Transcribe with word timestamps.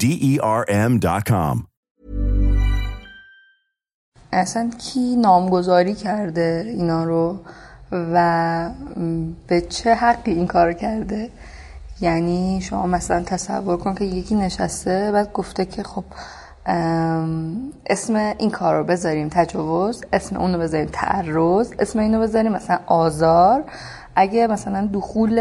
D 0.00 0.04
E 0.30 0.32
R 0.60 0.62
M.com. 0.90 1.56
اصلا 4.32 4.70
کی 4.78 5.16
نامگذاری 5.16 5.94
کرده 5.94 6.64
اینا 6.66 7.04
رو 7.04 7.38
و 7.92 8.70
به 9.46 9.60
چه 9.60 9.94
حقی 9.94 10.32
این 10.32 10.46
کار 10.46 10.72
کرده 10.72 11.30
یعنی 12.00 12.60
شما 12.60 12.86
مثلا 12.86 13.22
تصور 13.22 13.76
کن 13.76 13.94
که 13.94 14.04
یکی 14.04 14.34
نشسته 14.34 15.10
بعد 15.12 15.32
گفته 15.32 15.64
که 15.64 15.82
خب 15.82 16.04
اسم 17.86 18.14
این 18.38 18.50
کار 18.50 18.78
رو 18.78 18.84
بذاریم 18.84 19.28
تجاوز 19.28 20.04
اسم 20.12 20.36
اون 20.36 20.54
رو 20.54 20.60
بذاریم 20.60 20.88
تعرض 20.92 21.72
اسم 21.78 21.98
اینو 21.98 22.20
بذاریم 22.20 22.52
مثلا 22.52 22.78
آزار 22.86 23.64
اگه 24.16 24.46
مثلا 24.46 24.88
دخول 24.92 25.32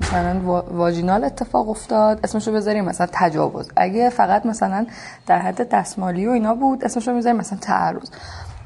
مثلا 0.00 0.40
واژینال 0.70 1.24
اتفاق 1.24 1.68
افتاد 1.68 2.20
اسمشو 2.24 2.52
بذاریم 2.52 2.84
مثلا 2.84 3.06
تجاوز. 3.12 3.70
اگه 3.76 4.10
فقط 4.10 4.46
مثلا 4.46 4.86
در 5.26 5.38
حد 5.38 5.68
دستمالی 5.68 6.26
و 6.26 6.30
اینا 6.30 6.54
بود 6.54 6.84
اسمشو 6.84 7.12
می‌ذاریم 7.12 7.38
مثلا 7.38 7.58
تعرض. 7.58 8.10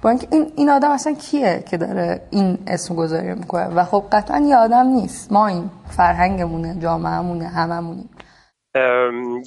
با 0.02 0.10
اینکه 0.10 0.28
این 0.30 0.52
این 0.56 0.70
آدم 0.70 0.90
اصلا 0.90 1.14
کیه 1.14 1.64
که 1.70 1.76
داره 1.76 2.20
این 2.30 2.58
اسم 2.66 2.94
گذاری 2.94 3.34
می‌کنه؟ 3.34 3.66
و 3.66 3.84
خب 3.84 4.04
قطعا 4.12 4.38
یه 4.38 4.56
آدم 4.56 4.86
نیست. 4.86 5.32
ما 5.32 5.46
این 5.46 5.70
فرهنگمونه 5.90 6.76
جامعهمونه 6.80 7.48
هممونیم. 7.48 8.10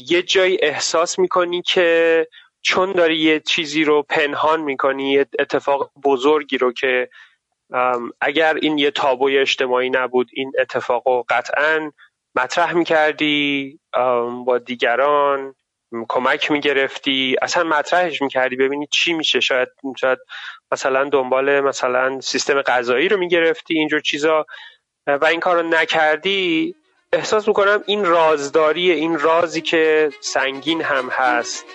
یه 0.09 0.21
جایی 0.21 0.57
احساس 0.61 1.19
می‌کنی 1.19 1.61
که 1.61 2.27
چون 2.61 2.91
داری 2.91 3.17
یه 3.17 3.39
چیزی 3.39 3.83
رو 3.83 4.05
پنهان 4.09 4.61
می‌کنی 4.61 5.11
یه 5.11 5.25
اتفاق 5.39 5.91
بزرگی 6.03 6.57
رو 6.57 6.73
که 6.73 7.09
اگر 8.21 8.53
این 8.61 8.77
یه 8.77 8.91
تابوی 8.91 9.37
اجتماعی 9.37 9.89
نبود 9.89 10.29
این 10.33 10.51
اتفاق 10.59 11.07
رو 11.07 11.25
قطعا 11.29 11.91
مطرح 12.35 12.73
می‌کردی 12.73 13.79
با 14.45 14.57
دیگران 14.65 15.55
کمک 16.09 16.51
می‌گرفتی 16.51 17.35
اصلا 17.41 17.63
مطرحش 17.63 18.21
می‌کردی 18.21 18.55
ببینی 18.55 18.87
چی 18.91 19.13
میشه. 19.13 19.39
شاید 19.39 19.67
شاید 19.99 20.19
مثلا 20.71 21.09
دنبال 21.09 21.61
مثلا 21.61 22.21
سیستم 22.21 22.61
غذایی 22.61 23.09
رو 23.09 23.17
می‌گرفتی 23.17 23.73
اینجور 23.73 23.99
چیزا 23.99 24.45
و 25.07 25.25
این 25.25 25.39
کار 25.39 25.55
رو 25.55 25.69
نکردی. 25.69 26.75
احساس 27.13 27.47
می‌کنم 27.47 27.83
این 27.85 28.05
رازداری 28.05 28.91
این 28.91 29.19
رازی 29.19 29.61
که 29.61 30.11
سنگین 30.19 30.81
هم 30.81 31.09
هست 31.09 31.65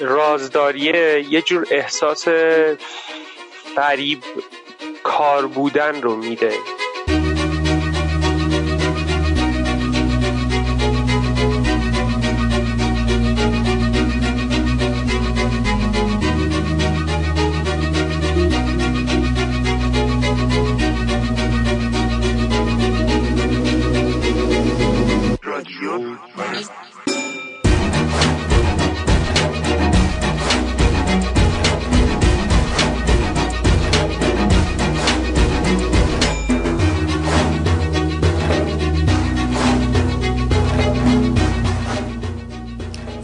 رازداریه 0.00 1.24
یه 1.30 1.42
جور 1.42 1.66
احساس 1.70 2.28
فریب 3.80 4.22
کار 5.02 5.46
بودن 5.46 6.02
رو 6.02 6.16
میده. 6.16 6.52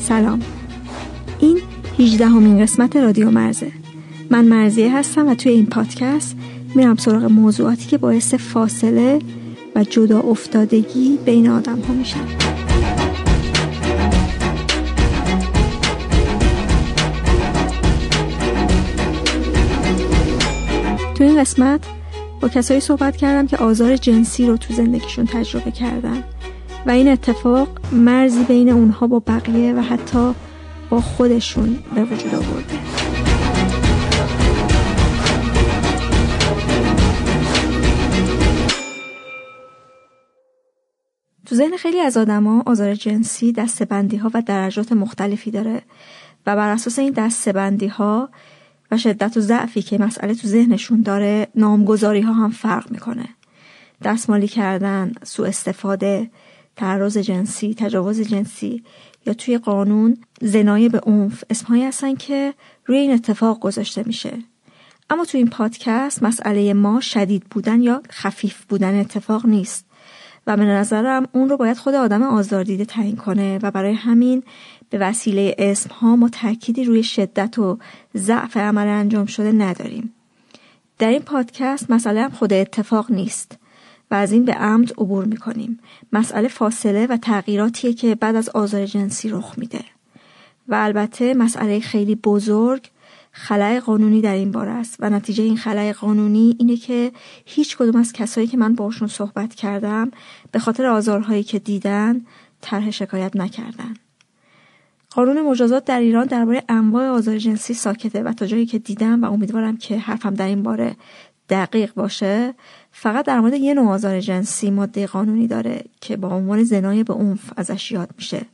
سلام. 0.08 0.40
این 1.38 1.58
18 1.98 2.26
همین 2.26 2.62
قسمت 2.62 2.96
رادیو 2.96 3.30
مرزه. 3.30 3.72
من 4.30 4.44
مرزیه 4.44 4.96
هستم 4.98 5.28
و 5.28 5.34
توی 5.34 5.52
این 5.52 5.66
پادکست 5.66 6.36
میرم 6.74 6.96
سراغ 6.96 7.24
موضوعاتی 7.24 7.86
که 7.86 7.98
باعث 7.98 8.34
فاصله 8.34 9.18
و 9.76 9.84
جدا 9.84 10.20
افتادگی 10.20 11.18
بین 11.24 11.48
آدم 11.48 11.80
ها 11.80 11.94
میشن 11.94 12.26
تو 21.14 21.24
این 21.24 21.40
قسمت 21.40 21.80
با 22.40 22.48
کسایی 22.48 22.80
صحبت 22.80 23.16
کردم 23.16 23.46
که 23.46 23.56
آزار 23.56 23.96
جنسی 23.96 24.46
رو 24.46 24.56
تو 24.56 24.74
زندگیشون 24.74 25.26
تجربه 25.26 25.70
کردن. 25.70 26.24
و 26.86 26.90
این 26.90 27.08
اتفاق 27.08 27.68
مرزی 27.92 28.44
بین 28.44 28.68
اونها 28.68 29.06
با 29.06 29.22
بقیه 29.26 29.74
و 29.74 29.80
حتی 29.80 30.34
با 30.90 31.00
خودشون 31.00 31.78
به 31.94 32.04
وجود 32.04 32.34
آورده. 32.34 32.78
تو 41.46 41.54
ذهن 41.54 41.76
خیلی 41.76 42.00
از 42.00 42.16
آدما 42.16 42.62
آزار 42.66 42.94
جنسی 42.94 43.52
دستبندی 43.52 44.16
ها 44.16 44.30
و 44.34 44.42
درجات 44.42 44.92
مختلفی 44.92 45.50
داره 45.50 45.82
و 46.46 46.56
بر 46.56 46.68
اساس 46.68 46.98
این 46.98 47.12
دستبندی 47.12 47.86
ها 47.86 48.28
و 48.90 48.98
شدت 48.98 49.36
و 49.36 49.40
ضعفی 49.40 49.82
که 49.82 49.98
مسئله 49.98 50.34
تو 50.34 50.48
ذهنشون 50.48 51.02
داره 51.02 51.48
نامگذاری 51.54 52.20
ها 52.20 52.32
هم 52.32 52.50
فرق 52.50 52.90
می‌کنه. 52.90 53.28
دستمالی 54.04 54.48
کردن، 54.48 55.12
سوء 55.22 55.46
استفاده، 55.48 56.30
تعرض 56.76 57.18
جنسی 57.18 57.74
تجاوز 57.74 58.20
جنسی 58.20 58.82
یا 59.26 59.34
توی 59.34 59.58
قانون 59.58 60.16
زنای 60.40 60.88
به 60.88 61.00
عنف 61.00 61.44
اسمهایی 61.50 61.84
هستن 61.84 62.14
که 62.14 62.54
روی 62.86 62.98
این 62.98 63.12
اتفاق 63.12 63.60
گذاشته 63.60 64.02
میشه 64.06 64.38
اما 65.10 65.24
تو 65.24 65.38
این 65.38 65.50
پادکست 65.50 66.22
مسئله 66.22 66.74
ما 66.74 67.00
شدید 67.00 67.44
بودن 67.50 67.82
یا 67.82 68.02
خفیف 68.10 68.64
بودن 68.64 69.00
اتفاق 69.00 69.46
نیست 69.46 69.86
و 70.46 70.56
به 70.56 70.64
نظرم 70.64 71.28
اون 71.32 71.48
رو 71.48 71.56
باید 71.56 71.76
خود 71.76 71.94
آدم 71.94 72.22
آزاردیده 72.22 72.84
تعیین 72.84 73.16
کنه 73.16 73.58
و 73.62 73.70
برای 73.70 73.92
همین 73.92 74.42
به 74.90 74.98
وسیله 74.98 75.54
اسم 75.58 75.90
ها 75.90 76.16
ما 76.16 76.28
تأکیدی 76.28 76.84
روی 76.84 77.02
شدت 77.02 77.58
و 77.58 77.78
ضعف 78.16 78.56
عمل 78.56 78.86
انجام 78.86 79.26
شده 79.26 79.52
نداریم. 79.52 80.14
در 80.98 81.08
این 81.08 81.22
پادکست 81.22 81.90
مسئله 81.90 82.22
هم 82.22 82.30
خود 82.30 82.52
اتفاق 82.52 83.10
نیست 83.10 83.58
و 84.10 84.14
از 84.14 84.32
این 84.32 84.44
به 84.44 84.52
عمد 84.52 84.92
عبور 84.92 85.24
می‌کنیم. 85.24 85.78
مسئله 86.12 86.48
فاصله 86.48 87.06
و 87.06 87.16
تغییراتیه 87.16 87.92
که 87.92 88.14
بعد 88.14 88.36
از 88.36 88.48
آزار 88.48 88.86
جنسی 88.86 89.28
رخ 89.28 89.54
میده. 89.58 89.84
و 90.68 90.74
البته 90.74 91.34
مسئله 91.34 91.80
خیلی 91.80 92.14
بزرگ 92.14 92.90
خلای 93.32 93.80
قانونی 93.80 94.20
در 94.20 94.34
این 94.34 94.52
بار 94.52 94.68
است 94.68 94.96
و 95.00 95.10
نتیجه 95.10 95.44
این 95.44 95.56
خلای 95.56 95.92
قانونی 95.92 96.56
اینه 96.58 96.76
که 96.76 97.12
هیچ 97.44 97.76
کدوم 97.76 98.00
از 98.00 98.12
کسایی 98.12 98.46
که 98.46 98.56
من 98.56 98.74
باشون 98.74 99.08
صحبت 99.08 99.54
کردم 99.54 100.10
به 100.52 100.58
خاطر 100.58 100.86
آزارهایی 100.86 101.42
که 101.42 101.58
دیدن 101.58 102.20
طرح 102.60 102.90
شکایت 102.90 103.36
نکردن. 103.36 103.94
قانون 105.10 105.42
مجازات 105.42 105.84
در 105.84 106.00
ایران 106.00 106.26
درباره 106.26 106.62
انواع 106.68 107.08
آزار 107.08 107.38
جنسی 107.38 107.74
ساکته 107.74 108.22
و 108.22 108.32
تا 108.32 108.46
جایی 108.46 108.66
که 108.66 108.78
دیدم 108.78 109.24
و 109.24 109.32
امیدوارم 109.32 109.76
که 109.76 109.98
حرفم 109.98 110.34
در 110.34 110.46
این 110.46 110.62
باره 110.62 110.96
دقیق 111.48 111.94
باشه 111.94 112.54
فقط 112.98 113.24
در 113.24 113.40
مورد 113.40 113.54
یه 113.54 113.74
نوع 113.74 113.88
آزار 113.88 114.20
جنسی 114.20 114.70
ماده 114.70 115.06
قانونی 115.06 115.46
داره 115.46 115.84
که 116.00 116.16
با 116.16 116.28
عنوان 116.28 116.64
زنای 116.64 117.04
به 117.04 117.14
عنف 117.14 117.52
ازش 117.56 117.92
یاد 117.92 118.10
میشه 118.16 118.46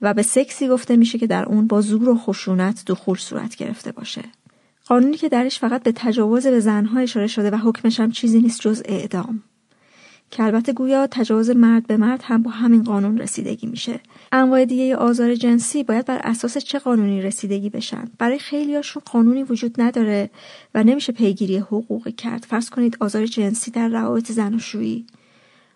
و 0.00 0.14
به 0.14 0.22
سکسی 0.22 0.68
گفته 0.68 0.96
میشه 0.96 1.18
که 1.18 1.26
در 1.26 1.44
اون 1.44 1.66
با 1.66 1.80
زور 1.80 2.08
و 2.08 2.18
خشونت 2.18 2.82
دخول 2.86 3.16
صورت 3.16 3.56
گرفته 3.56 3.92
باشه. 3.92 4.22
قانونی 4.86 5.16
که 5.16 5.28
درش 5.28 5.58
فقط 5.58 5.82
به 5.82 5.92
تجاوز 5.96 6.46
به 6.46 6.60
زنها 6.60 7.00
اشاره 7.00 7.26
شده 7.26 7.50
و 7.50 7.56
حکمش 7.56 8.00
هم 8.00 8.10
چیزی 8.10 8.40
نیست 8.40 8.60
جز 8.60 8.82
اعدام. 8.84 9.42
که 10.30 10.42
البته 10.42 10.72
گویا 10.72 11.06
تجاوز 11.06 11.50
مرد 11.50 11.86
به 11.86 11.96
مرد 11.96 12.20
هم 12.24 12.42
با 12.42 12.50
همین 12.50 12.82
قانون 12.82 13.18
رسیدگی 13.18 13.66
میشه. 13.66 14.00
انواع 14.32 14.64
دیگه 14.64 14.96
آزار 14.96 15.34
جنسی 15.34 15.84
باید 15.84 16.06
بر 16.06 16.20
اساس 16.24 16.58
چه 16.58 16.78
قانونی 16.78 17.22
رسیدگی 17.22 17.70
بشن؟ 17.70 18.04
برای 18.18 18.38
خیلیاشون 18.38 19.02
قانونی 19.12 19.42
وجود 19.42 19.80
نداره 19.80 20.30
و 20.74 20.84
نمیشه 20.84 21.12
پیگیری 21.12 21.56
حقوقی 21.56 22.12
کرد. 22.12 22.46
فرض 22.48 22.70
کنید 22.70 22.96
آزار 23.00 23.26
جنسی 23.26 23.70
در 23.70 23.88
روابط 23.88 24.32
زناشویی 24.32 25.06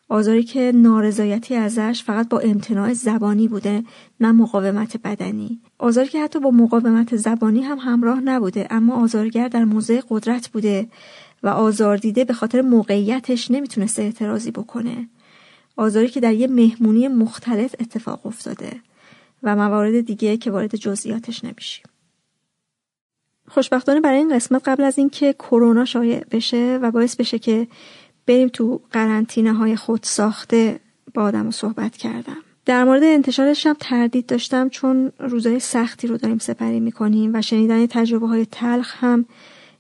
آزاری 0.09 0.43
که 0.43 0.73
نارضایتی 0.75 1.55
ازش 1.55 2.03
فقط 2.07 2.29
با 2.29 2.39
امتناع 2.39 2.93
زبانی 2.93 3.49
بوده 3.49 3.85
نه 4.21 4.33
مقاومت 4.33 4.97
بدنی. 5.05 5.61
آزاری 5.79 6.09
که 6.09 6.23
حتی 6.23 6.41
با 6.41 6.51
مقاومت 6.51 7.17
زبانی 7.17 7.63
هم 7.63 7.79
همراه 7.79 8.21
نبوده 8.21 8.67
اما 8.71 9.03
آزارگر 9.03 9.49
در 9.49 9.65
موضع 9.65 10.01
قدرت 10.09 10.49
بوده 10.49 10.87
و 11.45 11.49
آزار 11.49 11.97
دیده 11.97 12.25
به 12.25 12.33
خاطر 12.33 12.61
موقعیتش 12.61 13.51
نمی‌تونسته 13.51 14.03
اعتراضی 14.03 14.51
بکنه. 14.51 15.09
آزاری 15.77 16.09
که 16.09 16.21
در 16.21 16.33
یه 16.33 16.47
مهمونی 16.47 17.09
مختلف 17.09 17.75
اتفاق 17.81 18.27
افتاده 18.27 18.81
و 19.43 19.57
موارد 19.57 20.01
دیگه 20.01 20.37
که 20.37 20.51
وارد 20.51 20.77
جزئیاتش 20.77 21.45
نمیشیم. 21.45 21.85
خوشبختانه 23.49 24.01
برای 24.01 24.19
این 24.19 24.37
قسمت 24.37 24.69
قبل 24.69 24.85
از 24.85 24.99
اینکه 24.99 25.33
کرونا 25.33 25.85
شایع 25.85 26.25
بشه 26.31 26.79
و 26.83 26.91
باعث 26.91 27.17
بشه 27.17 27.39
که 27.39 27.69
بریم 28.27 28.49
تو 28.49 28.81
قرنطینه 28.91 29.53
های 29.53 29.77
خود 29.77 30.01
ساخته 30.03 30.81
با 31.15 31.23
آدم 31.23 31.51
صحبت 31.51 31.97
کردم. 31.97 32.37
در 32.67 32.85
مورد 32.85 33.03
انتشارش 33.03 33.67
هم 33.67 33.77
تردید 33.81 34.27
داشتم 34.27 34.69
چون 34.69 35.13
روزای 35.19 35.61
سختی 35.61 36.07
رو 36.07 36.17
داریم 36.17 36.39
سپری 36.39 36.81
می‌کنیم 36.81 37.31
و 37.35 37.43
شنیدن 37.43 37.87
تجربه 37.87 38.29
های 38.29 38.47
تلخ 38.47 39.05
هم 39.05 39.25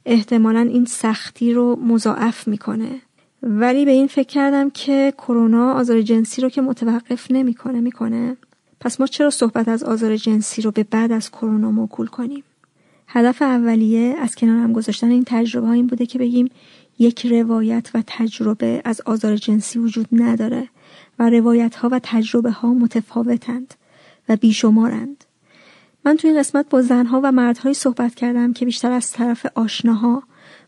احتمالا 0.06 0.60
این 0.60 0.84
سختی 0.84 1.52
رو 1.52 1.76
مضاعف 1.76 2.48
می‌کنه. 2.48 3.00
ولی 3.42 3.84
به 3.84 3.90
این 3.90 4.06
فکر 4.06 4.28
کردم 4.28 4.70
که 4.70 5.14
کرونا 5.18 5.72
آزار 5.72 6.02
جنسی 6.02 6.42
رو 6.42 6.48
که 6.48 6.60
متوقف 6.60 7.30
نمی‌کنه 7.30 7.80
می‌کنه. 7.80 8.36
پس 8.80 9.00
ما 9.00 9.06
چرا 9.06 9.30
صحبت 9.30 9.68
از 9.68 9.82
آزار 9.84 10.16
جنسی 10.16 10.62
رو 10.62 10.70
به 10.70 10.82
بعد 10.82 11.12
از 11.12 11.30
کرونا 11.30 11.70
موکول 11.70 12.06
کنیم؟ 12.06 12.44
هدف 13.08 13.42
اولیه 13.42 14.16
از 14.18 14.34
کنار 14.34 14.56
هم 14.56 14.72
گذاشتن 14.72 15.10
این 15.10 15.24
تجربه 15.26 15.66
ها 15.66 15.72
این 15.72 15.86
بوده 15.86 16.06
که 16.06 16.18
بگیم 16.18 16.50
یک 16.98 17.26
روایت 17.26 17.90
و 17.94 18.02
تجربه 18.06 18.82
از 18.84 19.00
آزار 19.00 19.36
جنسی 19.36 19.78
وجود 19.78 20.08
نداره 20.12 20.68
و 21.18 21.30
روایت 21.30 21.74
ها 21.74 21.88
و 21.92 22.00
تجربه 22.02 22.50
ها 22.50 22.74
متفاوتند 22.74 23.74
و 24.28 24.36
بیشمارند. 24.36 25.24
من 26.04 26.16
توی 26.16 26.30
این 26.30 26.38
قسمت 26.38 26.68
با 26.68 26.82
زنها 26.82 27.20
و 27.24 27.32
مردهایی 27.32 27.74
صحبت 27.74 28.14
کردم 28.14 28.52
که 28.52 28.64
بیشتر 28.64 28.92
از 28.92 29.12
طرف 29.12 29.46
آشناها 29.54 30.22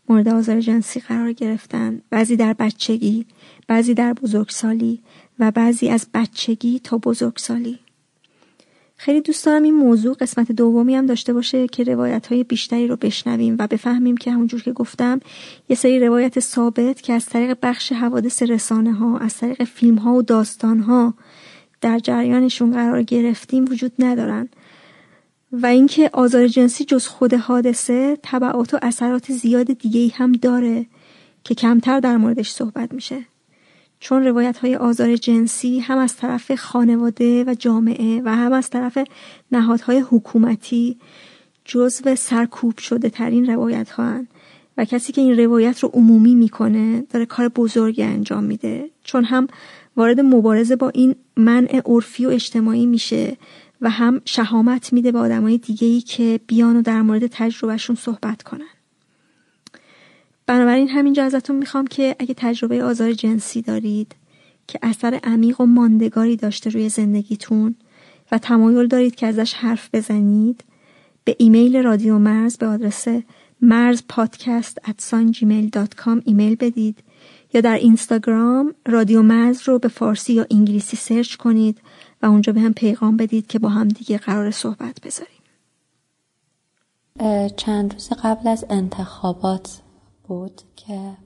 مورد 0.09 0.27
آزار 0.27 0.61
جنسی 0.61 0.99
قرار 0.99 1.31
گرفتن. 1.31 2.01
بعضی 2.09 2.35
در 2.35 2.53
بچگی 2.53 3.25
بعضی 3.67 3.93
در 3.93 4.13
بزرگسالی 4.13 5.01
و 5.39 5.51
بعضی 5.51 5.89
از 5.89 6.07
بچگی 6.13 6.79
تا 6.83 6.97
بزرگسالی. 6.97 7.79
خیلی 8.99 9.21
دوست 9.21 9.45
دارم 9.45 9.63
این 9.63 9.73
موضوع 9.73 10.15
قسمت 10.15 10.51
دومی 10.51 10.95
هم 10.95 11.05
داشته 11.05 11.33
باشه 11.33 11.67
که 11.67 11.83
روایت 11.83 12.27
های 12.27 12.43
بیشتری 12.43 12.87
رو 12.87 12.95
بشنویم 12.95 13.55
و 13.59 13.67
بفهمیم 13.67 14.17
که 14.17 14.31
همونجور 14.31 14.61
که 14.61 14.71
گفتم 14.71 15.19
یه 15.69 15.75
سری 15.75 15.99
روایت 15.99 16.39
ثابت 16.39 17.01
که 17.01 17.13
از 17.13 17.25
طریق 17.25 17.57
بخش 17.61 17.91
حوادث 17.91 18.43
رسانه 18.43 18.93
ها 18.93 19.17
از 19.17 19.37
طریق 19.37 19.63
فیلم 19.63 19.95
ها 19.95 20.13
و 20.13 20.21
داستان 20.21 20.79
ها 20.79 21.13
در 21.81 21.99
جریانشون 21.99 22.71
قرار 22.71 23.03
گرفتیم 23.03 23.65
وجود 23.65 23.91
ندارن. 23.99 24.49
و 25.51 25.65
اینکه 25.65 26.09
آزار 26.13 26.47
جنسی 26.47 26.85
جز 26.85 27.07
خود 27.07 27.33
حادثه 27.33 28.17
تبعات 28.23 28.73
و 28.73 28.79
اثرات 28.81 29.31
زیاد 29.31 29.65
دیگه 29.65 30.15
هم 30.15 30.31
داره 30.31 30.85
که 31.43 31.55
کمتر 31.55 31.99
در 31.99 32.17
موردش 32.17 32.51
صحبت 32.51 32.93
میشه. 32.93 33.25
چون 33.99 34.23
روایت 34.23 34.57
های 34.57 34.75
آزار 34.75 35.15
جنسی 35.15 35.79
هم 35.79 35.97
از 35.97 36.15
طرف 36.15 36.55
خانواده 36.55 37.43
و 37.43 37.55
جامعه 37.59 38.21
و 38.25 38.35
هم 38.35 38.53
از 38.53 38.69
طرف 38.69 38.97
نهادهای 39.51 39.99
حکومتی 39.99 40.97
جزو 41.65 42.15
سرکوب 42.15 42.77
شده 42.77 43.09
ترین 43.09 43.45
روایت 43.45 43.89
ها 43.89 44.25
و 44.77 44.85
کسی 44.85 45.13
که 45.13 45.21
این 45.21 45.37
روایت 45.39 45.79
رو 45.79 45.89
عمومی 45.93 46.35
می‌کنه 46.35 47.01
داره 47.01 47.25
کار 47.25 47.49
بزرگی 47.49 48.03
انجام 48.03 48.43
میده. 48.43 48.89
چون 49.03 49.23
هم 49.23 49.47
وارد 49.97 50.19
مبارزه 50.19 50.75
با 50.75 50.89
این 50.89 51.15
منع 51.37 51.81
عرفی 51.85 52.25
و 52.25 52.29
اجتماعی 52.29 52.85
میشه 52.85 53.37
و 53.81 53.89
هم 53.89 54.21
شهامت 54.25 54.93
میده 54.93 55.11
به 55.11 55.19
آدمای 55.19 55.57
دیگه 55.57 55.87
ای 55.87 56.01
که 56.01 56.39
بیان 56.47 56.77
و 56.77 56.81
در 56.81 57.01
مورد 57.01 57.27
تجربهشون 57.27 57.95
صحبت 57.95 58.43
کنن. 58.43 58.69
بنابراین 60.45 60.89
همینجا 60.89 61.23
ازتون 61.23 61.55
می‌خوام 61.55 61.87
که 61.87 62.15
اگه 62.19 62.33
تجربه 62.37 62.83
آزار 62.83 63.13
جنسی 63.13 63.61
دارید 63.61 64.15
که 64.67 64.79
اثر 64.81 65.19
عمیق 65.23 65.61
و 65.61 65.65
ماندگاری 65.65 66.35
داشته 66.35 66.69
روی 66.69 66.89
زندگیتون 66.89 67.75
و 68.31 68.37
تمایل 68.37 68.87
دارید 68.87 69.15
که 69.15 69.27
ازش 69.27 69.53
حرف 69.53 69.89
بزنید 69.93 70.63
به 71.23 71.35
ایمیل 71.39 71.83
رادیو 71.83 72.17
مرز 72.17 72.57
به 72.57 72.67
آدرس 72.67 73.07
مرز 73.61 74.03
پادکست 74.09 74.77
ایمیل 76.25 76.55
بدید 76.55 76.97
یا 77.53 77.61
در 77.61 77.75
اینستاگرام 77.75 78.73
رادیو 78.85 79.21
مرز 79.21 79.61
رو 79.65 79.79
به 79.79 79.87
فارسی 79.87 80.33
یا 80.33 80.45
انگلیسی 80.51 80.97
سرچ 80.97 81.35
کنید 81.35 81.81
و 82.21 82.25
اونجا 82.25 82.53
بهم 82.53 82.73
پیغام 82.73 83.17
بدید 83.17 83.47
که 83.47 83.59
با 83.59 83.69
هم 83.69 83.87
دیگه 83.87 84.17
قرار 84.17 84.51
صحبت 84.51 85.01
بذاریم. 85.01 85.37
چند 87.57 87.93
روز 87.93 88.09
قبل 88.23 88.47
از 88.47 88.65
انتخابات 88.69 89.81
بود 90.27 90.61
که 90.75 91.17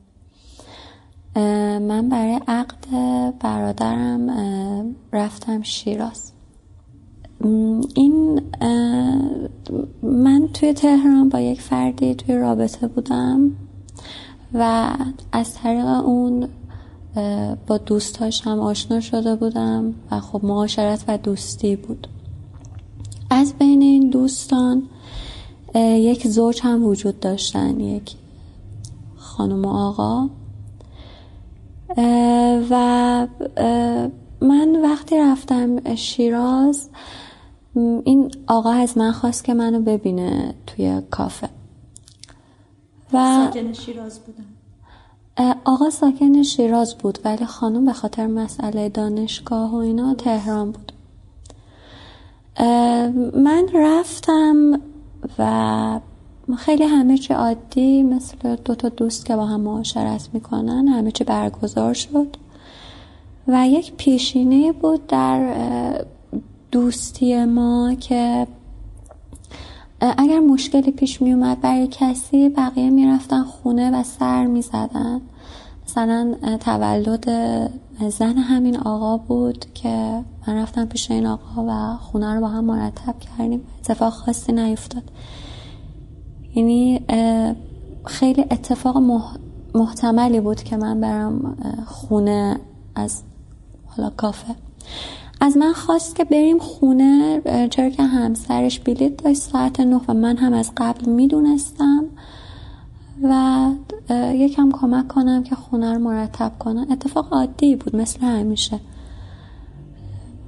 من 1.80 2.10
برای 2.10 2.40
عقد 2.48 2.86
برادرم 3.40 4.30
رفتم 5.14 5.62
شیراز. 5.62 6.32
این 7.96 8.42
من 10.04 10.48
توی 10.54 10.74
تهران 10.74 11.30
با 11.30 11.40
یک 11.40 11.62
فردی 11.62 12.16
توی 12.16 12.36
رابطه 12.36 12.88
بودم 12.88 13.52
و 14.54 14.94
از 15.32 15.54
طریق 15.54 15.86
اون 15.86 16.48
با 17.68 17.78
دوستاش 17.78 18.42
هم 18.42 18.60
آشنا 18.60 19.00
شده 19.00 19.36
بودم 19.36 19.94
و 20.12 20.20
خب 20.20 20.46
معاشرت 20.46 21.04
و 21.08 21.18
دوستی 21.18 21.76
بود. 21.76 22.08
از 23.30 23.54
بین 23.54 23.82
این 23.82 24.10
دوستان 24.10 24.84
یک 25.76 26.28
زوج 26.28 26.62
هم 26.64 26.84
وجود 26.84 27.20
داشتن 27.20 27.80
یک 27.80 28.16
خانم 29.18 29.66
و 29.66 29.70
آقا. 29.70 30.30
و 32.70 33.28
من 34.42 34.82
وقتی 34.84 35.18
رفتم 35.18 35.96
شیراز 35.96 36.90
این 37.76 38.32
آقا 38.48 38.72
از 38.72 38.98
من 38.98 39.12
خواست 39.12 39.44
که 39.44 39.54
منو 39.54 39.80
ببینه 39.80 40.54
توی 40.68 41.02
کافه. 41.12 41.50
و 43.14 43.52
شیراز 43.74 44.20
بودن 44.20 44.51
آقا 45.66 45.90
ساکن 45.90 46.44
شیراز 46.44 46.96
بود 46.96 47.20
ولی 47.26 47.46
خانم 47.46 47.86
به 47.86 47.94
خاطر 47.94 48.28
مسئله 48.28 48.90
دانشگاه 48.90 49.72
و 49.72 49.76
اینا 49.76 50.14
تهران 50.14 50.72
بود. 50.72 50.92
من 53.36 53.66
رفتم 53.74 54.82
و 55.40 56.00
خیلی 56.58 56.84
همه 56.84 57.18
چی 57.18 57.34
عادی 57.34 58.04
مثل 58.04 58.56
دو 58.56 58.76
تا 58.76 58.90
دوست 58.90 59.26
که 59.26 59.36
با 59.36 59.46
هم 59.46 59.62
معاشرت 59.62 60.30
می‌کنن 60.34 60.88
همه 60.88 61.12
چی 61.12 61.24
برگزار 61.24 61.94
شد. 61.94 62.38
و 63.48 63.68
یک 63.68 63.94
پیشینه 63.94 64.72
بود 64.72 65.08
در 65.08 66.06
دوستی 66.72 67.46
ما 67.46 67.94
که 67.94 68.48
اگر 70.02 70.40
مشکلی 70.40 70.92
پیش 70.92 71.22
می 71.22 71.34
اومد 71.34 71.62
برای 71.62 71.88
کسی 71.92 72.50
بقیه 72.50 72.90
می‌رفتن 72.90 73.44
خونه 73.44 73.92
و 73.92 74.04
سر 74.04 74.46
می 74.46 74.62
زدن 74.62 75.22
مثلا 75.88 76.36
تولد 76.60 77.30
زن 78.10 78.38
همین 78.38 78.78
آقا 78.78 79.18
بود 79.18 79.66
که 79.74 80.24
من 80.48 80.56
رفتم 80.56 80.86
پیش 80.86 81.12
این 81.12 81.26
آقا 81.26 81.66
و 81.68 81.98
خونه 81.98 82.34
رو 82.34 82.42
با 82.42 82.48
هم 82.48 82.66
مرتب 82.66 83.16
کردیم. 83.20 83.62
اتفاق 83.80 84.14
خاصی 84.14 84.52
نیفتاد. 84.52 85.04
یعنی 86.56 87.02
خیلی 88.06 88.42
اتفاق 88.42 88.98
محتملی 89.76 90.40
بود 90.40 90.64
که 90.64 90.78
من 90.78 91.02
برم 91.02 91.58
خونه 91.86 92.60
از 92.96 93.22
حالا 93.86 94.10
کافه. 94.10 94.56
از 95.44 95.58
من 95.58 95.74
خواست 95.74 96.16
که 96.16 96.24
بریم 96.24 96.60
خونه 96.60 97.42
چرا 97.70 97.90
که 97.90 98.04
همسرش 98.04 98.80
بلیت 98.80 99.24
داشت 99.24 99.42
ساعت 99.42 99.80
نه 99.80 100.02
و 100.08 100.14
من 100.14 100.38
هم 100.38 100.54
از 100.54 100.72
قبل 100.78 101.10
می‌دونستم 101.10 102.06
و 103.24 103.68
یکم 104.34 104.72
کمک 104.72 105.08
کنم 105.08 105.44
که 105.44 105.56
خونه 105.56 105.94
رو 105.94 106.00
مرتب 106.00 106.52
کنم. 106.60 106.88
اتفاق 106.92 107.34
عادی 107.34 107.76
بود 107.76 107.96
مثل 107.96 108.20
همیشه. 108.20 108.80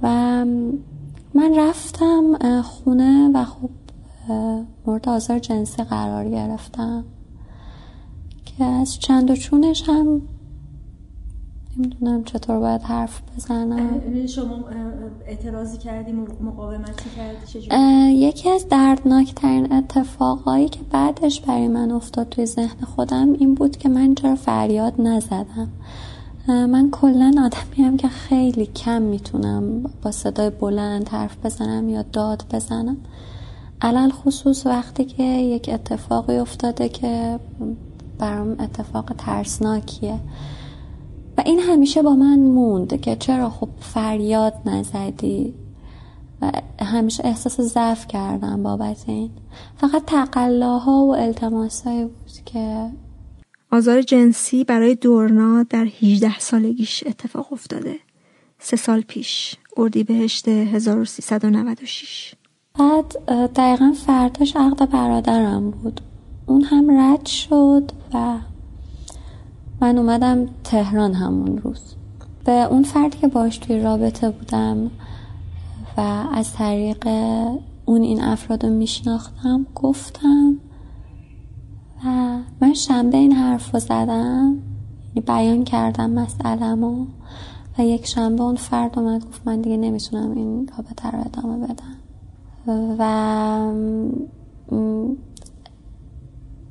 و 0.02 0.08
من 1.34 1.54
رفتم 1.56 2.62
خونه 2.62 3.30
و 3.34 3.44
خب 3.44 3.70
مورد 4.86 5.08
آزار 5.08 5.38
جنسی 5.38 5.82
قرار 5.82 6.28
گرفتم. 6.30 7.04
که 8.44 8.64
از 8.64 8.98
چند 8.98 9.30
و 9.30 9.36
چونش 9.36 9.88
هم 9.88 10.22
نمی‌دونم 11.78 12.24
چطور 12.24 12.58
باید 12.58 12.82
حرف 12.82 13.20
بزنم. 13.36 14.26
شما 14.26 14.64
اعتراضی 15.26 15.78
کردی 15.78 16.12
مقاومتی 16.12 17.10
کردی 17.16 18.14
یکی 18.14 18.50
از 18.50 18.68
دردناکترین 18.68 19.72
اتفاقایی 19.72 20.68
که 20.68 20.80
بعدش 20.90 21.40
برای 21.40 21.68
من 21.68 21.90
افتاد 21.90 22.28
توی 22.28 22.46
ذهن 22.46 22.84
خودم 22.96 23.32
این 23.32 23.54
بود 23.54 23.76
که 23.76 23.88
من 23.88 24.14
چرا 24.14 24.34
فریاد 24.34 24.94
نزدم. 24.98 25.68
من 26.48 26.90
کلا 26.90 27.34
آدمی 27.44 27.84
هم 27.84 27.96
که 27.96 28.08
خیلی 28.08 28.66
کم 28.66 29.02
می‌تونم 29.02 29.82
با 30.02 30.10
صدای 30.10 30.50
بلند 30.50 31.08
حرف 31.08 31.36
بزنم 31.44 31.88
یا 31.88 32.02
داد 32.02 32.44
بزنم. 32.52 32.96
علل 33.82 34.10
خصوص 34.10 34.66
وقتی 34.66 35.04
که 35.04 35.22
یک 35.22 35.70
اتفاقی 35.72 36.36
افتاده 36.36 36.88
که 36.88 37.38
برام 38.18 38.50
اتفاق 38.60 39.12
ترسناکیه. 39.18 40.18
و 41.38 41.42
این 41.46 41.60
همیشه 41.60 42.02
با 42.02 42.14
من 42.14 42.38
موند 42.38 43.00
که 43.00 43.16
چرا 43.16 43.50
خب 43.50 43.68
فریاد 43.80 44.54
نزدی 44.66 45.54
و 46.42 46.52
همیشه 46.84 47.26
احساس 47.26 47.60
ضعف 47.60 48.06
کردم 48.08 48.62
بابت 48.62 49.04
این. 49.06 49.30
فقط 49.76 50.04
تقلاها 50.06 51.04
و 51.06 51.16
التماسایی 51.16 52.04
بود 52.04 52.44
که 52.44 52.90
آزار 53.72 54.02
جنسی 54.02 54.64
برای 54.64 54.94
دورنا 54.94 55.62
در 55.62 55.88
18 56.02 56.38
سالگیش 56.38 57.04
اتفاق 57.06 57.52
افتاده. 57.52 57.94
سه 58.58 58.76
سال 58.76 59.00
پیش. 59.00 59.56
اردیبهشت 59.76 60.48
1396 60.48 62.34
بعد 62.78 63.24
دقیقا 63.54 63.92
فرداش 64.06 64.56
عقد 64.56 64.90
برادرم 64.90 65.70
بود. 65.70 66.00
اون 66.46 66.62
هم 66.62 67.00
رد 67.00 67.26
شد 67.26 67.92
و 68.14 68.38
من 69.84 69.98
اومدم 69.98 70.46
تهران 70.64 71.14
همون 71.14 71.58
روز. 71.58 71.80
به 72.44 72.52
اون 72.52 72.82
فردی 72.82 73.18
که 73.18 73.28
باش 73.28 73.58
توی 73.58 73.80
رابطه 73.80 74.30
بودم 74.30 74.90
و 75.96 76.00
از 76.32 76.52
طریق 76.52 77.08
اون 77.84 78.02
این 78.02 78.22
افراد 78.22 78.66
رو 78.66 78.72
میشناختم 78.72 79.66
گفتم 79.74 80.56
و 82.04 82.38
من 82.60 82.74
شنبه 82.74 83.16
این 83.16 83.32
حرف 83.32 83.74
رو 83.74 83.80
زدم 83.80 84.58
یعنی 85.08 85.26
بیان 85.26 85.64
کردم 85.64 86.10
مسئلمو 86.10 87.06
و 87.78 87.82
یک 87.84 88.06
شنبه 88.06 88.42
اون 88.42 88.56
فرد 88.56 88.98
اومد 88.98 89.24
گفت 89.24 89.42
من 89.46 89.60
دیگه 89.60 89.76
نمی‌تونم 89.76 90.30
این 90.32 90.70
رابطه 90.76 91.10
رو 91.10 91.20
ادامه 91.20 91.66
بدم. 91.66 91.96
و 92.98 93.04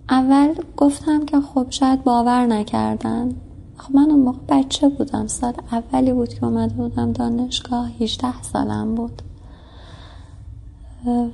اول 0.10 0.54
گفتم 0.78 1.26
که 1.26 1.42
خب 1.42 1.68
شاید 1.70 2.04
باور 2.04 2.46
نکردن 2.46 3.36
خب 3.78 3.96
من 3.96 4.12
اون 4.12 4.20
موقع 4.20 4.40
بچه 4.50 4.90
بودم 4.90 5.28
سال 5.28 5.54
اولی 5.72 6.14
بود 6.14 6.34
که 6.34 6.44
اومده 6.44 6.74
بودم 6.74 7.12
دانشگاه 7.12 7.92
18 8.00 8.42
سالم 8.42 8.96
بود. 8.96 9.22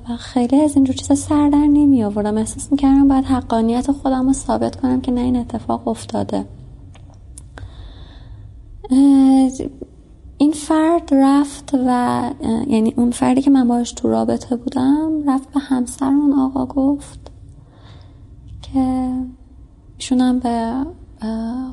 و 0.08 0.16
خیلی 0.16 0.60
از 0.60 0.76
اینجور 0.76 0.96
چیزا 0.96 1.14
سر 1.14 1.48
در 1.48 1.58
نمی 1.58 2.04
آوردم 2.04 2.36
احساس 2.38 2.72
می‌کردم 2.72 3.08
باید 3.08 3.24
حقانیت 3.24 3.92
خودم 3.92 4.26
رو 4.26 4.32
ثابت 4.32 4.76
کنم 4.76 5.00
که 5.00 5.12
نه 5.12 5.20
این 5.20 5.36
اتفاق 5.36 5.88
افتاده. 5.88 6.44
این 10.38 10.52
فرد 10.52 11.08
رفت 11.12 11.74
و 11.86 12.22
یعنی 12.66 12.94
اون 12.96 13.10
فردی 13.10 13.42
که 13.42 13.50
من 13.50 13.68
باش 13.68 13.92
تو 13.92 14.08
رابطه 14.08 14.56
بودم 14.56 15.30
رفت 15.30 15.52
به 15.52 15.60
همسر 15.60 16.06
اون 16.06 16.32
آقا 16.32 16.66
گفت 16.66 17.29
که 18.72 19.12
ایشون 19.96 20.38
به 20.38 20.84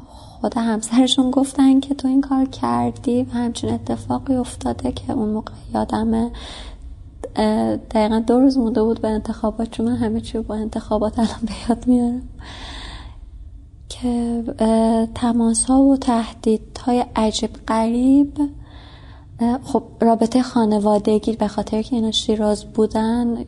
خود 0.07 0.57
همسرشون 0.57 1.31
گفتن 1.31 1.79
که 1.79 1.95
تو 1.95 2.07
این 2.07 2.21
کار 2.21 2.45
کردی 2.45 3.23
و 3.23 3.31
همچین 3.31 3.69
اتفاقی 3.69 4.35
افتاده 4.35 4.91
که 4.91 5.13
اون 5.13 5.29
موقع 5.29 5.53
یادمه 5.73 6.31
دقیقا 7.91 8.19
دو 8.19 8.39
روز 8.39 8.57
مونده 8.57 8.83
بود 8.83 9.01
به 9.01 9.07
انتخابات 9.07 9.71
چون 9.71 9.87
همه 9.87 10.21
چی 10.21 10.39
با 10.39 10.55
انتخابات 10.55 11.19
الان 11.19 11.39
به 11.41 11.53
یاد 11.69 11.87
میارم. 11.87 12.21
که 13.89 14.43
تماس 15.15 15.65
ها 15.65 15.81
و 15.81 15.97
تهدید 15.97 16.79
های 16.85 17.05
عجیب 17.15 17.49
قریب 17.67 18.49
خب 19.63 19.83
رابطه 20.01 20.41
خانوادگی 20.41 21.35
به 21.35 21.47
خاطر 21.47 21.81
که 21.81 21.95
اینا 21.95 22.11
شیراز 22.11 22.65
بودن 22.65 23.45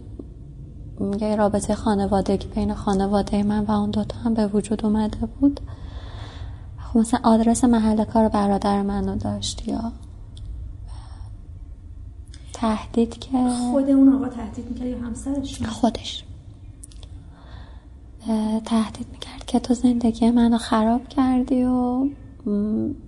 یه 1.21 1.35
رابطه 1.35 1.75
خانوادگی 1.75 2.47
بین 2.47 2.73
خانواده 2.73 3.43
من 3.43 3.65
و 3.65 3.71
اون 3.71 3.91
دوتا 3.91 4.17
هم 4.19 4.33
به 4.33 4.47
وجود 4.47 4.85
اومده 4.85 5.25
بود. 5.25 5.59
خب 6.79 6.99
مثلا 6.99 7.19
آدرس 7.23 7.63
محل 7.63 8.03
کار 8.03 8.29
برادر 8.29 8.81
منو 8.81 9.15
داشت 9.15 9.67
یا 9.67 9.91
تهدید 12.53 13.19
که 13.19 13.49
خود 13.71 13.89
اون 13.89 14.13
آقا 14.13 14.27
تهدید 14.27 14.65
می‌کرد 14.69 14.87
یا 14.87 14.97
همسرش؟ 14.97 15.63
خودش. 15.63 16.23
تهدید 18.65 19.07
می‌کرد 19.11 19.45
که 19.47 19.59
تو 19.59 19.73
زندگی 19.73 20.31
منو 20.31 20.57
خراب 20.57 21.07
کردی 21.07 21.63
و 21.63 22.05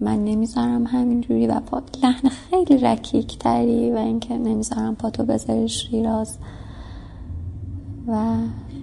من 0.01 0.25
نمی‌ذارم 0.25 0.88
همینجوری 0.88 1.48
و 1.48 1.60
با 1.71 1.81
لحن 2.03 2.29
خیلی 2.29 2.77
رکیک 2.77 3.39
تری 3.39 3.91
و 3.91 3.98
اینکه 3.98 4.38
نمی‌ذارم 4.38 4.95
پا 4.95 5.10
تو 5.10 5.25
بذاری 5.25 5.69
شیراز. 5.69 6.38
و 8.08 8.36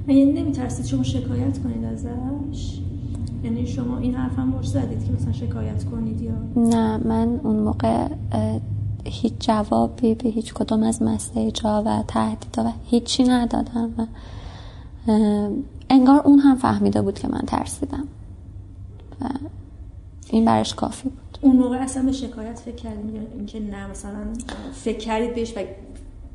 یعنی 0.08 0.24
نمیترسید 0.24 0.86
شما 0.86 1.02
شکایت 1.02 1.58
کنید 1.58 1.84
ازش؟ 1.84 2.78
یعنی 3.44 3.66
شما 3.66 3.98
این 3.98 4.14
حرف 4.14 4.38
هم 4.38 4.62
زدید 4.62 5.04
که 5.04 5.12
مثلا 5.12 5.32
شکایت 5.32 5.84
کنید 5.84 6.20
یا؟ 6.20 6.32
نه 6.56 6.96
من 6.96 7.40
اون 7.42 7.56
موقع 7.56 8.08
هیچ 9.04 9.32
جوابی 9.38 10.14
به 10.14 10.28
هیچ 10.28 10.54
کدوم 10.54 10.82
از 10.82 11.02
مسیجا 11.02 11.82
و 11.86 12.02
تهدیدا 12.08 12.64
و 12.64 12.72
هیچی 12.84 13.24
ندادم 13.24 13.90
و 13.98 14.06
انگار 15.90 16.20
اون 16.20 16.38
هم 16.38 16.56
فهمیده 16.56 17.02
بود 17.02 17.18
که 17.18 17.28
من 17.28 17.42
ترسیدم 17.46 18.04
و 19.20 19.24
این 20.30 20.44
برش 20.44 20.74
کافی 20.74 21.08
بود. 21.08 21.38
اون 21.40 21.56
موقع 21.56 21.76
اصلا 21.76 22.02
به 22.02 22.12
شکایت 22.12 22.58
فکر 22.58 22.74
کردیم 22.74 23.26
اینکه 23.36 23.60
نه 23.60 23.90
مثلا 23.90 24.26
فکر 24.72 24.98
کردید 24.98 25.34
بهش 25.34 25.56
و 25.56 25.60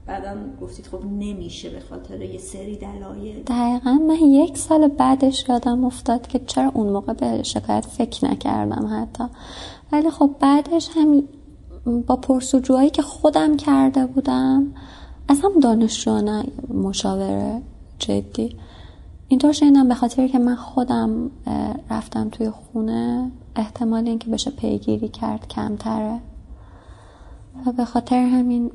بعدا 0.05 0.35
گفتید 0.61 0.87
خب 0.87 1.05
نمیشه 1.05 1.69
به 1.69 1.79
خاطر 1.79 2.21
یه 2.21 2.37
سری 2.37 2.77
دلایل. 2.77 3.43
دقیقا 3.43 3.93
من 3.93 4.15
یک 4.15 4.57
سال 4.57 4.87
بعدش 4.87 5.49
یادم 5.49 5.85
افتاد 5.85 6.27
که 6.27 6.39
چرا 6.39 6.71
اون 6.73 6.89
موقع 6.89 7.13
به 7.13 7.43
شکایت 7.43 7.85
فکر 7.85 8.25
نکردم 8.25 9.01
حتی. 9.01 9.23
ولی 9.91 10.09
خب 10.09 10.35
بعدش 10.39 10.89
هم 10.95 11.23
با 12.07 12.15
پرسجوهایی 12.15 12.89
که 12.89 13.01
خودم 13.01 13.57
کرده 13.57 14.05
بودم 14.05 14.73
از 15.27 15.41
هم 15.41 15.59
دانشجو 15.59 16.21
نه 16.21 16.43
مشاوره 16.73 17.61
جدی. 17.99 18.55
اینطور 19.27 19.51
شنیدم 19.51 19.87
به 19.87 19.95
خاطر 19.95 20.27
که 20.27 20.39
من 20.39 20.55
خودم 20.55 21.31
رفتم 21.89 22.29
توی 22.29 22.49
خونه 22.49 23.31
احتمال 23.55 24.07
اینکه 24.07 24.29
بشه 24.29 24.51
پیگیری 24.51 25.07
کرد 25.07 25.47
کمتره. 25.47 26.19
و 27.65 27.71
به 27.71 27.85
خاطر 27.85 28.15
همین 28.15 28.71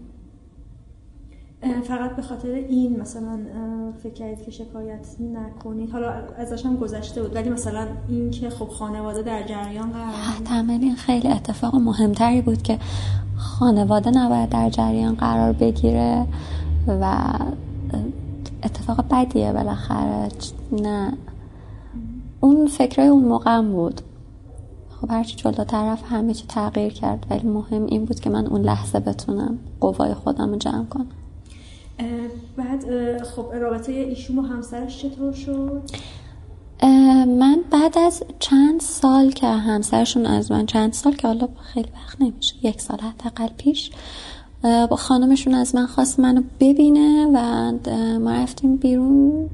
فقط 1.61 2.17
به 2.17 2.23
خاطر 2.23 2.49
این 2.49 3.01
مثلا 3.01 3.39
فکر 4.03 4.13
کردید 4.13 4.45
که 4.45 4.51
شکایت 4.51 5.07
نکنید. 5.21 5.91
حالا 5.91 6.13
ازش 6.37 6.67
هم 6.67 6.77
گذشته 6.77 7.23
بود 7.23 7.35
ولی 7.35 7.51
مثلا 7.51 7.87
این 8.09 8.31
که 8.31 8.51
خب 8.51 8.69
خانواده 8.69 9.23
در 9.23 9.43
جریان 9.43 9.91
قرار 9.91 10.65
این 10.69 10.97
خیلی 10.97 11.29
اتفاق 11.29 11.75
مهمتری 11.75 12.41
بود 12.41 12.63
که 12.63 12.79
خانواده 13.37 14.11
نباید 14.11 14.49
در 14.49 14.71
جریان 14.71 15.15
قرار 15.15 15.53
بگیره 15.53 16.27
و 16.89 17.23
اتفاق 18.63 19.05
بدیه 19.11 19.53
بالاخره. 19.53 20.29
نه. 20.73 21.13
اون 22.41 22.67
فکرای 22.67 23.09
اون 23.09 23.25
موقع 23.25 23.63
بود. 23.63 24.01
خب 25.01 25.11
هرچی 25.11 25.37
جلو 25.37 25.65
طرف 25.65 26.03
همه 26.13 26.35
چی 26.35 26.47
تغییر 26.49 26.93
کرد 26.93 27.27
ولی 27.31 27.49
مهم 27.49 27.87
این 27.87 28.05
بود 28.05 28.21
که 28.21 28.31
من 28.31 28.47
اون 28.47 28.61
لحظه 28.61 29.01
بتونم 29.01 29.59
قوای 29.81 30.15
خودم 30.15 30.51
رو 30.51 30.57
جمع 30.57 30.85
کنم. 30.85 31.07
بعد 32.57 33.23
خب 33.23 33.53
رابطه 33.53 33.93
ایشون 33.93 34.39
و 34.39 34.43
همسرش 34.43 35.03
چطور 35.03 35.33
شد؟ 35.33 35.83
من 37.27 37.59
بعد 37.71 37.99
از 37.99 38.23
چند 38.39 38.81
سال 38.81 39.31
که 39.31 39.47
همسرشون 39.47 40.27
از 40.27 40.53
من 40.53 40.67
چند 40.67 40.93
سال 40.93 41.13
که 41.13 41.27
حالا 41.27 41.49
خیلی 41.63 41.89
وقت 41.95 42.21
نمیشه 42.21 42.55
یک 42.63 42.81
سال 42.81 42.99
حداقل 43.01 43.49
پیش 43.59 43.91
با 44.63 44.97
خانمشون 44.97 45.55
از 45.55 45.75
من 45.75 45.87
خواست 45.87 46.21
منو 46.21 46.43
ببینه 46.61 47.27
و 47.35 47.73
ما 48.19 48.33
رفتیم 48.33 48.77
بیرون 48.77 49.51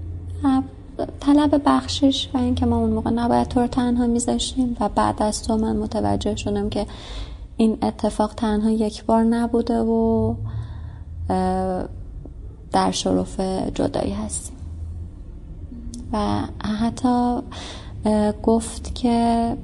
طلب 1.20 1.62
بخشش 1.64 2.28
و 2.34 2.38
اینکه 2.38 2.66
ما 2.66 2.78
اون 2.78 2.90
موقع 2.90 3.10
نباید 3.10 3.48
تو 3.48 3.60
رو 3.60 3.66
تنها 3.66 4.06
میذاشتیم 4.06 4.76
و 4.80 4.88
بعد 4.88 5.22
از 5.22 5.42
تو 5.42 5.56
من 5.56 5.76
متوجه 5.76 6.36
شدم 6.36 6.68
که 6.68 6.86
این 7.56 7.78
اتفاق 7.82 8.34
تنها 8.34 8.70
یک 8.70 9.04
بار 9.04 9.22
نبوده 9.22 9.80
و 9.80 10.34
در 12.74 12.90
شرف 12.90 13.40
جدایی 13.74 14.12
هستیم 14.12 14.56
و 16.12 16.40
حتی 16.80 17.38
گفت 18.42 18.94
که 18.94 19.56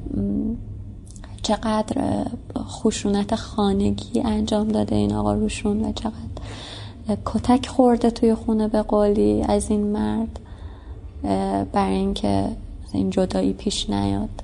چقدر 1.43 2.27
خشونت 2.59 3.35
خانگی 3.35 4.21
انجام 4.21 4.69
داده 4.69 4.97
این 4.97 5.13
آقا 5.13 5.35
روشون 5.35 5.85
و 5.85 5.93
چقدر 5.93 6.15
کتک 7.25 7.67
خورده 7.67 8.11
توی 8.11 8.35
خونه 8.35 8.69
به 8.69 8.83
قولی 8.83 9.43
از 9.43 9.71
این 9.71 9.87
مرد 9.87 10.41
برای 11.73 11.95
اینکه 11.95 12.49
این 12.93 13.11
جدایی 13.11 13.53
پیش 13.53 13.91
نیاد. 13.91 14.43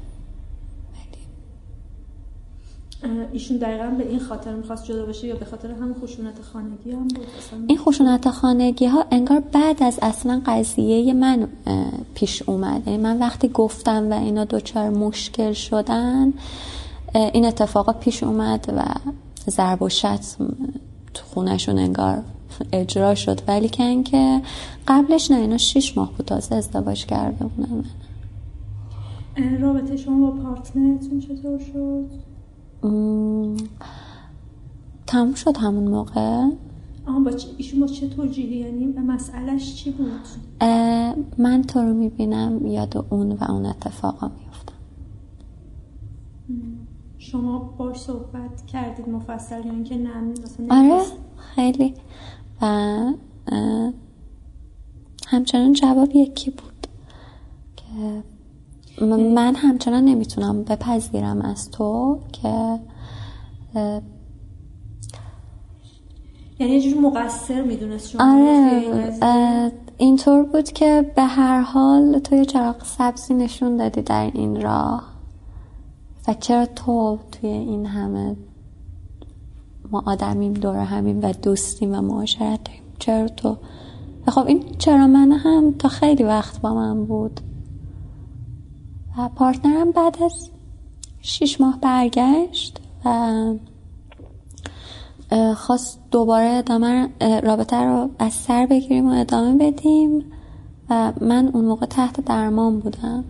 ایشون 3.33 3.57
دقیقا 3.57 3.87
به 3.99 4.09
این 4.09 4.19
خاطر 4.19 4.55
می‌خواست 4.55 4.85
جدا 4.85 5.07
بشه 5.07 5.27
یا 5.27 5.37
به 5.37 5.45
خاطر 5.45 5.71
همون 5.71 5.95
خشونت 6.03 6.43
خانگی 6.53 6.91
هم 6.91 7.09
بود؟ 7.09 7.27
این 7.67 7.79
خشونت 7.79 8.31
خانگی 8.31 8.87
ها 8.87 9.05
انگار 9.11 9.41
بعد 9.41 9.83
از 9.83 9.99
اصلا 10.03 10.43
قضیه 10.47 11.15
من 11.15 11.49
پیش 12.15 12.43
اومد. 12.43 12.83
یعنی 12.87 13.03
من 13.03 13.19
وقتی 13.19 13.49
گفتم 13.49 14.11
و 14.11 14.15
اینا 14.15 14.45
دوچار 14.45 14.91
مشکل 14.91 15.53
شدن 15.53 16.33
این 17.15 17.45
اتفاقا 17.45 17.93
پیش 17.93 18.23
اومد 18.23 18.75
و 18.77 18.85
ضرب 19.51 19.83
و 19.83 19.89
شتم 19.89 20.57
تو 21.15 21.25
خونشون 21.25 21.79
انگار 21.79 22.23
اجرا 22.73 23.15
شد. 23.15 23.41
ولی 23.49 23.69
که 23.69 23.83
اینکه 23.83 24.41
قبلش 24.89 25.31
نه 25.31 25.37
اینا 25.37 25.57
شیش 25.57 25.99
ماه 25.99 26.13
بود 26.17 26.27
تازه 26.27 26.55
ازدواج 26.55 27.07
کرده 27.07 27.45
بودن. 27.45 27.85
رابطه 29.61 29.97
شما 29.97 30.31
با 30.31 30.43
پارتنرتون 30.43 31.21
چطور 31.21 31.59
شد؟ 31.59 32.26
تموم 35.07 35.35
شد 35.35 35.57
همون 35.57 35.89
موقع؟ 35.89 36.49
آه 37.07 37.25
با 37.25 37.31
ایشون 37.57 37.81
با 37.81 37.87
چه 37.87 38.09
توجیهی؟ 38.09 38.57
یعنی 38.57 38.87
مسئلهش 38.87 39.75
چی 39.75 39.91
بود؟ 39.91 40.21
من 41.39 41.63
تو 41.63 41.81
رو 41.81 41.95
می‌بینم 41.95 42.67
یاد 42.67 43.07
اون 43.11 43.33
و 43.33 43.45
اون 43.51 43.67
اتفاقا 43.67 44.29
میفتم 44.29 44.77
شما 47.19 47.59
باش 47.59 47.97
صحبت 47.97 48.67
کردید 48.67 49.09
مفصل 49.09 49.67
یا 49.67 49.73
اینکه 49.73 49.97
نه 49.97 50.21
مثلا 50.21 50.67
آره 50.71 51.03
خیلی. 51.37 51.95
و 52.63 52.67
همچنان 55.27 55.73
جواب 55.73 56.11
یکی 56.15 56.51
بود 56.51 56.87
که 57.77 58.23
من 59.01 59.55
همچنان 59.55 60.05
نمی‌تونم 60.05 60.63
بپذیرم 60.65 61.41
از 61.41 61.71
تو 61.71 62.19
که 62.33 62.79
یعنی 66.59 66.73
یه 66.73 66.81
جور 66.81 67.01
مقصر 67.01 67.63
می‌دونست 67.63 68.11
شما 68.11 68.33
آره 68.33 69.73
اینطور 69.99 70.43
بود 70.43 70.73
که 70.73 71.13
به 71.17 71.23
هر 71.23 71.61
حال 71.61 72.19
تو 72.19 72.35
یه 72.35 72.45
چراغ 72.45 72.85
سبزی 72.85 73.35
نشون 73.35 73.77
دادی 73.77 74.03
در 74.03 74.31
این 74.35 74.61
راه. 74.61 75.05
و 76.29 76.35
چرا 76.35 76.67
تو 76.67 77.19
توی 77.33 77.51
این 77.51 77.87
همه 77.87 78.37
ما 79.91 80.03
آدمیم 80.07 80.53
دور 80.53 80.77
همیم 80.77 81.21
و 81.23 81.33
دوستیم 81.33 81.95
و 81.95 82.01
معاشرت 82.01 82.65
داریم 82.65 82.83
چرا 82.99 83.29
تو؟ 83.29 83.57
خب 84.29 84.47
این 84.47 84.65
چرا 84.79 85.07
من 85.07 85.33
هم 85.33 85.75
تا 85.79 85.89
خیلی 85.89 86.23
وقت 86.23 86.61
با 86.61 86.75
من 86.75 87.05
بود. 87.05 87.41
و 89.19 89.29
پارتنرم 89.29 89.91
بعد 89.91 90.23
از 90.23 90.51
شیش 91.23 91.61
ماه 91.61 91.79
برگشت 91.81 92.81
و 93.05 93.55
خواست 95.55 96.01
دوباره 96.11 96.49
ادامه 96.49 97.09
رابطه 97.43 97.77
رو 97.77 98.11
از 98.19 98.33
سر 98.33 98.67
بگیریم 98.67 99.09
و 99.09 99.21
ادامه 99.21 99.71
بدیم 99.71 100.25
و 100.91 101.13
من 101.21 101.51
اون 101.55 101.65
موقع 101.65 101.87
تحت 101.87 102.21
درمان 102.21 102.81
بودم 102.81 103.25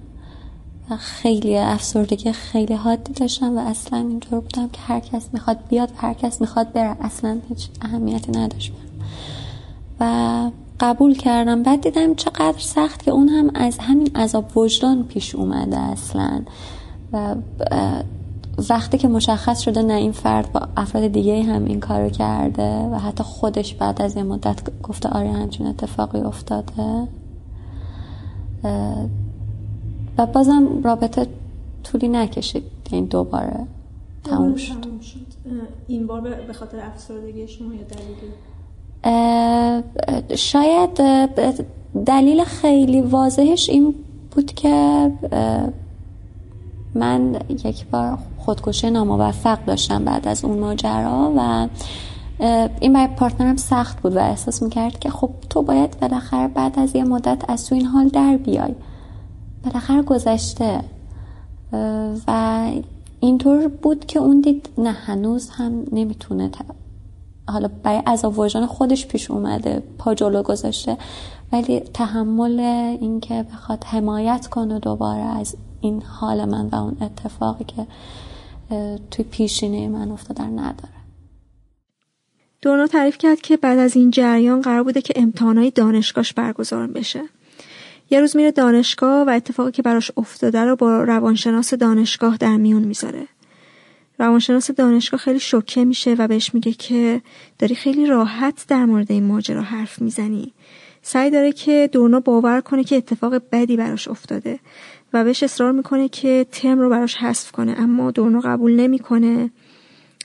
و 0.90 0.96
خیلی 0.96 1.58
افسردگی 1.58 2.32
خیلی 2.32 2.74
حادی 2.74 3.12
داشتم 3.12 3.56
و 3.56 3.58
اصلا 3.58 3.98
اینطور 3.98 4.40
بودم 4.40 4.68
که 4.68 4.80
هر 4.80 5.00
کس 5.00 5.28
می‌خواد 5.32 5.58
بیاد 5.68 5.90
و 5.90 5.94
هر 5.96 6.14
کس 6.14 6.40
می‌خواد 6.40 6.72
بره 6.72 6.96
اصلا 7.00 7.38
هیچ 7.48 7.68
اهمیتی 7.82 8.32
نداشت. 8.32 8.72
و 10.00 10.50
قبول 10.80 11.14
کردم. 11.14 11.62
بعد 11.62 11.80
دیدم 11.80 12.14
چقدر 12.14 12.58
سخت 12.58 13.02
که 13.02 13.10
اون 13.10 13.28
هم 13.28 13.50
از 13.54 13.78
همین 13.78 14.16
عذاب 14.16 14.56
وجدان 14.56 15.04
پیش 15.04 15.34
اومده 15.34 15.78
اصلا. 15.78 16.42
و 17.12 17.34
وقتی 18.70 18.98
که 18.98 19.08
مشخص 19.08 19.60
شده 19.60 19.82
نه 19.82 19.94
این 19.94 20.12
فرد 20.12 20.52
با 20.52 20.68
افراد 20.76 21.06
دیگه 21.06 21.42
هم 21.42 21.64
این 21.64 21.80
کارو 21.80 22.10
کرده 22.10 22.78
و 22.78 22.98
حتی 22.98 23.22
خودش 23.22 23.74
بعد 23.74 24.02
از 24.02 24.16
یه 24.16 24.22
مدت 24.22 24.60
گفته 24.82 25.08
آره 25.08 25.32
همچین 25.32 25.66
اتفاقی 25.66 26.20
افتاده. 26.20 27.08
و 30.18 30.26
بازم 30.26 30.82
رابطه 30.82 31.26
طولی 31.84 32.08
نکشید. 32.08 32.62
این 32.90 33.04
دوباره 33.04 33.66
تموم 34.24 34.56
شد. 34.56 34.74
این 35.86 36.06
بار 36.06 36.20
به 36.20 36.52
خاطر 36.52 36.80
افسردگی 36.80 37.48
شما 37.48 37.74
یا 37.74 37.82
دلیلی؟ 37.82 38.32
شاید 40.36 40.90
دلیل 42.06 42.44
خیلی 42.44 43.00
واضحش 43.00 43.70
این 43.70 43.94
بود 44.30 44.52
که 44.52 45.10
من 46.94 47.36
یک 47.48 47.86
بار 47.86 48.18
خودکشی 48.38 48.90
ناموفق 48.90 49.64
داشتم 49.64 50.04
بعد 50.04 50.28
از 50.28 50.44
اون 50.44 50.58
ماجرا 50.58 51.32
و 51.36 51.68
این 52.80 52.92
برای 52.92 53.06
پارتنرم 53.06 53.56
سخت 53.56 54.02
بود 54.02 54.16
و 54.16 54.18
احساس 54.18 54.62
می‌کرد 54.62 54.98
که 54.98 55.10
خب 55.10 55.30
تو 55.50 55.62
باید 55.62 56.00
بالاخره 56.00 56.48
بعد 56.48 56.78
از 56.78 56.96
یه 56.96 57.04
مدت 57.04 57.50
از 57.50 57.68
تو 57.68 57.74
این 57.74 57.86
حال 57.86 58.08
در 58.08 58.36
بیای. 58.36 58.74
بالاخره 59.64 60.02
گذشته. 60.02 60.80
و 62.26 62.70
اینطور 63.20 63.68
بود 63.68 64.06
که 64.06 64.18
اون 64.18 64.40
دید 64.40 64.68
نه 64.78 64.90
هنوز 64.90 65.50
هم 65.50 65.84
نمی‌تونه 65.92 66.48
حالا 67.48 67.70
برای 67.82 68.02
عذاب 68.06 68.38
وجدان 68.38 68.66
خودش 68.66 69.06
پیش 69.06 69.30
اومده 69.30 69.82
پا 69.98 70.14
جلو 70.14 70.42
گذاشته. 70.42 70.98
ولی 71.52 71.80
تحمل 71.80 72.60
اینکه 73.00 73.46
بخواد 73.52 73.84
حمایت 73.84 74.46
کنه 74.46 74.78
دوباره 74.78 75.38
از 75.38 75.56
این 75.80 76.02
حال 76.02 76.44
من 76.44 76.68
و 76.68 76.74
اون 76.74 76.96
اتفاقی 77.00 77.64
که 77.64 77.86
توی 79.10 79.24
پیشینه 79.24 79.88
من 79.88 80.10
افتادن 80.10 80.58
نداره. 80.58 80.96
دورنا 82.62 82.86
تعریف 82.86 83.18
کرد 83.18 83.40
که 83.40 83.56
بعد 83.56 83.78
از 83.78 83.96
این 83.96 84.10
جریان 84.10 84.60
قرار 84.60 84.82
بوده 84.82 85.02
که 85.02 85.14
امتحانای 85.16 85.70
دانشگاهش 85.70 86.32
برگزار 86.32 86.86
بشه. 86.86 87.22
یه 88.10 88.20
روز 88.20 88.36
میره 88.36 88.50
دانشگاه 88.50 89.26
و 89.26 89.30
اتفاقی 89.30 89.72
که 89.72 89.82
براش 89.82 90.10
افتاده 90.16 90.64
رو 90.64 90.76
با 90.76 91.04
روانشناس 91.04 91.74
دانشگاه 91.74 92.36
در 92.36 92.56
میون 92.56 92.82
می‌ذاره. 92.82 93.28
روانشناس 94.18 94.70
دانشگاه 94.70 95.20
خیلی 95.20 95.40
شوکه 95.40 95.84
میشه 95.84 96.14
و 96.18 96.28
بهش 96.28 96.54
میگه 96.54 96.72
که 96.72 97.22
داری 97.58 97.74
خیلی 97.74 98.06
راحت 98.06 98.64
در 98.68 98.84
مورد 98.84 99.12
این 99.12 99.24
ماجرا 99.24 99.62
حرف 99.62 100.02
می‌زنی. 100.02 100.52
سعی 101.02 101.30
داره 101.30 101.52
که 101.52 101.88
دورنا 101.92 102.20
باور 102.20 102.60
کنه 102.60 102.84
که 102.84 102.96
اتفاق 102.96 103.42
بدی 103.52 103.76
براش 103.76 104.08
افتاده 104.08 104.58
و 105.12 105.24
بهش 105.24 105.42
اصرار 105.42 105.72
می‌کنه 105.72 106.08
که 106.08 106.46
تم 106.52 106.78
رو 106.78 106.90
براش 106.90 107.16
حذف 107.16 107.52
کنه 107.52 107.74
اما 107.78 108.10
دورنا 108.10 108.40
قبول 108.40 108.80
نمی‌کنه 108.80 109.50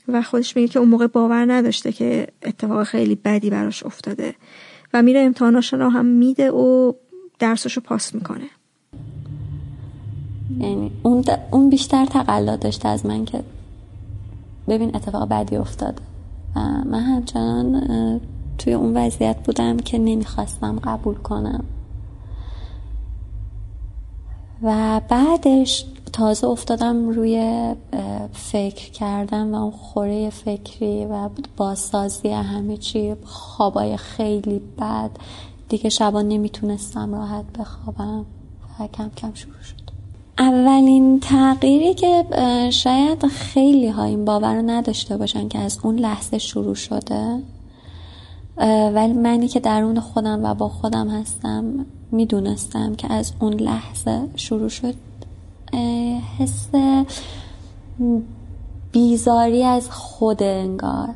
و 0.08 0.22
خودش 0.22 0.56
میگه 0.56 0.68
که 0.68 0.78
اون 0.78 0.88
موقع 0.88 1.06
باور 1.06 1.52
نداشته 1.52 1.92
که 1.92 2.26
اتفاق 2.42 2.84
خیلی 2.84 3.14
بدی 3.14 3.50
براش 3.50 3.82
افتاده 3.82 4.34
و 4.94 5.02
میره 5.02 5.20
امتحاناش 5.20 5.72
رو 5.72 5.88
هم 5.88 6.06
میده 6.06 6.50
و 6.50 6.92
درسش 7.38 7.72
رو 7.72 7.82
پاس 7.82 8.14
می‌کنه. 8.14 8.50
یعنی 10.60 10.90
اون, 11.02 11.24
اون 11.50 11.70
بیشتر 11.70 12.06
تقلا 12.06 12.56
داشته 12.56 12.88
از 12.88 13.06
من 13.06 13.24
که 13.24 13.42
ببین 14.72 14.96
اتفاق 14.96 15.28
بعدی 15.28 15.56
افتاده 15.56 16.02
و 16.56 16.60
من 16.60 17.00
همچنان 17.00 18.20
توی 18.58 18.72
اون 18.72 18.96
وضعیت 18.96 19.36
بودم 19.46 19.76
که 19.76 19.98
نمی‌خواستم 19.98 20.78
قبول 20.78 21.14
کنم. 21.14 21.64
و 24.62 25.00
بعدش 25.08 25.86
تازه 26.12 26.46
افتادم 26.46 27.08
روی 27.08 27.74
فکر 28.32 28.90
کردن 28.90 29.54
و 29.54 29.54
اون 29.54 29.70
خوره 29.70 30.30
فکری 30.30 31.04
و 31.04 31.28
بازسازی 31.56 32.28
همه 32.28 32.76
چی 32.76 33.14
خوابای 33.24 33.96
خیلی 33.96 34.58
بد. 34.78 35.10
دیگه 35.68 35.90
شبا 35.90 36.22
نمی‌تونستم 36.22 37.14
راحت 37.14 37.44
بخوابم. 37.58 38.24
و 38.80 38.86
کم 38.86 39.10
کم 39.16 39.34
شروع 39.34 39.62
شد. 39.62 39.81
اولین 40.42 41.20
تغییری 41.20 41.94
که 41.94 42.24
شاید 42.70 43.26
خیلی 43.26 43.88
ها 43.88 44.04
این 44.04 44.24
باور 44.24 44.54
رو 44.54 44.62
نداشته 44.62 45.16
باشن 45.16 45.48
که 45.48 45.58
از 45.58 45.78
اون 45.82 45.96
لحظه 45.96 46.38
شروع 46.38 46.74
شده. 46.74 47.42
ولی 48.94 49.12
منی 49.12 49.48
که 49.48 49.60
درون 49.60 50.00
خودم 50.00 50.44
و 50.44 50.54
با 50.54 50.68
خودم 50.68 51.08
هستم 51.08 51.86
می‌دونستم 52.12 52.94
که 52.94 53.12
از 53.12 53.32
اون 53.40 53.52
لحظه 53.52 54.28
شروع 54.36 54.68
شد. 54.68 54.94
حس 56.38 56.68
بیزاری 58.92 59.64
از 59.64 59.90
خود 59.90 60.42
انگار. 60.42 61.08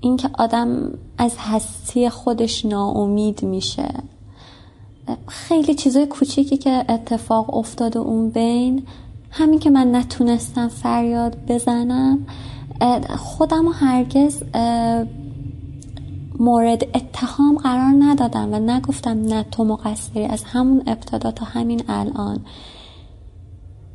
اینکه 0.00 0.30
آدم 0.38 0.98
از 1.18 1.34
هستی 1.38 2.08
خودش 2.08 2.64
ناامید 2.64 3.42
میشه. 3.42 3.88
خیلی 5.28 5.74
چیزای 5.74 6.06
کوچیکی 6.06 6.56
که 6.56 6.84
اتفاق 6.88 7.54
افتاده 7.56 7.98
اون 7.98 8.30
بین 8.30 8.82
همین 9.30 9.58
که 9.58 9.70
من 9.70 9.94
نتونستم 9.94 10.68
فریاد 10.68 11.36
بزنم 11.48 12.26
خودم 13.18 13.68
و 13.68 13.70
هرگز 13.70 14.42
مورد 16.38 16.82
اتهام 16.94 17.56
قرار 17.56 17.94
ندادم 17.98 18.52
و 18.52 18.58
نگفتم 18.58 19.22
نه 19.22 19.42
تو 19.42 19.64
مقصری 19.64 20.24
از 20.24 20.44
همون 20.44 20.82
ابتدا 20.86 21.30
تا 21.30 21.44
همین 21.44 21.82
الان. 21.88 22.40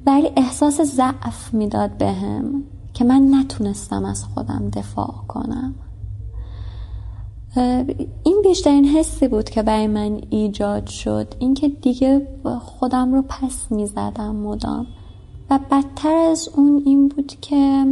ولی 0.06 0.32
احساس 0.38 0.82
ضعف 0.82 1.54
می‌داد 1.54 1.98
بهم 1.98 2.64
که 2.94 3.04
من 3.04 3.28
نتونستم 3.34 4.06
از 4.06 4.24
خودم 4.24 4.70
دفاع 4.70 5.14
کنم. 5.28 5.76
این 8.24 8.42
بیشترین 8.44 8.86
حسی 8.86 9.28
بود 9.28 9.50
که 9.50 9.64
برای 9.64 9.88
من 9.88 10.22
ایجاد 10.30 10.88
شد 10.88 11.34
اینکه 11.40 11.70
دیگه 11.70 12.28
خودم 12.62 13.14
رو 13.14 13.22
پس 13.22 13.72
می‌زدم 13.72 14.36
مدام. 14.36 14.88
و 15.50 15.60
بدتر 15.72 16.16
از 16.16 16.50
اون 16.56 16.84
این 16.86 17.08
بود 17.08 17.28
که 17.42 17.86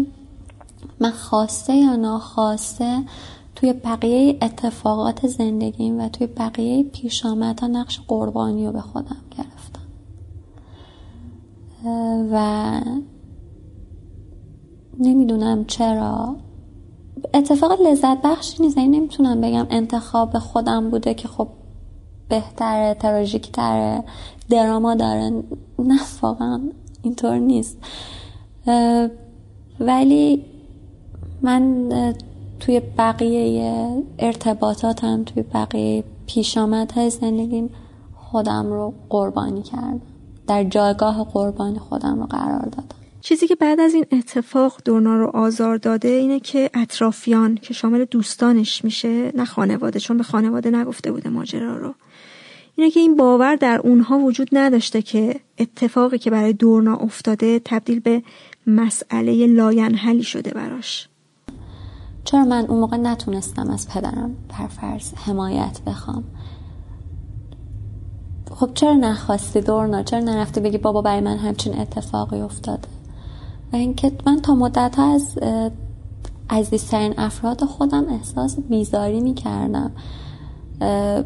من 0.99 1.11
خواسته 1.11 1.75
یا 1.75 1.95
ناخواسته 1.95 3.03
توی 3.55 3.73
بقیه 3.73 4.37
اتفاقات 4.41 5.27
زندگیم 5.27 5.99
و 5.99 6.09
توی 6.09 6.27
بقیه 6.27 6.83
پیش 6.83 7.21
ها 7.21 7.33
نقش 7.67 7.99
قربانی 8.07 8.65
رو 8.65 8.71
به 8.71 8.81
خودم 8.81 9.17
گرفتم. 9.37 9.79
و 12.31 12.81
نمی‌دونم 14.99 15.65
چرا. 15.65 16.35
اتفاق 17.33 17.81
لذت 17.81 18.21
بخشی 18.23 18.63
نیست. 18.63 18.77
یعنی 18.77 18.99
نمی‌تونم 18.99 19.41
بگم 19.41 19.67
انتخاب 19.69 20.39
خودم 20.39 20.89
بوده 20.89 21.13
که 21.13 21.27
خب 21.27 21.47
بهتره 22.29 22.93
تراژیک 22.93 23.51
تره 23.51 24.03
دراما 24.49 24.95
داره. 24.95 25.43
نه 25.79 25.99
واقعا 26.21 26.61
اینطور 27.01 27.37
نیست. 27.37 27.77
ولی 29.79 30.45
من 31.41 31.89
توی 32.59 32.81
بقیه 32.97 34.03
ارتباطاتم 34.19 35.23
توی 35.23 35.43
بقیه 35.43 36.03
های 36.95 37.09
زندگیم 37.09 37.69
خودم 38.15 38.65
رو 38.65 38.93
قربانی 39.09 39.61
کردم. 39.61 40.01
در 40.47 40.63
جایگاه 40.63 41.23
قربانی 41.23 41.79
خودم 41.79 42.19
رو 42.19 42.25
قرار 42.25 42.65
دادم. 42.65 43.02
چیزی 43.23 43.47
که 43.47 43.55
بعد 43.55 43.79
از 43.79 43.93
این 43.93 44.05
اتفاق 44.11 44.81
دورنا 44.85 45.17
رو 45.17 45.27
آزار 45.27 45.77
داده 45.77 46.07
اینه 46.07 46.39
که 46.39 46.69
اطرافیان 46.73 47.55
که 47.55 47.73
شامل 47.73 48.05
دوستانش 48.05 48.83
میشه 48.83 49.31
نه 49.35 49.45
خانواده 49.45 49.99
چون 49.99 50.17
به 50.17 50.23
خانواده 50.23 50.69
نگفته 50.69 51.11
بوده 51.11 51.29
ماجرا 51.29 51.77
رو. 51.77 51.93
اینه 52.75 52.91
که 52.91 52.99
این 52.99 53.15
باور 53.15 53.55
در 53.55 53.79
اونها 53.83 54.19
وجود 54.19 54.49
نداشته 54.51 55.01
که 55.01 55.39
اتفاقی 55.57 56.17
که 56.17 56.29
برای 56.29 56.53
دورنا 56.53 56.95
افتاده 56.95 57.61
تبدیل 57.65 57.99
به 57.99 58.23
مسئله 58.67 59.47
لاینحلی 59.47 60.23
شده 60.23 60.51
براش. 60.51 61.09
چرا 62.23 62.45
من 62.45 62.65
اون 62.65 62.79
موقع 62.79 62.97
نتونستم 62.97 63.69
از 63.69 63.89
پدرم 63.89 64.35
پرفرز 64.49 65.13
حمایت 65.13 65.79
بخوام؟ 65.87 66.23
خب 68.51 68.71
چرا 68.73 68.93
نخواستی 68.93 69.61
دورنا؟ 69.61 70.03
چرا 70.03 70.19
نرفتی 70.19 70.61
بگی 70.61 70.77
بابا 70.77 71.01
برای 71.01 71.21
من 71.21 71.37
همچین 71.37 71.79
اتفاقی 71.79 72.41
افتاده؟ 72.41 73.02
و 73.73 73.75
اینکه 73.75 74.11
من 74.25 74.41
تا 74.41 74.55
مدت 74.55 74.95
ها 74.95 75.13
از 75.13 75.39
عزیزترین 76.49 77.13
افراد 77.17 77.63
خودم 77.63 78.05
احساس 78.09 78.59
بیزاری 78.59 79.19
می 79.21 79.33
کردم 79.33 79.91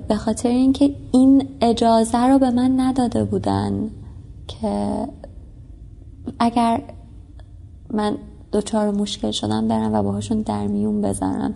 به 0.07 0.15
خاطر 0.15 0.49
اینکه 0.49 0.95
این 1.11 1.47
اجازه 1.61 2.17
رو 2.17 2.39
به 2.39 2.51
من 2.51 2.79
نداده 2.79 3.23
بودن 3.23 3.89
که 4.47 5.07
اگر 6.39 6.81
من 7.93 8.17
دوچار 8.51 8.91
مشکل 8.91 9.31
شدم 9.31 9.67
برم 9.67 9.93
و 9.93 10.03
باهاشون 10.03 10.41
در 10.41 10.67
میون 10.67 11.01
بذارم. 11.01 11.53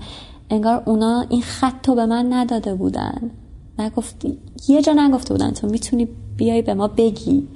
انگار 0.50 0.84
اونا 0.86 1.26
این 1.30 1.42
خط 1.42 1.90
رو 1.90 1.96
به 1.96 2.06
من 2.06 2.34
نداده 2.34 2.76
بودن. 2.76 3.32
نگفتی 3.80 4.38
یه 4.68 4.82
جا 4.82 4.94
نگفته 4.94 5.34
بودن 5.34 5.52
تو 5.52 5.68
می‌تونی 5.68 6.08
بیای 6.38 6.62
به 6.62 6.74
ما 6.74 6.88
بگی 6.88 7.48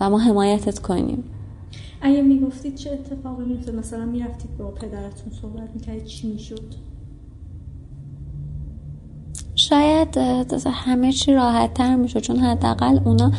و 0.00 0.10
ما 0.10 0.18
حمایتت 0.18 0.78
کنیم. 0.78 1.24
اگه 2.06 2.22
می‌گفتید 2.22 2.74
چه 2.74 2.90
اتفاقی 2.92 3.44
میفته 3.44 3.72
مثلا 3.72 4.04
می‌رفتید 4.04 4.56
با 4.56 4.70
پدرتون 4.70 5.32
صحبت 5.42 5.70
می‌کردید 5.74 6.04
چی 6.04 6.32
می‌شد؟ 6.32 6.74
شاید 9.54 10.18
همه 10.66 11.12
چی 11.12 11.34
راحت 11.34 11.74
تر 11.74 11.96
می‌شد 11.96 12.20
چون 12.20 12.36
حداقل 12.36 12.98
اونا 13.04 13.32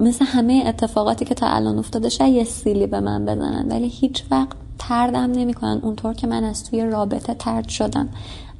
مثل 0.00 0.24
همه 0.24 0.62
اتفاقاتی 0.66 1.24
که 1.24 1.34
تا 1.34 1.46
الان 1.46 1.78
افتاده 1.78 2.08
شاید 2.08 2.34
یه 2.34 2.44
سیلی 2.44 2.86
به 2.86 3.00
من 3.00 3.24
بزنن. 3.24 3.66
ولی 3.68 3.88
هیچ 3.88 4.24
وقت 4.30 4.56
تردم 4.78 5.32
نمی‌کنن. 5.32 5.80
اونطور 5.82 6.14
که 6.14 6.26
من 6.26 6.44
از 6.44 6.64
توی 6.64 6.84
رابطه 6.84 7.34
ترد 7.34 7.68
شدم 7.68 8.08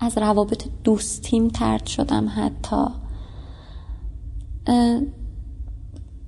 از 0.00 0.18
روابط 0.18 0.64
دوستیم 0.84 1.48
ترد 1.48 1.86
شدم 1.86 2.32
حتی. 2.36 2.84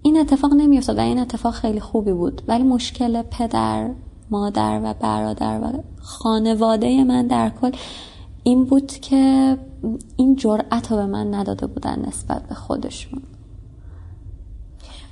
این 0.03 0.19
اتفاق 0.19 0.55
نمیافتاد 0.55 0.99
و 0.99 1.01
این 1.01 1.19
اتفاق 1.19 1.55
خیلی 1.55 1.81
خوبی 1.81 2.13
بود. 2.13 2.43
ولی 2.49 2.63
مشکل 2.63 3.23
پدر 3.23 3.91
مادر 4.31 4.81
و 4.85 4.95
برادر 4.95 5.61
و 5.61 5.83
خانواده 6.01 7.05
من 7.05 7.27
در 7.27 7.51
کل 7.61 7.71
این 8.43 8.65
بود 8.65 8.87
که 8.87 9.59
این 10.17 10.37
جرأت 10.37 10.91
رو 10.91 10.97
به 10.97 11.07
من 11.07 11.35
نداده 11.35 11.67
بودن 11.67 12.05
نسبت 12.09 12.49
به 12.49 12.55
خودشون. 12.55 13.23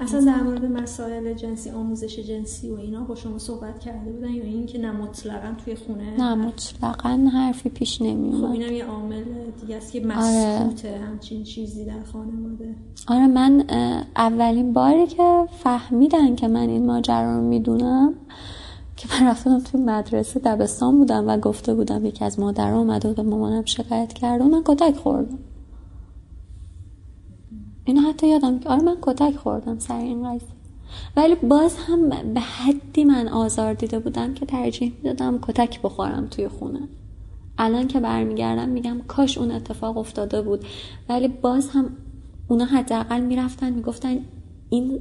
اصلا 0.01 0.21
در 0.21 0.43
مورد 0.43 0.65
مسائل 0.65 1.35
جنسی 1.35 1.71
آموزش 1.71 2.19
جنسی 2.19 2.71
و 2.71 2.75
اینا 2.75 3.05
با 3.05 3.15
شما 3.15 3.39
صحبت 3.39 3.79
کرده 3.79 4.13
بودن 4.13 4.31
یا 4.31 4.45
اینکه 4.45 4.79
نه 4.79 4.93
مطلقا 4.93 5.55
توی 5.65 5.75
خونه؟ 5.75 6.17
نه 6.19 6.35
مطلقا 6.35 7.31
حرفی 7.33 7.69
پیش 7.69 8.03
نمی 8.03 8.33
خب 8.33 8.45
اینم 8.45 8.73
یه 8.73 8.85
عامل 8.85 9.25
دیگه 9.61 9.77
است 9.77 9.93
که 9.93 10.01
مسئوته 10.01 10.91
آره. 10.91 10.99
همچین 10.99 11.45
چیزی 11.45 11.85
در 11.85 12.03
خانواده. 12.13 12.75
آره 13.09 13.27
من 13.27 13.65
اولین 14.17 14.73
باری 14.73 15.07
که 15.07 15.45
فهمیدن 15.63 16.37
که 16.37 16.49
من 16.49 16.69
این 16.69 16.87
ماجرا 16.87 17.37
رو 17.37 17.43
می‌دونم 17.43 18.15
که 18.97 19.09
من 19.11 19.27
رفتم 19.27 19.61
توی 19.61 19.81
مدرسه 19.81 20.41
دبستان 20.41 20.99
بودم 20.99 21.29
و 21.29 21.37
گفته 21.37 21.75
بودم 21.75 22.07
یکی 22.07 22.25
از 22.25 22.41
مادرها 22.41 22.79
اومده 22.79 23.09
و 23.09 23.15
به 23.15 23.23
مامانم 23.23 23.65
شکایت 23.65 24.13
کرده 24.13 24.45
و 24.45 24.49
من 24.49 24.63
کتک 24.65 24.97
خوردم 24.97 25.39
اینو 27.91 28.01
حتی 28.01 28.29
یادم 28.29 28.59
که 28.59 28.69
آره 28.69 28.83
من 28.83 28.97
کتک 29.03 29.37
خوردم 29.37 29.79
سر 29.79 29.99
این 29.99 30.29
قضیه 30.29 30.49
ولی 31.17 31.35
باز 31.35 31.77
هم 31.77 32.09
به 32.09 32.41
حدی 32.41 33.05
من 33.05 33.29
آزار 33.29 33.75
دیده 33.75 33.99
بودم 33.99 34.35
که 34.35 34.47
ترجیح 34.47 34.93
می‌دادم 34.97 35.39
کتک 35.43 35.83
بخورم 35.83 36.27
توی 36.27 36.49
خونه. 36.49 36.81
الان 37.59 37.89
که 37.89 38.01
برمیگردم 38.01 38.69
میگم 38.69 39.01
کاش 39.09 39.39
اون 39.39 39.51
اتفاق 39.51 39.99
افتاده 39.99 40.43
بود. 40.43 40.65
ولی 41.09 41.29
باز 41.29 41.69
هم 41.71 41.97
اونا 42.49 42.65
حداقل 42.65 43.21
می‌رفتن 43.21 43.73
می‌گفتن 43.73 44.19
این 44.69 45.01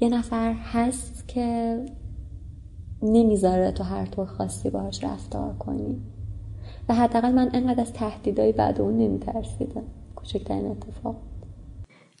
یه 0.00 0.08
نفر 0.08 0.52
هست 0.52 1.28
که 1.28 1.78
نمی‌ذاره 3.02 3.72
تو 3.72 3.84
هر 3.84 4.06
طور 4.06 4.26
خاصی 4.26 4.70
باهاش 4.70 5.04
رفتار 5.04 5.54
کنی. 5.54 5.96
و 6.88 6.94
حداقل 6.94 7.32
من 7.32 7.50
انقدر 7.52 7.80
از 7.80 7.92
تهدیدهای 7.92 8.52
بعد 8.52 8.80
اون 8.80 8.98
نمیترسیدم. 8.98 9.84
کوچکترین 10.16 10.66
اتفاق. 10.66 11.16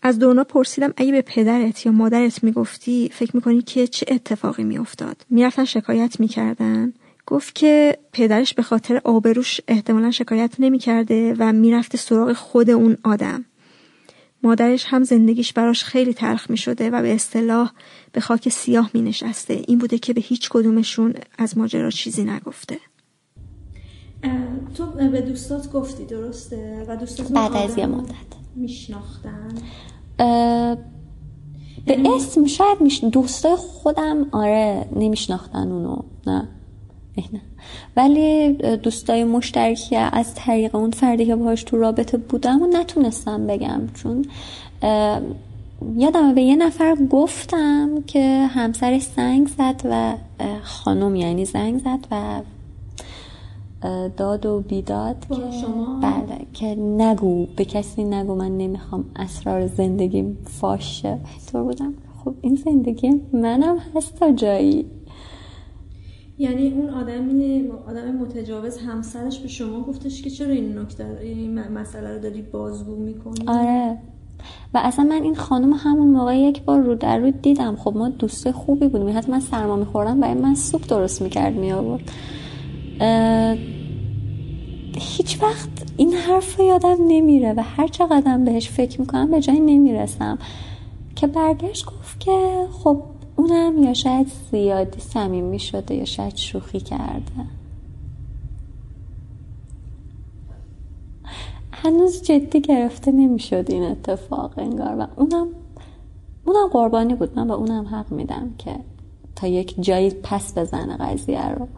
از 0.02 0.18
دونا 0.18 0.44
پرسیدم 0.44 0.92
اگه 0.96 1.12
به 1.12 1.22
پدرت 1.22 1.86
یا 1.86 1.92
مادرت 1.92 2.44
می‌گفتی 2.44 3.10
فکر 3.12 3.36
می‌کنی 3.36 3.62
که 3.62 3.86
چه 3.86 4.06
اتفاقی 4.08 4.64
میافتاد؟ 4.64 5.16
می‌رفتن 5.30 5.64
شکایت 5.64 6.20
می‌کردن؟ 6.20 6.92
گفت 7.26 7.54
که 7.54 7.98
پدرش 8.12 8.54
به 8.54 8.62
خاطر 8.62 9.00
آبروش 9.04 9.60
احتمالا 9.68 10.10
شکایت 10.10 10.54
نمی‌کرده 10.58 11.34
و 11.38 11.52
می‌رفته 11.52 11.98
سراغ 11.98 12.32
خود 12.32 12.70
اون 12.70 12.96
آدم. 13.04 13.44
مادرش 14.42 14.84
هم 14.86 15.04
زندگیش 15.04 15.52
براش 15.52 15.84
خیلی 15.84 16.14
تلخ 16.14 16.50
می 16.50 16.56
شده 16.56 16.90
و 16.90 17.02
به 17.02 17.14
اصطلاح 17.14 17.72
به 18.12 18.20
خاک 18.20 18.48
سیاه 18.48 18.90
می 18.94 19.02
نشسته 19.02 19.62
این 19.68 19.78
بوده 19.78 19.98
که 19.98 20.12
به 20.12 20.20
هیچ 20.20 20.48
کدومشون 20.48 21.14
از 21.38 21.58
ماجرا 21.58 21.90
چیزی 21.90 22.24
نگفته. 22.24 22.78
تو 24.76 24.86
به 24.86 25.20
دوستات 25.20 25.72
گفتی 25.72 26.04
درسته؟ 26.04 26.86
و 26.88 26.96
دوستات 26.96 27.32
بعد 27.32 27.56
از 27.56 27.78
یه 27.78 27.86
مدت. 27.86 28.14
میشناختن. 28.56 29.54
به 31.86 31.98
اسم 32.16 32.46
شاید 32.46 32.80
میش... 32.80 33.04
دوستای 33.04 33.56
خودم 33.56 34.26
آره 34.32 34.86
نمیشناختن 34.96 35.72
اونو. 35.72 35.96
نه. 36.26 36.48
نه. 37.32 37.40
ولی 37.96 38.52
دوستای 38.76 39.24
مشترکی 39.24 39.96
از 39.96 40.34
طریق 40.34 40.74
اون 40.74 40.90
فردی 40.90 41.26
که 41.26 41.36
باهاش 41.36 41.62
تو 41.62 41.76
رابطه 41.76 42.16
بودم 42.18 42.62
و 42.62 42.66
نتونستم 42.66 43.46
بگم. 43.46 43.80
چون 43.94 44.24
یادم 45.96 46.34
به 46.34 46.42
یه 46.42 46.56
نفر 46.56 46.96
گفتم 47.10 48.02
که 48.06 48.46
همسرش 48.50 49.02
زنگ 49.02 49.48
زد 49.48 49.80
و 49.84 50.14
خانم 50.62 51.16
یعنی 51.16 51.44
زنگ 51.44 51.78
زد 51.78 52.06
و 52.10 52.40
داد 54.16 54.46
و 54.46 54.60
بیداد 54.60 55.16
که 55.28 55.34
شما؟ 55.34 56.00
بله 56.02 56.46
که 56.52 56.74
نگو 56.74 57.46
به 57.56 57.64
کسی 57.64 58.04
نگو 58.04 58.34
من 58.34 58.56
نمی‌خوام 58.56 59.04
اسرار 59.16 59.66
زندگی 59.66 60.36
فاشه. 60.44 61.18
طور 61.52 61.62
بودم 61.62 61.94
خب 62.24 62.34
این 62.40 62.54
زندگی 62.54 63.20
منم 63.32 63.76
هست 63.94 64.14
تا 64.14 64.32
جایی. 64.32 64.86
یعنی 66.38 66.70
اون 66.70 66.90
آدمی 66.90 67.68
آدم 67.88 68.10
متجاوز 68.10 68.78
همسرش 68.78 69.38
به 69.38 69.48
شما 69.48 69.80
گفتش 69.80 70.22
که 70.22 70.30
چرا 70.30 70.52
این 70.52 70.78
نکته 70.78 71.18
این 71.22 71.60
مسئله 71.68 72.14
رو 72.14 72.20
داری 72.20 72.42
بازگو 72.42 72.96
می‌کنی؟ 72.96 73.44
آره. 73.46 73.98
و 74.74 74.80
اصلا 74.82 75.04
من 75.04 75.22
این 75.22 75.34
خانم 75.34 75.72
همون 75.72 76.08
موقع 76.08 76.38
یک 76.38 76.62
بار 76.62 76.80
رو 76.80 76.94
در 76.94 77.18
رو 77.18 77.30
دیدم. 77.30 77.76
خب 77.76 77.96
ما 77.96 78.08
دوست 78.08 78.50
خوبی 78.50 78.88
بودیم. 78.88 79.16
حتی 79.16 79.32
من 79.32 79.40
سرما 79.40 79.76
میخوردم 79.76 80.20
برای 80.20 80.34
من 80.34 80.54
سوپ 80.54 80.86
درست 80.88 81.22
می‌کرد 81.22 81.54
می 81.54 81.72
آورد 81.72 82.02
هیچ 84.96 85.42
وقت 85.42 85.68
این 85.96 86.12
حرف 86.12 86.58
یادم 86.58 86.96
نمیره 87.08 87.52
و 87.52 87.62
هر 87.62 87.88
چقدر 87.88 88.38
بهش 88.38 88.68
فکر 88.68 89.00
می‌کنم 89.00 89.30
به 89.30 89.40
جایی 89.40 89.60
نمی‌رسم. 89.60 90.38
که 91.16 91.26
برگشت 91.26 91.86
گفت 91.86 92.20
که 92.20 92.66
خب 92.72 93.02
اونم 93.36 93.82
یا 93.82 93.94
شاید 93.94 94.32
زیادی 94.50 95.00
صمیمی 95.00 95.58
شده 95.58 95.94
یا 95.94 96.04
شاید 96.04 96.36
شوخی 96.36 96.80
کرده. 96.80 97.32
هنوز 101.72 102.22
جدی 102.22 102.60
گرفته 102.60 103.12
نمی‌شد 103.12 103.64
این 103.68 103.82
اتفاق 103.82 104.52
انگار 104.56 104.96
و 104.98 105.06
اونم 105.16 105.48
اونم 106.44 106.68
قربانی 106.72 107.14
بود. 107.14 107.38
من 107.38 107.48
با 107.48 107.54
اونم 107.54 107.86
حق 107.86 108.12
میدم 108.12 108.54
که 108.58 108.76
تا 109.36 109.46
یک 109.46 109.74
جایی 109.80 110.10
پس 110.10 110.58
بزنه 110.58 110.96
قضیه 110.96 111.48
رو. 111.48 111.68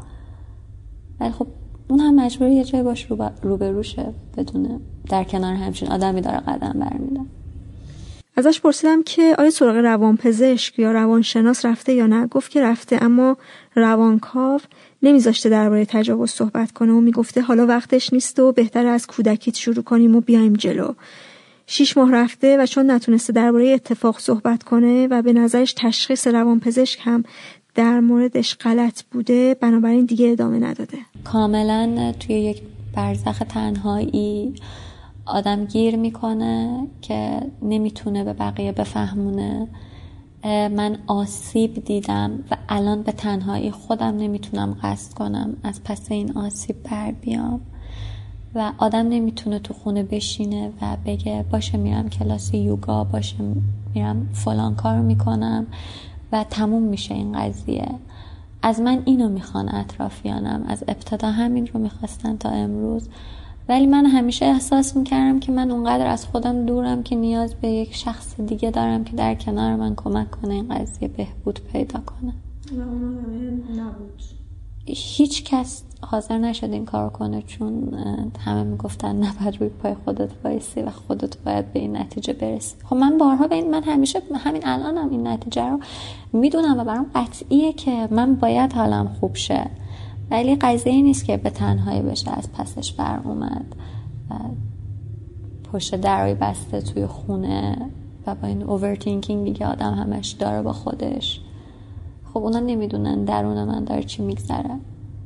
ولی 1.20 1.30
خب 1.30 1.46
اون 1.88 2.00
هم 2.00 2.14
مجبور 2.14 2.48
یه 2.48 2.64
جایی 2.64 2.84
باش 2.84 3.06
روبروشه 3.42 4.14
بدونه. 4.36 4.80
در 5.08 5.24
کنار 5.24 5.54
همچین 5.54 5.92
آدمی 5.92 6.20
داره 6.20 6.36
قدم 6.36 6.72
برمیده 6.72 7.20
ازش 8.36 8.60
پرسیدم 8.60 9.02
که 9.02 9.34
آیا 9.38 9.50
سراغ 9.50 9.76
روانپزشک 9.76 10.78
یا 10.78 10.92
روانشناس 10.92 11.64
رفته 11.64 11.92
یا 11.92 12.06
نه؟ 12.06 12.26
گفت 12.26 12.50
که 12.50 12.62
رفته 12.62 12.98
اما 13.02 13.36
روانکاو 13.74 14.60
نمیذاشته 15.02 15.48
درباره 15.48 15.84
تجاوز 15.84 16.30
صحبت 16.30 16.72
کنه 16.72 16.92
و 16.92 17.00
می‌گفته 17.00 17.40
حالا 17.40 17.66
وقتش 17.66 18.12
نیست 18.12 18.38
و 18.38 18.52
بهتر 18.52 18.86
از 18.86 19.06
کودکیت 19.06 19.56
شروع 19.56 19.84
کنیم 19.84 20.16
و 20.16 20.20
بیایم 20.20 20.52
جلو. 20.52 20.92
شیش 21.66 21.96
ماه 21.96 22.12
رفته 22.12 22.58
و 22.58 22.66
چون 22.66 22.90
نتونسته 22.90 23.32
درباره 23.32 23.68
اتفاق 23.68 24.18
صحبت 24.18 24.62
کنه 24.62 25.06
و 25.06 25.22
به 25.22 25.32
نظرش 25.32 25.74
تشخیص 25.76 26.26
روانپزشک 26.26 26.98
هم 27.02 27.24
در 27.74 28.00
موردش 28.00 28.56
غلط 28.60 29.02
بوده 29.02 29.54
بنابراین 29.54 30.04
دیگه 30.04 30.30
ادامه 30.30 30.58
نداده. 30.58 30.98
کاملا 31.24 32.12
توی 32.20 32.34
یک 32.34 32.62
برزخ 32.94 33.38
تنهایی 33.48 34.54
آدم 35.26 35.64
گیر 35.64 35.96
می‌کنه 35.96 36.86
که 37.02 37.40
نمی‌تونه 37.62 38.24
به 38.24 38.32
بقیه 38.32 38.72
بفهمونه. 38.72 39.68
من 40.44 40.98
آسیب 41.06 41.84
دیدم 41.84 42.44
و 42.50 42.56
الان 42.68 43.02
به 43.02 43.12
تنهایی 43.12 43.70
خودم 43.70 44.16
نمی‌تونم 44.16 44.76
قصد 44.82 45.14
کنم 45.14 45.56
از 45.62 45.84
پس 45.84 46.12
این 46.12 46.32
آسیب 46.32 46.76
بر 46.82 47.12
بیام. 47.12 47.60
و 48.54 48.72
آدم 48.78 49.08
نمی‌تونه 49.08 49.58
تو 49.58 49.74
خونه 49.74 50.02
بشینه 50.02 50.72
و 50.82 50.96
بگه 51.06 51.44
باشه 51.50 51.78
میرم 51.78 52.08
کلاس 52.08 52.54
یوگا 52.54 53.04
باشه 53.04 53.36
میرم 53.94 54.28
فلان 54.32 54.74
کار 54.74 55.00
می‌کنم. 55.00 55.66
و 56.34 56.44
تموم 56.44 56.82
میشه 56.82 57.14
این 57.14 57.32
قضیه. 57.32 57.88
از 58.62 58.80
من 58.80 59.02
اینو 59.04 59.28
می‌خوان 59.28 59.68
اطرافیانم 59.68 60.64
از 60.68 60.84
ابتدا 60.88 61.30
همین 61.30 61.66
رو 61.66 61.80
می‌خواستن 61.80 62.36
تا 62.36 62.48
امروز. 62.48 63.08
ولی 63.68 63.86
من 63.86 64.06
همیشه 64.06 64.44
احساس 64.44 64.96
می‌کردم 64.96 65.40
که 65.40 65.52
من 65.52 65.70
اونقدر 65.70 66.06
از 66.06 66.26
خودم 66.26 66.66
دورم 66.66 67.02
که 67.02 67.16
نیاز 67.16 67.54
به 67.54 67.68
یک 67.68 67.94
شخص 67.94 68.40
دیگه 68.40 68.70
دارم 68.70 69.04
که 69.04 69.16
در 69.16 69.34
کنار 69.34 69.76
من 69.76 69.94
کمک 69.94 70.30
کنه 70.30 70.54
این 70.54 70.68
قضیه 70.68 71.08
بهبود 71.08 71.60
پیدا 71.72 72.00
کنه. 72.00 72.32
و 72.78 72.80
اون 72.80 73.62
نبود. 73.80 74.22
هیچ 74.86 75.44
کس 75.44 75.82
حاضر 76.00 76.38
نشد 76.38 76.70
این 76.70 76.84
کار 76.84 77.10
کنه 77.10 77.42
چون 77.42 77.94
همه 78.38 78.62
می‌گفتن 78.62 79.16
نباید 79.16 79.60
روی 79.60 79.68
پای 79.68 79.94
خودت 80.04 80.30
وایسی 80.44 80.82
و 80.82 80.90
خودت 80.90 81.38
باید 81.38 81.72
به 81.72 81.80
این 81.80 81.96
نتیجه 81.96 82.32
برسی. 82.32 82.76
خب 82.84 82.96
من 82.96 83.18
بارها 83.18 83.46
به 83.46 83.54
این 83.54 83.70
من 83.70 83.82
همیشه 83.82 84.22
همین 84.34 84.62
الانم 84.66 85.10
این 85.10 85.26
نتیجه 85.26 85.68
رو 85.68 85.80
می‌دونم 86.32 86.78
و 86.78 86.84
برام 86.84 87.06
قطعیه 87.14 87.72
که 87.72 88.08
من 88.10 88.34
باید 88.34 88.72
حالم 88.72 89.16
خوب 89.20 89.34
شه. 89.34 89.70
ولی 90.30 90.56
قضیه 90.56 91.02
نیست 91.02 91.24
که 91.24 91.36
به 91.36 91.50
تنهایی 91.50 92.02
بشه 92.02 92.38
از 92.38 92.52
پسش 92.52 92.92
بر 92.92 93.20
اومد 93.24 93.74
و 94.30 94.34
پشت 95.72 95.96
دروی 95.96 96.34
بسته 96.34 96.80
توی 96.80 97.06
خونه 97.06 97.90
و 98.26 98.34
با 98.34 98.48
این 98.48 98.62
اوورتینکینگی 98.62 99.52
که 99.52 99.66
آدم 99.66 99.94
همش 99.94 100.30
داره 100.30 100.62
با 100.62 100.72
خودش. 100.72 101.40
خب 102.34 102.40
اونا 102.40 102.60
نمی‌دونن 102.60 103.24
درون 103.24 103.64
من 103.64 103.84
داره 103.84 104.02
چی 104.02 104.22
میگذره. 104.22 104.70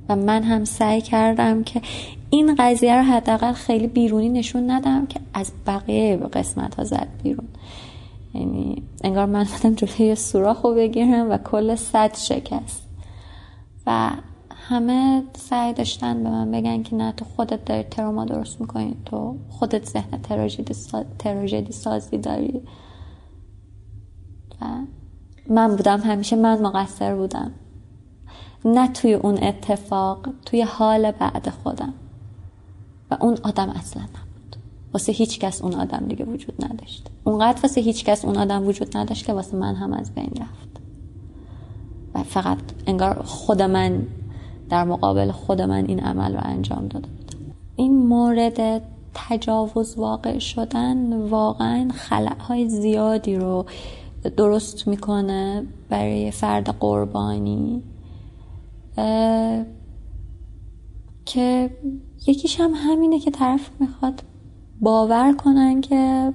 و 0.08 0.16
من 0.16 0.42
هم 0.42 0.64
سعی 0.64 1.00
کردم 1.00 1.64
که 1.64 1.82
این 2.30 2.54
قضیه 2.58 2.96
رو 2.96 3.02
حداقل 3.02 3.52
خیلی 3.52 3.86
بیرونی 3.86 4.28
نشون 4.28 4.70
ندم 4.70 5.06
که 5.06 5.20
از 5.34 5.52
بقیه 5.66 6.16
قسمت 6.16 6.74
ها 6.74 6.84
زد 6.84 7.08
بیرون. 7.22 7.48
یعنی 8.34 8.82
انگار 9.04 9.26
من 9.26 9.46
مدم 9.54 9.74
جلوی 9.74 10.14
سوراخ 10.14 10.60
رو 10.64 10.74
بگیرم 10.74 11.30
و 11.30 11.38
کل 11.38 11.74
صد 11.74 12.16
شکست. 12.16 12.88
و 13.86 14.10
همه 14.68 15.22
سعی 15.32 15.72
داشتن 15.72 16.22
به 16.22 16.30
من 16.30 16.50
بگن 16.50 16.82
که 16.82 16.96
نه 16.96 17.12
تو 17.12 17.24
خودت 17.24 17.64
داری 17.64 17.82
تروما 17.82 18.24
درست 18.24 18.60
می‌کنی 18.60 18.96
تو 19.04 19.36
خودت 19.48 19.84
ذهن 19.84 20.22
تراژدی 21.18 21.72
سازی 21.72 22.18
داری. 22.18 22.60
و 24.60 24.64
من 25.48 25.76
بودم 25.76 26.00
همیشه 26.00 26.36
من 26.36 26.62
مقصر 26.62 27.14
بودم. 27.14 27.50
نه 28.64 28.88
توی 28.88 29.14
اون 29.14 29.38
اتفاق 29.42 30.28
توی 30.46 30.62
حال 30.62 31.10
بعد 31.10 31.48
خودم. 31.62 31.94
و 33.10 33.16
اون 33.20 33.38
آدم 33.42 33.68
اصلا 33.68 34.02
نبود. 34.02 34.56
واسه 34.94 35.12
هیچ 35.12 35.38
کس 35.38 35.62
اون 35.62 35.74
آدم 35.74 36.06
دیگه 36.08 36.24
وجود 36.24 36.64
نداشت. 36.64 37.10
اونقدر 37.24 37.60
واسه 37.62 37.80
هیچ 37.80 38.04
کس 38.04 38.24
اون 38.24 38.36
آدم 38.36 38.66
وجود 38.66 38.96
نداشت 38.96 39.26
که 39.26 39.32
واسه 39.32 39.56
من 39.56 39.74
هم 39.74 39.92
از 39.92 40.14
بین 40.14 40.32
رفت. 40.40 40.68
و 42.14 42.22
فقط 42.22 42.58
انگار 42.86 43.22
خود 43.22 43.62
من 43.62 44.06
در 44.70 44.84
مقابل 44.84 45.30
خود 45.30 45.62
من 45.62 45.84
این 45.86 46.00
عمل 46.00 46.34
رو 46.34 46.40
انجام 46.42 46.88
داده 46.88 47.08
بودم 47.08 47.38
این 47.76 48.06
مورد 48.06 48.82
تجاوز 49.14 49.98
واقع 49.98 50.38
شدن 50.38 51.28
واقعا 51.28 51.88
خلعهای 51.94 52.68
زیادی 52.68 53.36
رو 53.36 53.66
درست 54.28 54.88
می‌کنه 54.88 55.66
برای 55.88 56.30
فرد 56.30 56.68
قربانی 56.68 57.82
که 61.26 61.70
یکیش 62.26 62.60
هم 62.60 62.70
همینه 62.74 63.18
که 63.18 63.30
طرف 63.30 63.70
می‌خواد 63.80 64.22
باور 64.80 65.32
کنن 65.32 65.80
که 65.80 66.32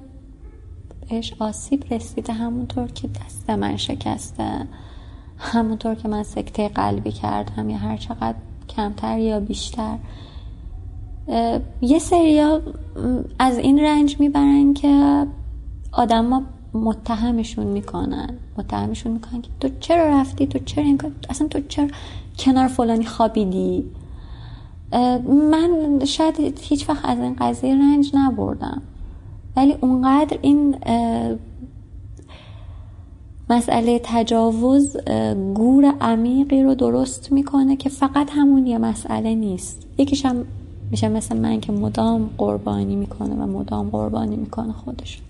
بهش 1.10 1.34
آسیب 1.38 1.84
رسیده 1.90 2.32
همونطور 2.32 2.88
که 2.88 3.08
دست 3.08 3.50
من 3.50 3.76
شکسته 3.76 4.68
همونطور 5.38 5.94
که 5.94 6.08
من 6.08 6.22
سکته 6.22 6.68
قلبی 6.68 7.12
کردم 7.12 7.70
یا 7.70 7.76
هر 7.76 7.96
چقدر 7.96 8.34
کمتر 8.68 9.18
یا 9.18 9.40
بیشتر. 9.40 9.98
یه 11.82 11.98
سریا 11.98 12.60
از 13.38 13.58
این 13.58 13.80
رنج 13.80 14.20
می‌برن 14.20 14.74
که 14.74 15.26
آدما 15.92 16.42
متهمشون 16.74 17.66
می‌کنن. 17.66 18.34
متهمشون 18.58 19.12
می‌کنن 19.12 19.42
که 19.42 19.48
تو 19.60 19.68
چرا 19.80 20.20
رفتی؟ 20.20 20.46
تو 20.46 20.58
چرا 20.58 20.84
این 20.84 21.00
اصلا 21.28 21.48
تو 21.48 21.60
چرا 21.68 21.88
کنار 22.38 22.68
فلانی 22.68 23.04
خوابیدی؟ 23.04 23.84
من 25.50 26.00
شاید 26.04 26.58
هیچ 26.60 26.88
وقت 26.88 27.04
از 27.04 27.18
این 27.18 27.36
قضیه 27.40 27.74
رنج 27.74 28.10
نبردم. 28.14 28.82
ولی 29.56 29.76
اونقدر 29.80 30.38
این 30.42 30.76
مسئله 33.50 34.00
تجاوز 34.04 34.96
گور 35.54 35.94
عمیقی 36.00 36.62
رو 36.62 36.74
درست 36.74 37.32
می‌کنه 37.32 37.76
که 37.76 37.88
فقط 37.88 38.30
همون 38.30 38.66
یه 38.66 38.78
مسئله 38.78 39.34
نیست. 39.34 39.86
یکیش 39.98 40.26
هم 40.26 40.44
میشه 40.90 41.08
مثل 41.08 41.36
من 41.36 41.60
که 41.60 41.72
مدام 41.72 42.30
قربانی 42.38 42.96
می‌کنه 42.96 43.34
و 43.34 43.46
مدام 43.46 43.90
قربانی 43.90 44.36
می‌کنه 44.36 44.72
خودش. 44.72 45.20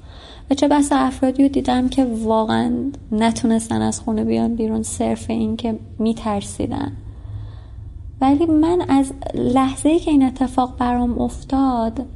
و 0.51 0.55
چه 0.55 0.69
بس 0.69 0.89
افرادی 0.93 1.43
رو 1.43 1.49
دیدم 1.49 1.89
که 1.89 2.05
واقعا 2.05 2.73
نتونستن 3.13 3.83
از 3.83 4.01
خونه 4.01 4.25
بیان 4.25 4.55
بیرون 4.55 4.83
صرف 4.83 5.31
این 5.31 5.57
که 5.57 5.79
میترسیدن. 5.99 6.93
ولی 8.21 8.47
من 8.47 8.85
از 8.89 9.13
لحظه 9.35 9.99
که 9.99 10.11
این 10.11 10.23
اتفاق 10.23 10.79
برام 10.79 11.19
افتاد 11.19 12.07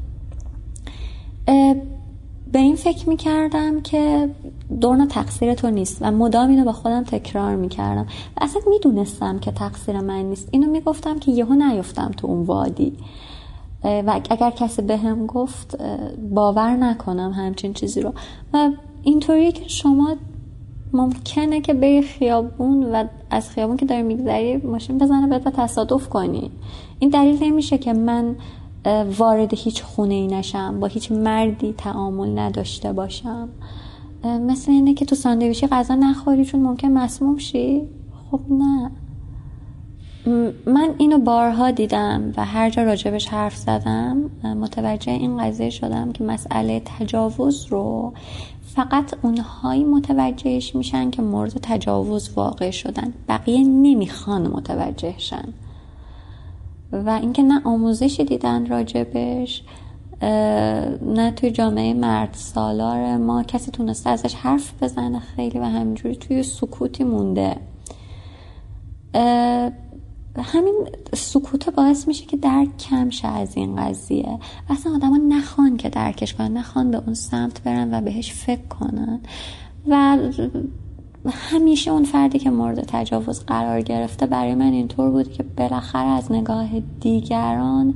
به 2.52 2.58
این 2.58 2.76
فکر 2.76 3.08
می‌کردم 3.08 3.80
که 3.80 4.30
دورنا 4.80 5.06
تقصیر 5.06 5.54
تو 5.54 5.70
نیست 5.70 5.98
و 6.00 6.10
مدام 6.10 6.50
اینو 6.50 6.64
با 6.64 6.72
خودم 6.72 7.04
تکرار 7.04 7.56
می‌کردم. 7.56 8.06
و 8.36 8.40
اصلا 8.40 8.62
می‌دونستم 8.70 9.38
که 9.38 9.50
تقصیر 9.50 10.00
من 10.00 10.22
نیست. 10.22 10.48
اینو 10.50 10.70
می‌گفتم 10.70 11.18
که 11.18 11.32
یهو 11.32 11.54
نیفتم 11.54 12.10
تو 12.16 12.26
اون 12.26 12.42
وادی. 12.42 12.92
و 13.84 14.20
اگر 14.30 14.50
کسی 14.50 14.82
به 14.82 14.96
هم 14.96 15.26
گفت 15.26 15.82
باور 16.30 16.76
نکنم 16.76 17.32
همچین 17.32 17.72
چیزی 17.72 18.00
رو. 18.00 18.12
و 18.52 18.70
اینطوری 19.02 19.52
که 19.52 19.68
شما 19.68 20.16
ممکنه 20.92 21.60
که 21.60 21.74
به 21.74 22.02
خیابون 22.02 22.82
و 22.82 23.04
از 23.30 23.50
خیابون 23.50 23.76
که 23.76 23.86
داری 23.86 24.02
میگذری 24.02 24.56
ماشین 24.56 24.98
بزنه 24.98 25.38
به 25.38 25.50
تصادف 25.50 26.08
کنی. 26.08 26.50
این 26.98 27.10
دلیل 27.10 27.44
نمیشه 27.44 27.78
که 27.78 27.92
من 27.92 28.36
وارد 29.18 29.54
هیچ 29.54 29.82
خونه 29.82 30.14
ای 30.14 30.26
نشم 30.26 30.80
با 30.80 30.86
هیچ 30.86 31.12
مردی 31.12 31.74
تعامل 31.78 32.38
نداشته 32.38 32.92
باشم. 32.92 33.48
مثل 34.24 34.72
اینه 34.72 34.94
که 34.94 35.04
تو 35.04 35.14
ساندویچی 35.14 35.66
غذا 35.66 35.94
نخوری 35.94 36.44
چون 36.44 36.62
ممکن 36.62 36.88
مسموم 36.88 37.36
شی؟ 37.36 37.88
خب 38.30 38.40
نه. 38.50 38.90
من 40.66 40.94
اینو 40.98 41.18
بارها 41.18 41.70
دیدم 41.70 42.32
و 42.36 42.44
هر 42.44 42.70
جا 42.70 42.82
راجبش 42.82 43.28
حرف 43.28 43.56
زدم 43.56 44.30
متوجه 44.44 45.12
این 45.12 45.38
قضیه 45.38 45.70
شدم 45.70 46.12
که 46.12 46.24
مسئله 46.24 46.82
تجاوز 46.84 47.66
رو 47.66 48.12
فقط 48.74 49.14
اونهایی 49.22 49.84
متوجهش 49.84 50.74
میشن 50.74 51.10
که 51.10 51.22
مورد 51.22 51.58
تجاوز 51.62 52.30
واقع 52.36 52.70
شدن. 52.70 53.12
بقیه 53.28 53.64
نمی‌خوان 53.64 54.46
متوجهشن 54.46 55.44
و 56.92 57.10
اینکه 57.10 57.42
نه 57.42 57.60
آموزشی 57.64 58.24
دیدن 58.24 58.66
راجبش 58.66 59.62
نه 61.02 61.32
توی 61.36 61.50
جامعه 61.50 61.94
مرد 61.94 62.30
سالار 62.32 63.16
ما 63.16 63.42
کسی 63.42 63.70
تونسته 63.70 64.10
ازش 64.10 64.34
حرف 64.34 64.82
بزنه 64.82 65.18
خیلی 65.18 65.58
و 65.58 65.64
همینجوری 65.64 66.16
توی 66.16 66.42
سکوتی 66.42 67.04
مونده. 67.04 67.56
همین 70.42 70.74
سکوت 71.14 71.70
باعث 71.70 72.08
میشه 72.08 72.26
که 72.26 72.36
درک 72.36 72.76
کم 72.78 73.10
شه 73.10 73.28
از 73.28 73.56
این 73.56 73.76
قضیه. 73.76 74.38
اصلا 74.70 74.94
آدما 74.94 75.16
نخوان 75.16 75.76
که 75.76 75.88
درکش 75.88 76.34
کنن 76.34 76.56
نخوان 76.56 76.90
به 76.90 76.96
اون 77.06 77.14
سمت 77.14 77.62
برن 77.62 77.94
و 77.94 78.00
بهش 78.00 78.32
فکر 78.32 78.66
کنن. 78.68 79.20
و 79.88 80.18
همیشه 81.30 81.90
اون 81.90 82.04
فردی 82.04 82.38
که 82.38 82.50
مورد 82.50 82.84
تجاوز 82.86 83.44
قرار 83.44 83.80
گرفته 83.80 84.26
برای 84.26 84.54
من 84.54 84.72
اینطور 84.72 85.10
بود 85.10 85.32
که 85.32 85.42
بالاخره 85.42 86.08
از 86.08 86.32
نگاه 86.32 86.68
دیگران 87.00 87.94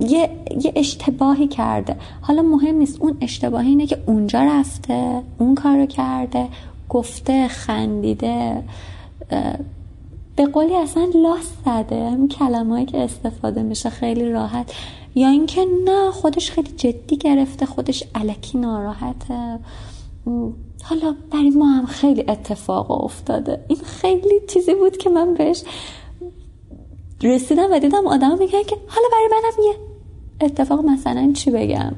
یه،, 0.00 0.30
یه 0.64 0.72
اشتباهی 0.76 1.48
کرده. 1.48 1.96
حالا 2.20 2.42
مهم 2.42 2.74
نیست 2.74 3.00
اون 3.00 3.16
اشتباهی 3.20 3.68
اینه 3.68 3.86
که 3.86 3.98
اونجا 4.06 4.42
رفته 4.42 5.22
اون 5.38 5.54
کارو 5.54 5.86
کرده 5.86 6.48
گفته 6.88 7.48
خندیده. 7.48 8.62
به 10.36 10.46
قولی 10.46 10.76
اصلا 10.76 11.08
لاس 11.14 11.52
زده. 11.66 12.16
کلمه‌ای 12.26 12.84
که 12.84 12.98
استفاده 12.98 13.62
میشه 13.62 13.90
خیلی 13.90 14.32
راحت. 14.32 14.72
یا 15.14 15.28
اینکه 15.28 15.66
نه 15.84 16.10
خودش 16.10 16.50
خیلی 16.50 16.72
جدی 16.76 17.16
گرفته 17.16 17.66
خودش 17.66 18.04
علکی 18.14 18.58
ناراحته. 18.58 19.58
حالا 20.82 21.14
برای 21.30 21.50
ما 21.50 21.66
هم 21.66 21.86
خیلی 21.86 22.24
اتفاق 22.28 23.04
افتاده. 23.04 23.64
این 23.68 23.78
خیلی 23.78 24.40
چیزی 24.48 24.74
بود 24.74 24.96
که 24.96 25.10
من 25.10 25.34
بهش 25.34 25.62
رسیدم 27.22 27.68
و 27.72 27.78
دیدم 27.78 28.06
آدم 28.06 28.38
میگن 28.38 28.62
که 28.62 28.76
حالا 28.88 29.06
برای 29.12 29.28
منم 29.30 29.64
یه 29.64 29.74
اتفاق 30.40 30.84
مثلا 30.84 31.32
چی 31.32 31.50
بگم؟ 31.50 31.92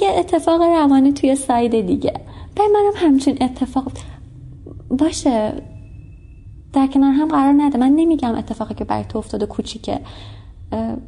یه 0.00 0.08
اتفاق 0.18 0.62
روانی 0.62 1.12
توی 1.12 1.36
ساید 1.36 1.86
دیگه. 1.86 2.20
برای 2.56 2.70
منم 2.72 2.92
همچین 2.96 3.38
اتفاق 3.40 3.92
باشه. 4.90 5.52
در 6.74 6.86
کنار 6.86 7.12
هم 7.12 7.28
قرار 7.28 7.52
نده. 7.52 7.78
من 7.78 7.92
نمیگم 7.96 8.34
اتفاقی 8.34 8.74
که 8.74 8.84
برای 8.84 9.04
تو 9.04 9.18
افتاده 9.18 9.46
کوچیکه. 9.46 10.00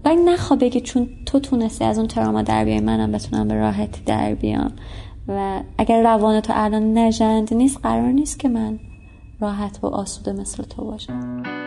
ولی 0.04 0.16
نخوا 0.16 0.56
بگی 0.56 0.80
چون 0.80 1.08
تو 1.26 1.40
تونستی 1.40 1.84
از 1.84 1.98
اون 1.98 2.08
تراما 2.08 2.42
در 2.42 2.64
بیای 2.64 2.80
منم 2.80 3.12
بتونم 3.12 3.48
به 3.48 3.54
راحتی 3.54 4.02
در 4.06 4.34
بیام. 4.34 4.72
و 5.28 5.60
اگر 5.78 6.02
روان 6.02 6.40
تو 6.40 6.52
الان 6.56 6.98
نژند 6.98 7.54
نیست 7.54 7.78
قرار 7.82 8.12
نیست 8.12 8.38
که 8.38 8.48
من 8.48 8.78
راحت 9.40 9.78
و 9.82 9.86
آسوده 9.86 10.32
مثل 10.32 10.62
تو 10.62 10.84
باشم. 10.84 11.65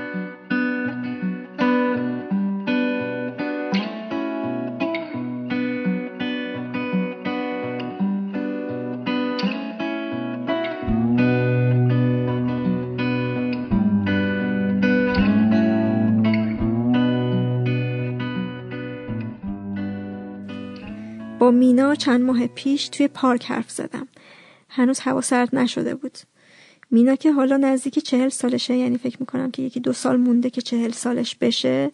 چند 21.96 22.22
ماه 22.22 22.48
پیش 22.48 22.90
توی 22.90 23.08
پارک 23.08 23.46
حرف 23.46 23.72
زدم. 23.72 24.08
هنوز 24.70 25.00
هوا 25.00 25.22
سرد 25.22 25.56
نشده 25.56 25.96
بود. 25.96 26.18
مینا 26.92 27.16
که 27.16 27.32
حالا 27.32 27.58
نزدیک 27.58 28.00
چهل 28.00 28.30
سالشه 28.30 28.76
یعنی 28.76 28.98
فکر 28.98 29.18
می‌کنم 29.20 29.52
که 29.52 29.62
یکی 29.62 29.80
دو 29.80 29.94
سال 29.94 30.18
مونده 30.18 30.50
که 30.50 30.62
چهل 30.62 30.92
سالش 30.92 31.36
بشه 31.36 31.92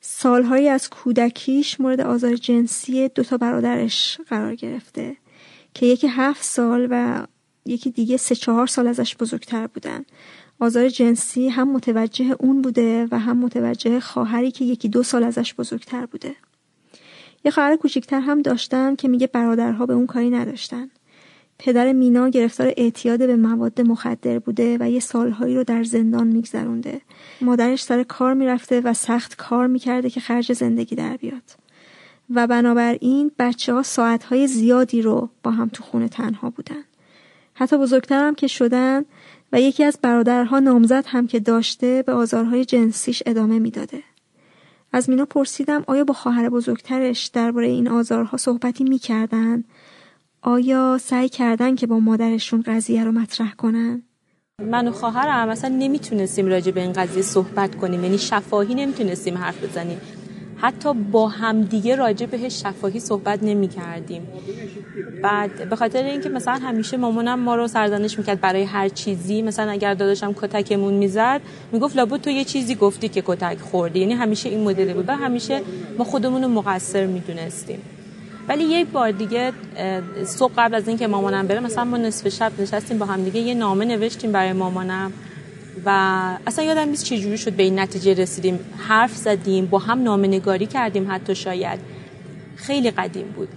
سالهایی 0.00 0.68
از 0.68 0.90
کودکیش 0.90 1.80
مورد 1.80 2.00
آزار 2.00 2.36
جنسی 2.36 3.08
دوتا 3.08 3.36
برادرش 3.36 4.20
قرار 4.28 4.54
گرفته 4.54 5.16
که 5.74 5.86
یکی 5.86 6.06
هفت 6.06 6.44
سال 6.44 6.88
و 6.90 7.26
یکی 7.66 7.90
دیگه 7.90 8.16
سه 8.16 8.34
چهار 8.34 8.66
سال 8.66 8.86
ازش 8.86 9.16
بزرگتر 9.16 9.66
بودن. 9.66 10.04
آزار 10.60 10.88
جنسی 10.88 11.48
هم 11.48 11.72
متوجه 11.72 12.36
اون 12.38 12.62
بوده 12.62 13.08
و 13.10 13.18
هم 13.18 13.36
متوجه 13.38 14.00
خواهری 14.00 14.50
که 14.50 14.64
یکی 14.64 14.88
دو 14.88 15.02
سال 15.02 15.22
ازش 15.24 15.54
بزرگتر 15.54 16.06
بوده. 16.06 16.34
یه 17.44 17.50
خواهر 17.50 17.76
کوچیکتر 17.76 18.20
هم 18.20 18.42
داشتن 18.42 18.94
که 18.94 19.08
میگه 19.08 19.26
برادرها 19.26 19.86
به 19.86 19.94
اون 19.94 20.06
کاری 20.06 20.30
نداشتن. 20.30 20.90
پدر 21.58 21.92
مینا 21.92 22.28
گرفتار 22.28 22.72
اعتیاد 22.76 23.18
به 23.18 23.36
مواد 23.36 23.80
مخدر 23.80 24.38
بوده 24.38 24.76
و 24.80 24.90
یه 24.90 25.00
سالهایی 25.00 25.56
رو 25.56 25.64
در 25.64 25.84
زندان 25.84 26.26
میگذرونده. 26.26 27.00
مادرش 27.40 27.82
سر 27.82 28.02
کار 28.02 28.34
می‌رفته 28.34 28.80
و 28.80 28.94
سخت 28.94 29.36
کار 29.36 29.66
می‌کرده 29.66 30.10
که 30.10 30.20
خرج 30.20 30.52
زندگی 30.52 30.96
در 30.96 31.16
بیاد. 31.16 31.42
و 32.34 32.46
بنابراین 32.46 33.30
بچه 33.38 33.74
ها 33.74 33.82
ساعتهای 33.82 34.46
زیادی 34.46 35.02
رو 35.02 35.28
با 35.42 35.50
هم 35.50 35.68
تو 35.68 35.82
خونه 35.82 36.08
تنها 36.08 36.50
بودن. 36.50 36.84
حتی 37.54 37.78
بزرگتر 37.78 38.26
هم 38.26 38.34
که 38.34 38.46
شدن 38.46 39.04
و 39.52 39.60
یکی 39.60 39.84
از 39.84 39.98
برادرها 40.02 40.58
نامزد 40.58 41.04
هم 41.06 41.26
که 41.26 41.40
داشته 41.40 42.02
به 42.06 42.12
آزارهای 42.12 42.64
جنسیش 42.64 43.22
ادامه 43.26 43.58
می‌داده. 43.58 44.02
از 44.92 45.10
مینا 45.10 45.24
پرسیدم 45.24 45.84
آیا 45.86 46.04
با 46.04 46.14
خواهر 46.14 46.48
بزرگترش 46.48 47.26
درباره 47.26 47.66
این 47.66 47.88
آزارها 47.88 48.36
صحبتی 48.36 48.84
می‌کردن؟ 48.84 49.64
آیا 50.42 50.98
سعی 51.00 51.28
کردن 51.28 51.74
که 51.74 51.86
با 51.86 51.98
مادرشون 52.00 52.62
قضیه 52.66 53.04
رو 53.04 53.12
مطرح 53.12 53.54
کنن؟ 53.54 54.02
من 54.62 54.88
و 54.88 54.92
خواهرم 54.92 55.48
اصلا 55.48 55.74
نمی‌تونستیم 55.78 56.46
راجع 56.46 56.72
به 56.72 56.80
این 56.80 56.92
قضیه 56.92 57.22
صحبت 57.22 57.74
کنیم 57.74 58.04
یعنی 58.04 58.18
شفاهی 58.18 58.74
نمی‌تونستیم 58.74 59.38
حرف 59.38 59.64
بزنیم 59.64 60.00
حتی 60.60 60.94
با 60.94 61.28
همدیگه 61.28 61.96
راجع 61.96 62.26
بهش 62.26 62.62
شفاهی 62.62 63.00
صحبت 63.00 63.42
نمی 63.42 63.68
کردیم 63.68 64.28
بعد 65.22 65.68
به 65.68 65.76
خاطر 65.76 66.02
اینکه 66.04 66.28
مثلا 66.28 66.54
همیشه 66.54 66.96
مامانم 66.96 67.38
ما 67.40 67.56
رو 67.56 67.68
سرزنش 67.68 68.18
می‌کرد 68.18 68.40
برای 68.40 68.62
هر 68.62 68.88
چیزی. 68.88 69.42
مثلا 69.42 69.70
اگر 69.70 69.94
داداشم 69.94 70.32
کتکمون 70.32 70.94
می‌زد 70.94 71.40
می‌گفت 71.72 71.96
لابد 71.96 72.20
تو 72.20 72.30
یه 72.30 72.44
چیزی 72.44 72.74
گفتی 72.74 73.08
که 73.08 73.22
کتک 73.26 73.58
خوردی. 73.60 74.00
یعنی 74.00 74.14
همیشه 74.14 74.48
این 74.48 74.64
مدلی 74.64 74.94
بود. 74.94 75.08
و 75.08 75.16
همیشه 75.16 75.62
ما 75.98 76.04
خودمون 76.04 76.42
رو 76.42 76.48
مقصر 76.48 77.06
می‌دونستیم. 77.06 77.82
ولی 78.48 78.64
یک 78.64 78.88
بار 78.88 79.10
دیگه 79.10 79.52
صبح 80.24 80.52
قبل 80.56 80.74
از 80.74 80.88
اینکه 80.88 81.06
مامانم 81.06 81.46
بره 81.46 81.60
مثلا 81.60 81.84
ما 81.84 81.96
نصف 81.96 82.28
شب 82.28 82.52
نشستیم 82.58 82.98
با 82.98 83.06
هم 83.06 83.24
دیگه 83.24 83.40
یه 83.40 83.54
نامه 83.54 83.84
نوشتیم 83.84 84.32
برای 84.32 84.52
مامانم. 84.52 85.12
و 85.84 85.90
اصلا 86.46 86.64
یادم 86.64 86.88
نیست 86.88 87.04
چجوری 87.04 87.38
شد 87.38 87.52
به 87.52 87.62
این 87.62 87.78
نتیجه 87.78 88.14
رسیدیم. 88.14 88.60
حرف 88.88 89.16
زدیم 89.16 89.66
با 89.66 89.78
هم 89.78 90.02
نامه 90.02 90.28
نگاری 90.28 90.66
کردیم 90.66 91.06
حتی 91.10 91.34
شاید. 91.34 91.80
خیلی 92.56 92.90
قدیم 92.90 93.26
بود. 93.36 93.48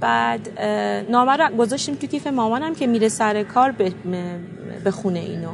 بعد 0.00 0.60
نامه 1.10 1.36
رو 1.36 1.56
گذاشتیم 1.56 1.94
تو 1.94 2.06
کیف 2.06 2.26
مامانم 2.26 2.74
که 2.74 2.86
میره 2.86 3.08
سر 3.08 3.42
کار 3.42 3.74
به 4.84 4.90
خونه 4.90 5.18
اینو. 5.18 5.52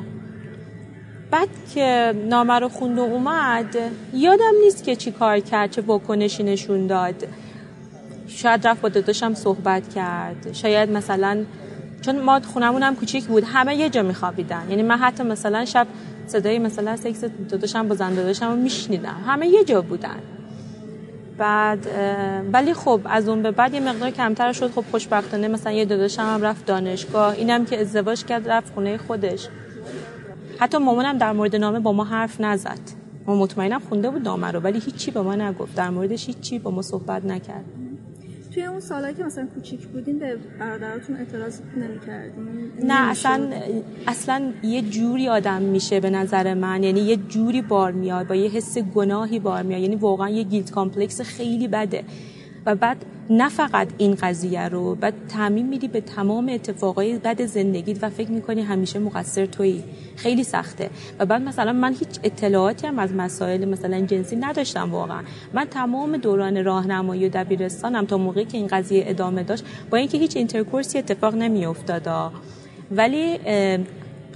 بعد 1.30 1.48
که 1.74 2.14
نامه 2.28 2.58
رو 2.58 2.68
خوند 2.68 2.98
و 2.98 3.02
اومد 3.02 3.76
یادم 4.14 4.52
نیست 4.64 4.84
که 4.84 4.96
چی 4.96 5.10
کار 5.10 5.40
کرد 5.40 5.70
چه 5.70 5.82
واکنشی 5.82 6.42
نشون 6.42 6.86
داد. 6.86 7.28
شاید 8.28 8.66
رفت 8.66 8.80
با 8.80 8.88
داداشم 8.88 9.34
صحبت 9.34 9.94
کرد. 9.94 10.52
شاید 10.52 10.90
مثلا 10.90 11.44
چون 12.00 12.20
ما 12.20 12.40
خونمون 12.40 12.82
هم 12.82 12.96
کوچیک 12.96 13.24
بود. 13.24 13.44
همه 13.46 13.76
یه 13.76 13.90
جا 13.90 14.02
میخوابیدن. 14.02 14.66
یعنی 14.70 14.82
من 14.82 14.96
حتی 14.96 15.22
مثلا 15.22 15.64
شب 15.64 15.86
صدای 16.26 16.58
مثلا 16.58 16.96
سکس 16.96 17.24
داداشم 17.48 17.88
با 17.88 17.94
زن 17.94 18.14
داداشم 18.14 18.58
میشنیدم. 18.58 19.16
همه 19.26 19.48
یه 19.48 19.64
جا 19.64 19.82
بودن. 19.82 20.16
بعد 21.38 21.86
ولی 22.52 22.74
خب 22.74 23.00
از 23.04 23.28
اون 23.28 23.42
به 23.42 23.50
بعد 23.50 23.74
یه 23.74 23.80
مقدار 23.80 24.10
کمتر 24.10 24.52
شد. 24.52 24.70
خب 24.70 24.84
خوشبختانه 24.90 25.48
مثلا 25.48 25.72
یه 25.72 25.84
داداشم 25.84 26.22
هم 26.22 26.42
رفت 26.42 26.66
دانشگاه. 26.66 27.34
اینم 27.34 27.64
که 27.64 27.80
ازدواج 27.80 28.24
کرد 28.24 28.48
رفت 28.48 28.74
خونه 28.74 28.98
خودش. 28.98 29.48
حتی 30.58 30.78
مامانم 30.78 31.18
در 31.18 31.32
مورد 31.32 31.56
نامه 31.56 31.80
با 31.80 31.92
ما 31.92 32.04
حرف 32.04 32.40
نزد. 32.40 32.80
ما 33.26 33.34
مطمئنم 33.36 33.80
خونده 33.88 34.10
بود 34.10 34.22
نامه 34.22 34.50
رو 34.50 34.60
ولی 34.60 34.78
هیچی 34.78 35.10
به 35.10 35.22
ما 35.22 35.34
نگفت. 35.34 35.74
در 35.74 35.90
موردش 35.90 36.26
هیچی 36.26 36.58
با 36.58 36.70
ما 36.70 36.82
صحبت 36.82 37.24
نکرد. 37.24 37.64
توی 38.58 38.66
اون 38.66 38.80
سالایی 38.80 39.14
که 39.14 39.24
مثلا 39.24 39.46
کوچیک 39.54 39.86
بودین 39.86 40.18
به 40.18 40.36
برادراتون 40.60 41.16
اعتراض 41.16 41.60
نمی‌کردین؟ 41.76 42.72
نه 42.82 43.10
اصلا 43.10 43.50
اصلا 44.06 44.52
یه 44.62 44.82
جوری 44.82 45.28
آدم 45.28 45.62
میشه 45.62 46.00
به 46.00 46.10
نظر 46.10 46.54
من. 46.54 46.82
یعنی 46.82 47.00
یه 47.00 47.16
جوری 47.16 47.62
بار 47.62 47.92
میاد 47.92 48.26
با 48.26 48.34
یه 48.34 48.50
حس 48.50 48.78
گناهی 48.78 49.38
بار 49.38 49.62
میاد. 49.62 49.80
یعنی 49.80 49.96
واقعا 49.96 50.28
یه 50.28 50.42
guilt 50.42 50.70
complex 50.70 51.20
خیلی 51.20 51.68
بده. 51.68 52.04
و 52.68 52.74
بعد 52.74 53.04
نه 53.30 53.48
فقط 53.48 53.88
این 53.98 54.14
قضیه 54.14 54.68
رو 54.68 54.94
بعد 54.94 55.14
تعمیم 55.28 55.68
میدی 55.68 55.88
به 55.88 56.00
تمام 56.00 56.48
اتفاقای 56.48 57.18
بد 57.18 57.42
زندگیت 57.42 58.04
و 58.04 58.10
فکر 58.10 58.30
می‌کنی 58.30 58.62
همیشه 58.62 58.98
مقصر 58.98 59.46
تویی. 59.46 59.84
خیلی 60.16 60.44
سخته. 60.44 60.90
و 61.18 61.26
بعد 61.26 61.42
مثلا 61.42 61.72
من 61.72 61.92
هیچ 61.92 62.08
اطلاعاتی 62.22 62.86
هم 62.86 62.98
از 62.98 63.14
مسائل 63.14 63.64
مثلا 63.64 64.00
جنسی 64.00 64.36
نداشتم 64.36 64.92
واقعا. 64.92 65.22
من 65.52 65.64
تمام 65.64 66.16
دوران 66.16 66.64
راهنمایی 66.64 67.26
و 67.26 67.28
دبیرستانم 67.28 68.06
تا 68.06 68.18
موقعی 68.18 68.44
که 68.44 68.58
این 68.58 68.66
قضیه 68.66 69.04
ادامه 69.06 69.42
داشت 69.42 69.64
با 69.90 69.98
اینکه 69.98 70.18
هیچ 70.18 70.36
intercourse 70.36 70.93
ی 70.93 70.98
اتفاق 70.98 71.34
نمیافتاد. 71.34 72.32
ولی 72.90 73.38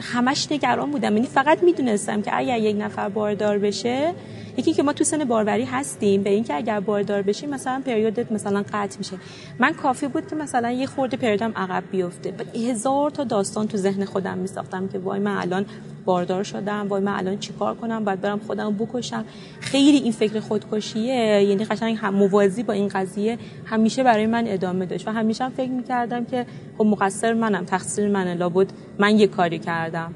همش 0.00 0.52
نگران 0.52 0.90
بودم. 0.90 1.16
یعنی 1.16 1.26
فقط 1.26 1.62
می‌دونستم 1.62 2.22
که 2.22 2.38
اگر 2.38 2.58
یک 2.58 2.76
نفر 2.80 3.08
باردار 3.08 3.58
بشه 3.58 4.14
یکی 4.56 4.72
که 4.72 4.82
ما 4.82 4.92
تو 4.92 5.04
سن 5.04 5.24
باروری 5.24 5.64
هستیم 5.64 6.22
به 6.22 6.30
اینکه 6.30 6.54
اگر 6.54 6.80
باردار 6.80 7.22
بشیم 7.22 7.50
مثلا 7.50 7.82
پریودت 7.86 8.32
مثلا 8.32 8.64
قطع 8.72 8.98
میشه. 8.98 9.16
من 9.58 9.72
کافی 9.72 10.08
بود 10.08 10.28
که 10.28 10.36
مثلا 10.36 10.70
یه 10.70 10.86
خورده 10.86 11.16
پریودم 11.16 11.52
عقب 11.56 11.84
بیفته. 11.90 12.34
هزار 12.54 13.10
تا 13.10 13.24
داستان 13.24 13.68
تو 13.68 13.76
ذهن 13.76 14.04
خودم 14.04 14.38
میساختم 14.38 14.88
که 14.88 14.98
وای 14.98 15.20
من 15.20 15.36
الان 15.36 15.66
باردار 16.04 16.42
شدم 16.42 16.88
وای 16.88 17.02
من 17.02 17.12
الان 17.12 17.38
چیکار 17.38 17.74
کنم 17.74 18.04
باید 18.04 18.20
برم 18.20 18.38
خودم 18.38 18.74
بکشم. 18.74 19.24
خیلی 19.60 19.98
این 19.98 20.12
فکر 20.12 20.40
خودکشیه 20.40 21.42
یعنی 21.42 21.64
قشنگ 21.64 21.96
هم 22.00 22.14
موازی 22.14 22.62
با 22.62 22.72
این 22.72 22.88
قضیه 22.88 23.38
همیشه 23.64 24.02
برای 24.02 24.26
من 24.26 24.44
ادامه 24.46 24.86
داشت 24.86 25.08
و 25.08 25.10
همیشه 25.10 25.44
هم 25.44 25.50
فکر 25.50 25.70
می‌کردم 25.70 26.24
که 26.24 26.46
خب 26.78 26.84
مقصر 26.84 27.32
منم 27.32 27.64
تقصیر 27.64 28.08
منه 28.08 28.34
لابد 28.34 28.66
من 28.98 29.18
یه 29.18 29.26
کاری 29.26 29.58
کردم. 29.58 30.14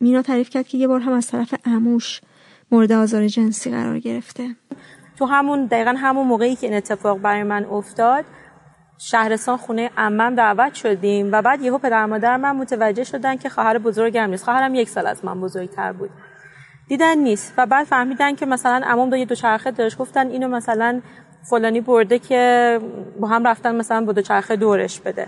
مینا 0.00 0.22
تعریف 0.22 0.50
کرد 0.50 0.68
که 0.68 0.78
یه 0.78 0.88
بار 0.88 1.00
هم 1.00 1.12
از 1.12 1.26
طرف 1.26 1.54
اموش 1.64 2.20
مورد 2.70 2.92
آزار 2.92 3.26
جنسی 3.26 3.70
قرار 3.70 3.98
گرفته. 3.98 4.48
تو 5.18 5.26
همون 5.26 5.66
دقیقا 5.66 5.94
همون 5.98 6.26
موقعی 6.26 6.56
که 6.56 6.66
این 6.66 6.76
اتفاق 6.76 7.18
برای 7.18 7.42
من 7.42 7.64
افتاد 7.64 8.24
شهرستان 8.98 9.56
خونه 9.56 9.90
عمم 9.96 10.34
دعوت 10.34 10.74
شدیم 10.74 11.28
و 11.32 11.42
بعد 11.42 11.62
یهو 11.62 11.78
پدر 11.78 12.06
مادر 12.06 12.36
من 12.36 12.56
متوجه 12.56 13.04
شدن 13.04 13.36
که 13.36 13.48
خواهر 13.48 13.78
بزرگم 13.78 14.30
نیست. 14.30 14.44
خواهرم 14.44 14.74
یک 14.74 14.88
سال 14.88 15.06
از 15.06 15.24
من 15.24 15.40
بزرگتر 15.40 15.92
بود. 15.92 16.10
دیدن 16.88 17.18
نیست 17.18 17.54
و 17.56 17.66
بعد 17.66 17.86
فهمیدن 17.86 18.34
که 18.34 18.46
مثلا 18.46 18.86
عموم 18.86 19.10
دو 19.10 19.24
دوچرخه 19.24 19.70
داشت. 19.70 19.98
گفتن 19.98 20.26
اینو 20.28 20.48
مثلا 20.48 21.00
فلانی 21.50 21.80
برده 21.80 22.18
که 22.18 22.80
با 23.20 23.28
هم 23.28 23.46
رفتن 23.46 23.74
مثلا 23.74 24.04
با 24.04 24.12
دوچرخه 24.12 24.56
دورش 24.56 25.00
بده. 25.00 25.26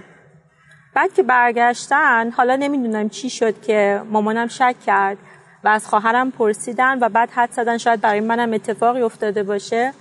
بعد 0.95 1.12
که 1.14 1.22
برگشتن 1.22 2.30
حالا 2.30 2.57
نمی‌دونم 2.57 3.09
چی 3.09 3.30
شد 3.30 3.61
که 3.61 4.03
مامانم 4.11 4.49
شک 4.49 4.74
کرد. 4.86 5.18
و 5.65 5.69
از 5.69 5.87
خواهرم 5.87 6.31
پرسیدن 6.31 6.99
و 7.01 7.09
بعد 7.09 7.31
حد 7.31 7.53
زدن 7.53 7.79
شاید 7.79 8.01
برای 8.01 8.21
منم 8.21 8.53
اتفاقی 8.53 9.03
افتاده 9.03 9.43
باشه. 9.43 9.93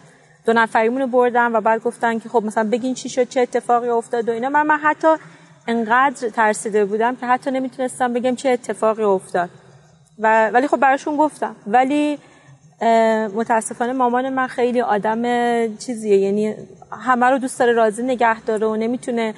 دو 0.45 0.53
نفریمون 0.53 1.01
رو 1.01 1.07
بردن 1.07 1.55
و 1.55 1.61
بعد 1.61 1.83
گفتن 1.83 2.19
که 2.19 2.29
خب 2.29 2.43
مثلا 2.45 2.69
بگین 2.69 2.93
چی 2.93 3.09
شد 3.09 3.29
چه 3.29 3.41
اتفاقی 3.41 3.89
افتاد 3.89 4.29
و 4.29 4.31
اینا. 4.31 4.49
من, 4.49 4.67
من 4.67 4.77
حتی 4.77 5.07
انقدر 5.67 6.29
ترسیده 6.29 6.85
بودم 6.85 7.15
که 7.15 7.25
حتی 7.25 7.51
نمی‌تونستم 7.51 8.13
بگم 8.13 8.35
چه 8.35 8.49
اتفاقی 8.49 9.03
افتاد. 9.03 9.49
و 10.19 10.49
ولی 10.49 10.67
خب 10.67 10.77
براشون 10.77 11.17
گفتم. 11.17 11.55
ولی 11.67 12.19
متاسفانه 13.35 13.93
مامان 13.93 14.29
من 14.29 14.47
خیلی 14.47 14.81
آدم 14.81 15.21
چیزیه. 15.77 16.17
یعنی 16.17 16.55
همه 17.01 17.25
رو 17.25 17.37
دوست 17.37 17.59
داره 17.59 17.71
راضی 17.71 18.03
نگه 18.03 18.41
داره 18.41 18.67
و 18.67 18.75
نمی‌تونه 18.75 19.33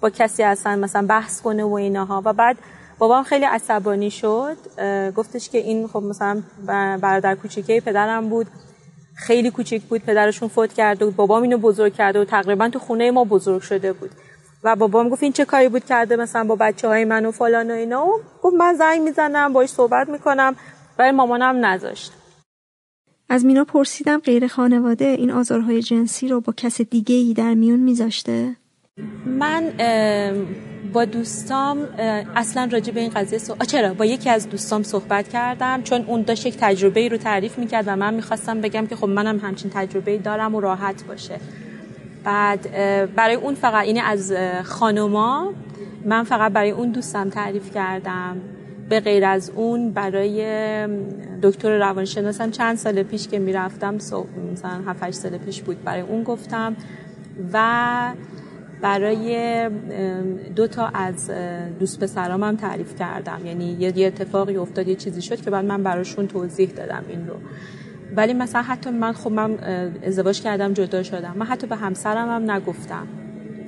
با 0.00 0.10
کسی 0.10 0.42
اصلا 0.42 0.76
مثلا 0.76 1.06
بحث 1.06 1.40
کنه 1.40 1.64
و 1.64 1.72
ایناها. 1.72 2.22
و 2.24 2.32
بعد 2.32 2.56
بابام 3.02 3.22
خیلی 3.22 3.44
عصبانی 3.44 4.10
شد. 4.10 4.56
گفتش 5.16 5.48
که 5.48 5.58
این 5.58 5.86
خب 5.86 6.02
مثلا 6.02 6.42
برادر 7.02 7.34
کوچیکه 7.34 7.80
پدرم 7.80 8.28
بود. 8.28 8.46
خیلی 9.14 9.50
کوچیک 9.50 9.82
بود 9.82 10.02
پدرشون 10.02 10.48
فوت 10.48 10.72
کرده 10.72 11.04
بود 11.04 11.16
بابام 11.16 11.42
اینو 11.42 11.58
بزرگ 11.58 11.94
کرده 11.94 12.20
و 12.20 12.24
تقریبا 12.24 12.68
تو 12.68 12.78
خونه 12.78 13.10
ما 13.10 13.24
بزرگ 13.24 13.62
شده 13.62 13.92
بود. 13.92 14.10
و 14.64 14.76
بابام 14.76 15.08
گفت 15.08 15.22
این 15.22 15.32
چه 15.32 15.44
کاری 15.44 15.68
بود 15.68 15.84
کرده 15.84 16.16
مثلا 16.16 16.44
با 16.44 16.56
بچه 16.56 16.88
های 16.88 17.04
من 17.04 17.26
و 17.26 17.30
فلان 17.30 17.70
و 17.70 17.74
اینا؟ 17.74 18.06
و 18.06 18.20
گفت 18.42 18.56
من 18.56 18.74
زنگ 18.74 19.00
می‌زنم 19.00 19.52
باش 19.52 19.68
صحبت 19.68 20.08
می‌کنم. 20.08 20.56
ولی 20.98 21.10
مامانم 21.10 21.66
نذاشت. 21.66 22.12
از 23.28 23.44
مینا 23.44 23.64
پرسیدم 23.64 24.18
غیر 24.18 24.46
خانواده 24.46 25.04
این 25.04 25.30
آزارهای 25.30 25.82
جنسی 25.82 26.28
رو 26.28 26.40
با 26.40 26.52
کس 26.56 26.80
دیگه 26.80 27.14
ای 27.14 27.34
در 27.34 27.54
میون 27.54 27.80
میذاشته؟ 27.80 28.56
من 29.26 29.72
با 30.92 31.04
دوستام 31.04 31.78
اصلا 32.36 32.68
راجع 32.72 32.92
به 32.92 33.00
این 33.00 33.10
قضیه 33.10 33.38
سو... 33.38 33.54
چرا؟ 33.54 33.94
با 33.94 34.04
یکی 34.04 34.30
از 34.30 34.48
دوستام 34.48 34.82
صحبت 34.82 35.28
کردم 35.28 35.82
چون 35.82 36.04
اون 36.06 36.22
داشت 36.22 36.46
یک 36.46 36.56
تجربه 36.60 37.00
ای 37.00 37.08
رو 37.08 37.16
تعریف 37.16 37.58
می‌کرد 37.58 37.84
و 37.86 37.96
من 37.96 38.14
می‌خواستم 38.14 38.60
بگم 38.60 38.86
که 38.86 38.96
خب 38.96 39.08
منم 39.08 39.38
همچین 39.38 39.70
تجربه 39.74 40.18
دارم 40.18 40.54
و 40.54 40.60
راحت 40.60 41.04
باشه. 41.04 41.40
بعد 42.24 42.70
برای 43.14 43.34
اون 43.34 43.54
فقط 43.54 43.84
اینه 43.84 44.00
از 44.00 44.34
خانوما 44.64 45.52
من 46.04 46.24
فقط 46.24 46.52
برای 46.52 46.70
اون 46.70 46.90
دوستم 46.90 47.30
تعریف 47.30 47.74
کردم. 47.74 48.36
به 48.88 49.00
غیر 49.00 49.24
از 49.24 49.50
اون 49.50 49.90
برای 49.90 50.44
دکتر 51.42 51.78
روانشناسم 51.78 52.50
چند 52.50 52.76
سال 52.76 53.02
پیش 53.02 53.28
که 53.28 53.38
می‌رفتم 53.38 53.94
مثلا 53.94 54.82
7 54.86 55.10
سال 55.10 55.38
پیش 55.38 55.62
بود 55.62 55.84
برای 55.84 56.00
اون 56.00 56.22
گفتم. 56.22 56.76
و 57.52 58.12
برای 58.82 59.68
دو 60.56 60.66
تا 60.66 60.86
از 60.86 61.30
دوست 61.80 62.00
پسرام 62.00 62.42
هم 62.42 62.56
تعریف 62.56 62.94
کردم. 62.98 63.40
یعنی 63.44 63.76
یه 63.80 64.06
اتفاقی 64.06 64.56
افتاد 64.56 64.88
یه 64.88 64.94
چیزی 64.94 65.22
شد 65.22 65.40
که 65.40 65.50
بعد 65.50 65.64
من 65.64 65.82
براشون 65.82 66.26
توضیح 66.26 66.70
دادم 66.70 67.02
این 67.08 67.26
رو. 67.28 67.34
ولی 68.16 68.32
مثلا 68.32 68.62
حتی 68.62 68.90
من 68.90 69.12
خب 69.12 69.32
من 69.32 69.58
ازدواج 70.06 70.42
کردم 70.42 70.72
جدا 70.72 71.02
شدم. 71.02 71.32
من 71.36 71.46
حتی 71.46 71.66
به 71.66 71.76
همسرم 71.76 72.28
هم 72.28 72.50
نگفتم. 72.50 73.06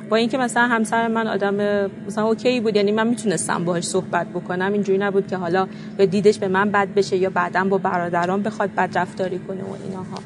با 0.08 0.16
اینکه 0.16 0.38
مثلا 0.38 0.62
همسر 0.62 1.08
من 1.08 1.26
آدم 1.26 1.54
مثلا 2.06 2.24
اوکی 2.24 2.60
بود 2.60 2.76
یعنی 2.76 2.92
من 2.92 3.06
می‌تونستم 3.06 3.64
باهاش 3.64 3.84
صحبت 3.84 4.26
بکنم. 4.26 4.72
اینجوری 4.72 4.98
نبود 4.98 5.26
که 5.26 5.36
حالا 5.36 5.68
یا 5.98 6.04
دیدش 6.04 6.38
به 6.38 6.48
من 6.48 6.70
بد 6.70 6.88
بشه 6.94 7.16
یا 7.16 7.30
بعدا 7.30 7.64
با 7.64 7.78
برادران 7.78 8.42
بخواد 8.42 8.74
بد 8.74 8.98
رفتاری 8.98 9.38
کنه 9.38 9.62
و 9.62 9.76
ایناها. 9.84 10.18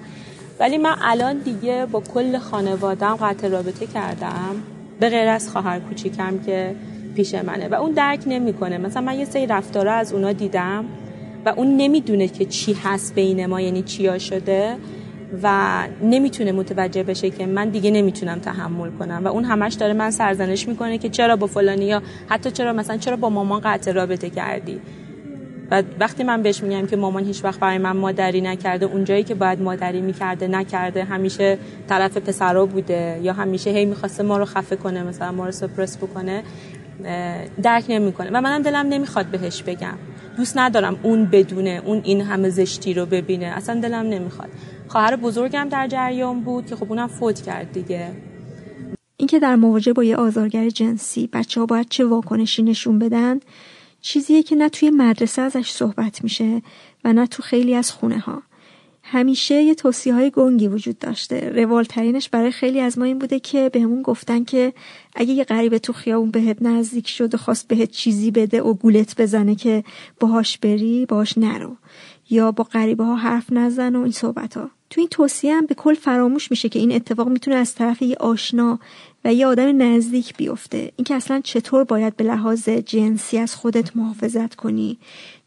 ولی 0.61 0.79
من 0.79 0.95
الان 1.03 1.39
دیگه 1.39 1.87
با 1.87 2.01
کل 2.01 2.39
خانوادم 2.39 3.17
قطع 3.17 3.49
رابطه 3.49 3.87
کردم. 3.87 4.63
به 5.01 5.09
غیر 5.09 5.29
از 5.29 5.51
خواهر 5.51 5.79
کوچیکم 5.79 6.39
که 6.39 6.75
پیش 7.15 7.35
منه. 7.35 7.69
و 7.69 7.75
اون 7.75 7.93
درک 7.93 8.21
نمی‌کنه. 8.27 8.79
مثلا 8.79 9.03
من 9.03 9.19
یه 9.19 9.25
سری 9.25 9.47
رفتاره 9.47 9.91
از 9.91 10.13
اونا 10.13 10.33
دیدم 10.33 10.85
و 11.47 11.49
اون 11.49 11.77
نمی‌دونه 11.77 12.29
که 12.29 12.45
چی 12.45 12.73
هست 12.73 13.15
بین 13.15 13.47
ما 13.47 13.61
یعنی 13.61 13.83
چیا 13.83 14.19
شده 14.19 14.77
و 15.43 15.89
نمی‌تونه 16.03 16.53
متوجه 16.53 17.03
بشه 17.03 17.31
که 17.31 17.47
من 17.47 17.69
دیگه 17.69 17.91
نمی‌تونم 17.91 18.39
تحمل 18.39 18.91
کنم. 18.91 19.23
و 19.25 19.29
اون 19.29 19.45
همش 19.45 19.75
داره 19.75 19.93
من 19.93 20.11
سرزنش 20.11 20.69
می‌کنه 20.69 20.99
که 20.99 21.09
چرا 21.09 21.37
با 21.37 21.47
فلانی 21.47 21.85
یا 21.85 22.03
حتی 22.29 22.51
چرا 22.51 22.73
مثلا 22.73 22.97
چرا 22.97 23.17
با 23.17 23.31
مامان 23.31 23.61
قطع 23.65 23.93
رابطه 23.93 24.31
کردی. 24.31 24.81
و 25.71 25.83
وقتی 26.01 26.25
من 26.25 26.43
بهش 26.43 26.63
میگم 26.63 26.87
که 26.87 26.97
مامان 26.97 27.25
هیچ 27.25 27.45
وقت 27.45 27.61
برای 27.61 27.79
من 27.79 27.97
مادری 27.97 28.41
نکرده 28.41 28.87
اونجایی 28.87 29.25
که 29.25 29.35
باید 29.35 29.61
مادری 29.63 30.01
می‌کرده 30.01 30.49
نکرده 30.49 31.05
همیشه 31.05 31.59
طرف 31.89 32.17
پسرا 32.17 32.67
بوده 32.67 33.21
یا 33.23 33.33
همیشه 33.33 33.71
هی 33.71 33.85
می‌خواسته 33.85 34.23
ما 34.23 34.39
رو 34.39 34.45
خفه 34.45 34.77
کنه 34.77 35.03
مثلا 35.03 35.33
ما 35.33 35.47
رو 35.47 35.53
سپرس 35.53 35.97
بکنه 35.97 36.43
درک 37.63 37.85
نمی‌کنه. 37.89 38.31
و 38.33 38.41
منم 38.41 38.63
دلم 38.63 38.87
نمی‌خواد 38.87 39.27
بهش 39.27 39.63
بگم. 39.63 39.99
دوست 40.37 40.59
ندارم 40.59 41.01
اون 41.03 41.25
بدونه 41.25 41.83
اون 41.85 42.01
این 42.05 42.21
همه 42.21 42.49
زشتی 42.51 42.95
رو 42.95 43.07
ببینه. 43.07 43.47
اصلا 43.47 43.81
دلم 43.81 44.07
نمی‌خواد. 44.07 44.49
خواهر 44.89 45.17
بزرگم 45.17 45.69
در 45.71 45.89
جریان 45.89 46.41
بود 46.41 46.67
که 46.67 46.77
خب 46.77 46.87
اونم 46.89 47.07
فوت 47.07 47.43
کرد 47.43 47.73
دیگه. 47.73 48.09
اینکه 49.17 49.39
در 49.39 49.57
مواجهه 49.57 49.95
با 49.95 50.05
یه 50.05 50.17
آزارگر 50.17 50.69
جنسی 50.69 51.29
بچه 51.33 51.61
ها 51.61 51.67
باید 51.67 51.87
چه 51.89 52.05
واکنشی 52.05 52.63
نشون 52.63 52.99
بدن 52.99 53.41
چیزیه 54.01 54.43
که 54.43 54.57
نه 54.57 54.69
توی 54.69 54.91
مدرسه 54.91 55.43
ازش 55.43 55.71
صحبت 55.71 56.25
میشه 56.25 56.63
و 57.05 57.13
نه 57.13 57.27
تو 57.27 57.43
خیلی 57.43 57.75
از 57.75 57.91
خونه 57.91 58.19
ها 58.19 58.43
همیشه 59.11 59.55
یه 59.55 59.75
توصیه 59.75 60.15
های 60.15 60.31
گنگی 60.31 60.69
وجود 60.69 60.99
داشته. 60.99 61.51
روالترینش 61.51 62.29
برای 62.29 62.51
خیلی 62.51 62.81
از 62.81 62.99
ما 62.99 63.05
این 63.05 63.19
بوده 63.19 63.41
که 63.41 63.69
بهمون 63.69 64.03
گفتن 64.03 64.45
که 64.45 64.73
اگه 65.15 65.33
یه 65.33 65.45
غریبه 65.45 65.79
تو 65.79 65.93
خیابون 65.93 66.31
بهت 66.31 66.63
نزدیک 66.63 67.09
شد 67.09 67.35
و 67.35 67.39
خواست 67.39 67.69
بهت 67.69 67.91
چیزی 67.91 68.31
بده 68.31 68.63
و 68.63 68.75
گولت 68.75 69.21
بزنه 69.21 69.55
که 69.55 69.85
باهاش 70.21 70.59
بری 70.59 71.07
باهاش 71.07 71.39
نرو. 71.39 71.77
یا 72.31 72.53
با 72.53 72.65
غریبه 72.65 73.05
ها 73.05 73.17
حرف 73.17 73.53
نزن 73.53 73.97
و 73.97 74.03
این 74.03 74.13
صحبت 74.13 74.57
ها 74.57 74.71
تو 74.91 75.01
این 75.01 75.09
توصیه 75.09 75.55
هم 75.55 75.67
به 75.67 75.75
کل 75.75 75.95
فراموش 75.95 76.51
میشه 76.51 76.69
که 76.69 76.79
این 76.79 76.93
اتفاق 76.93 77.29
می‌تونه 77.29 77.57
از 77.57 77.75
طرف 77.75 78.03
یه 78.03 78.17
آشنا 78.21 78.79
و 79.25 79.35
یه 79.35 79.47
آدم 79.47 79.83
نزدیک 79.83 80.37
بیفته. 80.37 80.93
اینکه 80.97 81.15
اصلا 81.15 81.41
چطور 81.45 81.85
باید 81.85 82.17
به 82.17 82.25
لحاظ 82.25 82.69
جنسی 82.69 83.39
از 83.39 83.55
خودت 83.55 83.97
محافظت 83.97 84.55
کنی. 84.55 84.99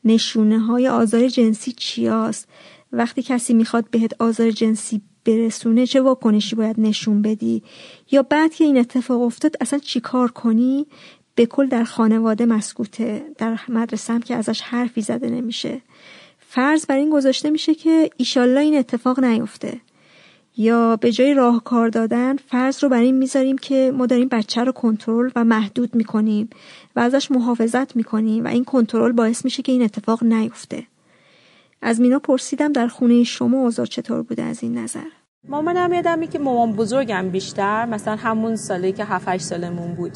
نشونه 0.06 0.60
های 0.60 0.88
آزار 0.88 1.28
جنسی 1.28 1.72
چیاست؟ 1.72 2.48
وقتی 2.92 3.22
کسی 3.22 3.54
می‌خواد 3.54 3.89
بهت 3.92 4.22
آزار 4.22 4.52
جنسی 4.52 5.02
برسونه 5.26 5.86
چه 5.86 6.02
واکنشی 6.02 6.56
باید 6.56 6.80
نشون 6.80 7.22
بدی؟ 7.22 7.64
یا 8.12 8.24
بعد 8.24 8.54
که 8.54 8.64
این 8.64 8.78
اتفاق 8.78 9.22
افتاد 9.22 9.56
اصلا 9.62 9.80
چیکار 9.80 10.32
کنی؟ 10.32 10.88
به 11.36 11.46
کل 11.46 11.68
در 11.68 11.84
خانواده 11.84 12.46
مسکوته. 12.46 13.26
در 13.38 13.60
مدرسه 13.70 14.14
هم 14.14 14.22
که 14.22 14.36
ازش 14.36 14.62
حرفی 14.62 15.02
زده 15.02 15.30
نمیشه. 15.30 15.82
فرض 16.54 16.86
بر 16.86 16.95
این 16.95 17.10
گذاشته 17.10 17.49
میشه 17.49 17.76
که 17.76 18.10
ایشالله 18.18 18.60
این 18.60 18.78
اتفاق 18.78 19.20
نیفته. 19.20 19.78
یا 20.58 20.95
به 20.95 21.12
جای 21.12 21.34
راهکار 21.34 21.89
دادن 21.89 22.36
فرض 22.36 22.84
رو 22.84 22.89
بر 22.89 22.99
این 22.99 23.18
می‌ذاریم 23.18 23.58
که 23.58 23.91
ما 23.97 24.06
داریم 24.06 24.28
بچه 24.28 24.64
رو 24.64 24.72
کنترل 24.72 25.30
و 25.36 25.43
محدود 25.43 25.95
می‌کنیم 25.95 26.49
و 26.95 26.99
ازش 26.99 27.32
محافظت 27.32 27.95
می‌کنیم 27.95 28.45
و 28.45 28.47
این 28.47 28.64
کنترل 28.64 29.12
باعث 29.12 29.45
میشه 29.45 29.64
که 29.64 29.72
این 29.72 29.82
اتفاق 29.82 30.24
نیفته. 30.24 30.84
از 31.82 32.02
مینا 32.02 32.20
پرسیدم 32.20 32.72
در 32.72 32.88
خونه 32.88 33.24
شما 33.24 33.58
اوضاع 33.58 33.86
چطور 33.86 34.22
بوده 34.22 34.43
از 34.43 34.64
این 34.64 34.78
نظر؟ 34.78 35.10
مامانم 35.47 35.93
یادم 35.93 36.26
که 36.26 36.39
مامان 36.39 36.74
بزرگم 36.74 37.30
بیشتر 37.30 37.86
مثلا 37.86 38.16
همون 38.16 38.56
سالی 38.56 38.91
که 38.91 39.06
7 39.06 39.38
سالمون 39.38 39.95
بود. 39.95 40.12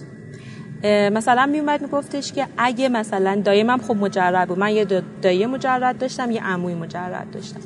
مثلا 1.13 1.45
میومد 1.45 1.81
میگفتش 1.81 2.31
که 2.33 2.47
اگه 2.57 2.89
مثلا 2.89 3.41
دایمم 3.45 3.77
خب 3.77 3.95
مجرد 3.95 4.47
بود. 4.47 4.59
من 4.59 4.73
یه 4.73 5.03
دایی 5.21 5.45
مجرد 5.45 5.97
داشتم 5.97 6.31
یه 6.31 6.43
عموی 6.43 6.75
مجرد 6.75 7.31
داشتم. 7.31 7.59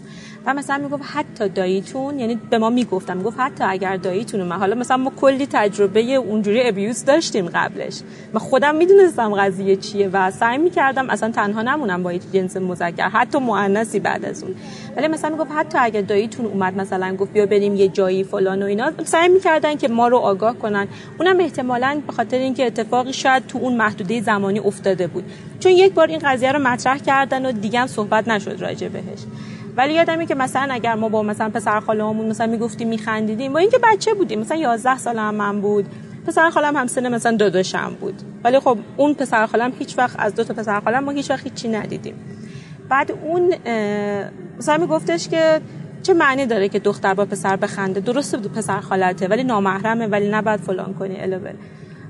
و 0.50 0.54
مثلا 0.54 0.78
می‌گفت 0.78 1.04
حتی 1.14 1.50
داییتون 1.50 2.20
یعنی 2.20 2.40
به 2.50 2.58
ما 2.58 2.70
می‌گفتم 2.70 3.18
می‌گفت 3.18 3.40
حتی 3.40 3.64
اگر 3.64 3.98
داییتون 3.98 4.44
من 4.44 4.56
حالا 4.56 4.76
مثلا 4.76 4.98
ما 4.98 5.12
کلی 5.22 5.48
تجربه 5.52 6.02
اونجوری 6.02 6.68
ابیوز 6.68 7.06
داشتیم 7.06 7.50
قبلش. 7.50 8.02
من 8.34 8.40
خودم 8.40 8.76
می‌دونستم 8.76 9.34
قضیه 9.34 9.76
چیه 9.76 10.10
و 10.14 10.32
سعی 10.32 10.58
می‌کردم 10.58 11.10
اصلا 11.10 11.32
تنها 11.32 11.62
نمونم 11.62 12.04
با 12.04 12.14
جنس 12.14 12.58
مذکر 12.58 13.10
حتی 13.10 13.40
مؤنثی 13.40 14.00
بعد 14.00 14.26
از 14.26 14.44
اون. 14.44 14.56
ولی 14.98 15.08
مثلا 15.08 15.30
می‌گفت 15.30 15.52
حتی 15.56 15.78
اگر 15.78 16.02
داییتون 16.02 16.46
اومد 16.46 16.78
مثلا 16.78 17.16
گفت 17.16 17.34
بیا 17.34 17.46
بریم 17.46 17.76
یه 17.76 17.88
جایی 17.88 18.24
فلان 18.24 18.64
و 18.64 18.66
اینا. 18.66 18.92
سعی 19.04 19.30
می‌کردن 19.30 19.76
که 19.76 19.88
ما 19.88 20.08
رو 20.08 20.18
آگاه 20.18 20.58
کنن. 20.58 20.88
اونم 21.20 21.40
احتمالاً 21.40 22.02
به 22.08 22.14
خاطر 22.14 22.38
اینکه 22.38 22.66
اتفاقی 22.66 23.14
شاید 23.14 23.48
تو 23.48 23.58
اون 23.58 23.76
محدوده 23.76 24.22
زمانی 24.22 24.60
افتاده 24.60 25.08
بود. 25.08 25.24
چون 25.60 25.72
یک 25.72 25.94
بار 25.94 26.08
این 26.08 26.20
قضیه 26.24 26.52
رو 26.52 26.60
مطرح 26.60 26.98
کردن 26.98 27.46
و 27.46 27.52
دیگه 27.52 27.80
هم 27.80 27.88
صحبت 27.88 28.28
نشد 28.28 28.62
راجع 28.62 28.88
بهش. 28.88 29.20
ولی 29.80 29.94
یادمی 29.94 30.26
که 30.26 30.36
مثلا 30.36 30.68
اگر 30.74 30.96
ما 30.96 31.10
با 31.10 31.24
مثلا 31.24 31.50
پسر 31.50 31.80
خاله‌مون 31.80 32.26
مثلا 32.26 32.48
می‌گفتیم 32.48 32.88
میخندیدیم 32.88 33.54
با 33.54 33.60
اینکه 33.60 33.80
بچه 33.84 34.14
بودیم. 34.14 34.40
مثلا 34.40 34.58
11 34.58 34.98
سالم 34.98 35.36
من 35.36 35.62
بود. 35.62 35.86
پسر 36.28 36.50
خالم 36.50 36.76
هم 36.76 36.88
سن 36.88 37.14
مثلا 37.14 37.38
دو 37.38 37.50
دوشم 37.50 37.96
بود. 38.02 38.14
ولی 38.44 38.60
خب 38.60 38.78
اون 38.98 39.14
پسر 39.14 39.46
خالم 39.46 39.74
هیچ 39.80 39.98
وقت 39.98 40.16
از 40.20 40.36
دو 40.36 40.44
تا 40.44 40.54
پسر 40.54 40.80
خالم 40.80 41.04
ما 41.04 41.12
هیچ 41.12 41.32
وقت 41.32 41.44
هیچی 41.44 41.68
ندیدیم. 41.68 42.16
بعد 42.90 43.12
اون 43.12 43.54
مثلا 44.58 44.78
میگفتش 44.78 45.30
که 45.30 45.62
چه 46.04 46.14
معنی 46.14 46.46
داره 46.46 46.70
که 46.70 46.80
دختر 46.80 47.14
با 47.14 47.26
پسر 47.26 47.56
بخنده؟ 47.56 48.00
درسته 48.00 48.38
بود 48.38 48.52
پسر 48.52 48.80
خالته 48.80 49.28
ولی 49.28 49.44
نامحرمه 49.44 50.08
ولی 50.08 50.30
نباید 50.30 50.60
فلان 50.60 50.94
کنی 50.94 51.22
الول 51.22 51.54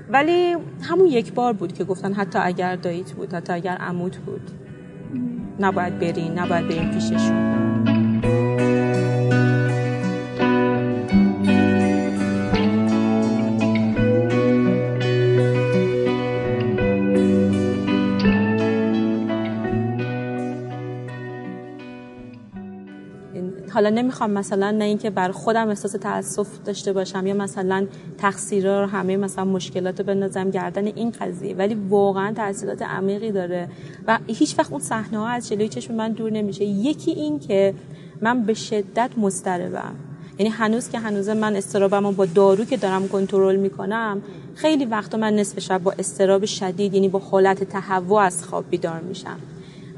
ولی 0.08 0.56
همون 0.82 1.06
یک 1.06 1.32
بار 1.32 1.52
بود 1.52 1.72
که 1.72 1.84
گفتن 1.84 2.12
حتی 2.12 2.38
اگر 2.42 2.76
داییت 2.76 3.12
بود 3.12 3.34
حتی 3.34 3.52
اگر 3.52 3.76
عمود 3.76 4.16
بود. 4.26 4.59
نباید 5.60 5.98
برین 5.98 6.38
نباید 6.38 6.68
برین 6.68 6.90
پیششون. 6.90 7.50
حالا 23.72 23.90
نمی‌خوام 23.90 24.30
مثلا 24.30 24.70
نه 24.70 24.84
اینکه 24.84 25.10
بر 25.10 25.30
خودم 25.30 25.68
احساس 25.68 25.92
تاسف 25.92 26.48
داشته 26.64 26.92
باشم 26.92 27.26
یا 27.26 27.34
مثلا 27.34 27.86
تقصیر 28.18 28.80
رو 28.80 28.86
همه 28.86 29.16
مثلا 29.16 29.44
مشکلات 29.44 30.02
بندازم 30.02 30.50
گردن 30.50 30.86
این 30.86 31.10
قضیه 31.10 31.54
ولی 31.54 31.74
واقعا 31.74 32.32
تاثیرات 32.34 32.82
عمیقی 32.82 33.32
داره 33.32 33.68
و 34.06 34.18
هیچ 34.26 34.58
وقت 34.58 34.72
اون 34.72 34.80
صحنه 34.80 35.18
ها 35.18 35.28
از 35.28 35.48
جلوی 35.48 35.68
چشم 35.68 35.94
من 35.94 36.12
دور 36.12 36.30
نمیشه. 36.32 36.64
یکی 36.64 37.10
این 37.10 37.38
که 37.38 37.74
من 38.20 38.42
به 38.42 38.54
شدت 38.54 39.10
مضطربم. 39.16 39.94
یعنی 40.38 40.52
هنوز 40.52 40.88
که 40.88 40.98
هنوز 40.98 41.28
من 41.28 41.56
استرابم 41.56 42.10
با 42.10 42.26
دارو 42.26 42.64
که 42.64 42.76
دارم 42.76 43.08
کنترل 43.08 43.56
می‌کنم 43.56 44.22
خیلی 44.54 44.84
وقتا 44.84 45.18
من 45.18 45.36
نصف 45.36 45.60
شب 45.60 45.82
با 45.82 45.94
استراب 45.98 46.44
شدید 46.44 46.94
یعنی 46.94 47.08
با 47.08 47.18
حالت 47.18 47.64
تهوع 47.64 48.20
از 48.20 48.44
خواب 48.44 48.64
بیدار 48.70 49.00
میشم. 49.00 49.36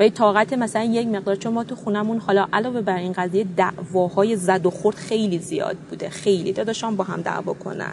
و 0.02 0.08
طاقت 0.08 0.52
مثلا 0.52 0.82
یک 0.82 1.06
مقدار 1.06 1.36
چون 1.36 1.52
ما 1.52 1.64
تو 1.64 1.74
خونمون 1.74 2.18
حالا 2.18 2.46
علاوه 2.52 2.80
بر 2.80 2.96
این 2.96 3.12
قضیه 3.12 3.46
دعواهای 3.56 4.36
زد 4.36 4.66
و 4.66 4.70
خورد 4.70 4.96
خیلی 4.96 5.38
زیاد 5.38 5.76
بوده. 5.76 6.08
خیلی 6.08 6.52
داداشم 6.52 6.96
با 6.96 7.04
هم 7.04 7.20
دعوا 7.20 7.52
کنن. 7.52 7.92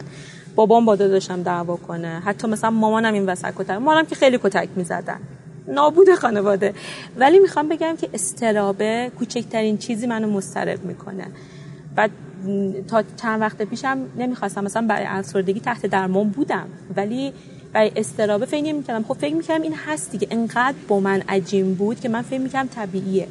بابام 0.55 0.85
با 0.85 0.95
داداشم 0.95 1.43
دعوا 1.43 1.75
کنه. 1.75 2.21
حتی 2.25 2.47
مثلا 2.47 2.69
مامانم 2.69 3.13
این 3.13 3.25
وسط 3.25 3.53
کتک 3.55 3.69
مامانم 3.69 4.05
که 4.05 4.15
خیلی 4.15 4.39
کتک 4.43 4.69
می‌زدن. 4.75 5.19
نابود 5.67 6.15
خانواده. 6.15 6.73
ولی 7.17 7.39
می‌خوام 7.39 7.69
بگم 7.69 7.95
که 7.95 8.09
استرابه 8.13 9.11
کوچکترین 9.19 9.77
چیزی 9.77 10.07
منو 10.07 10.27
مسترب 10.27 10.85
می‌کنه. 10.85 11.27
بعد 11.95 12.11
تا 12.87 13.03
چند 13.21 13.41
وقت 13.41 13.61
پیشم 13.61 13.97
نمی‌خواستم 14.17 14.63
مثلا 14.63 14.87
برای 14.87 15.05
افسردگی 15.07 15.59
تحت 15.59 15.85
درمان 15.85 16.29
بودم. 16.29 16.67
ولی 16.95 17.33
برای 17.73 17.91
استرابه 17.95 18.45
فکر 18.45 18.63
نمی‌کردم. 18.63 19.03
خب 19.03 19.13
فکر 19.13 19.35
می‌کردم 19.35 19.61
این 19.61 19.75
هست 19.87 20.11
دیگه. 20.11 20.27
انقدر 20.31 20.77
با 20.87 20.99
من 20.99 21.23
عجیم 21.29 21.73
بود 21.73 21.99
که 21.99 22.09
من 22.09 22.21
فکر 22.21 22.39
می‌کردم 22.39 22.69
طبیعیه. 22.75 23.27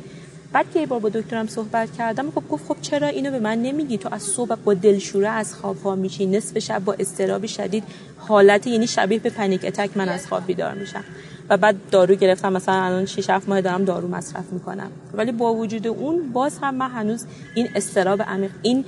بعد 0.53 0.67
که 0.75 0.81
یه 0.81 0.87
بار 0.87 1.01
با 1.01 1.09
دکترم 1.09 1.47
صحبت 1.47 1.93
کردم 1.93 2.31
خب 2.31 2.43
گفت 2.51 2.67
خب 2.69 2.77
چرا 2.81 3.09
اینو 3.09 3.31
به 3.31 3.39
من 3.39 3.63
نمیگی؟ 3.63 3.99
تو 3.99 4.09
از 4.13 4.23
صبح 4.23 4.55
با 4.55 4.75
دلشوره 4.75 5.29
از 5.29 5.55
خواب 5.55 5.83
ها 5.83 5.95
میشی. 5.95 6.27
نصف 6.27 6.59
شب 6.59 6.85
با 6.85 6.97
استراب 6.99 7.47
شدید 7.47 7.85
حالت 8.19 8.67
یعنی 8.67 8.87
شبیه 8.87 9.19
به 9.19 9.31
پنیک 9.31 9.65
اتک 9.65 9.91
من 9.97 10.09
از 10.09 10.27
خواب 10.27 10.47
بیدار 10.47 10.75
میشم. 10.75 11.05
و 11.51 11.57
بعد 11.57 11.77
دارو 11.91 12.15
گرفتم. 12.15 12.53
مثلا 12.53 12.83
الان 12.83 13.07
6 13.07 13.31
7 13.31 13.49
ماه 13.49 13.61
دارم 13.61 13.85
دارو 13.85 14.09
مصرف 14.09 14.53
می‌کنم. 14.53 14.91
ولی 15.15 15.33
با 15.33 15.55
وجود 15.55 15.87
اون 15.87 16.33
باز 16.33 16.59
هم 16.63 16.75
من 16.75 16.91
هنوز 16.91 17.27
این 17.55 17.69
استراب 17.75 18.23
عمیق 18.23 18.51
این 18.63 18.85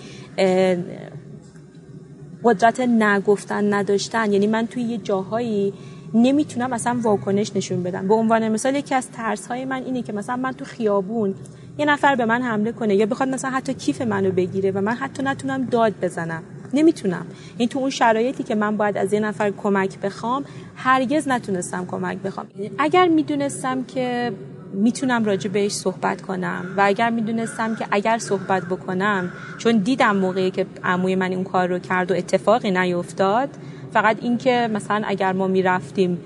قدرت 2.44 2.80
نگفتن 2.80 3.74
نداشتن. 3.74 4.32
یعنی 4.32 4.46
من 4.46 4.66
توی 4.66 4.82
یه 4.82 4.98
جاهایی 4.98 5.72
نمی‌تونم 6.14 6.72
اصلا 6.72 6.98
واکنش 7.02 7.56
نشون 7.56 7.82
بدم. 7.82 8.08
به 8.08 8.14
عنوان 8.14 8.48
مثال 8.48 8.74
یکی 8.74 8.94
از 8.94 9.10
ترس 9.10 9.46
های 9.46 9.64
من 9.64 9.82
اینه 9.82 10.02
که 10.02 10.12
مثلا 10.12 10.36
من 10.36 10.52
تو 10.52 10.64
خیابون 10.64 11.34
یه 11.78 11.84
نفر 11.84 12.14
به 12.14 12.24
من 12.24 12.42
حمله 12.42 12.72
کنه 12.72 12.94
یا 12.94 13.06
بخواد 13.06 13.28
مثلا 13.28 13.50
حتی 13.50 13.74
کیف 13.74 14.02
منو 14.02 14.30
بگیره 14.30 14.70
و 14.70 14.80
من 14.80 14.94
حتی 14.94 15.22
نتونم 15.22 15.64
داد 15.64 15.92
بزنم. 16.02 16.42
نمی‌تونم. 16.74 17.26
این 17.58 17.68
تو 17.68 17.78
اون 17.78 17.90
شرایطی 17.90 18.42
که 18.42 18.54
من 18.54 18.76
باید 18.76 18.96
از 18.96 19.12
یه 19.12 19.20
نفر 19.20 19.50
کمک 19.50 19.98
بخوام 19.98 20.44
هرگز 20.76 21.28
نتونستم 21.28 21.86
کمک 21.86 22.18
بخوام. 22.18 22.46
اگر 22.78 23.08
می‌دونستم 23.08 23.84
که 23.84 24.32
می‌تونم 24.72 25.24
راجع 25.24 25.50
بهش 25.50 25.72
صحبت 25.72 26.22
کنم. 26.22 26.64
و 26.76 26.80
اگر 26.84 27.10
می‌دونستم 27.10 27.74
که 27.74 27.86
اگر 27.90 28.18
صحبت 28.18 28.62
بکنم 28.62 29.32
چون 29.58 29.76
دیدم 29.76 30.16
موقعی 30.16 30.50
که 30.50 30.66
عموی 30.84 31.14
من 31.14 31.30
این 31.30 31.44
کار 31.44 31.68
رو 31.68 31.78
کرد 31.78 32.10
و 32.10 32.14
اتفاقی 32.14 32.70
نیفتاد 32.70 33.48
فقط 33.92 34.16
اینکه 34.20 34.68
مثلا 34.72 35.02
اگر 35.06 35.32
ما 35.32 35.46
می‌رفتیم 35.46 36.18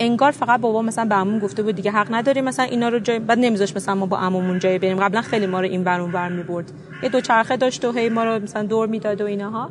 انگار 0.00 0.30
فقط 0.30 0.60
بابا 0.60 0.82
مثلا 0.82 1.04
به 1.04 1.14
عموم 1.14 1.38
گفته 1.38 1.62
بود 1.62 1.74
دیگه 1.74 1.90
حق 1.90 2.06
نداریم 2.10 2.44
مثلا 2.44 2.64
اینا 2.64 2.88
رو 2.88 2.98
جای 2.98 3.18
بعد 3.18 3.38
نمیذاش 3.38 3.76
مثلا 3.76 3.94
ما 3.94 4.06
با 4.06 4.18
عمومون 4.18 4.58
جای 4.58 4.78
بریم. 4.78 4.98
قبلا 5.00 5.22
خیلی 5.22 5.46
ما 5.46 5.60
رو 5.60 5.66
این 5.66 5.84
ور 5.84 6.00
اون 6.00 6.12
ور 6.12 6.28
می‌برد. 6.28 6.72
یه 7.02 7.08
دو 7.08 7.20
چرخه 7.20 7.56
داشت 7.56 7.84
و 7.84 7.92
هی 7.92 8.08
ما 8.08 8.24
رو 8.24 8.42
مثلا 8.42 8.62
دور 8.62 8.86
می‌داد 8.86 9.20
و 9.20 9.24
اینها 9.24 9.70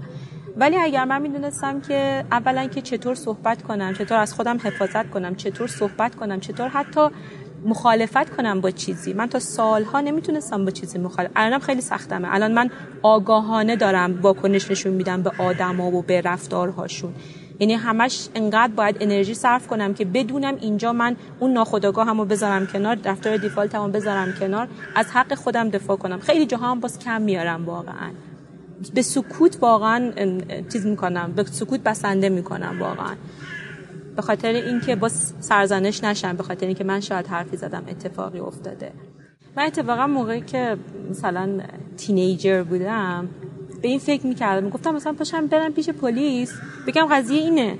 ولی 0.60 0.78
اگر 0.78 1.06
من 1.06 1.22
می‌دونستم 1.22 1.82
که 1.82 2.26
اولا 2.32 2.68
که 2.68 2.82
چطور 2.82 3.16
صحبت 3.16 3.62
کنم 3.62 3.94
چطور 3.94 4.18
از 4.18 4.34
خودم 4.34 4.58
حفاظت 4.64 5.10
کنم 5.10 5.36
چطور 5.36 5.68
صحبت 5.68 6.16
کنم 6.16 6.40
چطور 6.40 6.68
حتی 6.68 7.08
مخالفت 7.66 8.30
کنم 8.30 8.62
با 8.62 8.72
چیزی 8.72 9.14
من 9.14 9.28
تا 9.28 9.40
سالها 9.40 10.02
نمی‌تونستم 10.02 10.66
با 10.66 10.72
چیزی 10.72 10.98
مخالفت 10.98 11.32
الانم 11.36 11.60
خیلی 11.60 11.82
سختمه. 11.82 12.28
الان 12.32 12.52
من 12.52 12.70
آگاهانه 13.02 13.76
دارم 13.76 14.22
واکنش 14.22 14.72
نشون 14.72 14.94
میدم 14.94 15.22
به 15.22 15.32
آدما 15.38 15.92
و 15.92 16.02
به 16.02 16.22
رفتارهاشون. 16.22 17.14
یعنی 17.60 17.74
همش 17.74 18.30
انقدر 18.36 18.74
باید 18.74 18.98
انرژی 19.00 19.34
صرف 19.34 19.68
کنم 19.68 19.94
که 19.94 20.06
بدونم 20.06 20.56
اینجا 20.62 20.94
من 20.94 21.16
اون 21.40 21.54
ناخودآگاه 21.54 22.08
همو 22.08 22.26
بذارم 22.26 22.68
کنار 22.68 22.98
رفتار 23.06 23.38
دیفالت 23.38 23.76
همو 23.76 23.88
بذارم 23.88 24.34
کنار 24.40 24.68
از 24.96 25.06
حق 25.12 25.34
خودم 25.34 25.70
دفاع 25.70 25.98
کنم. 25.98 26.20
خیلی 26.20 26.46
جاها 26.46 26.72
هم 26.72 26.80
باز 26.80 27.00
کم 27.00 27.22
میارم 27.22 27.66
واقعا. 27.66 28.12
به 28.94 29.02
سکوت 29.02 29.58
واقعا 29.62 30.12
چیز 30.74 30.86
می‌کنم. 30.86 31.34
به 31.36 31.44
سکوت 31.44 31.80
بسنده 31.80 32.30
می‌کنم 32.30 32.78
واقعا. 32.80 33.16
به 34.16 34.22
خاطر 34.22 34.48
اینکه 34.48 34.96
باز 34.96 35.34
سرزنش 35.40 36.04
نشم 36.04 36.36
به 36.36 36.44
خاطر 36.44 36.66
اینکه 36.66 36.84
من 36.84 37.00
شاید 37.00 37.28
حرفی 37.28 37.58
زدم 37.58 37.84
اتفاقی 37.90 38.40
افتاده. 38.40 38.92
من 39.58 39.64
اتفاقا 39.64 40.08
موقعی 40.08 40.42
که 40.42 40.78
مثلا 41.10 41.60
تینیجر 41.98 42.64
بودم 42.64 43.30
به 43.82 43.88
این 43.88 44.00
فکر 44.00 44.28
می‌کردم. 44.28 44.70
گفتم 44.70 44.96
مثلا 44.96 45.14
پاشم 45.14 45.48
برم 45.48 45.74
پیش 45.74 45.90
پلیس 45.90 46.54
بگم 46.88 47.08
قضیه 47.12 47.42
اینه. 47.42 47.78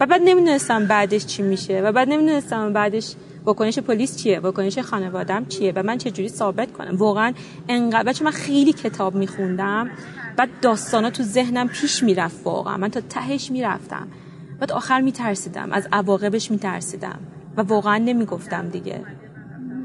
و 0.00 0.06
بعد 0.06 0.20
نمی‌دونستم 0.24 0.86
بعدش 0.86 1.26
چی 1.26 1.42
میشه 1.42 1.80
و 1.80 1.92
بعد 1.92 2.08
نمی‌دونستم 2.08 2.72
بعدش 2.72 3.14
واکنش 3.44 3.78
پلیس 3.78 4.16
چیه؟ 4.16 4.40
واکنش 4.40 4.78
خانوادم 4.78 5.44
چیه؟ 5.44 5.72
و 5.76 5.82
من 5.82 5.98
چه 5.98 6.10
جوری 6.10 6.28
ثابت 6.28 6.72
کنم؟ 6.72 6.96
واقعا 6.96 7.32
انقدر 7.68 8.02
بچه 8.02 8.24
من 8.24 8.30
خیلی 8.30 8.72
کتاب 8.72 9.14
میخوندم 9.14 9.90
بعد 10.36 10.48
داستانا 10.62 11.10
تو 11.10 11.22
ذهنم 11.22 11.68
پیش 11.68 12.02
می‌رفت 12.02 12.40
واقعا. 12.44 12.76
من 12.76 12.88
تا 12.88 13.00
تهش 13.00 13.50
می‌رفتم. 13.50 14.08
بعد 14.60 14.72
آخر 14.72 15.00
میترسیدم. 15.00 15.72
از 15.72 15.88
عواقبش 15.92 16.50
میترسیدم. 16.50 17.18
و 17.56 17.62
واقعا 17.62 17.98
نمی‌گفتم 17.98 18.68
دیگه. 18.68 19.00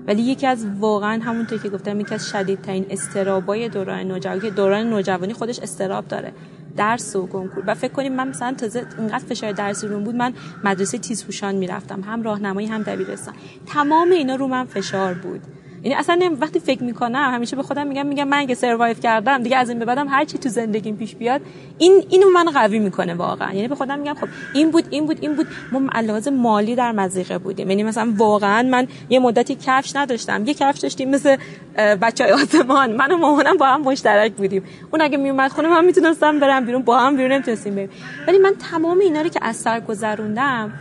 ولی 0.07 0.21
یکی 0.21 0.47
از 0.47 0.65
واقعا 0.79 1.21
همونطور 1.23 1.59
که 1.59 1.69
گفتم 1.69 1.99
یکی 1.99 2.15
از 2.15 2.29
شدیدترین 2.29 2.85
استرابای 2.89 3.69
دوران 3.69 4.07
نوجوانی 4.07 4.41
که 4.41 4.49
دوران 4.49 4.89
نوجوانی 4.89 5.33
خودش 5.33 5.59
استراب 5.59 6.07
داره. 6.07 6.33
درس 6.77 7.15
و 7.15 7.27
کنکور. 7.27 7.63
و 7.67 7.75
فکر 7.75 7.91
کنیم 7.91 8.13
من 8.13 8.27
مثلا 8.27 8.53
تازه 8.53 8.85
اینقدر 8.97 9.25
فشار 9.25 9.51
درسی 9.51 9.87
روم 9.87 10.03
بود 10.03 10.15
من 10.15 10.33
مدرسه 10.63 10.97
تیزهوشان 10.97 11.55
می‌رفتم 11.55 12.01
هم 12.01 12.23
راهنمایی 12.23 12.67
هم 12.67 12.83
دبیرستان. 12.83 13.33
تمام 13.65 14.11
اینا 14.11 14.35
رو 14.35 14.47
من 14.47 14.65
فشار 14.65 15.13
بود. 15.13 15.41
یعنی 15.87 15.99
اصلا 15.99 16.35
وقتی 16.39 16.59
فکر 16.59 16.83
می‌کنم 16.83 17.31
همیشه 17.33 17.55
به 17.55 17.63
خودم 17.63 17.87
میگم 17.87 18.05
میگم 18.05 18.27
من 18.27 18.37
اگه 18.37 18.55
سروایو 18.55 18.93
کردم 18.93 19.43
دیگه 19.43 19.57
از 19.57 19.69
این 19.69 19.79
به 19.79 19.85
بعدم 19.85 20.07
هر 20.07 20.25
چی 20.25 20.37
تو 20.37 20.49
زندگیم 20.49 20.95
پیش 20.95 21.15
بیاد 21.15 21.41
این 21.77 22.03
اینو 22.09 22.29
من 22.29 22.45
قوی 22.51 22.79
می‌کنه 22.79 23.13
واقعا. 23.13 23.53
یعنی 23.53 23.67
به 23.67 23.75
خودم 23.75 23.99
میگم 23.99 24.13
خب 24.13 24.27
این 24.53 24.71
بود 24.71 24.85
این 24.89 25.05
بود 25.05 25.17
این 25.21 25.35
بود. 25.35 25.47
ما 25.71 25.81
علاوه 25.91 26.29
مالی 26.29 26.75
در 26.75 26.91
مزیقه 26.91 27.37
بودیم. 27.37 27.69
یعنی 27.69 27.83
مثلا 27.83 28.13
واقعا 28.17 28.63
من 28.63 28.87
یه 29.09 29.19
مدتی 29.19 29.55
کفش 29.55 29.95
نداشتم. 29.95 30.45
یه 30.45 30.53
کفش 30.53 30.79
داشتیم 30.79 31.09
مثل 31.09 31.37
بچهای 31.77 32.31
آسمان. 32.31 32.95
من 32.95 33.11
و 33.11 33.17
مامانم 33.17 33.57
با 33.57 33.65
هم 33.65 33.81
مشترک 33.81 34.31
بودیم. 34.31 34.63
اون 34.91 35.01
اگه 35.01 35.17
میومد 35.17 35.51
خونه 35.51 35.67
من 35.67 35.85
می‌تونستم 35.85 36.39
برم 36.39 36.65
بیرون 36.65 36.81
با 36.81 36.99
هم 36.99 37.15
بیرون 37.15 37.31
نمی‌تونستیم 37.31 37.75
بریم. 37.75 37.89
ولی 38.27 38.37
من 38.37 38.53
تمام 38.71 38.99
اینا 38.99 39.21
رو 39.21 39.29
که 39.29 39.39
از 39.41 39.55
سر 39.55 39.79
گذروندم 39.79 40.73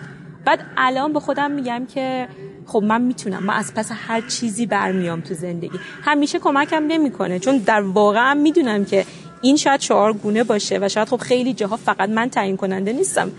بعد 0.45 0.61
الان 0.77 1.13
به 1.13 1.21
خودم 1.21 1.51
میگم 1.51 1.87
که 1.95 2.29
خب 2.67 2.83
من 2.83 3.03
می‌تونم 3.03 3.43
من 3.43 3.55
از 3.55 3.75
پس 3.75 3.91
هر 3.95 4.21
چیزی 4.21 4.67
برمیام 4.67 5.21
تو 5.21 5.35
زندگی. 5.35 5.79
همیشه 6.03 6.39
کمکم 6.39 6.87
نمی‌کنه 6.87 7.39
چون 7.39 7.59
در 7.59 7.81
واقع 7.81 8.35
می‌دونم 8.35 8.85
که 8.85 9.05
این 9.41 9.57
شاید 9.57 9.81
چهار 9.81 10.13
گونه 10.13 10.45
باشه 10.45 10.79
و 10.83 10.89
شاید 10.89 11.09
خب 11.09 11.17
خیلی 11.17 11.55
جاها 11.55 11.77
فقط 11.77 12.09
من 12.09 12.31
تعیین 12.31 12.57
کننده 12.57 12.93
نیستم. 12.93 13.31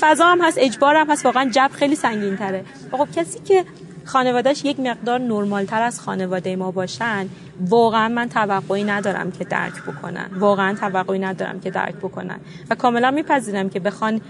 فضا 0.00 0.26
هم 0.26 0.40
هست 0.40 0.58
اجبار 0.60 0.96
هم 0.96 1.10
هست 1.10 1.24
واقعا 1.24 1.50
جب 1.50 1.70
خیلی 1.72 1.94
سنگین 1.94 2.36
تره 2.36 2.64
خب 2.92 3.08
کسی 3.16 3.38
که 3.38 3.64
خانوادهش 4.04 4.64
یک 4.64 4.80
مقدار 4.80 5.20
نرمال 5.20 5.64
تر 5.64 5.82
از 5.82 6.00
خانواده 6.00 6.56
ما 6.56 6.70
باشن 6.70 7.28
واقعا 7.60 8.08
من 8.08 8.28
توقعی 8.28 8.84
ندارم 8.84 9.30
که 9.30 9.44
درک 9.44 9.82
بکنن. 9.82 10.30
واقعا 10.38 10.74
توقعی 10.74 11.18
ندارم 11.18 11.60
که 11.60 11.70
درک 11.70 11.94
بکنن. 11.94 12.40
و 12.70 12.74
کاملا 12.74 13.10
میپذیرم 13.10 13.70
که 13.70 13.80
بخوان 13.80 14.20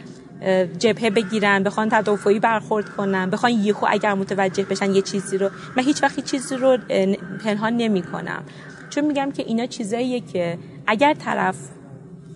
جبهه 0.78 1.10
بگیرن 1.10 1.62
بخوان 1.62 1.88
تدافعی 1.88 2.38
برخورد 2.38 2.88
کنن 2.88 3.30
بخوان 3.30 3.52
یهو 3.52 3.86
اگر 3.88 4.14
متوجه 4.14 4.64
بشن 4.64 4.94
یه 4.94 5.02
چیزی 5.02 5.38
رو. 5.38 5.50
من 5.76 5.82
هیچ 5.82 6.02
وقت 6.02 6.24
چیزی 6.24 6.56
رو 6.56 6.78
پنهان 7.44 7.76
نمی 7.76 8.02
کنم 8.02 8.42
چون 8.90 9.04
میگم 9.04 9.32
که 9.32 9.42
اینا 9.42 9.66
چیزاییه 9.66 10.20
که 10.20 10.58
اگر 10.86 11.14
طرف 11.14 11.56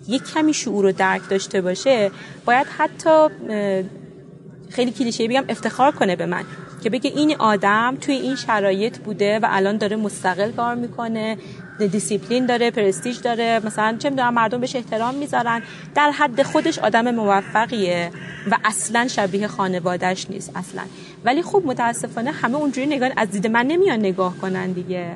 یک 0.07 0.33
کمی 0.33 0.53
شعور 0.53 0.85
و 0.85 0.91
درک 0.91 1.29
داشته 1.29 1.61
باشه 1.61 2.11
باید 2.45 2.67
حتی 2.77 3.27
خیلی 4.69 4.91
کلیشه 4.91 5.27
بگم 5.27 5.43
افتخار 5.49 5.91
کنه 5.91 6.15
به 6.15 6.25
من. 6.25 6.43
که 6.83 6.89
بگه 6.89 7.11
این 7.15 7.35
آدم 7.35 7.97
توی 8.01 8.15
این 8.15 8.35
شرایط 8.35 8.97
بوده 8.97 9.39
و 9.39 9.47
الان 9.49 9.77
داره 9.77 9.95
مستقل 9.95 10.51
کار 10.51 10.75
می‌کنه. 10.75 11.37
دیسیپلین 11.79 12.45
داره 12.45 12.71
پرستیج 12.71 13.21
داره. 13.21 13.61
مثلا 13.65 13.95
چه 13.99 14.09
می‌دونم 14.09 14.33
مردم 14.33 14.59
بهش 14.59 14.75
احترام 14.75 15.15
می‌ذارن. 15.15 15.61
در 15.95 16.11
حد 16.11 16.43
خودش 16.43 16.79
آدم 16.79 17.11
موفقیه 17.11 18.11
و 18.51 18.57
اصلا 18.65 19.07
شبیه 19.07 19.47
خانوادهش 19.47 20.27
نیست 20.29 20.51
اصلا. 20.55 20.81
ولی 21.25 21.41
خب 21.41 21.63
متاسفانه 21.65 22.31
همه 22.31 22.55
اونجوری 22.55 22.87
نگاه 22.87 23.09
از 23.17 23.31
دید 23.31 23.47
من 23.47 23.65
نمیان 23.65 23.99
نگاه 23.99 24.37
کنن 24.37 24.71
دیگه. 24.71 25.15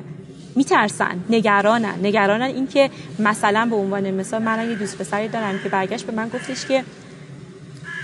میترسن. 0.56 1.20
نگرانن. 1.30 1.94
نگرانن 2.02 2.42
اینکه 2.42 2.90
مثلا 3.18 3.66
به 3.70 3.76
عنوان 3.76 4.10
مثال 4.10 4.42
من 4.42 4.70
یه 4.70 4.74
دوست 4.74 4.98
پسری 4.98 5.28
دارم 5.28 5.58
که 5.62 5.68
برگشت 5.68 6.06
به 6.06 6.12
من 6.12 6.28
گفتش 6.28 6.66
که 6.66 6.84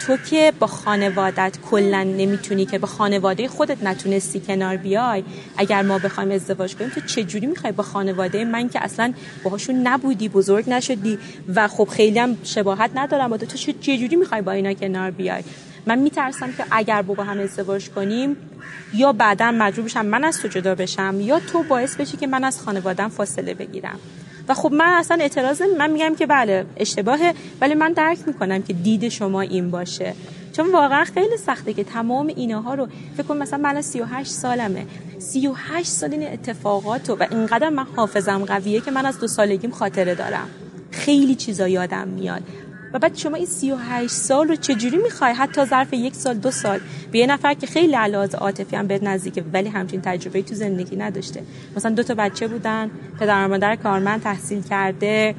تو 0.07 0.17
که 0.17 0.53
با 0.61 0.67
خانوادت 0.67 1.59
کلا 1.71 2.03
نمی‌تونی 2.03 2.67
که 2.67 2.79
با 2.79 2.89
خانواده 2.89 3.49
خودت 3.49 3.83
نتونستی 3.83 4.41
کنار 4.41 4.77
بیای 4.77 5.25
اگر 5.57 5.83
ما 5.83 5.99
بخوایم 5.99 6.31
ازدواج 6.31 6.77
کنیم 6.77 6.91
تو 6.91 7.01
چه 7.01 7.25
جوری 7.25 7.47
می‌خوای 7.47 7.73
با 7.73 7.83
خانواده 7.85 8.45
من 8.45 8.69
که 8.69 8.85
اصلا 8.85 9.13
باهاشون 9.43 9.87
نبودی 9.87 10.29
بزرگ 10.29 10.71
نشدی 10.71 11.19
و 11.55 11.69
خب 11.69 11.89
خیلی 11.93 12.19
هم 12.19 12.37
شباهت 12.45 12.91
ندارم 12.95 13.31
با 13.31 13.37
تو 13.37 13.57
چه 13.57 13.99
جوری 13.99 14.17
می‌خوای 14.17 14.43
با 14.43 14.53
اینا 14.53 14.75
کنار 14.75 15.11
بیای؟ 15.11 15.43
من 15.87 15.99
میترسم 15.99 16.53
که 16.53 16.65
اگر 16.71 17.03
با 17.03 17.25
هم 17.25 17.41
ازدواج 17.41 17.89
کنیم 17.89 18.37
یا 18.95 19.13
بعدا 19.13 19.53
مجبور 19.53 19.85
بشم 19.85 20.07
من 20.07 20.25
از 20.25 20.39
تو 20.39 20.49
جدا 20.49 20.75
بشم 20.75 21.17
یا 21.21 21.41
تو 21.41 21.63
باعث 21.63 21.97
بشی 21.97 22.17
که 22.17 22.27
من 22.27 22.45
از 22.45 22.61
خانوادم 22.61 23.09
فاصله 23.09 23.55
بگیرم. 23.55 23.99
و 24.49 24.55
خب 24.55 24.73
من 24.73 24.95
اصلا 24.99 25.17
اعتراض 25.21 25.63
من 25.79 25.91
میگم 25.91 26.15
که 26.15 26.27
بله 26.27 26.67
اشتباهه 26.77 27.35
ولی 27.61 27.75
من 27.75 27.93
درک 27.93 28.19
می‌کنم 28.27 28.63
که 28.63 28.73
دید 28.73 29.09
شما 29.09 29.41
این 29.41 29.71
باشه. 29.71 30.15
چون 30.57 30.73
واقعا 30.73 31.05
خیلی 31.05 31.37
سخته 31.37 31.73
که 31.73 31.85
تمام 31.85 32.27
اینها 32.27 32.75
رو 32.75 32.89
فکر 33.17 33.23
کنم 33.23 33.39
مثلا 33.39 33.59
من 33.59 33.81
38 33.81 34.31
سالمه. 34.31 34.87
38 35.19 35.89
سال 35.89 36.13
این 36.13 36.33
اتفاقات 36.33 37.11
و 37.11 37.27
اینقدر 37.31 37.69
من 37.69 37.87
حافظم 37.97 38.45
قویه 38.45 38.81
که 38.81 38.91
من 38.91 39.07
از 39.07 39.21
دو 39.21 39.27
سالگیم 39.27 39.71
خاطره 39.71 40.15
دارم. 40.15 40.49
خیلی 40.91 41.35
چیزا 41.35 41.69
یادم 41.69 42.09
میاد. 42.09 42.43
و 42.95 42.99
بعد 42.99 43.17
شما 43.17 43.37
این 43.37 43.47
38 43.47 44.13
سال 44.13 44.49
رو 44.49 44.57
چجوری 44.57 44.97
می‌خوای؟ 44.97 45.33
حتی 45.33 45.65
ظرف 45.65 45.93
یک 45.93 46.15
سال 46.15 46.35
دو 46.35 46.51
سال. 46.51 46.81
به 47.13 47.19
یه 47.19 47.27
نفر 47.27 47.55
که 47.55 47.67
خیلی 47.67 47.95
علاوه 47.95 48.37
عاطفی 48.37 48.77
هم 48.77 48.87
بهت 48.87 49.03
نزدیکه 49.03 49.45
ولی 49.53 49.69
همچین 49.69 50.01
تجربه 50.01 50.43
تو 50.43 50.55
زندگی 50.55 50.97
نداشته. 50.97 51.43
مثلا 51.77 51.91
دو 51.91 52.03
تا 52.03 52.15
بچه 52.15 52.49
بودن 52.49 52.91
پدر 53.21 53.47
مادر 53.47 53.77
کارمند 53.77 54.23
تحصیل 54.23 54.63
کرده. 54.63 55.35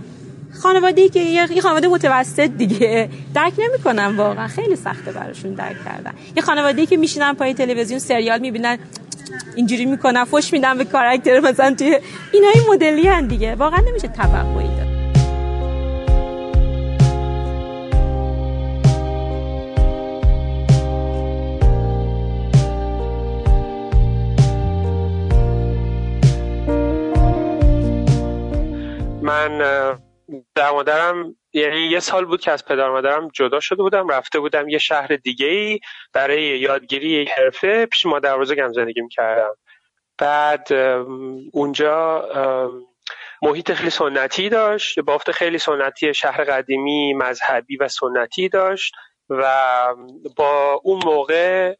خانواده 0.61 1.09
که 1.09 1.19
یه 1.19 1.61
خانواده 1.61 1.87
متوسط 1.87 2.49
دیگه. 2.49 3.09
درک 3.33 3.53
نمی‌کنن 3.57 4.15
واقعا. 4.15 4.47
خیلی 4.47 4.75
سخته 4.75 5.11
براشون 5.11 5.53
درک 5.53 5.85
کردن. 5.85 6.13
یه 6.37 6.43
خانواده 6.43 6.85
که 6.85 6.97
میشینن 6.97 7.33
پای 7.33 7.53
تلویزیون 7.53 7.99
سریال 7.99 8.39
می‌بینن 8.39 8.77
اینجوری 9.55 9.85
می‌کنن 9.85 10.23
فوش 10.23 10.53
میدن 10.53 10.77
به 10.77 10.85
کاراکتر 10.85 11.39
مثلا 11.39 11.75
توی 11.75 11.99
اینا 12.33 12.47
این 12.53 12.63
مدلی 12.69 13.27
دیگه. 13.27 13.55
واقعا 13.55 13.79
نمیشه 13.89 14.07
توقعی 14.07 14.67
داد 14.67 14.84
من 29.25 29.57
در 30.55 30.71
مادرم 30.71 31.35
یعنی 31.53 31.79
یه 31.79 31.99
سال 31.99 32.25
بود 32.25 32.41
که 32.41 32.51
از 32.51 32.65
پدر 32.65 32.89
مادرم 32.89 33.27
جدا 33.33 33.59
شده 33.59 33.83
بودم 33.83 34.07
رفته 34.07 34.39
بودم 34.39 34.69
یه 34.69 34.77
شهر 34.77 35.07
دیگه 35.07 35.47
ای 35.47 35.79
برای 36.13 36.43
یادگیری 36.43 37.09
یک 37.09 37.29
حرفه 37.29 37.85
پیش 37.85 38.05
مادر 38.05 38.37
بزرگم 38.37 38.73
زندگی 38.73 39.01
می‌کردم. 39.01 39.55
بعد 40.17 40.73
اونجا 41.53 42.25
محیط 43.41 43.73
خیلی 43.73 43.89
سنتی 43.89 44.49
داشت 44.49 44.99
بافت 44.99 45.31
خیلی 45.31 45.57
سنتی 45.57 46.13
شهر 46.13 46.43
قدیمی 46.43 47.13
مذهبی 47.13 47.77
و 47.77 47.87
سنتی 47.87 48.49
داشت 48.49 48.93
و 49.29 49.53
با 50.35 50.81
اون 50.83 51.01
موقع 51.05 51.75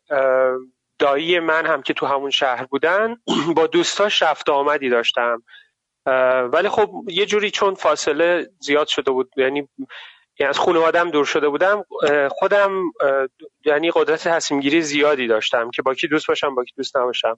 دایی 0.99 1.39
من 1.39 1.65
هم 1.65 1.81
که 1.81 1.93
تو 1.93 2.05
همون 2.05 2.29
شهر 2.29 2.65
بودن 2.65 3.15
با 3.57 3.67
دوستاش 3.67 4.23
رفت 4.23 4.49
آمدی 4.49 4.89
داشتم. 4.89 5.43
ولی 6.53 6.69
خب 6.69 6.91
یه 7.07 7.25
جوری 7.25 7.51
چون 7.51 7.75
فاصله 7.75 8.47
زیاد 8.59 8.87
شده 8.87 9.11
بود 9.11 9.31
یعنی 9.37 9.67
یعنی 10.39 10.49
از 10.49 10.59
خانوادم 10.59 11.11
دور 11.11 11.25
شده 11.25 11.49
بودم 11.49 11.85
خودم 12.29 12.83
یعنی 13.65 13.91
قدرت 13.95 14.27
تصمیم 14.27 14.59
گیری 14.59 14.81
زیادی 14.81 15.27
داشتم 15.27 15.71
که 15.71 15.81
با 15.81 15.93
کی 15.93 16.07
دوست 16.07 16.27
باشم 16.27 16.55
با 16.55 16.63
کی 16.63 16.73
دوست 16.77 16.97
نباشم. 16.97 17.37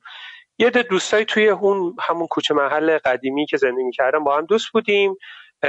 یه 0.59 0.70
ده 0.70 0.84
دوستایی 0.84 1.26
توی 1.26 1.49
اون 1.49 1.95
همون 2.01 2.28
کوچه 2.28 2.53
محل 2.53 2.97
قدیمی 2.97 3.45
که 3.45 3.57
زندگی 3.57 3.91
کردم 3.91 4.24
با 4.24 4.38
هم 4.38 4.45
دوست 4.45 4.68
بودیم 4.74 5.15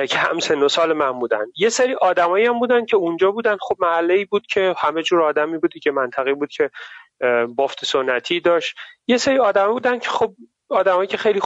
که 0.08 0.18
هم 0.18 0.38
سن 0.38 0.62
و 0.62 0.68
سال 0.68 0.92
من 0.92 1.12
بودن. 1.12 1.44
یه 1.56 1.68
سری 1.68 1.94
آدمایی 1.94 2.46
هم 2.46 2.58
بودن 2.58 2.84
که 2.84 2.96
اونجا 2.96 3.30
بودن. 3.30 3.56
خب 3.60 3.76
محله 3.78 4.14
ای 4.14 4.24
بود 4.24 4.46
که 4.46 4.74
همه 4.78 5.02
جور 5.02 5.22
آدمی 5.22 5.58
بودی 5.58 5.80
که 5.80 5.90
منطقه 5.90 6.34
بود 6.34 6.50
که 6.50 6.70
بافت 7.56 7.84
سنتی 7.84 8.40
داشت. 8.40 8.76
یه 9.06 9.16
سری 9.16 9.38
آدم 9.38 9.72
بودن 9.72 9.98
که 9.98 10.08
خب 10.10 10.34
آدمایی 10.70 11.06
که 11.06 11.16
خیلی 11.16 11.40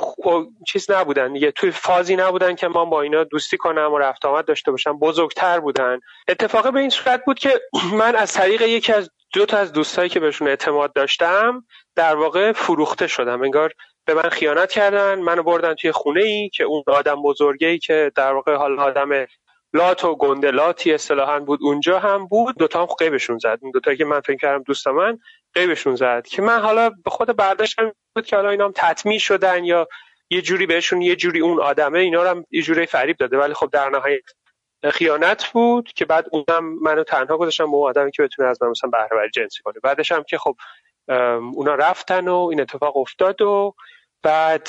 چیز 0.66 0.90
نبودن. 0.90 1.32
دیگه 1.32 1.50
توی 1.50 1.70
فازی 1.70 2.16
نبودن 2.16 2.54
که 2.54 2.68
من 2.68 2.90
با 2.90 3.02
اینا 3.02 3.24
دوستی 3.24 3.56
کنم 3.56 3.92
و 3.92 3.98
رفت 3.98 4.24
آمد 4.24 4.44
داشته 4.44 4.70
باشم. 4.70 4.98
بزرگتر 4.98 5.60
بودن. 5.60 6.00
اتفاق 6.28 6.72
به 6.72 6.80
این 6.80 6.90
صورت 6.90 7.24
بود 7.24 7.38
که 7.38 7.60
من 8.00 8.16
از 8.16 8.32
طریق 8.32 8.62
یکی 8.62 8.92
از 8.92 9.10
دو 9.32 9.46
تا 9.46 9.56
از 9.58 9.72
دوستایی 9.72 10.08
که 10.08 10.20
بهشون 10.20 10.48
اعتماد 10.48 10.92
داشتم 10.92 11.64
در 11.94 12.16
واقع 12.16 12.52
فروخته 12.52 13.06
شدم. 13.06 13.42
انگار 13.42 13.72
به 14.04 14.14
من 14.14 14.28
خیانت 14.28 14.72
کردن 14.72 15.18
منو 15.18 15.42
بردن 15.42 15.74
توی 15.74 15.92
خونه 15.92 16.22
ای 16.22 16.48
که 16.48 16.64
اون 16.64 16.82
آدم 16.86 17.22
بزرگی 17.22 17.78
که 17.78 18.12
در 18.14 18.32
واقع 18.32 18.54
حال 18.54 18.80
آدم 18.80 19.26
لات 19.74 20.04
و 20.04 20.14
گندلاتی 20.14 20.94
اصطلاحا 20.94 21.40
بود 21.40 21.60
اونجا 21.62 21.98
هم 21.98 22.26
بود. 22.26 22.58
دوتا 22.58 22.80
هم 22.80 22.86
قیبشون 22.98 23.38
زد. 23.38 23.58
اون 23.62 23.70
دوتا 23.70 23.94
که 23.94 24.04
من 24.04 24.20
فکر 24.20 24.36
کردم 24.36 24.62
دوست 24.62 24.88
من 24.88 25.18
قیبشون 25.54 25.96
زد 25.96 26.26
که 26.26 26.42
من 26.42 26.60
حالا 26.60 26.90
به 26.90 27.10
خود 27.10 27.36
برداشتم 27.36 27.92
بود 28.14 28.26
که 28.26 28.36
حالا 28.36 28.50
اینا 28.50 28.64
هم 28.64 28.72
تطمیع 28.74 29.18
شدن 29.18 29.64
یا 29.64 29.88
یه 30.30 30.42
جوری 30.42 30.66
بهشون 30.66 31.02
یه 31.02 31.16
جوری 31.16 31.40
اون 31.40 31.60
آدمه 31.60 31.98
اینا 31.98 32.30
هم 32.30 32.44
یه 32.50 32.62
جوری 32.62 32.86
فریب 32.86 33.16
داده. 33.16 33.38
ولی 33.38 33.54
خب 33.54 33.70
در 33.72 33.88
نهایت 33.88 34.22
خیانت 34.90 35.46
بود 35.52 35.92
که 35.92 36.04
بعد 36.04 36.26
اونم 36.30 36.78
منو 36.82 37.04
تنها 37.04 37.36
گذاشتم 37.36 37.70
با 37.70 37.78
اون 37.78 37.88
آدمی 37.88 38.10
که 38.10 38.22
بتونه 38.22 38.48
از 38.48 38.62
من 38.62 38.68
مثلا 38.68 38.90
بهره 38.90 39.30
جنسی 39.34 39.62
کنه. 39.62 39.74
بعدش 39.82 40.12
هم 40.12 40.22
که 40.22 40.38
خب 40.38 40.56
اونا 41.54 41.74
رفتن 41.74 42.28
و 42.28 42.36
این 42.50 42.60
اتفاق 42.60 42.96
افتاد 42.96 43.42
و 43.42 43.74
بعد 44.22 44.68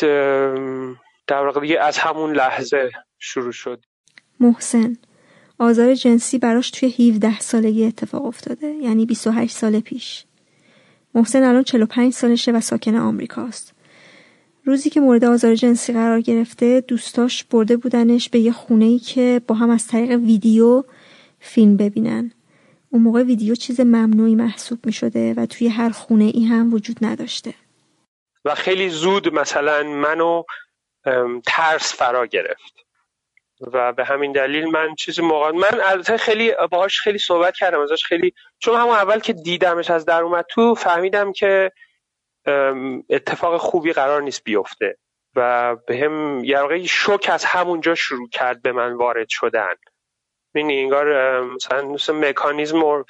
در 1.27 1.45
واقع 1.45 1.77
از 1.81 1.97
همون 1.97 2.33
لحظه 2.33 2.91
شروع 3.19 3.51
شد. 3.51 3.85
محسن 4.39 4.97
آزار 5.59 5.93
جنسی 5.93 6.37
براش 6.37 6.71
توی 6.71 7.09
17 7.09 7.39
سالگی 7.39 7.87
اتفاق 7.87 8.25
افتاده 8.25 8.67
یعنی 8.67 9.05
28 9.05 9.55
سال 9.55 9.79
پیش. 9.79 10.25
محسن 11.15 11.43
الان 11.43 11.63
45 11.63 12.13
سالشه 12.13 12.51
و 12.51 12.61
ساکن 12.61 12.95
آمریکاست. 12.95 13.73
روزی 14.65 14.89
که 14.89 14.99
مورد 14.99 15.25
آزار 15.25 15.55
جنسی 15.55 15.93
قرار 15.93 16.21
گرفته 16.21 16.81
دوستاش 16.81 17.43
برده 17.43 17.77
بودنش 17.77 18.29
به 18.29 18.39
یه 18.39 18.51
خونه 18.51 18.85
ای 18.85 18.99
که 18.99 19.41
با 19.47 19.55
هم 19.55 19.69
از 19.69 19.87
طریق 19.87 20.11
ویدیو 20.11 20.83
فیلم 21.39 21.77
ببینن. 21.77 22.31
اون 22.89 23.01
موقع 23.01 23.23
ویدیو 23.23 23.55
چیز 23.55 23.79
ممنوعی 23.79 24.35
محسوب 24.35 24.85
می 24.85 24.93
شده 24.93 25.33
و 25.33 25.45
توی 25.45 25.67
هر 25.67 25.89
خونه 25.89 26.23
ای 26.23 26.45
هم 26.45 26.73
وجود 26.73 26.97
نداشته. 27.01 27.53
و 28.45 28.55
خیلی 28.55 28.89
زود 28.89 29.33
مثلا 29.33 29.83
منو 29.83 30.43
ترس 31.45 31.93
فرا 31.93 32.25
گرفت. 32.25 32.82
و 33.73 33.93
به 33.93 34.05
همین 34.05 34.31
دلیل 34.31 34.65
من 34.65 34.95
چیزی 34.95 35.21
موقع 35.21 35.51
من 35.51 35.81
البته 35.83 36.17
خیلی 36.17 36.53
باهاش 36.71 37.01
خیلی 37.01 37.17
صحبت 37.17 37.55
کردم 37.55 37.79
ازش 37.79 38.03
خیلی 38.03 38.33
چون 38.59 38.75
همون 38.79 38.95
اول 38.95 39.19
که 39.19 39.33
دیدمش 39.33 39.89
از 39.89 40.05
در 40.05 40.21
اومد 40.21 40.45
تو 40.49 40.75
فهمیدم 40.75 41.31
که 41.31 41.71
اتفاق 43.09 43.57
خوبی 43.57 43.93
قرار 43.93 44.21
نیست 44.21 44.43
بیفته 44.43 44.97
و 45.35 45.75
به 45.87 45.97
هم 45.97 46.43
یه 46.43 46.87
شوک 46.87 47.29
از 47.33 47.45
همونجا 47.45 47.95
شروع 47.95 48.29
کرد 48.29 48.61
به 48.61 48.71
من 48.71 48.93
وارد 48.93 49.29
شدن. 49.29 49.73
می‌دونی 50.53 50.81
انگار 50.81 51.39
مثلا 51.41 51.81
مثل 51.81 52.13
مکانیزم 52.13 53.05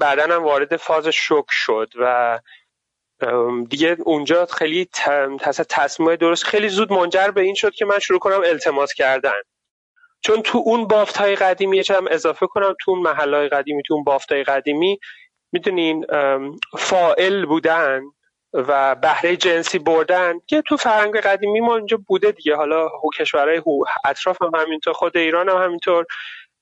بدنم 0.00 0.44
وارد 0.44 0.76
فاز 0.76 1.08
شوک 1.08 1.46
شد 1.50 1.92
و 1.98 2.38
دیگه 3.68 3.96
اونجا 4.04 4.46
خیلی 4.46 4.88
تصمیم 5.68 6.16
درست 6.16 6.44
خیلی 6.44 6.68
زود 6.68 6.92
منجر 6.92 7.28
به 7.28 7.40
این 7.40 7.54
شد 7.54 7.74
که 7.74 7.84
من 7.84 7.98
شروع 7.98 8.18
کنم 8.18 8.40
التماس 8.40 8.94
کردن. 8.94 9.40
چون 10.24 10.42
تو 10.42 10.62
اون 10.64 10.86
بافت 10.86 11.16
های 11.16 11.36
قدیمی 11.36 11.82
هم 11.90 12.06
اضافه 12.10 12.46
کنم 12.46 12.74
تو 12.80 12.90
اون 12.90 13.00
محل 13.00 13.34
های 13.34 13.48
قدیمی 13.48 13.82
تو 13.86 13.94
اون 13.94 14.04
بافت 14.04 14.32
های 14.32 14.44
قدیمی 14.44 14.98
می‌دونین 15.52 16.06
فائل 16.78 17.44
بودن 17.44 18.02
و 18.52 18.94
بهره 18.94 19.36
جنسی 19.36 19.78
بردن 19.78 20.40
که 20.46 20.62
تو 20.62 20.76
فرهنگ 20.76 21.16
قدیمی 21.16 21.60
ما 21.60 21.76
اینجا 21.76 21.98
بوده 22.08 22.32
دیگه. 22.32 22.56
حالا 22.56 22.88
کشورهای 23.18 23.62
اطراف 24.04 24.42
هم 24.42 24.54
همینطور 24.54 24.92
خود 24.92 25.16
ایران 25.16 25.48
هم 25.48 25.56
همینطور. 25.56 26.06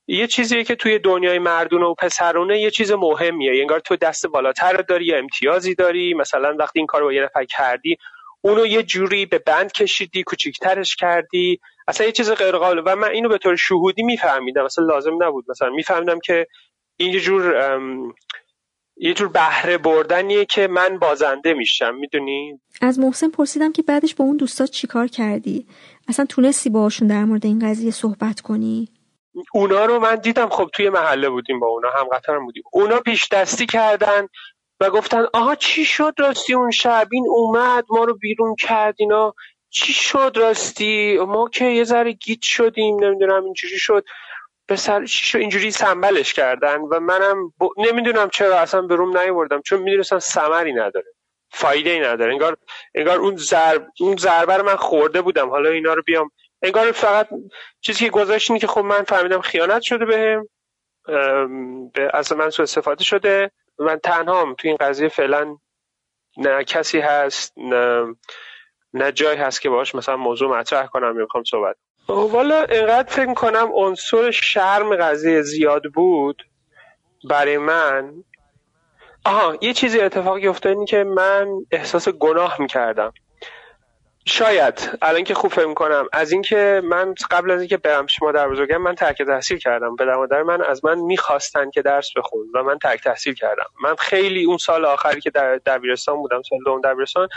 یه 0.07 0.27
چیزیه 0.27 0.63
که 0.63 0.75
توی 0.75 0.99
دنیای 0.99 1.39
مردونه 1.39 1.85
و 1.85 1.93
پسرونه 1.93 2.59
یه 2.59 2.71
چیز 2.71 2.91
مهمیه. 2.91 3.61
انگار 3.61 3.79
تو 3.79 3.95
دست 3.95 4.27
بالاتر 4.27 4.73
داری 4.73 5.05
یا 5.05 5.17
امتیازی 5.17 5.75
داری. 5.75 6.13
مثلا 6.13 6.55
وقتی 6.59 6.79
این 6.79 6.87
کار 6.87 7.03
با 7.03 7.13
یه 7.13 7.23
نفر 7.23 7.45
کردی 7.45 7.97
اونو 8.41 8.65
یه 8.65 8.83
جوری 8.83 9.25
به 9.25 9.39
بند 9.39 9.71
کشیدی 9.71 10.23
کوچیکترش 10.23 10.95
کردی. 10.95 11.59
اصلا 11.87 12.05
یه 12.05 12.11
چیز 12.11 12.31
غیر 12.31 12.57
قابل. 12.57 12.81
و 12.85 12.95
من 12.95 13.09
اینو 13.09 13.29
به 13.29 13.37
طور 13.37 13.55
شهودی 13.55 14.03
میفهمیدم. 14.03 14.63
مثلا 14.63 14.85
لازم 14.85 15.23
نبود. 15.23 15.45
مثلا 15.49 15.69
میفهمیدم 15.69 16.19
که 16.19 16.47
این 16.97 17.13
یه 17.13 17.19
جور 17.19 17.55
یه 18.97 19.13
جور 19.13 19.27
بهره 19.27 19.77
بردنیه 19.77 20.45
که 20.45 20.67
من 20.67 20.99
بازنده 20.99 21.53
میشم. 21.53 21.95
می‌دونی؟ 21.95 22.59
از 22.81 22.99
محسن 22.99 23.29
پرسیدم 23.29 23.71
که 23.71 23.81
بعدش 23.81 24.15
با 24.15 24.25
اون 24.25 24.37
دوستا 24.37 24.65
چیکار 24.65 25.07
کردی؟ 25.07 25.67
اصلا 26.07 26.25
تونستی 26.25 26.69
باهاشون 26.69 27.07
در 27.07 27.25
مورد 27.25 27.45
این 27.45 27.69
قضیه 27.69 27.91
صحبت 27.91 28.41
کنی؟ 28.41 28.89
اونا 29.53 29.85
رو 29.85 29.99
من 29.99 30.15
دیدم. 30.15 30.49
خب 30.49 30.69
توی 30.73 30.89
محله 30.89 31.29
بودیم 31.29 31.59
با 31.59 31.67
اونا 31.67 31.89
هم 31.89 32.05
قطار 32.13 32.39
بودیم. 32.39 32.63
اونا 32.73 32.99
پیش 32.99 33.27
دستی 33.31 33.65
کردن. 33.65 34.27
و 34.81 34.89
گفتن 34.89 35.25
آها 35.33 35.55
چی 35.55 35.85
شد 35.85 36.13
راستی 36.17 36.53
اون 36.53 36.71
شب؟ 36.71 37.07
این 37.11 37.25
اومد 37.29 37.85
ما 37.89 38.03
رو 38.03 38.17
بیرون 38.17 38.55
کرد 38.55 38.95
اینا. 38.97 39.33
چی 39.69 39.93
شد 39.93 40.33
راستی؟ 40.35 41.17
ما 41.17 41.49
که 41.49 41.65
یه 41.65 41.83
ذره 41.83 42.11
گیت 42.11 42.41
شدیم 42.41 43.03
نمی‌دونم 43.03 43.43
اینجوری 43.43 43.77
شد. 43.77 44.05
به 44.67 44.75
سر 44.75 45.05
چی 45.05 45.25
شد؟ 45.25 45.37
اینجوری 45.37 45.71
سنبلش 45.71 46.33
کردن 46.33 46.81
و 46.81 46.99
منم 46.99 47.53
نمی‌دونم 47.77 48.29
چرا 48.29 48.59
اصلا 48.59 48.81
به 48.81 48.95
روم 48.95 49.17
نیوردم 49.17 49.61
چون 49.61 49.81
می‌دونستم 49.81 50.19
سمری 50.19 50.73
نداره 50.73 51.13
فایده 51.51 51.89
ای 51.89 51.99
نداره. 51.99 52.31
انگار 52.31 52.57
انگار 52.95 53.19
اون 53.19 53.35
ضرب 53.35 53.87
اون 53.99 54.17
ضربه 54.17 54.61
من 54.61 54.75
خورده 54.75 55.21
بودم. 55.21 55.49
حالا 55.49 55.69
اینا 55.69 55.93
رو 55.93 56.03
بیام. 56.05 56.31
انگار 56.61 56.91
فقط 56.91 57.29
چیزی 57.81 58.05
که 58.05 58.11
گذاشت 58.11 58.57
که 58.57 58.67
خب 58.67 58.81
من 58.81 59.03
فهمیدم 59.03 59.41
خیانت 59.41 59.81
شده 59.81 60.05
بهم 60.05 60.47
به 61.93 62.11
اصلا 62.13 62.37
من 62.37 62.49
سو 62.49 62.63
استفاده 62.63 63.03
شده. 63.03 63.51
من 63.81 63.99
تنهام 63.99 64.53
تو 64.53 64.67
این 64.67 64.77
قضیه 64.79 65.07
فعلا 65.07 65.57
نه 66.37 66.63
کسی 66.63 66.99
هست 66.99 67.53
نه 67.57 68.15
نه 68.93 69.11
جایی 69.11 69.37
هست 69.37 69.61
که 69.61 69.69
باش 69.69 69.95
مثلا 69.95 70.17
موضوع 70.17 70.59
مطرح 70.59 70.85
کنم 70.85 71.15
می‌خوام 71.15 71.43
صحبت 71.43 71.75
والا 72.07 72.63
اینقدر 72.63 73.13
فکر 73.13 73.33
کنم 73.33 73.69
عنصر 73.73 74.31
شرم 74.31 74.95
قضیه 74.95 75.41
زیاد 75.41 75.83
بود 75.93 76.43
برای 77.29 77.57
من. 77.57 78.23
آها 79.25 79.57
یه 79.61 79.73
چیزی 79.73 79.99
اتفاقی 79.99 80.47
افتاد 80.47 80.77
این 80.77 80.85
که 80.85 81.03
من 81.03 81.47
احساس 81.71 82.09
گناه 82.09 82.61
می‌کردم. 82.61 83.13
شاید. 84.25 84.89
الان 85.01 85.23
که 85.23 85.33
خوب 85.33 85.51
فهم 85.51 85.73
کنم 85.73 86.07
از 86.13 86.31
اینکه 86.31 86.81
من 86.83 87.15
قبل 87.31 87.51
از 87.51 87.59
اینکه 87.59 87.77
برم 87.77 88.07
شما 88.07 88.31
در 88.31 88.49
بزرگم 88.49 88.77
من 88.77 88.95
ترک 88.95 89.21
تحصیل 89.21 89.57
کردم. 89.57 89.95
به 89.95 90.05
مادر 90.05 90.43
من 90.43 90.61
از 90.61 90.85
من 90.85 90.99
می‌خواستن 90.99 91.69
که 91.69 91.81
درس 91.81 92.09
بخون 92.17 92.47
و 92.55 92.63
من 92.63 92.77
ترک 92.77 93.03
تحصیل 93.03 93.33
کردم. 93.33 93.65
من 93.83 93.95
خیلی 93.95 94.45
اون 94.45 94.57
سال 94.57 94.85
آخری 94.85 95.21
که 95.21 95.29
در 95.29 95.55
دبیرستان 95.65 96.15
بودم 96.15 96.41
سال 96.49 96.59
دوم 96.65 96.81
دبیرستان 96.81 97.27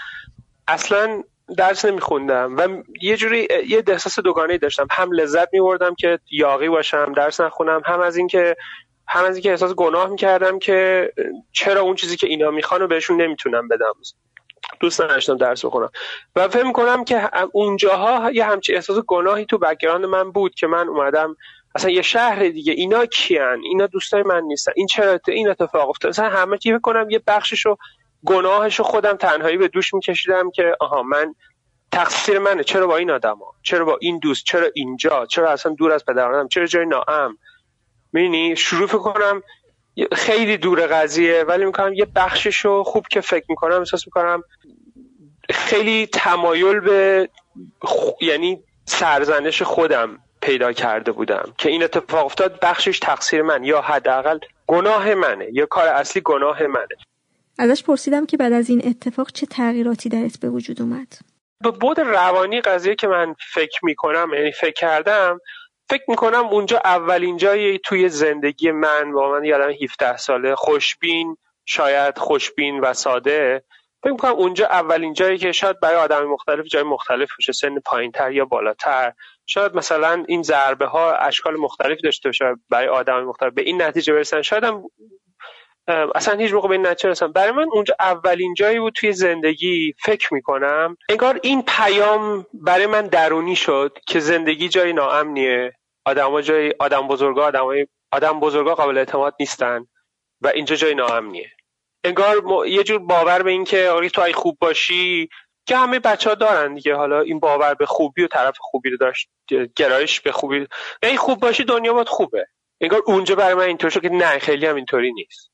اصلا 0.68 1.22
درس 1.56 1.84
نمیخوندم 1.84 2.56
و 2.56 2.68
یه 3.02 3.16
جوری 3.16 3.48
یه 3.68 3.82
احساس 3.86 4.18
دوگانه 4.18 4.58
داشتم. 4.58 4.86
هم 4.90 5.12
لذت 5.12 5.48
میبردم 5.52 5.94
که 5.94 6.18
یاقی 6.30 6.68
باشم 6.68 7.12
درس 7.16 7.40
نخونم 7.40 7.82
هم 7.86 8.00
از 8.00 8.16
اینکه 8.16 8.56
هم 9.08 9.24
از 9.24 9.36
اینکه 9.36 9.50
احساس 9.50 9.74
گناه 9.74 10.08
می‌کردم 10.08 10.58
که 10.58 11.10
چرا 11.52 11.80
اون 11.80 11.94
چیزی 11.94 12.16
که 12.16 12.26
اینا 12.26 12.50
می‌خوان 12.50 12.86
بهشون 12.86 13.22
نمی‌تونم 13.22 13.68
بدم. 13.68 13.92
دوست 14.80 15.00
نداشتم 15.00 15.36
درس 15.36 15.64
بخونم. 15.64 15.90
و 16.36 16.48
فکر 16.48 16.64
می‌کنم 16.64 17.04
که 17.04 17.30
اونجاها 17.52 18.30
یه 18.30 18.44
همچی 18.44 18.74
احساس 18.74 18.98
گناهی 19.06 19.46
تو 19.46 19.58
background 19.58 20.04
من 20.04 20.30
بود 20.30 20.54
که 20.54 20.66
من 20.66 20.88
اومدم. 20.88 21.36
اصلا 21.74 21.90
یه 21.90 22.02
شهر 22.02 22.48
دیگه. 22.48 22.72
اینا 22.72 23.06
کیان؟ 23.06 23.60
اینا 23.64 23.86
دوستای 23.86 24.22
من 24.22 24.42
نیستن. 24.42 24.72
این 24.76 24.86
چرا 24.86 25.20
این 25.28 25.48
اتفاق 25.48 25.88
افتاد؟ 25.88 26.08
اصلا 26.08 26.28
همه 26.28 26.58
چی 26.58 26.78
کنم 26.82 27.10
یه 27.10 27.22
بخششو 27.26 27.76
گناهشو 28.24 28.82
خودم 28.82 29.16
تنهایی 29.16 29.56
به 29.56 29.68
دوش 29.68 29.94
میکشیدم 29.94 30.50
که 30.50 30.76
آها 30.80 31.02
من 31.02 31.34
تقصیر 31.92 32.38
منه. 32.38 32.64
چرا 32.64 32.86
با 32.86 32.96
این 32.96 33.10
آدما؟ 33.10 33.52
چرا 33.62 33.84
با 33.84 33.98
این 34.00 34.18
دوست؟ 34.18 34.44
چرا 34.44 34.66
اینجا؟ 34.74 35.26
چرا 35.26 35.50
اصلا 35.50 35.74
دور 35.74 35.92
از 35.92 36.04
پدر 36.04 36.21
مادرم؟ 36.21 36.48
چرا 36.48 36.66
جای 36.66 36.86
ناامن؟ 36.86 37.38
می‌بینی 38.12 38.56
شروع 38.56 38.88
کنم 38.88 39.42
خیلی 40.12 40.56
دور 40.56 40.86
قضیه 40.86 41.44
ولی 41.48 41.64
می‌کنم 41.64 41.92
یه 41.92 42.06
بخششو 42.16 42.82
خوب 42.82 43.06
که 43.08 43.20
فکر 43.20 43.44
می‌کنم 43.48 43.78
احساس 43.78 44.06
می‌کنم 44.06 44.42
خیلی 45.50 46.06
تمایل 46.06 46.80
به 46.80 47.28
یعنی 48.20 48.62
سرزنش 48.86 49.62
خودم 49.62 50.18
پیدا 50.40 50.72
کرده 50.72 51.12
بودم 51.12 51.52
که 51.58 51.68
این 51.68 51.82
اتفاق 51.82 52.24
افتاد 52.24 52.60
بخشش 52.60 52.98
تقصیر 52.98 53.42
من 53.42 53.64
یا 53.64 53.80
حداقل 53.80 54.38
گناه 54.66 55.14
منه 55.14 55.48
یا 55.52 55.66
کار 55.66 55.88
اصلی 55.88 56.22
گناه 56.22 56.62
منه. 56.62 56.96
ازش 57.58 57.82
پرسیدم 57.82 58.26
که 58.26 58.36
بعد 58.36 58.52
از 58.52 58.70
این 58.70 58.82
اتفاق 58.84 59.32
چه 59.32 59.46
تغییراتی 59.46 60.08
درت 60.08 60.40
به 60.40 60.48
وجود 60.50 60.82
اومد؟ 60.82 61.18
به 61.60 61.70
بود 61.70 62.00
روانی 62.00 62.60
قضیه 62.60 62.94
که 62.94 63.06
من 63.06 63.34
فکر 63.54 63.80
می‌کنم 63.82 64.30
یعنی 64.34 64.52
فکر 64.52 64.72
کردم 64.72 65.40
فکر 65.94 66.04
می‌کنم 66.08 66.46
اونجا 66.46 66.80
اولین 66.84 67.36
جایی 67.36 67.78
توی 67.78 68.08
زندگی 68.08 68.70
من 68.70 69.12
با 69.12 69.30
من 69.30 69.44
یادم 69.44 69.70
17 69.70 70.16
ساله 70.16 70.54
خوشبین 70.54 71.36
شاید 71.66 72.18
خوشبین 72.18 72.80
و 72.80 72.92
ساده. 72.92 73.64
فکر 74.02 74.12
می‌کنم 74.12 74.32
اونجا 74.32 74.66
اولین 74.66 75.12
جایی 75.12 75.38
که 75.38 75.52
شاید 75.52 75.80
برای 75.80 75.96
آدم 75.96 76.24
مختلف 76.24 76.66
جای 76.66 76.82
مختلف 76.82 77.28
باشه 77.38 77.52
سن 77.52 77.78
پایینتر 77.78 78.32
یا 78.32 78.44
بالاتر. 78.44 79.12
شاید 79.46 79.74
مثلا 79.76 80.24
این 80.28 80.42
ضربه 80.42 80.86
ها 80.86 81.12
اشکال 81.12 81.56
مختلف 81.56 81.98
داشته 82.04 82.28
باشه 82.28 82.44
برای 82.70 82.88
آدم 82.88 83.24
مختلف. 83.24 83.52
به 83.52 83.62
این 83.62 83.82
نتیجه 83.82 84.12
برسن. 84.12 84.42
شاید 84.42 84.64
هم 84.64 84.82
اصلا 86.14 86.38
هیچ 86.38 86.52
موقع 86.52 86.68
به 86.68 86.74
این 86.74 86.86
نتیجه 86.86 87.08
رسن 87.08 87.32
برای 87.32 87.52
من 87.52 87.66
اونجا 87.72 87.94
اولین 88.00 88.54
جایی 88.54 88.80
بود 88.80 88.92
توی 88.92 89.12
زندگی 89.12 89.94
فکر 90.04 90.34
می‌کنم. 90.34 90.96
انگار 91.08 91.40
این 91.42 91.62
پیام 91.62 92.46
برای 92.54 92.86
من 92.86 93.06
درونی 93.06 93.56
شد 93.56 93.98
که 94.06 94.20
زندگی 94.20 94.68
جای 94.68 94.92
ناامنیه. 94.92 95.72
آدم 96.04 96.40
جای 96.40 96.74
آدم 96.78 97.08
بزرگا 97.08 97.46
آدم, 97.46 97.66
آدم 98.12 98.40
بزرگا 98.40 98.74
قابل 98.74 98.98
اعتماد 98.98 99.34
نیستن 99.40 99.86
و 100.40 100.48
اینجا 100.48 100.76
جای 100.76 100.94
ناامنیه. 100.94 101.50
انگار 102.04 102.66
یه 102.66 102.84
جور 102.84 102.98
باور 102.98 103.42
به 103.42 103.50
این 103.50 103.64
که 103.64 103.88
آره 103.88 104.08
تو 104.08 104.22
ای 104.22 104.32
خوب 104.32 104.58
باشی 104.60 105.28
که 105.66 105.76
همه 105.76 105.98
بچه 105.98 106.30
ها 106.30 106.34
دارن 106.34 106.74
دیگه. 106.74 106.94
حالا 106.94 107.20
این 107.20 107.40
باور 107.40 107.74
به 107.74 107.86
خوبی 107.86 108.22
و 108.22 108.26
طرف 108.26 108.56
خوبی 108.60 108.90
رو 108.90 108.96
داشت 108.96 109.28
گرایش 109.76 110.20
به 110.20 110.32
خوبی. 110.32 110.66
این 111.02 111.16
خوب 111.16 111.40
باشی 111.40 111.64
دنیا 111.64 111.92
باید 111.92 112.08
خوبه. 112.08 112.46
انگار 112.80 113.02
اونجا 113.06 113.34
برای 113.34 113.54
من 113.54 113.62
اینطور 113.62 113.90
شد 113.90 114.02
که 114.02 114.08
نه 114.08 114.38
خیلی 114.38 114.66
هم 114.66 114.76
اینطوری 114.76 115.12
نیست. 115.12 115.50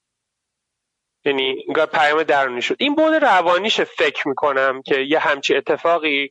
یعنی 1.24 1.64
انگار 1.68 1.86
پیام 1.86 2.22
درونی 2.22 2.62
شد. 2.62 2.76
این 2.78 2.94
بود 2.94 3.14
روانیش 3.14 3.80
فکر 3.80 4.28
می‌کنم 4.28 4.82
که 4.82 4.98
یه 5.00 5.18
همچی 5.18 5.56
اتفاقی 5.56 6.30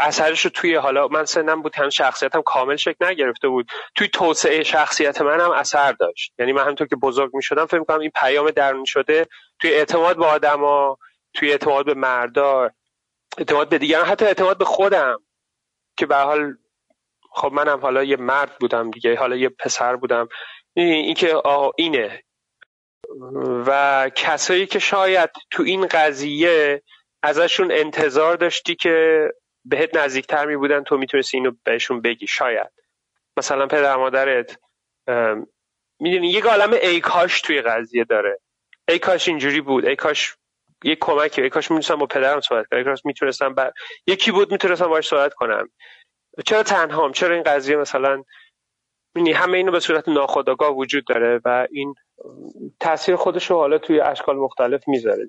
اثرش 0.00 0.44
رو 0.44 0.50
توی 0.50 0.74
حالا 0.74 1.08
من 1.08 1.24
سنم 1.24 1.62
بود 1.62 1.76
هم 1.76 1.90
شخصیتم 1.90 2.42
کامل 2.42 2.76
شکل 2.76 3.06
نگرفته 3.06 3.48
بود. 3.48 3.70
توی 3.94 4.08
توسعه 4.08 4.62
شخصیت 4.62 5.22
من 5.22 5.40
هم 5.40 5.50
اثر 5.50 5.92
داشت. 5.92 6.32
یعنی 6.38 6.52
من 6.52 6.62
همونطور 6.62 6.86
که 6.86 6.96
بزرگ 6.96 7.36
می 7.36 7.42
شدم 7.42 7.66
فکر 7.66 7.78
می‌کنم 7.78 8.00
این 8.00 8.10
پیام 8.14 8.50
درونی 8.50 8.86
شده 8.86 9.26
توی 9.60 9.70
اعتماد 9.70 10.16
به 10.16 10.26
آدما 10.26 10.98
توی 11.34 11.50
اعتماد 11.50 11.86
به 11.86 11.94
مردار 11.94 12.72
اعتماد 13.38 13.68
به 13.68 13.78
دیگران 13.78 14.06
حتی 14.06 14.24
اعتماد 14.24 14.58
به 14.58 14.64
خودم. 14.64 15.18
که 15.96 16.06
به 16.06 16.16
حال 16.16 16.54
خب 17.32 17.52
منم 17.52 17.80
حالا 17.80 18.04
یه 18.04 18.16
مرد 18.16 18.58
بودم 18.60 18.90
دیگه 18.90 19.18
حالا 19.18 19.36
یه 19.36 19.48
پسر 19.48 19.96
بودم. 19.96 20.28
این 20.74 21.14
که 21.14 21.42
اینه. 21.76 22.22
و 23.66 24.10
کسایی 24.16 24.66
که 24.66 24.78
شاید 24.78 25.30
تو 25.50 25.62
این 25.62 25.86
قضیه 25.86 26.82
ازشون 27.22 27.72
انتظار 27.72 28.36
داشتی 28.36 28.74
که 28.74 29.28
بهت 29.64 29.96
نزدیکتر 29.96 30.46
می 30.46 30.56
بودن 30.56 30.82
تو 30.82 30.96
می‌تونستی 30.96 31.36
اینو 31.36 31.52
بهشون 31.64 32.00
بگی؟ 32.00 32.26
شاید. 32.26 32.72
مثلا 33.36 33.66
پدر 33.66 33.96
مادرت 33.96 34.58
می‌دونی 36.00 36.30
یک 36.30 36.44
عالم 36.44 36.72
ای 36.72 37.00
کاش 37.00 37.40
توی 37.40 37.62
قضیه 37.62 38.04
داره. 38.04 38.38
ای 38.88 38.98
کاش 38.98 39.28
اینجوری 39.28 39.60
بود. 39.60 39.86
ای 39.86 39.96
کاش 39.96 40.36
یک 40.84 40.98
کمکی 41.00 41.42
ای 41.42 41.50
کاش 41.50 41.70
می‌تونستم 41.70 41.96
با 41.96 42.06
پدرم 42.06 42.40
صحبت 42.40 42.66
کنم 42.66 42.78
ای 42.78 42.84
کاش 42.84 43.04
می‌تونستم 43.04 43.54
بر... 43.54 43.72
یکی 44.06 44.32
بود 44.32 44.52
می‌تونستم 44.52 44.86
باش 44.86 45.08
صحبت 45.08 45.34
کنم 45.34 45.68
چرا 46.46 46.62
تنهام 46.62 47.12
چرا 47.12 47.34
این 47.34 47.42
قضیه 47.42 47.76
مثلا 47.76 48.22
می‌دونی 49.14 49.32
همه 49.32 49.56
اینو 49.56 49.72
به 49.72 49.80
صورت 49.80 50.08
ناخودآگاه 50.08 50.76
وجود 50.76 51.04
داره 51.06 51.40
و 51.44 51.66
این 51.70 51.94
تاثیر 52.80 53.16
خودش 53.16 53.50
رو 53.50 53.56
حالا 53.56 53.78
توی 53.78 54.00
اشکال 54.00 54.36
مختلف 54.36 54.88
می‌ذاره. 54.88 55.28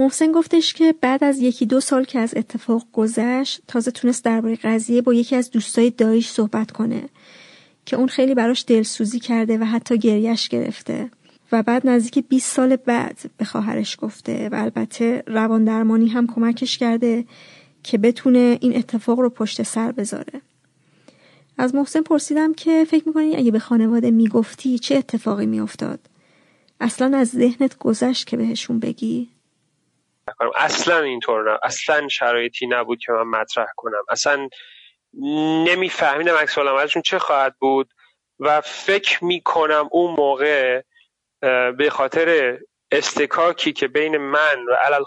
محسن 0.00 0.32
گفتش 0.32 0.74
که 0.74 0.94
بعد 1.00 1.24
از 1.24 1.38
یکی 1.38 1.66
دو 1.66 1.80
سال 1.80 2.04
که 2.04 2.18
از 2.18 2.34
اتفاق 2.36 2.86
گذشت 2.92 3.60
تازه 3.68 3.90
تونست 3.90 4.24
درباره 4.24 4.56
قضیه 4.56 5.02
با 5.02 5.14
یکی 5.14 5.36
از 5.36 5.50
دوستای 5.50 5.90
دایش 5.90 6.28
صحبت 6.28 6.70
کنه 6.70 7.08
که 7.86 7.96
اون 7.96 8.08
خیلی 8.08 8.34
براش 8.34 8.64
دلسوزی 8.66 9.20
کرده 9.20 9.58
و 9.58 9.64
حتی 9.64 9.98
گریش 9.98 10.48
گرفته. 10.48 11.10
و 11.52 11.62
بعد 11.62 11.86
نزدیک 11.86 12.24
20 12.28 12.56
سال 12.56 12.76
بعد 12.76 13.18
به 13.36 13.44
خواهرش 13.44 13.96
گفته 14.00 14.48
و 14.48 14.54
البته 14.54 15.22
روان 15.26 15.64
درمانی 15.64 16.08
هم 16.08 16.26
کمکش 16.26 16.78
کرده 16.78 17.24
که 17.82 17.98
بتونه 17.98 18.58
این 18.60 18.76
اتفاق 18.76 19.20
رو 19.20 19.30
پشت 19.30 19.62
سر 19.62 19.92
بذاره. 19.92 20.40
از 21.58 21.74
محسن 21.74 22.02
پرسیدم 22.02 22.54
که 22.54 22.86
فکر 22.90 23.08
می‌کنی 23.08 23.36
اگه 23.36 23.50
به 23.50 23.58
خانواده 23.58 24.10
می‌گفتی 24.10 24.78
چه 24.78 24.96
اتفاقی 24.96 25.46
میافتاد؟ 25.46 26.00
اصلا 26.80 27.18
از 27.18 27.28
ذهنت 27.28 27.78
گذشت 27.78 28.26
که 28.26 28.36
بهشون 28.36 28.78
بگی. 28.78 29.28
کنم 30.38 30.50
اصلا 30.56 31.00
اینطور 31.00 31.52
نه. 31.52 31.58
اصلا 31.62 32.08
شرایطی 32.08 32.66
نبود 32.66 32.98
که 32.98 33.12
من 33.12 33.40
مطرح 33.40 33.66
کنم. 33.76 34.02
اصلا 34.08 34.48
نمیفهمیدم 35.64 36.34
عکس 36.34 36.58
ازشون 36.58 37.02
چه 37.02 37.18
خواهد 37.18 37.54
بود 37.58 37.92
و 38.38 38.60
فکر 38.60 39.24
می‌کنم 39.24 39.88
اون 39.92 40.14
موقع 40.14 40.82
به 41.78 41.90
خاطر 41.90 42.58
استکاکی 42.92 43.72
که 43.72 43.88
بین 43.88 44.16
من 44.16 44.64
و 44.68 44.74
علل 44.74 45.04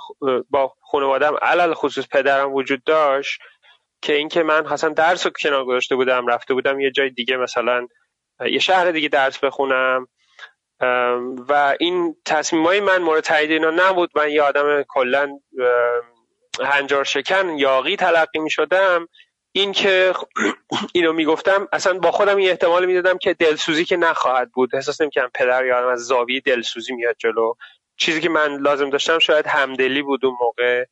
با 0.50 0.74
خانوادم 0.82 1.36
علل 1.42 1.74
خصوص 1.74 2.08
پدرم 2.08 2.54
وجود 2.54 2.84
داشت 2.84 3.42
که 4.02 4.14
اینکه 4.14 4.44
من 4.44 4.68
اصلا 4.68 4.90
درس 4.90 5.26
رو 5.26 5.32
کنار 5.42 5.66
گذاشته 5.66 5.96
بودم 5.96 6.28
رفته 6.28 6.54
بودم 6.54 6.80
یه 6.80 6.92
جای 6.92 7.10
دیگه 7.10 7.38
مثلا 7.38 7.88
یه 8.46 8.60
شهر 8.60 8.92
دیگه 8.92 9.10
درس 9.10 9.40
بخونم. 9.40 10.08
و 11.50 11.76
این 11.80 12.16
تصمیم 12.26 12.66
های 12.66 12.80
من 12.80 13.02
مورد 13.02 13.24
تایید 13.24 13.52
اینا 13.52 13.72
نبود. 13.72 14.12
من 14.16 14.30
یه 14.32 14.42
آدم 14.42 14.84
کلا 14.88 15.40
هنجار 16.64 17.04
شکن 17.04 17.50
یاقی 17.58 17.96
تلقی 17.96 18.40
می 18.40 18.50
شدم 18.50 19.08
این 19.52 19.72
که 19.72 20.14
اینو 20.94 21.14
می‌گفتم 21.14 21.68
اصلا 21.74 22.00
با 22.00 22.12
خودم 22.12 22.38
این 22.38 22.50
احتمال 22.50 22.86
می‌دادم 22.86 23.18
که 23.18 23.34
دلسوزی 23.34 23.86
که 23.86 23.98
نخواهد 23.98 24.52
بود. 24.52 24.76
احساس 24.76 25.02
نمی‌کنم 25.02 25.30
پدر 25.34 25.66
یادم 25.66 25.88
از 25.88 26.00
زاویه 26.00 26.40
دلسوزی 26.40 26.94
میاد 26.96 27.16
جلو. 27.20 27.54
چیزی 27.98 28.22
که 28.22 28.30
من 28.30 28.58
لازم 28.58 28.90
داشتم 28.90 29.20
شاید 29.20 29.48
همدلی 29.48 30.02
بود 30.02 30.26
اون 30.26 30.36
موقع. 30.42 30.86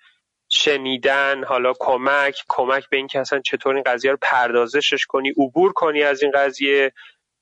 شنیدن 0.49 1.43
حالا 1.43 1.73
کمک 1.79 2.43
کمک 2.49 2.89
به 2.89 2.97
اینکه 2.97 3.19
اصلا 3.19 3.39
چطور 3.39 3.75
این 3.75 3.83
قضیه 3.83 4.11
رو 4.11 4.17
پردازشش 4.21 5.05
کنی 5.05 5.29
عبور 5.29 5.73
کنی 5.73 6.03
از 6.03 6.23
این 6.23 6.31
قضیه. 6.35 6.93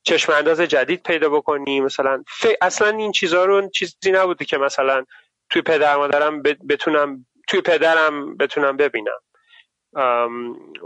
چشم 0.04 0.34
انداز 0.34 0.62
جدید 0.62 1.04
پیدا 1.04 1.30
بکنی. 1.30 1.80
مثلا 1.80 2.24
اصلا 2.62 2.98
این 2.98 3.12
چیزها 3.12 3.46
رو 3.46 3.70
چیزی 3.70 4.12
نبوده 4.12 4.46
که 4.46 4.58
مثلا 4.58 5.06
توی 5.50 5.62
پدر 5.62 5.96
مادرم 5.96 6.42
بتونم 6.42 7.26
توی 7.48 7.62
پدرم 7.62 8.38
بتونم 8.38 8.78
ببینم. 8.78 9.20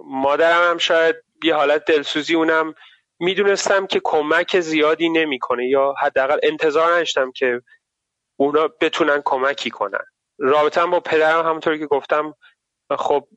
مادرم 0.05 0.69
هم 0.69 0.77
شاید 0.77 1.15
یه 1.43 1.55
حالت 1.55 1.85
دلسوزی 1.85 2.35
اونم 2.35 2.73
می‌دونستم 3.19 3.87
که 3.87 4.01
کمک 4.03 4.59
زیادی 4.59 5.09
نمی‌کنه 5.09 5.67
یا 5.67 5.93
حداقل 6.01 6.39
انتظار 6.43 6.93
نداشتم 6.93 7.31
که 7.31 7.61
اونا 8.39 8.67
بتونن 8.67 9.21
کمکی 9.25 9.69
کنن. 9.69 10.05
رابطه 10.37 10.85
با 10.85 10.99
پدرم 10.99 11.45
همونطوری 11.45 11.79
که 11.79 11.85
گفتم 11.85 12.33
خب 12.97 13.27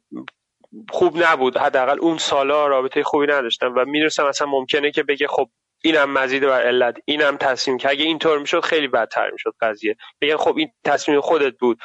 خوب 0.91 1.23
نبود. 1.23 1.57
حداقل 1.57 1.99
اون 2.01 2.19
سالا 2.19 2.67
رابطه 2.67 3.03
خوبی 3.03 3.27
نداشتم 3.27 3.75
و 3.77 3.85
می‌دونستم 3.85 4.25
اصلا 4.25 4.47
ممکنه 4.47 4.91
که 4.91 5.03
بگه 5.03 5.27
خب 5.27 5.49
اینم 5.87 6.13
مزید 6.13 6.43
بر 6.43 6.63
علت 6.63 6.97
اینم 7.05 7.37
تصمیم 7.37 7.79
که 7.79 7.91
اگه 7.91 8.05
اینطور 8.05 8.39
می‌شد 8.39 8.65
خیلی 8.65 8.89
بدتر 8.89 9.31
می‌شد 9.31 9.55
قضیه. 9.61 9.97
بگن 10.21 10.37
خب 10.37 10.57
این 10.57 10.73
تصمیم 10.85 11.21
خودت 11.21 11.59
بود. 11.59 11.79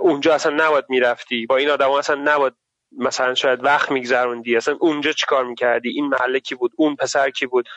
اونجا 0.00 0.34
اصلا 0.34 0.66
نباید 0.66 0.84
می‌رفتی. 0.88 1.46
با 1.46 1.56
این 1.56 1.70
آدم 1.70 1.90
اصلا 1.90 2.16
نباید 2.24 2.52
مثلا 2.98 3.34
شاید 3.34 3.64
وقت 3.64 3.90
میگذروندی. 3.90 4.56
اصلا 4.56 4.76
اونجا 4.80 5.12
چیکار 5.12 5.44
می‌کردی؟ 5.44 5.88
این 5.88 6.06
محله 6.06 6.40
کی 6.40 6.54
بود؟ 6.54 6.72
اون 6.76 6.96
پسر 6.96 7.30
کی 7.30 7.46
بود؟ 7.46 7.68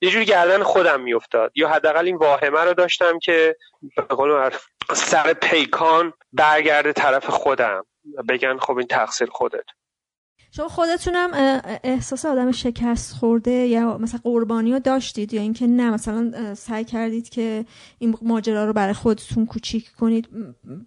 یه 0.00 0.10
جوری 0.10 0.24
گردن 0.24 0.62
خودم 0.62 1.00
میافتاد. 1.00 1.52
یا 1.54 1.68
حداقل 1.68 2.06
این 2.06 2.16
واهمه 2.16 2.60
رو 2.60 2.74
داشتم 2.74 3.18
که 3.18 3.56
به 3.96 4.94
سر 4.94 5.32
پیکان 5.32 6.12
برگرده 6.32 6.92
طرف 6.92 7.26
خودم. 7.26 7.86
بگن 8.28 8.58
خب 8.58 8.76
این 8.78 8.86
تقصیر 8.86 9.28
خودت. 9.30 9.64
شما 10.52 10.68
خودتونم 10.68 11.30
احساس 11.84 12.26
آدم 12.26 12.52
شکست 12.52 13.14
خورده 13.14 13.50
یا 13.50 13.98
مثلا 13.98 14.20
قربانی 14.24 14.72
رو 14.72 14.78
داشتید 14.78 15.34
یا 15.34 15.40
اینکه 15.40 15.66
نه 15.66 15.90
مثلا 15.90 16.54
سعی 16.54 16.84
کردید 16.84 17.28
که 17.28 17.64
این 17.98 18.18
ماجرا 18.22 18.64
رو 18.64 18.72
برای 18.72 18.94
خودتون 18.94 19.46
کوچیک 19.46 19.92
کنید؟ 20.00 20.28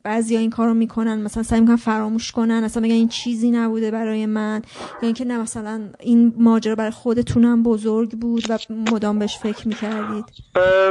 بعضی 0.03 0.37
این 0.37 0.49
کار 0.49 0.67
رو 0.67 0.73
می‌کنن 0.73 1.21
مثلا 1.21 1.43
سعی 1.43 1.61
می‌کنن 1.61 1.75
فراموش 1.75 2.31
کنن 2.31 2.63
اصلا 2.63 2.81
میگن 2.81 2.95
این 2.95 3.07
چیزی 3.07 3.51
نبوده 3.51 3.91
برای 3.91 4.25
من 4.25 4.61
یا 5.01 5.05
اینکه 5.07 5.25
نه 5.25 5.37
مثلا 5.37 5.89
این 5.99 6.33
ماجرا 6.37 6.75
برای 6.75 6.91
خودتونم 6.91 7.63
بزرگ 7.63 8.11
بود 8.11 8.43
و 8.49 8.57
مدام 8.69 9.19
بهش 9.19 9.37
فکر 9.37 9.67
می‌کردید؟ 9.67 10.25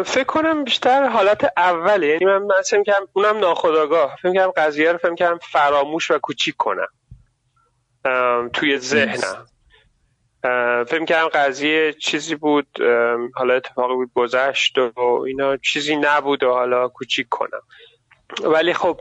فکر 0.04 0.24
کنم 0.24 0.64
بیشتر 0.64 1.08
حالت 1.08 1.52
اوله. 1.56 2.06
یعنی 2.06 2.24
من 2.24 2.48
مثلا 2.60 2.82
اونم 3.12 3.38
ناخداگاه 3.38 4.16
فکر 4.22 4.32
کنم 4.32 4.52
قضیه 4.56 4.92
رو 4.92 4.98
فکر 4.98 5.14
کنم 5.14 5.38
فراموش 5.52 6.10
و 6.10 6.18
کوچیک 6.18 6.56
کنم. 6.56 6.88
توی 8.52 8.78
ذهنم. 8.78 9.46
فکر 10.84 11.04
کردم 11.04 11.28
قضیه 11.28 11.92
چیزی 11.92 12.34
بود 12.34 12.66
حالا 13.34 13.54
اتفاقی 13.54 13.94
بود 13.94 14.10
گذشت 14.14 14.78
و 14.78 15.22
اینا 15.26 15.56
چیزی 15.56 15.96
نبود 15.96 16.42
و 16.42 16.50
حالا 16.50 16.88
کوچیک 16.88 17.28
کنم. 17.28 17.62
ولی 18.44 18.74
خب 18.74 19.00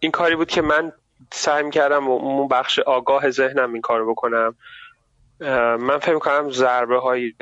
این 0.00 0.10
کاری 0.12 0.36
بود 0.36 0.48
که 0.48 0.62
من 0.62 0.92
سعی 1.32 1.70
کردم 1.70 2.08
اون 2.08 2.48
بخش 2.48 2.78
آگاه 2.78 3.30
ذهنم 3.30 3.72
این 3.72 3.82
کار 3.82 4.10
بکنم. 4.10 4.54
من 5.80 5.98
فکر 5.98 6.18
کنم 6.18 6.50
ضربه 6.50 6.98
های 6.98 7.34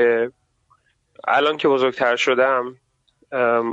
الان 1.28 1.57
که 1.57 1.68
بزرگتر 1.68 2.16
شدم 2.16 2.76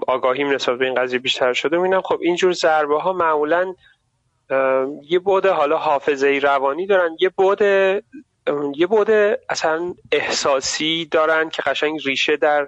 آگاهیم 0.08 0.50
نسبت 0.50 0.78
به 0.78 0.86
این 0.86 0.96
قضیه 0.96 1.20
بیشتر 1.20 1.54
شده 1.54 1.78
می‌بینم 1.78 2.02
خب 2.02 2.20
اینجور 2.22 2.52
ضربه 2.52 3.02
ها 3.02 3.14
معمولا 3.14 3.74
یه 5.10 5.20
بود 5.20 5.46
حالا 5.46 5.78
حافظه 5.78 6.40
روانی 6.44 6.86
دارن 6.86 7.18
یه 7.20 7.30
بود 7.30 7.62
یه 8.76 8.88
بود 8.88 9.12
اصلا 9.50 9.94
احساسی 10.12 11.08
دارن 11.12 11.50
که 11.50 11.62
قشنگ 11.62 12.00
ریشه 12.06 12.38
در 12.38 12.68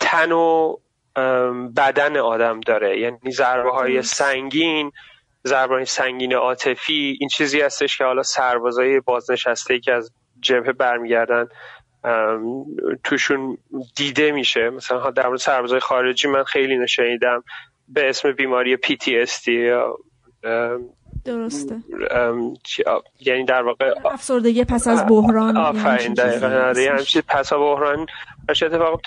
تن 0.00 0.32
و 0.32 0.76
بدن 1.76 2.16
آدم 2.16 2.60
داره. 2.60 3.00
یعنی 3.00 3.30
ضربه 3.30 3.70
های 3.70 4.02
سنگین 4.02 4.92
ضربه 5.46 5.74
های 5.74 5.84
سنگین 5.84 6.32
عاطفی 6.32 7.16
این 7.20 7.28
چیزی 7.28 7.60
هستش 7.60 7.98
که 7.98 8.04
حالا 8.04 8.22
سربازای 8.22 9.00
بازنشسته 9.00 9.80
که 9.80 9.92
از 9.92 10.12
جبهه 10.40 10.72
برمیگردن 10.72 11.48
توشون 13.04 13.58
دیده 13.96 14.32
میشه. 14.32 14.70
مثلا 14.70 15.10
در 15.10 15.26
مورد 15.26 15.40
سربازای 15.40 15.80
خارجی 15.80 16.28
من 16.28 16.44
خیلی 16.44 16.78
نشنیدم 16.78 17.44
به 17.88 18.08
اسم 18.08 18.32
بیماری 18.32 18.76
PTSD 18.76 19.48
یا 19.48 19.96
درسته. 21.24 21.76
یعنی 23.20 23.44
در 23.44 23.62
واقع 23.62 23.94
افسردگی 24.04 24.64
پس 24.64 24.88
از 24.88 25.06
بحران 25.06 25.56
آفرین 25.56 26.14
دقیقا 26.14 26.80
یعنی 26.80 27.02
پس 27.28 27.52
از 27.52 27.58
بحران 27.58 28.06
اتفاق 28.48 29.00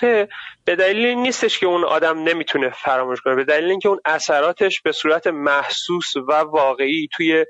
به 0.64 0.76
دلیل 0.76 1.18
نیستش 1.18 1.58
که 1.58 1.66
اون 1.66 1.84
آدم 1.84 2.22
نمی‌تونه 2.22 2.70
فراموش 2.70 3.20
کنه. 3.20 3.34
به 3.34 3.44
دلیل 3.44 3.70
اینکه 3.70 3.88
اون 3.88 4.00
اثراتش 4.04 4.80
به 4.80 4.92
صورت 4.92 5.26
محسوس 5.26 6.16
و 6.28 6.32
واقعی 6.32 7.08
توی 7.12 7.46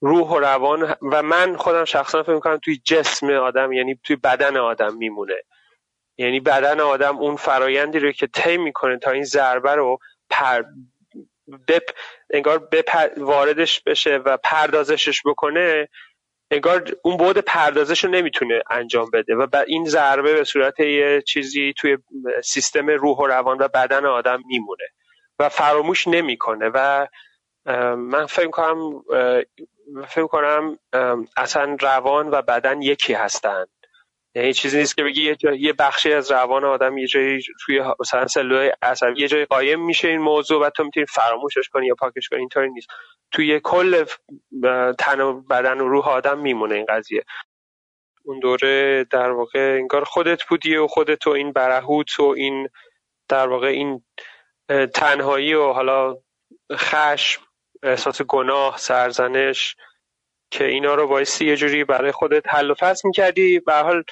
روح 0.00 0.28
و 0.28 0.38
روان 0.38 0.94
و 1.02 1.22
من 1.22 1.56
خودم 1.56 1.84
شخصا 1.84 2.22
فکر 2.22 2.34
می‌کنم 2.34 2.58
توی 2.64 2.80
جسم 2.84 3.30
آدم 3.30 3.72
یعنی 3.72 3.98
توی 4.04 4.16
بدن 4.16 4.56
آدم 4.56 4.96
میمونه. 4.96 5.34
یعنی 6.18 6.40
بدن 6.40 6.80
آدم 6.80 7.18
اون 7.18 7.36
فرایندی 7.36 7.98
رو 7.98 8.12
که 8.12 8.26
طی 8.26 8.56
می‌کنه 8.56 8.98
تا 8.98 9.10
این 9.10 9.24
ضربه 9.24 9.74
رو 9.74 9.98
پر 10.30 10.62
بپ 11.68 11.90
انگار 12.30 12.68
واردش 13.16 13.80
بشه 13.80 14.16
و 14.16 14.36
پردازشش 14.36 15.22
بکنه 15.26 15.88
انگار 16.50 16.92
اون 17.04 17.16
بود 17.16 17.38
پردازش 17.38 18.04
رو 18.04 18.10
نمی‌تونه 18.10 18.62
انجام 18.70 19.10
بده 19.12 19.34
و 19.36 19.64
این 19.66 19.84
ضربه 19.84 20.34
به 20.34 20.44
صورت 20.44 20.80
یه 20.80 21.22
چیزی 21.22 21.74
توی 21.78 21.98
سیستم 22.44 22.90
روح 22.90 23.18
و 23.18 23.26
روان 23.26 23.58
و 23.58 23.68
بدن 23.68 24.06
آدم 24.06 24.42
میمونه 24.46 24.84
و 25.38 25.48
فراموش 25.48 26.08
نمی‌کنه 26.08 26.70
و 26.74 27.06
من 27.96 28.26
فکر 28.26 28.50
کنم 28.50 29.02
فکر 30.08 30.26
کنم 30.26 30.78
اصلا 31.36 31.76
روان 31.80 32.30
و 32.30 32.42
بدن 32.42 32.82
یکی 32.82 33.12
هستند 33.12 33.68
یعنی 34.36 34.52
چیزی 34.52 34.78
نیست 34.78 34.96
که 34.96 35.04
بگی 35.04 35.22
یه, 35.22 35.36
یه 35.58 35.72
بخشی 35.72 36.12
از 36.12 36.30
روان 36.30 36.64
آدم 36.64 36.98
یه 36.98 37.06
جایی 37.06 37.42
توی 37.64 37.82
مثلا 38.00 38.26
سلول 38.26 38.70
عصبی 38.82 39.20
یه 39.20 39.28
جایی 39.28 39.44
قایم 39.44 39.84
میشه 39.84 40.08
این 40.08 40.20
موضوع 40.20 40.66
و 40.66 40.70
تو 40.70 40.84
می‌تونی 40.84 41.06
فراموشش 41.06 41.68
کنی 41.68 41.86
یا 41.86 41.94
پاکش 41.94 42.28
کنی 42.28 42.40
اینطوری 42.40 42.70
نیست. 42.70 42.88
توی 43.32 43.60
کل 43.64 44.04
تن 44.98 45.20
و 45.20 45.40
بدن 45.40 45.80
و 45.80 45.88
روح 45.88 46.08
آدم 46.08 46.38
میمونه 46.38 46.74
این 46.74 46.86
قضیه. 46.88 47.24
اون 48.24 48.38
دوره 48.38 49.04
در 49.10 49.30
واقع 49.30 49.76
انگار 49.80 50.04
خودت 50.04 50.44
بودی 50.44 50.76
و 50.76 50.86
خودت 50.86 51.26
و 51.26 51.30
این 51.30 51.52
برهوت 51.52 52.20
و 52.20 52.24
این 52.24 52.68
در 53.28 53.48
واقع 53.48 53.66
این 53.66 54.04
تنهایی 54.94 55.54
و 55.54 55.72
حالا 55.72 56.16
خشم 56.72 57.42
احساس 57.82 58.22
گناه 58.22 58.76
سرزنش 58.76 59.76
که 60.50 60.64
اینا 60.64 60.94
رو 60.94 61.06
بایستی 61.06 61.46
یه 61.46 61.56
جوری 61.56 61.84
برای 61.84 62.12
خودت 62.12 62.42
حل 62.48 62.70
و 62.70 62.74
فصل 62.74 63.08
می‌کردی. 63.08 63.60
به 63.60 63.74
حال 63.74 64.02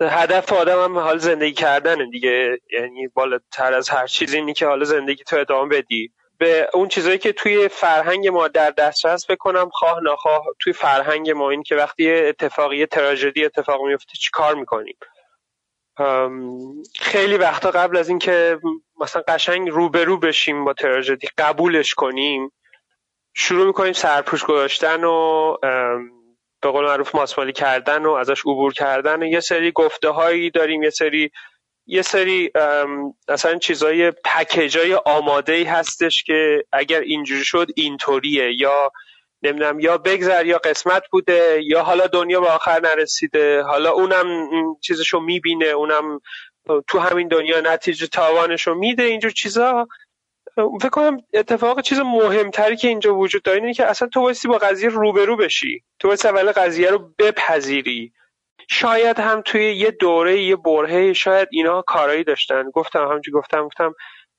هدف 0.00 0.52
آدم 0.52 0.84
هم 0.84 0.98
حال 0.98 1.18
زندگی 1.18 1.52
کردن 1.52 2.10
دیگه. 2.10 2.58
یعنی 2.72 3.08
بالاتر 3.08 3.74
از 3.74 3.88
هر 3.88 4.06
چیزی 4.06 4.36
اینی 4.36 4.52
که 4.52 4.66
حال 4.66 4.84
زندگی 4.84 5.24
تو 5.24 5.36
ادامه 5.36 5.76
بدی. 5.76 6.12
به 6.38 6.68
اون 6.74 6.88
چیزایی 6.88 7.18
که 7.18 7.32
توی 7.32 7.68
فرهنگ 7.68 8.28
ما 8.28 8.48
در 8.48 8.70
دسترس 8.70 9.30
بکنم 9.30 9.68
خواه 9.72 10.00
نخواه 10.02 10.44
توی 10.60 10.72
فرهنگ 10.72 11.30
ما 11.30 11.50
این 11.50 11.62
که 11.62 11.76
وقتی 11.76 12.10
اتفاقی 12.12 12.86
تراژدی 12.86 13.44
اتفاق 13.44 13.82
میفته 13.82 14.12
چی 14.18 14.30
کار 14.32 14.54
می‌کنیم؟ 14.54 14.96
خیلی 17.00 17.36
وقتا 17.36 17.70
قبل 17.70 17.96
از 17.96 18.08
اینکه 18.08 18.58
مثلا 19.00 19.22
قشنگ 19.28 19.70
روبرو 19.70 20.18
بشیم 20.18 20.64
با 20.64 20.72
تراژدی 20.72 21.28
قبولش 21.38 21.94
کنیم 21.94 22.52
شروع 23.34 23.66
می‌کنیم 23.66 23.92
سرپوش 23.92 24.44
گذاشتن 24.44 25.04
و 25.04 25.56
به 26.62 26.70
قول 26.70 26.84
معروف 26.84 27.14
ماسمالی 27.14 27.52
کردن 27.52 28.06
و 28.06 28.12
ازش 28.12 28.40
عبور 28.40 28.72
کردن 28.72 29.22
و 29.22 29.26
یه 29.26 29.40
سری 29.40 29.72
گفته 29.72 30.08
هایی 30.08 30.50
داریم 30.50 30.82
یه 30.82 30.90
سری 30.90 31.30
یه 31.86 32.02
سری 32.02 32.52
اصلا 33.28 33.58
چیزای 33.58 34.10
پکیجای 34.10 34.94
آماده 34.94 35.52
ای 35.52 35.64
هستش 35.64 36.24
که 36.24 36.64
اگر 36.72 37.00
اینجوری 37.00 37.44
شد 37.44 37.66
اینطوریه. 37.76 38.60
یا 38.60 38.92
نمی‌دونم 39.42 39.80
یا 39.80 39.98
بگذر 39.98 40.46
یا 40.46 40.58
قسمت 40.58 41.02
بوده 41.12 41.60
یا 41.64 41.82
حالا 41.82 42.06
دنیا 42.06 42.40
به 42.40 42.48
آخر 42.50 42.80
نرسیده 42.80 43.62
حالا 43.62 43.90
اونم 43.90 44.26
چیزشو 44.80 45.20
می‌بینه 45.20 45.66
اونم 45.66 46.20
تو 46.88 46.98
همین 46.98 47.28
دنیا 47.28 47.60
نتیجه 47.60 48.06
تاوانشو 48.06 48.74
میده 48.74 49.02
اینجور 49.02 49.30
چیزا. 49.30 49.86
فکر 50.56 50.88
کنم 50.88 51.16
اتفاق 51.34 51.80
چیز 51.80 51.98
مهمتری 51.98 52.76
که 52.76 52.88
اینجا 52.88 53.14
وجود 53.14 53.42
داره 53.42 53.58
اینه 53.60 53.74
که 53.74 53.86
اصلا 53.86 54.08
تو 54.08 54.20
بایستی 54.20 54.48
با 54.48 54.58
قضیه 54.58 54.88
روبرو 54.88 55.36
بشی. 55.36 55.84
تو 55.98 56.08
بایستی 56.08 56.28
اول 56.28 56.52
قضیه 56.52 56.90
رو 56.90 57.12
بپذیری. 57.18 58.12
شاید 58.70 59.20
هم 59.20 59.40
توی 59.40 59.74
یه 59.76 59.90
دوره 59.90 60.42
یه 60.42 60.56
برهه 60.56 61.12
شاید 61.12 61.48
اینا 61.52 61.82
کارایی 61.82 62.24
داشتن. 62.24 62.70
گفتم 62.70 63.08
همچی 63.08 63.30
گفتم 63.30 63.64
گفتم 63.66 63.94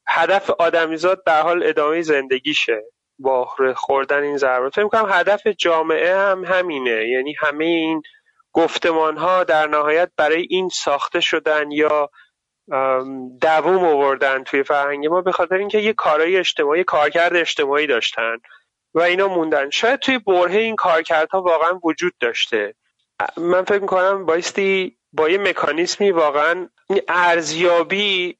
هدف 0.07 0.49
آدمیزاد 0.49 1.23
در 1.25 1.41
حال 1.41 1.63
ادامه 1.67 2.01
زندگیشه. 2.01 2.83
با 3.19 3.45
خوردن 3.75 4.23
این 4.23 4.37
ضربات 4.37 4.75
فکر 4.75 4.87
کنم 4.87 5.09
هدف 5.09 5.47
جامعه 5.47 6.17
هم 6.17 6.45
همینه. 6.45 7.07
یعنی 7.07 7.35
همه 7.39 7.65
این 7.65 8.01
گفتمان 8.53 9.17
ها 9.17 9.43
در 9.43 9.67
نهایت 9.67 10.11
برای 10.17 10.47
این 10.49 10.69
ساخته 10.69 11.19
شدن 11.19 11.71
یا 11.71 12.09
دووم 13.41 13.85
آوردن 13.85 14.43
توی 14.43 14.63
فرهنگ 14.63 15.07
ما 15.07 15.21
به 15.21 15.31
خاطر 15.31 15.55
اینکه 15.55 15.77
یه 15.77 15.93
کارهای 15.93 16.37
اجتماعی 16.37 16.83
کارکرد 16.83 17.35
اجتماعی 17.35 17.87
داشتن 17.87 18.37
و 18.93 19.01
اینا 19.01 19.27
موندن. 19.27 19.69
شاید 19.69 19.99
توی 19.99 20.19
برهه 20.19 20.57
این 20.57 20.75
کارکردها 20.75 21.41
واقعا 21.41 21.79
وجود 21.83 22.13
داشته. 22.19 22.75
من 23.37 23.63
فکر 23.63 23.79
می‌کنم 23.79 24.25
بایستی 24.25 24.97
با 25.13 25.29
یه 25.29 25.37
مکانیزمی 25.37 26.11
واقعا 26.11 26.69
ارزیابی 27.07 28.37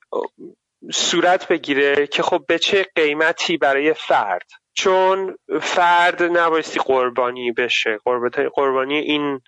صورت 0.93 1.47
بگیره 1.47 2.07
که 2.07 2.23
خب 2.23 2.45
به 2.47 2.59
چه 2.59 2.86
قیمتی 2.95 3.57
برای 3.57 3.93
فرد. 3.93 4.47
چون 4.73 5.38
فرد 5.61 6.23
نبایستی 6.23 6.80
قربانی 6.80 7.51
بشه. 7.51 7.99
قربانی 8.53 8.97
این 8.97 9.41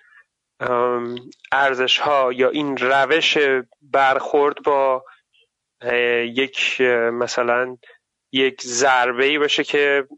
ارزش 1.52 1.98
ها 1.98 2.32
یا 2.32 2.50
این 2.50 2.76
روش 2.76 3.38
برخورد 3.82 4.62
با 4.64 5.04
یک 6.24 6.80
مثلا 7.12 7.76
یک 8.32 8.62
ضربه 8.62 9.24
ای 9.24 9.38
باشه 9.38 9.64
که 9.64 10.08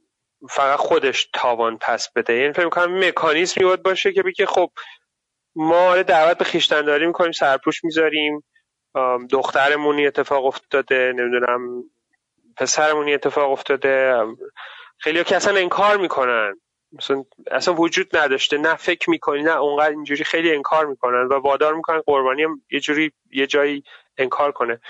فقط 0.51 0.78
خودش 0.78 1.30
تاوان 1.32 1.78
پس 1.80 2.09
بده. 2.16 2.34
یعنی 2.36 2.53
فکر 2.53 2.64
می‌کنم 2.64 3.05
مکانیزمی 3.09 3.64
باید 3.64 3.82
باشه 3.82 4.12
که 4.12 4.22
بگه 4.22 4.47
خب 4.47 4.70
ما 5.57 6.03
دعوت 6.03 6.38
به 6.38 6.45
خیشتنداری 6.45 7.07
می‌کنیم 7.07 7.32
سرپوش 7.32 7.84
می‌ذاریم 7.84 8.45
دخترمونی 9.30 10.07
اتفاق 10.07 10.47
افتاده 10.47 11.12
نمی‌دونم 11.16 11.84
پسرمونی 12.57 13.14
اتفاق 13.14 13.51
افتاده 13.53 14.14
خیلی 14.99 15.24
که 15.24 15.36
اصلا 15.36 15.57
انکار 15.61 15.97
می‌کنن. 15.97 16.61
مثلا 16.93 17.24
اصلا 17.51 17.74
وجود 17.74 18.16
نداشته. 18.16 18.59
نه 18.59 18.74
فکر 18.74 19.11
می‌کنی 19.11 19.43
نه 19.43 19.57
اونقدر 19.57 19.90
اینجوری 19.90 20.24
خیلی 20.24 20.55
انکار 20.55 20.86
می‌کنن 20.86 21.26
و 21.26 21.34
وادار 21.34 21.74
می‌کنن 21.74 22.01
قربانی 22.07 22.43
هم 22.43 22.62
یه 22.70 22.80
جوری 22.80 23.12
یه 23.32 23.47
جایی 23.47 23.84
انکار 24.18 24.53
کنه. 24.53 24.80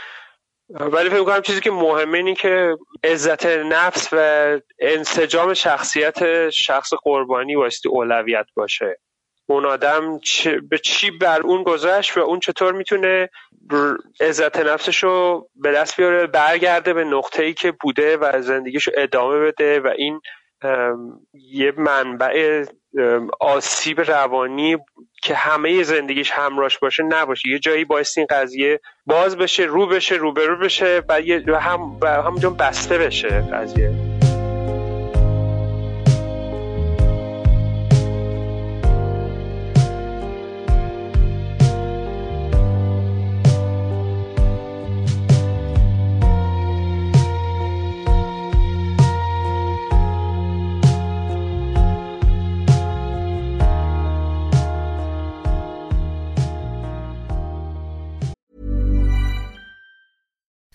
ولی 0.70 1.10
فکر 1.10 1.18
می‌کنم 1.18 1.42
چیزی 1.42 1.60
که 1.60 1.70
مهمه 1.70 2.18
اینه 2.18 2.34
که 2.34 2.76
عزت 3.04 3.46
نفس 3.46 4.08
و 4.12 4.60
انسجام 4.78 5.54
شخصیت 5.54 6.50
شخص 6.50 6.90
قربانی 7.02 7.54
واسطی 7.54 7.88
اولویت 7.88 8.46
باشه. 8.54 8.98
اون 9.46 9.66
آدم 9.66 10.20
به 10.70 10.78
چی 10.78 11.10
بر 11.10 11.40
اون 11.40 11.62
گذشت 11.62 12.16
و 12.16 12.20
اون 12.20 12.40
چطور 12.40 12.72
می‌تونه 12.72 13.28
عزت 14.20 14.56
نفسش 14.56 15.02
رو 15.02 15.48
به 15.54 15.72
دست 15.72 15.96
بیاره 15.96 16.26
برگرده 16.26 16.92
به 16.94 17.04
نقطه 17.04 17.42
ای 17.42 17.54
که 17.54 17.72
بوده 17.80 18.16
و 18.16 18.42
زندگیش 18.42 18.86
رو 18.86 18.92
ادامه 18.96 19.38
بده 19.38 19.80
و 19.80 19.92
این 19.96 20.20
یه 21.34 21.72
منبع 21.76 22.64
آسیب 23.40 24.00
روانی 24.00 24.76
که 25.22 25.34
همه 25.34 25.82
زندگیش 25.82 26.30
همراش 26.30 26.78
باشه 26.78 27.02
نباشه. 27.02 27.48
یه 27.48 27.58
جایی 27.58 27.84
باعث 27.84 28.18
این 28.18 28.26
قضیه 28.30 28.80
باز 29.06 29.36
بشه 29.36 29.62
رو 29.62 29.86
بشه 29.86 30.14
روبرو 30.14 30.58
بشه 30.58 31.02
و 31.46 31.60
هم 31.60 31.80
همونجا 32.02 32.50
بسته 32.50 32.98
بشه 32.98 33.28
قضیه. 33.28 34.11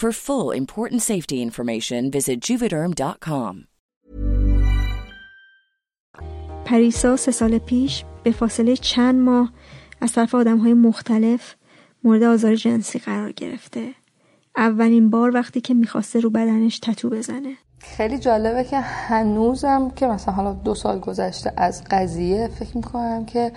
For 0.00 0.10
full 0.10 0.50
important 0.50 1.02
safety 1.02 1.40
information 1.40 2.10
visit 2.10 2.40
juvederm.com. 2.40 3.54
پریسا 6.64 7.16
سه 7.16 7.32
سال 7.32 7.58
پیش 7.58 8.04
به 8.22 8.32
فاصله 8.32 8.76
چند 8.76 9.20
ماه 9.20 9.52
از 10.00 10.12
طرف 10.12 10.34
آدم 10.34 10.58
های 10.58 10.74
مختلف 10.74 11.54
مورد 12.04 12.22
آزار 12.22 12.54
جنسی 12.54 12.98
قرار 12.98 13.32
گرفته. 13.32 13.88
اولین 14.56 15.10
بار 15.10 15.34
وقتی 15.34 15.60
که 15.60 15.74
می‌خواسته 15.74 16.20
رو 16.20 16.30
بدنش 16.30 16.78
تتو 16.78 17.10
بزنه. 17.10 17.56
خیلی 17.78 18.18
جالبه 18.18 18.64
که 18.64 18.80
هنوزم 18.80 19.90
که 19.96 20.06
مثلا 20.06 20.34
حالا 20.34 20.52
دو 20.52 20.74
سال 20.74 20.98
گذشته 20.98 21.52
از 21.56 21.84
قضیه 21.90 22.48
فکر 22.48 22.76
می‌کنم 22.76 23.24
که 23.26 23.52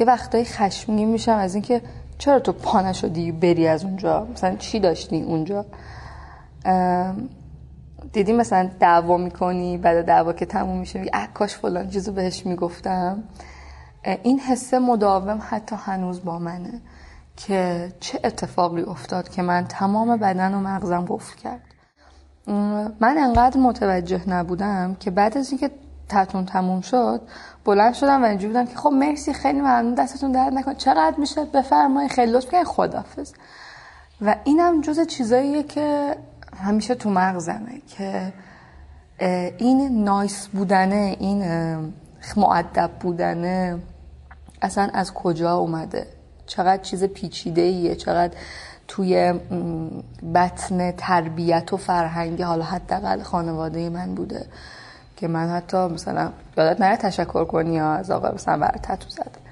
یه 0.00 0.06
وقتایی 0.06 0.44
خشمگین 0.44 1.08
میشم 1.08 1.36
از 1.36 1.54
اینکه 1.54 1.82
چرا 2.18 2.40
تو 2.40 2.52
پا 2.52 2.92
شدی 2.92 3.32
بری 3.32 3.66
از 3.66 3.84
اونجا؟ 3.84 4.28
مثلا 4.32 4.56
چی 4.56 4.80
داشتی 4.80 5.22
اونجا؟ 5.22 5.66
دیدی 8.12 8.32
مثلا 8.32 8.70
دعوا 8.80 9.16
می‌کنی 9.16 9.78
بعد 9.78 10.04
دعوا 10.06 10.32
که 10.32 10.46
تموم 10.46 10.78
میشه 10.78 10.98
میگی 10.98 11.10
کاش 11.34 11.54
فلان 11.54 11.90
چیزو 11.90 12.12
بهش 12.12 12.46
می‌گفتم. 12.46 13.24
این 14.22 14.38
حسه 14.40 14.78
مداوم 14.78 15.42
حتی 15.48 15.76
هنوز 15.78 16.24
با 16.24 16.38
منه 16.38 16.80
که 17.36 17.92
چه 18.00 18.20
اتفاقی 18.24 18.82
افتاد 18.82 19.28
که 19.28 19.42
من 19.42 19.66
تمام 19.68 20.16
بدن 20.16 20.54
و 20.54 20.60
مغزم 20.60 21.04
قفل 21.08 21.36
کرد. 21.36 21.60
من 23.00 23.18
انقدر 23.18 23.60
متوجه 23.60 24.30
نبودم 24.30 24.96
که 25.00 25.10
بعد 25.10 25.38
از 25.38 25.50
اینکه 25.50 25.70
تتون 26.14 26.44
تموم 26.44 26.80
شد 26.80 27.20
بلند 27.64 27.94
شدم 27.94 28.22
و 28.22 28.26
اینجوری 28.26 28.52
بودم 28.52 28.66
که 28.66 28.76
خب 28.76 28.90
مرسی 28.90 29.32
خیلی 29.32 29.60
ممنون 29.60 29.94
دستتون 29.94 30.32
درد 30.32 30.54
نکن 30.54 30.74
چقدر 30.74 31.14
میشه؟ 31.18 31.44
بفرمایید 31.44 32.10
خیلی 32.10 32.32
لطف 32.32 32.50
کنید 32.50 32.66
خدافظ 32.66 33.32
و 34.20 34.36
اینم 34.44 34.80
جز 34.80 35.06
چیزاییه 35.06 35.62
که 35.62 36.16
همیشه 36.64 36.94
تو 36.94 37.10
مغزمه 37.10 37.80
که 37.88 38.32
این 39.58 40.04
نایس 40.04 40.46
بودنه 40.46 41.16
این 41.20 41.44
معدب 42.36 42.90
بودنه 43.00 43.78
اصلا 44.62 44.90
از 44.94 45.14
کجا 45.14 45.56
اومده؟ 45.56 46.06
چقدر 46.46 46.82
چیز 46.82 47.04
پیچیده 47.04 47.60
ایه 47.60 47.94
چقدر 47.94 48.34
توی 48.88 49.34
بطن 50.34 50.90
تربیت 50.90 51.72
و 51.72 51.76
فرهنگ 51.76 52.42
حالا 52.42 52.64
حداقل 52.64 53.22
خانواده 53.22 53.90
من 53.90 54.14
بوده. 54.14 54.46
که 55.16 55.28
من 55.28 55.48
حتی 55.48 55.76
مثلا 55.76 56.32
یادت 56.56 56.80
نره 56.80 56.96
تشکر 56.96 57.44
کنی 57.44 57.74
یا 57.74 57.92
از 57.92 58.10
آقا 58.10 58.30
مثلا 58.30 58.58
برای 58.58 58.78
تتو 58.82 59.08
زده. 59.10 59.44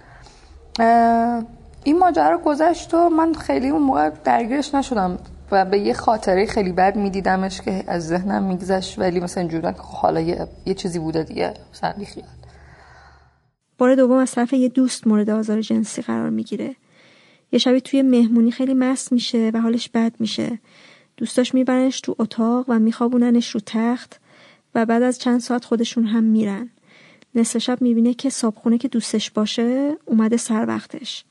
این 1.84 1.98
ماجرا 1.98 2.38
گذشت 2.38 2.94
و 2.94 3.08
من 3.08 3.34
خیلی 3.34 3.68
اون 3.68 3.82
موقع 3.82 4.10
درگیرش 4.24 4.74
نشدم 4.74 5.18
و 5.50 5.64
به 5.64 5.78
یه 5.78 5.94
خاطره 5.94 6.46
خیلی 6.46 6.72
بد 6.72 6.96
میدیدمش 6.96 7.60
که 7.60 7.84
از 7.86 8.06
ذهنم 8.06 8.42
میگذشت 8.42 8.98
ولی 8.98 9.20
مثلا 9.20 9.40
اینجوری 9.40 9.62
که 9.62 9.72
خب 9.72 9.96
حالا 9.96 10.20
یه،, 10.20 10.48
یه, 10.66 10.74
چیزی 10.74 10.98
بوده 10.98 11.22
دیگه. 11.22 11.54
مثلا 11.72 11.94
بیخیال. 11.98 12.26
بار 13.78 13.94
دوم 13.94 14.18
از 14.18 14.32
طرف 14.32 14.52
یه 14.52 14.68
دوست 14.68 15.06
مورد 15.06 15.30
آزار 15.30 15.60
جنسی 15.60 16.02
قرار 16.02 16.30
می‌گیره. 16.30 16.76
یه 17.52 17.58
شبی 17.58 17.80
توی 17.80 18.02
مهمونی 18.02 18.50
خیلی 18.50 18.74
مست 18.74 19.12
میشه 19.12 19.50
و 19.54 19.60
حالش 19.60 19.88
بد 19.88 20.12
میشه. 20.18 20.58
دوستاش 21.16 21.54
میبرنش 21.54 22.00
تو 22.00 22.14
اتاق 22.18 22.64
و 22.68 22.78
میخوابوننش 22.78 23.50
رو 23.50 23.60
تخت. 23.66 24.20
و 24.74 24.86
بعد 24.86 25.02
از 25.02 25.18
چند 25.18 25.40
ساعت 25.40 25.64
خودشون 25.64 26.06
هم 26.06 26.24
میرن. 26.24 26.70
نصف 27.34 27.58
شب 27.58 27.82
می‌بینه 27.82 28.14
که 28.14 28.30
صابخونه 28.30 28.78
که 28.78 28.88
دوستش 28.88 29.30
باشه 29.30 29.96
اومده 30.04 30.36
سر 30.36 30.66
وقتش. 30.66 31.24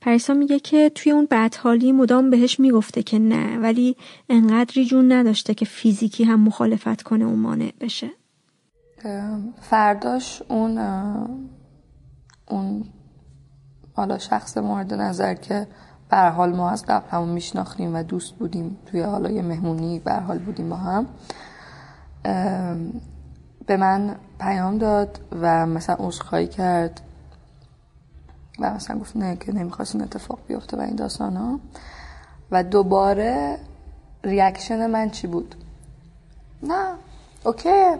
پریسا 0.00 0.34
میگه 0.34 0.60
که 0.60 0.90
توی 0.94 1.12
اون 1.12 1.28
بدحالی 1.30 1.92
مدام 1.92 2.30
بهش 2.30 2.60
می‌گفته 2.60 3.02
که 3.02 3.18
نه 3.18 3.58
ولی 3.58 3.96
انقدری 4.28 4.84
جون 4.84 5.12
نداشته 5.12 5.54
که 5.54 5.64
فیزیکی 5.64 6.24
هم 6.24 6.40
مخالفت 6.40 7.02
کنه 7.02 7.24
اون 7.24 7.38
مانع 7.38 7.72
بشه. 7.80 8.10
فرداش 9.60 10.42
اون 10.48 10.78
اون 12.48 12.84
حالا 13.92 14.18
شخص 14.18 14.58
مورد 14.58 14.94
نظر 14.94 15.34
که 15.34 15.66
به 16.10 16.16
حال 16.16 16.56
ما 16.56 16.70
از 16.70 16.84
قبل 16.88 17.08
همون 17.10 17.28
میشناختیم 17.28 17.94
و 17.94 18.02
دوست 18.02 18.34
بودیم 18.34 18.78
توی 18.86 19.00
حالا 19.00 19.30
یه 19.30 19.42
مهمونی 19.42 19.98
به 19.98 20.12
حال 20.12 20.38
بودیم 20.38 20.70
با 20.70 20.76
هم. 20.76 21.06
به 23.66 23.76
من 23.76 24.16
پیام 24.40 24.78
داد 24.78 25.20
و 25.40 25.66
مثلا 25.66 25.96
عذرخواهی 25.98 26.46
کرد 26.46 27.00
و 28.58 28.74
مثلا 28.74 28.98
گفت 28.98 29.16
نه 29.16 29.36
که 29.36 29.52
نمی‌خواست 29.52 29.94
این 29.94 30.04
اتفاق 30.04 30.38
بیفته 30.48 30.76
و 30.76 30.80
این 30.80 30.96
داستان 30.96 31.36
ها. 31.36 31.60
و 32.50 32.62
دوباره 32.62 33.58
reaction 34.24 34.86
من 34.86 35.10
چی 35.10 35.26
بود؟ 35.26 35.54
نه 36.62 36.94
okay 37.44 37.94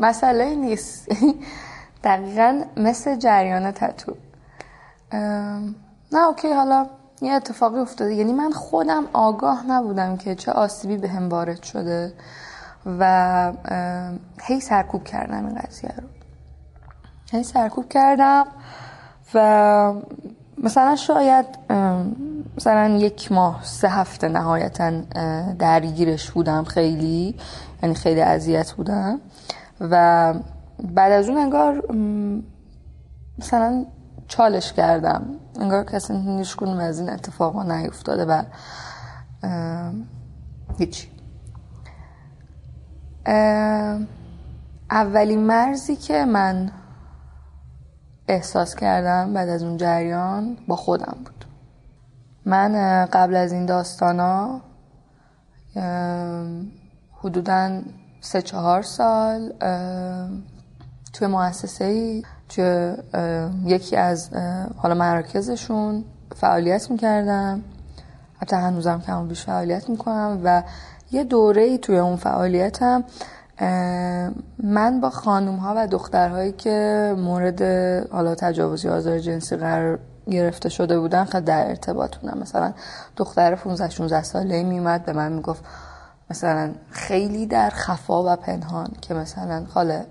مسئله 0.00 0.54
نیست. 0.54 1.08
دقیقا 2.04 2.62
مثل 2.76 3.16
جریان 3.16 3.70
تتو. 3.70 4.16
نه 6.12 6.26
okay 6.28 6.52
حالا 6.52 6.86
یه 7.22 7.32
اتفاقی 7.32 7.78
افتاده. 7.78 8.14
یعنی 8.14 8.32
من 8.32 8.52
خودم 8.52 9.04
آگاه 9.12 9.66
نبودم 9.66 10.16
که 10.16 10.34
چه 10.34 10.52
آسیبی 10.52 10.96
بهم 10.96 11.28
وارد 11.28 11.62
شده. 11.62 12.12
و 12.86 13.52
هی 14.42 14.60
سرکوب 14.60 15.04
کردم 15.04 15.46
این 15.46 15.54
قضیه 15.54 15.94
رو. 15.96 16.08
هی 17.32 17.42
سرکوب 17.42 17.88
کردم 17.88 18.44
و 19.34 19.94
مثلا 20.58 20.96
شاید 20.96 21.46
مثلا 22.56 22.88
یک 22.88 23.32
ماه 23.32 23.60
سه 23.64 23.88
هفته 23.88 24.28
نهایتا 24.28 24.90
درگیرش 25.58 26.30
بودم 26.30 26.64
خیلی 26.64 27.36
یعنی 27.82 27.94
خیلی 27.94 28.20
اذیت 28.20 28.72
بودم 28.72 29.20
و 29.80 30.34
بعد 30.94 31.12
از 31.12 31.28
اون 31.28 31.38
انگار 31.38 31.82
مثلا 33.38 33.86
چالش 34.28 34.72
کردم. 34.72 35.26
انگار 35.60 35.84
کسی 35.84 36.14
هیچ 36.38 36.62
از 36.62 37.00
این 37.00 37.10
اتفاقا 37.10 37.62
نیفتاده 37.62 38.24
و 38.24 38.42
هیچی. 40.78 41.19
اولین 44.90 45.40
مرزی 45.40 45.96
که 45.96 46.24
من 46.24 46.70
احساس 48.28 48.74
کردم 48.74 49.32
بعد 49.34 49.48
از 49.48 49.62
اون 49.62 49.76
جریان 49.76 50.56
با 50.68 50.76
خودم 50.76 51.16
بود. 51.24 51.44
من 52.44 53.04
قبل 53.12 53.36
از 53.36 53.52
این 53.52 53.66
داستانا 53.66 54.60
حدودا 57.22 57.80
سه 58.20 58.42
چهار 58.42 58.82
سال 58.82 59.52
توی 61.12 61.26
مؤسسه 61.26 61.84
ای 61.84 62.22
توی 62.48 62.94
یکی 63.64 63.96
از 63.96 64.30
حالا 64.76 64.94
مراکزشون 64.94 66.04
فعالیت 66.36 66.90
می‌کردم. 66.90 67.62
حتی 68.38 68.56
هنوزم 68.56 69.00
که 69.00 69.12
بیش 69.28 69.44
فعالیت 69.44 69.88
می‌کنم 69.88 70.40
و 70.44 70.62
یه 71.12 71.24
دوره 71.24 71.62
ای 71.62 71.78
توی 71.78 71.98
اون 71.98 72.16
فعالیتم 72.16 73.04
من 74.62 75.00
با 75.00 75.10
خانوم 75.10 75.56
ها 75.56 75.74
و 75.76 75.86
دخترهایی 75.86 76.52
که 76.52 77.14
مورد 77.18 77.62
حالا 78.12 78.34
تجاوز 78.34 78.84
یا 78.84 78.96
آزار 78.96 79.18
جنسی 79.18 79.56
قرار 79.56 79.98
گرفته 80.30 80.68
شده 80.68 80.98
بودن 80.98 81.24
خیلی 81.24 81.44
در 81.44 81.68
ارتباط 81.68 82.16
بودم 82.16 82.38
مثلا 82.38 82.72
دختر 83.16 83.54
15 83.54 83.90
16 83.90 84.22
ساله 84.22 84.62
میومد 84.62 85.04
به 85.04 85.12
من 85.12 85.32
می‌گفت 85.32 85.64
مثلا 86.30 86.70
خیلی 86.90 87.46
در 87.46 87.70
خفا 87.70 88.32
و 88.32 88.36
پنهان 88.36 88.88
که 89.00 89.14
مثلا 89.14 89.64
خاله 89.74 90.06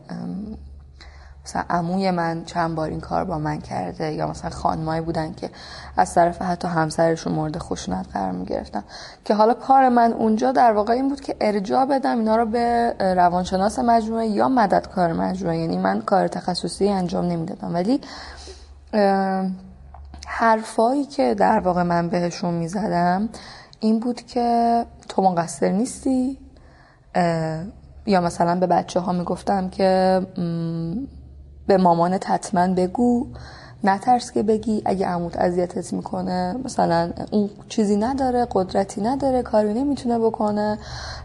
مثلا 1.50 1.64
عموی 1.70 2.12
من 2.12 2.46
چند 2.46 2.76
بار 2.76 2.90
این 2.90 3.00
کار 3.00 3.24
با 3.24 3.38
من 3.38 3.60
کرده 3.60 4.14
یا 4.14 4.28
مثلا 4.28 4.50
خانمایی 4.50 5.02
بودن 5.02 5.34
که 5.34 5.50
از 5.98 6.14
طرف 6.14 6.42
حتی 6.42 6.68
همسرشون 6.68 7.34
مورد 7.34 7.58
خشونت 7.58 8.06
قرار 8.14 8.32
می 8.32 8.46
گرفتن 8.46 8.84
که 9.26 9.34
حالا 9.34 9.54
کار 9.54 9.90
من 9.90 10.14
اونجا 10.14 10.52
در 10.52 10.72
واقع 10.72 10.94
این 10.94 11.10
بود 11.10 11.22
که 11.22 11.36
ارجاع 11.42 11.86
بدم 11.86 12.18
اینا 12.18 12.36
رو 12.36 12.46
به 12.46 12.96
روانشناس 13.00 13.80
مجموعه 13.80 14.28
یا 14.28 14.50
مددکار 14.50 15.14
مجموعه. 15.14 15.58
یعنی 15.58 15.78
من 15.78 16.02
کار 16.02 16.28
تخصصی 16.28 16.90
انجام 16.90 17.26
نمی‌دادم. 17.26 17.74
ولی 17.74 18.02
حرفایی 20.28 21.06
که 21.06 21.34
در 21.34 21.60
واقع 21.60 21.84
من 21.84 22.10
بهشون 22.10 22.54
می‌زدم 22.54 23.30
این 23.80 24.00
بود 24.00 24.22
که 24.22 24.86
تو 25.10 25.22
مقصر 25.22 25.70
نیستی. 25.70 26.38
یا 28.06 28.22
مثلا 28.22 28.60
به 28.60 28.68
بچه 28.68 29.00
ها 29.00 29.12
می‌گفتم 29.12 29.70
که 29.70 30.22
به 31.70 31.78
مامانت 31.78 32.30
حتما 32.30 32.68
بگو. 32.68 33.28
نترس 33.84 34.32
که 34.32 34.44
بگی 34.44 34.82
اگه 34.86 35.08
عموت 35.08 35.38
اذیتت 35.38 35.94
می‌کنه. 35.94 36.56
مثلا 36.66 37.12
اون 37.32 37.50
چیزی 37.70 37.96
نداره 37.96 38.48
قدرتی 38.52 39.02
نداره 39.02 39.42
کاری 39.42 39.74
نمی‌تونه 39.74 40.20
بکنه. 40.20 40.80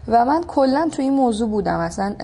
و 0.07 0.25
من 0.25 0.43
کلا 0.43 0.89
تو 0.91 1.01
این 1.01 1.13
موضوع 1.13 1.49
بودم. 1.49 1.79
مثلا 1.79 2.15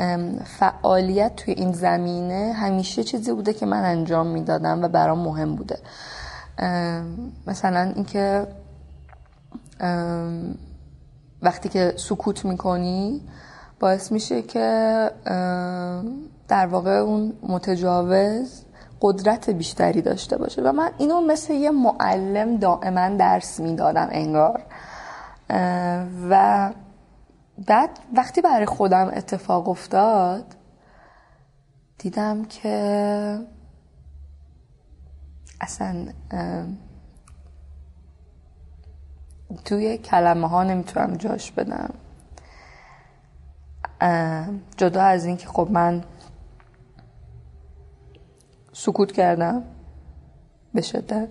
فعالیت 0.45 1.35
توی 1.35 1.53
این 1.53 1.71
زمینه 1.73 2.53
همیشه 2.53 3.03
چیزی 3.03 3.31
بوده 3.31 3.53
که 3.53 3.65
من 3.65 3.83
انجام 3.83 4.27
می‌دادم 4.27 4.83
و 4.83 4.87
برام 4.87 5.19
مهم 5.19 5.55
بوده. 5.55 5.77
مثلا 7.47 7.91
اینکه 7.95 8.47
وقتی 11.41 11.69
که 11.69 11.93
سکوت 11.97 12.45
می‌کنی 12.45 13.21
باعث 13.79 14.11
میشه 14.11 14.41
که 14.41 15.09
در 16.51 16.67
واقع 16.67 16.91
اون 16.91 17.33
متجاوز 17.43 18.65
قدرت 19.01 19.49
بیشتری 19.49 20.01
داشته 20.01 20.37
باشه. 20.37 20.61
و 20.61 20.71
من 20.71 20.91
اینو 20.97 21.21
مثل 21.21 21.53
یه 21.53 21.71
معلم 21.71 22.57
دائما 22.57 23.09
درس 23.09 23.59
می‌دادم 23.59 24.07
انگار. 24.11 24.63
و 26.29 26.73
بعد 27.67 27.89
وقتی 28.15 28.41
برای 28.41 28.65
خودم 28.65 29.11
اتفاق 29.13 29.69
افتاد 29.69 30.45
دیدم 31.97 32.45
که 32.45 33.39
اصلا 35.61 36.05
توی 39.65 39.97
کلمه 39.97 40.47
ها 40.47 40.63
نمی‌تونم 40.63 41.15
جاش 41.15 41.51
بدم. 41.51 41.93
جدا 44.77 45.01
از 45.01 45.25
اینکه 45.25 45.47
خب 45.47 45.67
من 45.71 46.03
سکوت 48.85 49.11
کردم. 49.11 49.63
به 50.73 50.81
شدت. 50.81 51.29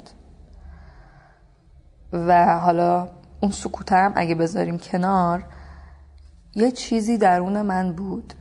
و 2.13 2.59
حالا 2.59 3.09
اون 3.41 3.53
سکوتم 3.53 4.13
اگه 4.17 4.35
بذاریم 4.35 4.79
کنار 4.79 5.45
یه 6.55 6.71
چیزی 6.71 7.19
درون 7.19 7.63
من 7.63 7.93
بود 7.93 8.35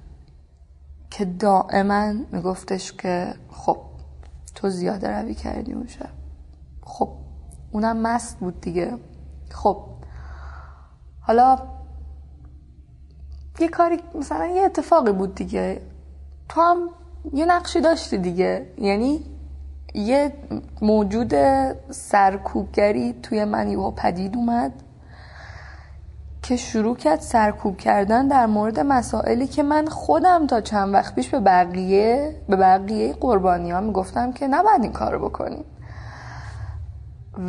که 1.09 1.25
دائما 1.25 2.13
میگفتش 2.31 2.93
که 2.93 3.33
خب 3.51 3.77
تو 4.55 4.69
زیاده 4.69 5.21
روی 5.21 5.33
کردی 5.33 5.73
اون 5.73 5.87
شب. 5.87 6.09
خب 6.81 7.09
اونم 7.71 7.97
مست 8.01 8.39
بود 8.39 8.61
دیگه. 8.61 8.97
خب. 9.51 9.85
حالا 11.21 11.59
یه 13.59 13.67
کاری 13.67 13.97
مثلا 14.15 14.45
یه 14.45 14.61
اتفاقی 14.61 15.11
بود 15.11 15.35
دیگه. 15.35 15.81
تو 16.49 16.61
هم 16.61 16.89
یه 17.33 17.45
نقشی 17.45 17.81
داشتی 17.81 18.17
دیگه. 18.17 18.65
یعنی 18.77 19.25
یه 19.93 20.33
موجود 20.81 21.33
سرکوبگری 21.89 23.15
توی 23.23 23.45
من 23.45 23.69
یهو 23.69 23.91
پدید 23.91 24.35
اومد 24.35 24.71
که 26.41 26.55
شروع 26.55 26.95
کرد 26.95 27.19
سرکوب 27.19 27.77
کردن 27.77 28.27
در 28.27 28.45
مورد 28.45 28.79
مسائلی 28.79 29.47
که 29.47 29.63
من 29.63 29.87
خودم 29.87 30.47
تا 30.47 30.61
چند 30.61 30.93
وقت 30.93 31.15
پیش 31.15 31.29
به 31.29 31.39
بقیه 31.39 32.35
به 32.49 32.55
بقیه 32.55 33.13
قربانی 33.13 33.71
ها 33.71 33.81
می‌گفتم 33.81 34.31
که 34.31 34.47
نباید 34.47 34.83
این 34.83 34.91
کارو 34.91 35.29
بکنیم. 35.29 35.65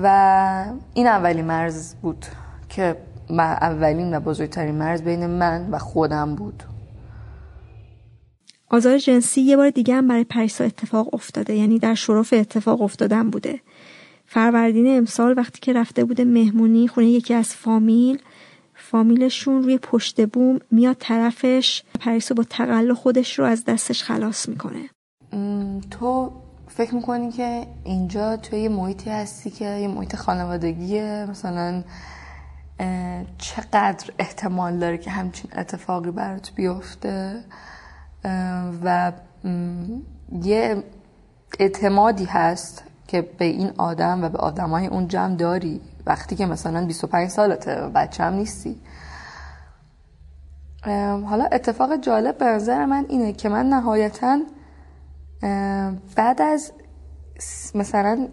و 0.02 0.64
این 0.94 1.06
اولی 1.06 1.42
مرز 1.42 1.94
بود 1.94 2.26
که 2.68 2.97
اولین 3.38 4.16
و 4.16 4.20
بزرگترین 4.20 4.74
مرز 4.74 5.02
بین 5.02 5.26
من 5.26 5.70
و 5.70 5.78
خودم 5.78 6.34
بود. 6.34 6.62
آزار 8.70 8.98
جنسی 8.98 9.40
یه 9.40 9.56
بار 9.56 9.70
دیگه 9.70 9.94
هم 9.94 10.09
برای 10.09 10.24
پریسا 10.24 10.64
اتفاق 10.64 11.14
افتاده 11.14 11.55
یعنی 11.55 11.78
در 11.78 11.94
شرف 11.94 12.32
اتفاق 12.32 12.82
افتادن 12.82 13.30
بوده. 13.30 13.60
فروردین 14.26 14.97
امسال 14.98 15.38
وقتی 15.38 15.60
که 15.60 15.72
رفته 15.72 16.05
بوده 16.05 16.24
مهمونی 16.24 16.88
خونه 16.88 17.06
یکی 17.06 17.34
از 17.34 17.55
فامیل 17.55 18.18
فامیلشون 18.74 19.62
روی 19.62 19.78
پشت 19.78 20.26
بوم 20.26 20.59
میاد 20.70 20.97
طرفش 21.01 21.82
پریسا 22.01 22.34
با 22.34 22.44
تقل 22.51 22.94
خودش 22.94 23.38
رو 23.38 23.44
از 23.44 23.64
دستش 23.64 24.02
خلاص 24.02 24.48
می‌کنه. 24.48 24.90
تو 25.90 26.32
فکر 26.68 26.94
می‌کنی 26.94 27.32
که 27.32 27.66
اینجا 27.84 28.36
توی 28.36 28.59
یه 28.59 28.68
محیطی 28.68 29.10
هستی 29.10 29.51
که 29.51 29.64
یه 29.64 29.88
محیط 29.88 30.16
خانوادگیه؟ 30.16 31.26
مثلا 31.30 31.84
چقدر 33.38 34.10
احتمال 34.18 34.78
داره 34.78 34.98
که 34.98 35.10
همچین 35.10 35.51
اتفاقی 35.56 36.10
برات 36.10 36.52
بیفته؟ 36.55 37.44
و 38.84 39.12
یه 40.42 40.84
اعتمادی 41.59 42.24
هست 42.24 42.84
که 43.09 43.22
به 43.22 43.44
این 43.44 43.70
آدم 43.78 44.24
و 44.24 44.28
به 44.28 44.38
آدمای 44.38 44.86
اون 44.86 45.09
جمع 45.09 45.36
داری. 45.36 45.80
وقتی 46.06 46.36
که 46.36 46.47
مثلا 46.47 46.86
25 46.86 47.28
سالته 47.28 47.74
بچه 47.94 48.24
هم 48.24 48.34
نیستی. 48.34 48.80
حالا 51.26 51.44
اتفاق 51.52 51.97
جالب 51.97 52.38
به 52.38 52.44
نظر 52.44 52.84
من 52.84 53.06
اینه 53.09 53.32
که 53.32 53.48
من 53.48 53.66
نهایتا 53.66 54.38
بعد 56.16 56.42
از 56.42 56.72
مثلا 57.74 58.28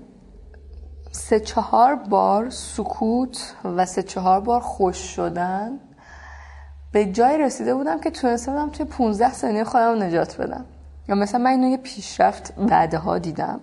سه 1.11 1.39
چهار 1.39 1.95
بار 1.95 2.49
سکوت 2.49 3.55
و 3.64 3.85
سه 3.85 4.03
چهار 4.03 4.39
بار 4.39 4.61
خوش 4.61 4.97
شدن 4.97 5.80
به 6.91 7.05
جای 7.05 7.38
رسیده 7.38 7.76
بودم 7.76 7.99
که 7.99 8.11
تونسته 8.11 8.51
بودم 8.51 8.69
توی 8.69 8.85
15 8.85 9.34
ثانیه 9.34 9.64
خودم 9.64 10.03
نجات 10.03 10.41
بدم. 10.41 10.65
یا 11.07 11.15
مثلا 11.15 11.41
من 11.41 11.49
اینو 11.49 11.68
یه 11.68 11.77
پیشرفت 11.77 12.53
بعدها 12.55 13.18
دیدم 13.18 13.59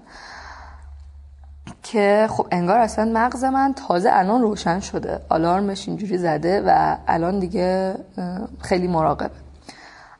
که 1.82 2.26
خب 2.30 2.46
انگار 2.50 2.78
اصلا 2.78 3.10
مغز 3.14 3.44
من 3.44 3.74
تازه 3.74 4.10
الان 4.12 4.42
روشن 4.42 4.80
شده. 4.80 5.20
آلارمش 5.28 5.88
اینجوری 5.88 6.18
زده 6.18 6.62
و 6.66 6.96
الان 7.08 7.38
دیگه 7.38 7.94
خیلی 8.60 8.88
مراقبه. 8.88 9.30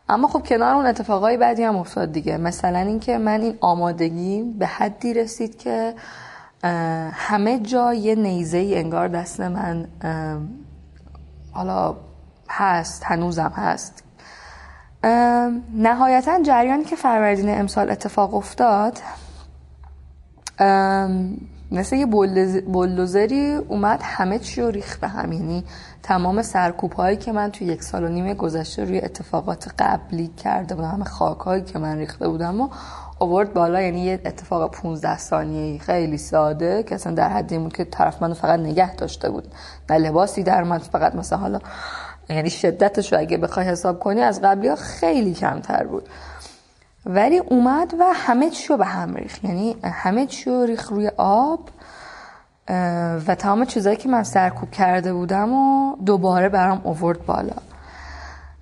اما 0.08 0.28
خب 0.28 0.46
کنار 0.46 0.74
اون 0.74 0.86
اتفاقای 0.86 1.36
بعدی 1.36 1.62
هم 1.62 1.76
افتاد 1.76 2.12
دیگه. 2.12 2.36
مثلا 2.36 2.78
اینکه 2.78 3.18
من 3.18 3.40
این 3.40 3.58
آمادگی 3.60 4.42
به 4.58 4.66
حدی 4.66 5.14
رسید 5.14 5.58
که 5.58 5.94
همه 7.12 7.58
جا 7.58 7.94
یه 7.94 8.14
نیزه 8.14 8.58
ای 8.58 8.78
انگار 8.78 9.08
دست 9.08 9.40
من 9.40 9.86
حالا 11.52 11.96
هست 12.56 13.04
هنوزم 13.04 13.52
هست. 13.56 14.04
نهایتا 15.74 16.42
جریانی 16.42 16.84
که 16.84 16.96
فروردین 16.96 17.58
امسال 17.58 17.90
اتفاق 17.90 18.34
افتاد 18.34 18.98
مثل 21.72 21.96
یه 21.96 22.06
بلدوزری 22.66 23.54
اومد 23.54 24.00
همه 24.02 24.38
چی 24.38 24.60
رو 24.60 24.70
ریخت 24.70 25.00
به 25.00 25.08
هم. 25.08 25.32
یعنی 25.32 25.64
تمام 26.02 26.42
سرکوب 26.42 26.92
هایی 26.92 27.16
که 27.16 27.32
من 27.32 27.50
توی 27.50 27.66
یک 27.66 27.82
سال 27.82 28.04
و 28.04 28.08
نیم 28.08 28.34
گذشته 28.34 28.84
روی 28.84 29.00
اتفاقات 29.00 29.74
قبلی 29.78 30.26
کرده 30.26 30.74
بودم 30.74 30.88
همه 30.88 31.04
خاک 31.04 31.38
هایی 31.38 31.62
که 31.62 31.78
من 31.78 31.98
ریخته 31.98 32.28
بودم 32.28 32.60
و 32.60 32.68
آورد 33.18 33.52
بالا. 33.52 33.80
یعنی 33.80 34.00
یه 34.00 34.20
اتفاق 34.24 34.70
15 34.70 35.18
ثانیه 35.18 35.78
خیلی 35.78 36.18
ساده 36.18 36.82
که 36.82 36.94
اصلا 36.94 37.14
در 37.14 37.28
حدی 37.28 37.58
بود 37.58 37.76
که 37.76 37.84
طرف 37.84 38.22
منو 38.22 38.34
فقط 38.34 38.60
نگه 38.60 38.94
داشته 38.94 39.30
بود. 39.30 39.52
نه 39.90 39.98
لباسی 39.98 40.42
در 40.42 40.62
من 40.62 40.78
فقط 40.78 41.14
مثلا 41.14 41.38
حالا 41.38 41.58
یعنی 42.28 42.50
شدتش 42.50 43.12
رو 43.12 43.18
اگه 43.18 43.36
بخوای 43.38 43.66
حساب 43.66 44.00
کنی 44.00 44.20
از 44.20 44.40
قبلی 44.40 44.68
ها 44.68 44.76
خیلی 44.76 45.34
کمتر 45.34 45.84
بود. 45.84 46.08
ولی 47.06 47.38
اومد 47.38 47.94
و 48.00 48.04
همه 48.14 48.50
چی 48.50 48.68
رو 48.68 48.76
به 48.76 48.84
هم 48.84 49.14
ریخ 49.14 49.44
یعنی 49.44 49.76
همه 49.84 50.26
چی 50.26 50.50
رو 50.50 50.64
ریخ 50.64 50.88
روی 50.88 51.10
آب 51.16 51.60
و 53.26 53.34
تمام 53.38 53.64
چیزایی 53.64 53.96
که 53.96 54.08
من 54.08 54.22
سرکوب 54.22 54.70
کرده 54.70 55.12
بودم 55.12 55.52
و 55.52 55.96
دوباره 55.96 56.48
برام 56.48 56.80
اوورد 56.84 57.26
بالا. 57.26 57.56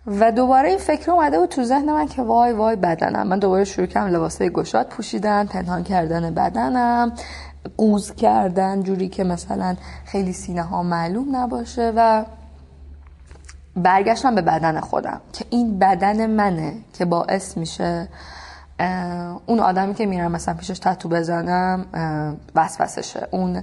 و 0.06 0.32
دوباره 0.32 0.68
این 0.68 0.78
فکر 0.78 1.10
اومده 1.10 1.38
بود 1.38 1.48
تو 1.48 1.64
ذهن 1.64 1.92
من 1.92 2.08
که 2.08 2.22
وای 2.22 2.52
وای 2.52 2.76
بدنم. 2.76 3.26
من 3.26 3.38
دوباره 3.38 3.64
شروع 3.64 3.86
کردم 3.86 4.14
لباسای 4.14 4.50
گشاد 4.50 4.88
پوشیدن 4.88 5.46
پنهان 5.46 5.84
کردن 5.84 6.34
بدنم 6.34 7.12
قوز 7.76 8.14
کردن 8.14 8.82
جوری 8.82 9.08
که 9.08 9.24
مثلا 9.24 9.76
خیلی 10.04 10.32
سینه 10.32 10.62
ها 10.62 10.82
معلوم 10.82 11.36
نباشه 11.36 11.92
و 11.96 12.24
برگشتم 13.76 14.34
به 14.34 14.42
بدن 14.42 14.80
خودم 14.80 15.20
که 15.32 15.44
این 15.50 15.78
بدن 15.78 16.26
منه 16.26 16.74
که 16.92 17.04
باعث 17.04 17.56
میشه 17.56 18.08
اون 19.46 19.60
آدمی 19.60 19.94
که 19.94 20.06
میرم 20.06 20.32
مثلا 20.32 20.54
پیشش 20.54 20.78
تتو 20.78 21.08
بزنم 21.08 21.86
وسوسشه 22.54 23.28
اون 23.30 23.62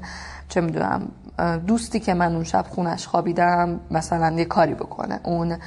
چه 0.49 0.61
می‌دونم 0.61 1.07
دوستی 1.67 1.99
که 1.99 2.13
من 2.13 2.35
اون 2.35 2.43
شب 2.43 2.65
خونش 2.69 3.07
خوابیدم 3.07 3.79
مثلا 3.91 4.31
یه 4.31 4.45
کاری 4.45 4.73
بکنه. 4.73 5.19
اون 5.23 5.57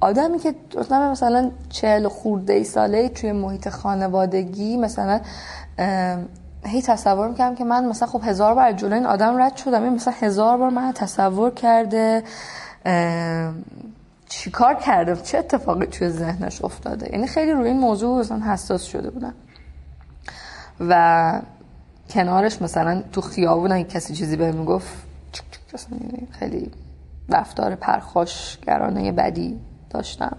آدمی 0.00 0.38
که 0.38 0.54
مثلا 0.90 1.50
چهل 1.68 2.08
خورده 2.08 2.52
ای 2.52 2.64
ساله 2.64 3.08
توی 3.08 3.32
محیط 3.32 3.68
خانوادگی 3.68 4.76
مثلا 4.76 5.20
هی 6.64 6.82
تصور 6.82 7.28
می‌کنم 7.28 7.54
که 7.54 7.64
من 7.64 7.84
مثلا 7.84 8.08
خب 8.08 8.20
هزار 8.24 8.54
بار 8.54 8.72
جلوی 8.72 8.94
این 8.94 9.06
آدم 9.06 9.42
رد 9.42 9.56
شدم. 9.56 9.82
این 9.82 9.94
مثلا 9.94 10.14
هزار 10.20 10.58
بار 10.58 10.70
من 10.70 10.92
تصور 10.92 11.50
کرده. 11.50 12.22
چیکار 14.28 14.74
کرده؟ 14.74 15.16
چه 15.16 15.38
اتفاقی 15.38 15.86
توی 15.86 16.08
ذهنش 16.08 16.64
افتاده؟ 16.64 17.12
یعنی 17.12 17.26
خیلی 17.26 17.52
روی 17.52 17.68
این 17.68 17.78
موضوع 17.78 18.24
حساس 18.24 18.84
شده 18.84 19.10
بودم. 19.10 19.34
و 20.80 21.42
کنارش 22.10 22.62
مثلا 22.62 23.02
تو 23.12 23.20
خیابون 23.20 23.82
کسی 23.82 24.14
چیزی 24.14 24.36
بهم 24.36 24.54
می‌گفت 24.54 25.06
یعنی 25.90 26.28
خیلی 26.30 26.70
رفتار 27.28 27.74
پرخاشگرانه 27.74 29.12
بدی 29.12 29.60
داشتم. 29.90 30.36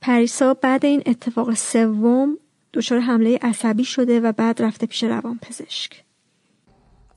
پریسا 0.00 0.54
بعد 0.54 0.84
این 0.84 1.02
اتفاق 1.06 1.54
سوم 1.54 2.38
دچار 2.72 3.00
حمله 3.00 3.38
عصبی 3.42 3.84
شده 3.84 4.20
و 4.20 4.32
بعد 4.32 4.62
رفته 4.62 4.86
پیش 4.86 5.04
روان 5.04 5.38
پزشک 5.42 6.04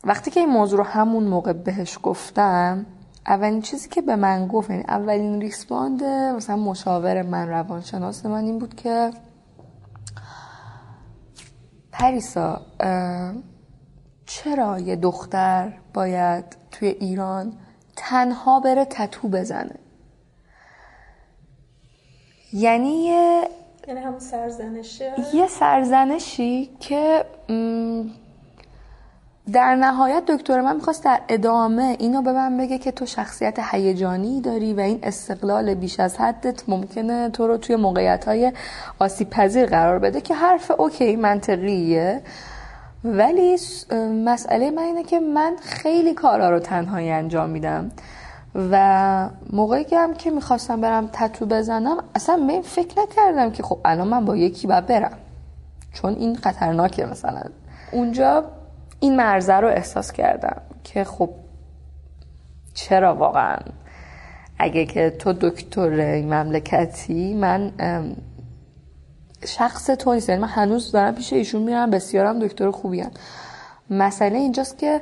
وقتی 0.04 0.32
که 0.32 0.40
این 0.40 0.50
موضوع 0.50 0.78
رو 0.78 0.84
همون 0.84 1.24
موقع 1.24 1.54
بهش 1.54 2.00
گفتم 2.04 2.86
اولین 3.28 3.62
چیزی 3.62 3.90
که 3.90 4.02
به 4.02 4.16
من 4.16 4.48
گفت 4.48 4.70
یعنی 4.70 4.84
اولین 4.88 5.42
ریسپاند 5.42 6.04
مثلا 6.04 6.56
مشاور 6.56 7.22
من 7.22 7.50
روانشناس 7.50 8.26
من 8.26 8.44
این 8.44 8.60
بود 8.60 8.76
که 8.76 9.12
پریسا 11.92 12.62
چرا 14.26 14.80
یه 14.80 14.96
دختر 14.96 15.74
باید 15.94 16.46
توی 16.72 16.88
ایران 16.88 17.54
تنها 17.96 18.60
بره 18.60 18.86
تتو 18.86 19.28
بزنه؟ 19.28 19.76
یعنی 22.54 23.04
یه 23.04 23.50
یعنی 23.88 24.00
همون 24.00 24.20
سرزنشه؟ 24.20 25.14
یه 25.34 25.48
سرزنشی 25.48 26.70
که 26.80 27.26
در 29.54 29.76
نهایت 29.76 30.26
دکتر 30.26 30.62
من 30.62 30.76
می‌خواست 30.76 31.04
در 31.04 31.20
ادامه 31.30 31.96
اینو 32.00 32.22
به 32.22 32.32
من 32.34 32.58
بگه 32.58 32.78
که 32.78 32.92
تو 32.92 33.06
شخصیت 33.06 33.60
هیجانی 33.72 34.42
داری 34.42 34.74
و 34.74 34.80
این 34.80 35.00
استقلال 35.04 35.74
بیش 35.74 36.00
از 36.00 36.18
حدت 36.18 36.70
ممکنه 36.70 37.30
تو 37.30 37.48
رو 37.48 37.58
توی 37.58 37.76
موقعیت 37.76 38.26
های 38.28 38.52
آسیب 39.00 39.30
پذیر 39.30 39.66
قرار 39.66 40.00
بده 40.00 40.22
که 40.22 40.36
حرف 40.36 40.72
اوکی 40.78 41.16
منطقیه. 41.16 42.22
ولی 43.04 43.58
مسئله 44.26 44.72
من 44.72 44.84
اینه 44.84 45.04
که 45.04 45.20
من 45.20 45.56
خیلی 45.62 46.14
کارا 46.14 46.50
رو 46.50 46.60
تنهایی 46.60 47.12
انجام 47.12 47.50
میدم 47.50 47.92
و 48.72 49.30
موقعی 49.54 49.84
که 49.84 50.00
هم 50.00 50.14
که 50.14 50.32
می‌خواستم 50.32 50.82
برم 50.82 51.10
تتو 51.14 51.46
بزنم 51.46 51.98
اصلا 52.16 52.36
این 52.50 52.62
فکر 52.62 53.02
نکردم 53.02 53.52
که 53.52 53.64
خب 53.64 53.80
الان 53.86 54.08
من 54.08 54.26
با 54.26 54.36
یکی 54.36 54.68
باید 54.68 54.86
برم. 54.86 55.18
چون 55.94 56.14
این 56.14 56.36
خطرناکه 56.36 57.06
مثلا. 57.06 57.42
اونجا 57.92 58.44
این 59.00 59.16
مرزه 59.16 59.54
رو 59.54 59.68
احساس 59.68 60.12
کردم 60.12 60.62
که 60.84 61.04
خب 61.04 61.30
چرا 62.74 63.16
واقعا 63.16 63.58
اگه 64.60 64.86
که 64.86 65.10
تو 65.10 65.34
دکتر 65.34 66.22
مملکتی 66.22 67.34
من 67.34 67.72
شخص 69.46 69.86
تو 69.86 70.14
نیست 70.14 70.30
یعنی 70.30 70.42
من 70.42 70.48
هنوز 70.48 70.92
دارم 70.92 71.16
پیش 71.16 71.34
ایشون 71.34 71.62
میرم 71.62 71.90
بسیارم 71.90 72.40
دکتر 72.40 72.72
خوبی 72.72 73.02
هم. 73.02 73.12
مسئله 73.90 74.38
اینجاست 74.38 74.78
که 74.78 75.02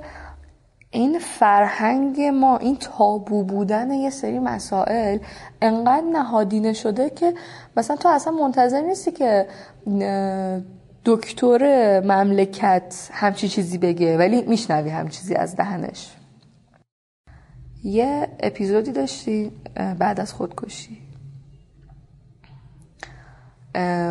این 0.91 1.19
فرهنگ 1.19 2.21
ما 2.21 2.57
این 2.57 2.77
تابو 2.77 3.43
بودن 3.43 3.91
یه 3.91 4.09
سری 4.09 4.39
مسائل 4.39 5.17
انقدر 5.61 6.05
نهادینه 6.13 6.73
شده 6.73 7.09
که 7.09 7.33
مثلا 7.77 7.95
تو 7.95 8.09
اصلا 8.09 8.33
منتظر 8.33 8.81
نیستی 8.81 9.11
که 9.11 9.47
دکتر 11.05 11.99
مملکت 11.99 13.09
همچی 13.11 13.47
چیزی 13.47 13.77
بگه 13.77 14.17
ولی 14.17 14.41
میشنوی 14.41 14.89
هم 14.89 15.07
چیزی 15.07 15.35
از 15.35 15.55
دهنش. 15.55 16.11
یه 17.83 18.27
اپیزودی 18.39 18.91
داشتی 18.91 19.51
بعد 19.99 20.19
از 20.19 20.33
خودکشی. 20.33 21.01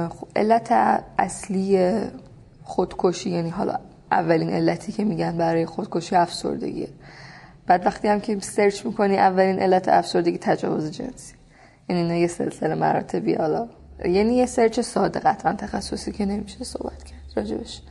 خب 0.08 0.28
علت 0.36 0.72
اصلی 1.18 2.00
خودکشی 2.62 3.30
یعنی 3.30 3.50
حالا 3.50 3.78
اولین 4.10 4.50
علتی 4.50 4.92
که 4.92 5.04
میگن 5.04 5.36
برای 5.36 5.66
خودکشی 5.66 6.16
افسردگیه. 6.16 6.88
بعد 7.66 7.86
وقتی 7.86 8.08
هم 8.08 8.20
که 8.20 8.40
سرچ 8.40 8.86
می‌کنی 8.86 9.18
اولین 9.18 9.58
علت 9.58 9.88
افسردگی 9.88 10.38
تجاوز 10.38 10.90
جنسی. 10.90 11.34
یعنی 11.88 12.02
اینا 12.02 12.14
یه 12.14 12.26
سلسله 12.26 12.74
مراتبی 12.74 13.34
حالا 13.34 13.68
یعنی 14.04 14.34
یه 14.34 14.46
سرچ 14.46 14.80
ساده 14.80 15.20
قطعا 15.20 15.52
تخصصی 15.52 16.12
که 16.12 16.26
نمیشه 16.26 16.64
صحبت 16.64 17.04
کرد 17.04 17.32
راجبش. 17.36 17.82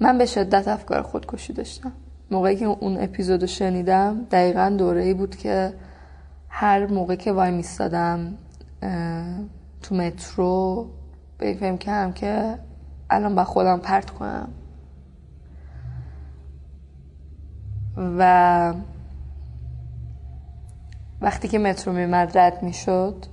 من 0.00 0.18
به 0.18 0.26
شدت 0.26 0.68
افکار 0.68 1.02
خودکشی 1.02 1.52
داشتم. 1.52 1.92
موقعی 2.30 2.56
که 2.56 2.64
اون 2.64 3.00
اپیزود 3.00 3.40
رو 3.40 3.46
شنیدم 3.46 4.24
دقیقا 4.30 4.74
دوره 4.78 5.02
ای 5.02 5.14
بود 5.14 5.36
که 5.36 5.74
هر 6.48 6.86
موقع 6.86 7.14
که 7.14 7.32
وای 7.32 7.50
میستادم 7.50 8.38
تو 9.82 9.94
مترو 9.94 10.86
به 11.38 11.54
فهم 11.54 11.78
کردم 11.78 12.12
که 12.12 12.58
الان 13.10 13.34
با 13.34 13.44
خودم 13.44 13.78
پرت 13.78 14.10
کنم. 14.10 14.48
و 18.18 18.74
وقتی 21.20 21.48
که 21.48 21.58
مترو 21.58 21.92
میمد 21.92 22.38
رد 22.38 22.62
می‌شد 22.62 23.26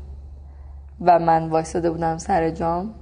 و 1.04 1.20
من 1.20 1.50
وایستاده 1.50 1.92
بودم 1.92 2.18
سر 2.18 2.50
جام. 2.50 2.94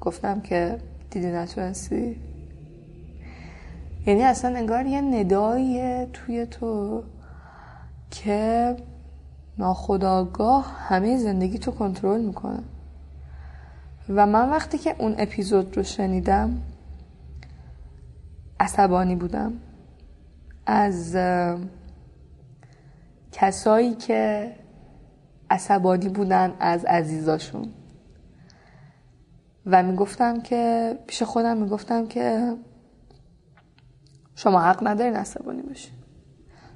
گفتم 0.00 0.40
که 0.40 0.78
دیدی 1.10 1.26
نتونستی؟ 1.26 2.16
یعنی 4.06 4.22
اصلا 4.22 4.56
انگار 4.56 4.86
یه 4.86 5.00
نداییه 5.00 6.08
توی 6.12 6.46
تو 6.46 7.02
که 8.10 8.76
ناخداگاه 9.58 10.76
همه 10.78 11.18
زندگی 11.18 11.58
تو 11.58 11.70
کنترل 11.70 12.20
می‌کنه. 12.20 12.62
و 14.08 14.26
من 14.26 14.50
وقتی 14.50 14.78
که 14.78 14.96
اون 14.98 15.14
اپیزود 15.18 15.76
رو 15.76 15.82
شنیدم 15.82 16.62
عصبانی 18.60 19.16
بودم. 19.16 19.52
از 20.66 21.16
کسایی 23.32 23.94
که 23.94 24.52
عصبانی 25.54 26.08
بودن 26.08 26.52
از 26.60 26.84
عزیزاشون. 26.84 27.68
و 29.66 29.82
می‌گفتم 29.82 30.40
که 30.40 30.94
پیش 31.06 31.22
خودم 31.22 31.56
می‌گفتم 31.56 32.06
که 32.06 32.52
شما 34.34 34.60
حق 34.60 34.86
ندارین 34.86 35.16
عصبانی 35.16 35.62
باشین 35.62 35.92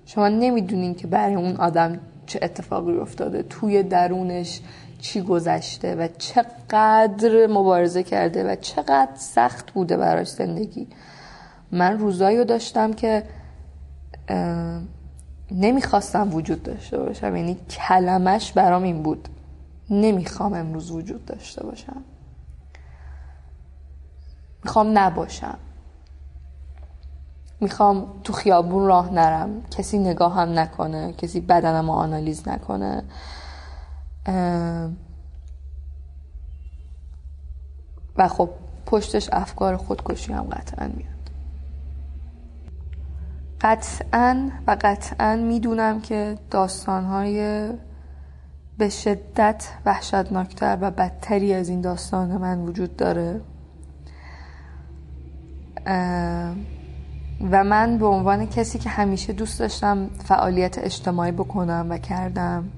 شما 0.07 0.29
نمی‌دونین 0.29 0.95
که 0.95 1.07
برای 1.07 1.35
اون 1.35 1.57
آدم 1.57 2.01
چه 2.27 2.39
اتفاقی 2.43 2.97
افتاده 2.97 3.43
توی 3.43 3.83
درونش 3.83 4.61
چی 4.99 5.21
گذشته 5.21 5.95
و 5.95 6.09
چقدر 6.19 7.47
مبارزه 7.47 8.03
کرده 8.03 8.53
و 8.53 8.57
چقدر 8.57 9.15
سخت 9.15 9.71
بوده 9.71 9.97
براش 9.97 10.29
زندگی. 10.29 10.89
من 11.73 11.99
روزایی 11.99 12.39
رو 12.39 12.45
داشتم 12.45 12.93
که 12.93 13.23
نمی‌خواستم 15.51 16.35
وجود 16.35 16.63
داشته 16.63 16.99
باشم. 16.99 17.37
یعنی 17.37 17.55
کلمش 17.55 18.53
برام 18.53 18.83
این 18.83 19.03
بود. 19.03 19.29
نمی‌خوام 19.91 20.55
امروز 20.55 20.91
وجود 20.91 21.25
داشته 21.25 21.65
باشم. 21.65 22.05
می‌خوام 24.65 24.99
نباشم. 24.99 25.59
می‌خوام 27.61 28.07
تو 28.25 28.33
خیابون 28.33 28.87
راه 28.87 29.13
نرم. 29.13 29.63
کسی 29.71 29.99
نگاهم 29.99 30.59
نکنه. 30.59 31.13
کسی 31.13 31.41
بدنم 31.41 31.91
آنالیز 31.91 32.49
نکنه. 32.49 33.05
و 38.17 38.29
خب 38.29 38.51
پشتش 38.87 39.29
افکار 39.33 39.77
خودکشی 39.77 40.33
هم 40.33 40.43
قطعا 40.43 40.89
میاد. 40.97 41.18
قطعا 43.61 44.51
و 44.67 44.77
قطعا 44.81 45.37
می‌دونم 45.37 46.01
که 46.01 46.39
داستانهای 46.51 47.69
به 48.79 48.89
شدت 48.89 49.69
وحشتناکتر 49.87 50.79
و 50.81 50.91
بدتری 50.91 51.55
از 51.55 51.69
این 51.69 51.81
داستان 51.81 52.37
من 52.37 52.59
وجود 52.59 52.97
داره. 52.97 53.41
و 57.51 57.65
من 57.65 57.99
به 57.99 58.07
عنوان 58.07 58.47
کسی 58.47 58.79
که 58.79 58.89
همیشه 58.89 59.33
دوست 59.33 59.61
داشتم 59.61 60.11
فعالیت 60.25 60.79
اجتماعی 60.79 61.33
بکنم 61.33 61.87
و 61.91 61.99
کردم 61.99 62.69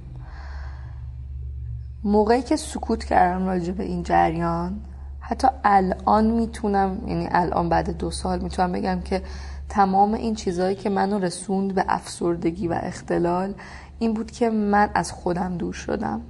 موقعی 2.05 2.43
که 2.43 2.57
سکوت 2.57 3.05
کردم 3.05 3.47
راجع 3.47 3.73
به 3.73 3.85
این 3.85 4.03
جریان 4.03 4.81
حتی 5.21 5.49
الان 5.65 6.27
می‌تونم 6.31 7.09
یعنی 7.09 7.29
الان 7.31 7.69
بعد 7.69 7.91
دو 7.91 8.11
سال 8.11 8.39
می‌تونم 8.39 8.73
بگم 8.73 9.01
که 9.01 9.23
تمام 9.71 10.15
این 10.15 10.35
چیزهایی 10.35 10.75
که 10.75 10.91
منو 10.91 11.19
رسوند 11.19 11.75
به 11.75 11.85
افسردگی 11.89 12.69
و 12.69 12.79
اختلال 12.83 13.55
این 13.99 14.15
بود 14.15 14.31
که 14.31 14.51
من 14.51 14.91
از 14.95 15.13
خودم 15.13 15.57
دور 15.57 15.73
شدم. 15.73 16.21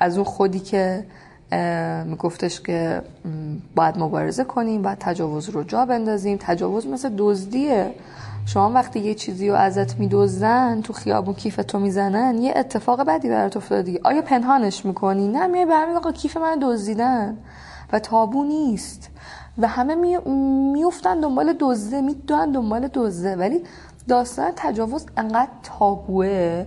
از 0.00 0.16
اون 0.16 0.24
خودی 0.24 0.60
که 0.60 1.06
میگفتش 2.06 2.60
که 2.60 3.02
باید 3.76 3.98
مبارزه 3.98 4.44
کنیم 4.44 4.82
باید 4.82 4.98
تجاوز 4.98 5.48
رو 5.48 5.62
جا 5.62 5.86
بندازیم. 5.86 6.38
تجاوز 6.40 6.86
مثل 6.86 7.10
دزدیه. 7.18 7.94
شما 8.46 8.70
وقتی 8.70 9.00
یه 9.00 9.14
چیزی 9.14 9.48
رو 9.48 9.54
ازت 9.54 9.98
میدوزن 9.98 10.80
تو 10.80 10.92
خیابون 10.92 11.34
کیف 11.34 11.56
تو 11.56 11.78
می‌زنن 11.78 12.38
یه 12.42 12.52
اتفاق 12.56 13.04
بدی 13.06 13.28
برات 13.28 13.56
افتاده 13.56 14.00
آیا 14.04 14.22
پنهانش 14.22 14.84
می‌کنی؟ 14.84 15.28
نه 15.28 15.46
میای 15.46 15.66
به 15.66 15.74
آقا 15.74 16.12
کیف 16.12 16.36
من 16.36 16.58
دزدیدن. 16.62 17.36
و 17.92 17.98
تابو 17.98 18.44
نیست. 18.44 19.10
و 19.58 19.68
همه 19.68 20.18
میفتن 20.72 21.20
دنبال 21.20 21.54
دزده 21.60 22.00
می‌دونن 22.00 22.52
دنبال 22.52 22.88
دزده. 22.94 23.36
ولی 23.36 23.62
داستان 24.08 24.52
تجاوز 24.56 25.06
انقدر 25.16 25.50
تابوه 25.62 26.66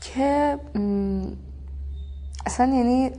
که 0.00 0.58
اصلا 2.46 2.66
یعنی 2.66 3.10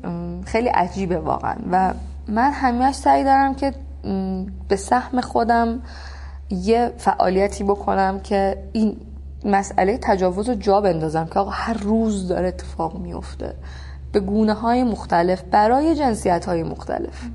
خیلی 0.46 0.68
عجیبه 0.68 1.20
واقعا. 1.20 1.56
و 1.72 1.94
من 2.28 2.52
همیشه 2.52 2.92
سعی 2.92 3.24
دارم 3.24 3.56
که 3.56 3.74
به 4.68 4.76
سهم 4.76 5.22
خودم 5.22 5.82
یه 6.50 6.94
فعالیتی 6.98 7.64
بکنم 7.64 8.20
که 8.20 8.64
این 8.74 8.98
مسئله 9.46 10.00
تجاوز 10.02 10.50
رو 10.50 10.56
جا 10.56 10.82
بندازم 10.82 11.26
که 11.26 11.40
آقا 11.40 11.52
هر 11.52 11.74
روز 11.74 12.28
داره 12.28 12.48
اتفاق 12.48 13.00
میفته 13.00 13.56
به 14.12 14.20
گونه 14.20 14.54
های 14.54 14.84
مختلف 14.84 15.42
برای 15.42 15.96
جنسیت 15.96 16.46
های 16.46 16.64
مختلف. 16.64 17.30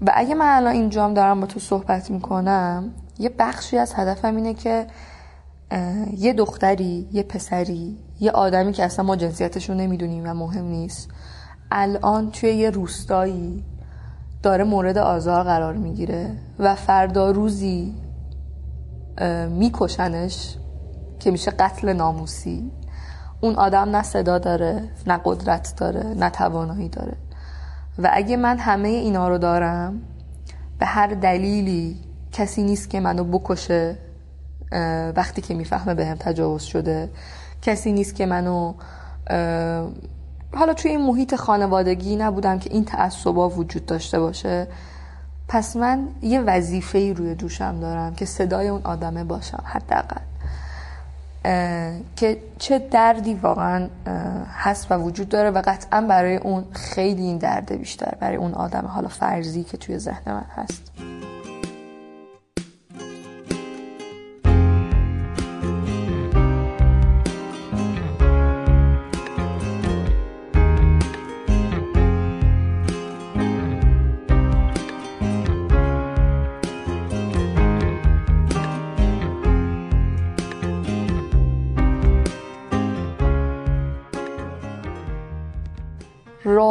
و 0.00 0.12
اگه 0.14 0.34
من 0.34 0.56
الان 0.56 0.72
اینجام 0.72 1.14
دارم 1.14 1.40
با 1.40 1.46
تو 1.46 1.60
صحبت 1.60 2.10
می‌کنم 2.10 2.90
یه 3.18 3.30
بخشی 3.38 3.78
از 3.78 3.92
هدفم 3.94 4.36
اینه 4.36 4.54
که 4.54 4.86
یه 6.16 6.32
دختری 6.32 7.08
یه 7.12 7.22
پسری 7.22 7.98
یه 8.20 8.30
آدمی 8.30 8.72
که 8.72 8.84
اصلا 8.84 9.04
ما 9.04 9.16
جنسیتش 9.16 9.70
رو 9.70 9.76
نمی‌دونیم 9.76 10.24
و 10.26 10.34
مهم 10.34 10.64
نیست 10.64 11.08
الان 11.70 12.30
توی 12.30 12.50
یه 12.50 12.70
روستایی 12.70 13.64
داره 14.42 14.64
مورد 14.64 14.98
آزار 14.98 15.44
قرار 15.44 15.74
می‌گیره 15.74 16.30
و 16.58 16.74
فردا 16.74 17.30
روزی 17.30 17.94
میکشنش 19.50 20.56
که 21.18 21.30
میشه 21.30 21.50
قتل 21.50 21.92
ناموسی. 21.92 22.70
اون 23.40 23.54
آدم 23.54 23.96
نه 23.96 24.02
صدا 24.02 24.38
داره 24.38 24.82
نه 25.06 25.20
قدرت 25.24 25.74
داره 25.76 26.02
نه 26.02 26.30
توانایی 26.30 26.88
داره. 26.88 27.16
و 27.98 28.10
اگه 28.12 28.36
من 28.36 28.58
همه 28.58 28.88
اینا 28.88 29.28
رو 29.28 29.38
دارم 29.38 30.00
به 30.78 30.86
هر 30.86 31.06
دلیلی 31.06 31.96
کسی 32.32 32.62
نیست 32.62 32.90
که 32.90 33.00
منو 33.00 33.24
بکشه 33.24 33.96
وقتی 35.16 35.42
که 35.42 35.54
می‌فهمه 35.54 35.94
به 35.94 36.06
هم 36.06 36.14
تجاوز 36.14 36.62
شده 36.62 37.10
کسی 37.62 37.92
نیست 37.92 38.14
که 38.14 38.26
منو 38.26 38.74
حالا 40.54 40.74
توی 40.76 40.90
این 40.90 41.06
محیط 41.06 41.34
خانوادگی 41.34 42.16
نبودم 42.16 42.58
که 42.58 42.70
این 42.72 42.84
تعصبا 42.84 43.48
وجود 43.48 43.86
داشته 43.86 44.20
باشه. 44.20 44.66
پس 45.48 45.76
من 45.76 46.08
یه 46.22 46.40
وظیفه 46.40 47.12
روی 47.12 47.34
دوشم 47.34 47.80
دارم 47.80 48.14
که 48.14 48.24
صدای 48.24 48.68
اون 48.68 48.80
آدمه 48.84 49.24
باشم 49.24 49.62
حداقل. 49.64 50.20
که 52.16 52.38
چه 52.58 52.78
دردی 52.78 53.34
واقعا 53.34 53.88
هست 54.54 54.92
و 54.92 54.94
وجود 54.94 55.28
داره 55.28 55.50
و 55.50 55.62
قطعا 55.64 56.00
برای 56.00 56.36
اون 56.36 56.64
خیلی 56.72 57.22
این 57.22 57.38
درده 57.38 57.76
بیشتر 57.76 58.14
برای 58.20 58.36
اون 58.36 58.54
آدم 58.54 58.86
حالا 58.86 59.08
فرضی 59.08 59.64
که 59.64 59.76
توی 59.76 59.98
ذهن 59.98 60.32
من 60.32 60.46
هست. 60.54 60.92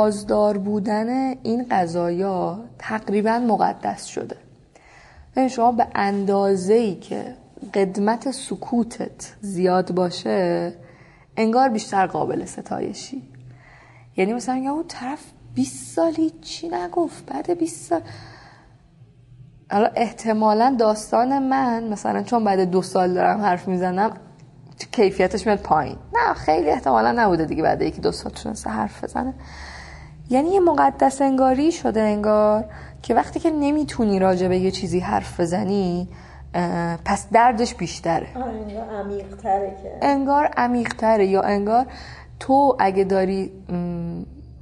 رازدار 0.08 0.58
بودن 0.58 1.10
این 1.44 1.66
قضایا 1.72 2.60
تقریبا 2.80 3.40
مقدس 3.40 4.06
شده. 4.06 4.36
یعنی 5.36 5.50
شما 5.50 5.72
به 5.72 5.88
اندازه 5.96 6.74
ای 6.74 6.96
که 6.96 7.36
قدمت 7.74 8.32
سکوتت 8.32 9.34
زیاد 9.42 9.92
باشه 9.92 10.74
انگار 11.38 11.70
بیشتر 11.70 12.08
قابل 12.08 12.46
ستایشی. 12.46 13.22
یعنی 14.18 14.34
مثلا 14.34 14.58
یا 14.58 14.72
اون 14.72 14.86
طرف 14.88 15.20
20 15.56 15.96
سالی 15.96 16.30
چی 16.42 16.70
نگفت 16.70 17.26
بعد 17.26 17.58
20 17.58 17.90
سال. 17.90 18.02
حالا 19.72 19.88
احتمالا 19.96 20.76
داستان 20.80 21.48
من 21.48 21.88
مثلا 21.88 22.24
چون 22.24 22.44
بعد 22.44 22.60
دو 22.60 22.82
سال 22.82 23.14
دارم 23.14 23.42
حرف 23.42 23.68
می‌زنم 23.68 24.12
کیفیتش 24.92 25.48
میاد 25.48 25.60
پایین. 25.60 25.98
نه 26.14 26.34
خیلی 26.34 26.70
احتمالا 26.70 27.12
نبوده 27.12 27.46
دیگه 27.46 27.64
بعد 27.64 27.82
یکی 27.82 28.02
دو 28.02 28.12
سال 28.12 28.32
تونسته 28.32 28.70
حرف 28.70 29.04
بزنه. 29.04 29.34
یعنی 30.30 30.50
یه 30.50 30.60
مقدس 30.60 31.22
انگاری 31.22 31.72
شده 31.72 32.02
انگار 32.02 32.66
که 33.02 33.16
وقتی 33.16 33.40
که 33.40 33.52
نمی‌تونی 33.52 34.20
راجع 34.20 34.48
به 34.48 34.58
یه 34.58 34.72
چیزی 34.72 35.00
حرف 35.00 35.40
بزنی 35.40 36.08
پس 37.06 37.28
دردش 37.32 37.76
بیشتره. 37.76 38.28
انگار 40.02 40.46
عمیقتره 40.46 41.26
یا 41.26 41.42
انگار 41.42 41.86
تو 42.40 42.76
اگه 42.80 43.04
داری 43.04 43.52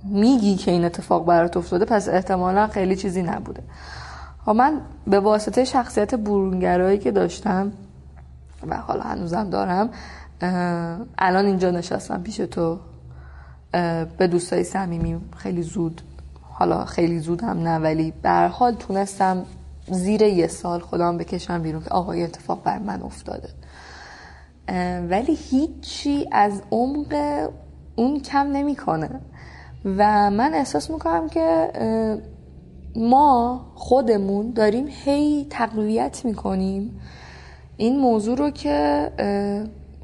میگی 0.04 0.56
که 0.56 0.72
این 0.72 0.86
اتفاق 0.86 1.26
برات 1.26 1.58
افتاده 1.58 1.86
پس 1.86 2.10
احتمالا 2.10 2.68
خیلی 2.68 2.96
چیزی 2.96 3.24
نبوده. 3.24 3.64
و 4.48 4.54
من 4.54 4.82
به 5.08 5.20
واسطه 5.20 5.66
شخصیت 5.66 6.16
برونگرایی 6.16 6.98
که 6.98 7.12
داشتم 7.12 7.72
و 8.68 8.78
حالا 8.78 9.04
هنوزم 9.04 9.50
دارم 9.50 9.90
الان 11.18 11.46
اینجا 11.46 11.72
نشستم 11.72 12.24
پیش 12.24 12.38
تو. 12.38 12.80
به 14.18 14.28
دوستای 14.28 14.64
صمیمی 14.64 15.22
خیلی 15.38 15.62
زود 15.62 16.02
حالا 16.42 16.86
خیلی 16.86 17.20
زود 17.20 17.42
هم 17.42 17.60
نه 17.60 17.80
ولی 17.80 18.14
به 18.22 18.30
حال 18.32 18.74
تونستم 18.74 19.46
زیر 19.92 20.22
یه 20.22 20.48
سال 20.48 20.80
خودم 20.80 21.18
بکشم 21.18 21.62
بیرون 21.62 21.84
که 21.84 21.90
آقای 21.90 22.24
اتفاق 22.24 22.64
بر 22.64 22.78
من 22.78 23.02
افتاده. 23.02 23.50
ولی 25.10 25.36
هیچی 25.36 26.30
از 26.32 26.62
عمق 26.72 27.16
اون 27.96 28.20
کم 28.20 28.48
نمی‌کنه. 28.48 29.10
و 29.86 30.32
من 30.32 30.54
احساس 30.54 30.92
می‌کنم 30.92 31.30
که 31.30 31.70
ما 32.96 33.62
خودمون 33.76 34.52
داریم 34.52 34.86
هی 34.90 35.48
تقویت 35.50 36.26
می‌کنیم. 36.26 37.02
این 37.78 38.00
موضوع 38.00 38.38
رو 38.38 38.50
که 38.50 39.12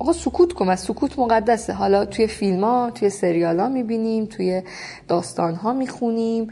آقا 0.02 0.14
سکوت 0.14 0.53
کن 0.53 0.69
و 0.69 0.76
سکوت 0.76 1.19
مقدسه. 1.19 1.73
حالا 1.73 2.06
توی 2.06 2.28
فیلم 2.28 2.64
ها 2.64 2.91
توی 2.95 3.10
سریال 3.10 3.60
ها 3.60 3.69
می‌بینیم 3.69 4.26
توی 4.26 4.61
داستان 5.07 5.56
ها 5.56 5.73
می‌خونیم 5.73 6.48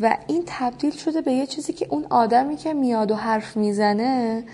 و 0.00 0.16
این 0.26 0.42
تبدیل 0.46 0.90
شده 0.90 1.20
به 1.20 1.32
یه 1.32 1.46
چیزی 1.46 1.72
که 1.72 1.86
اون 1.90 2.06
آدمی 2.10 2.56
که 2.56 2.74
میاد 2.74 3.10
و 3.10 3.14
حرف 3.14 3.56
می‌زنه 3.56 4.44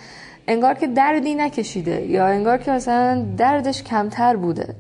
انگار 0.49 0.75
که 0.75 0.87
دردی 0.87 1.35
نکشیده 1.35 2.07
یا 2.07 2.27
انگار 2.27 2.59
که 2.59 2.71
مثلا 2.71 3.27
دردش 3.37 3.83
کمتر 3.83 4.37
بوده. 4.37 4.75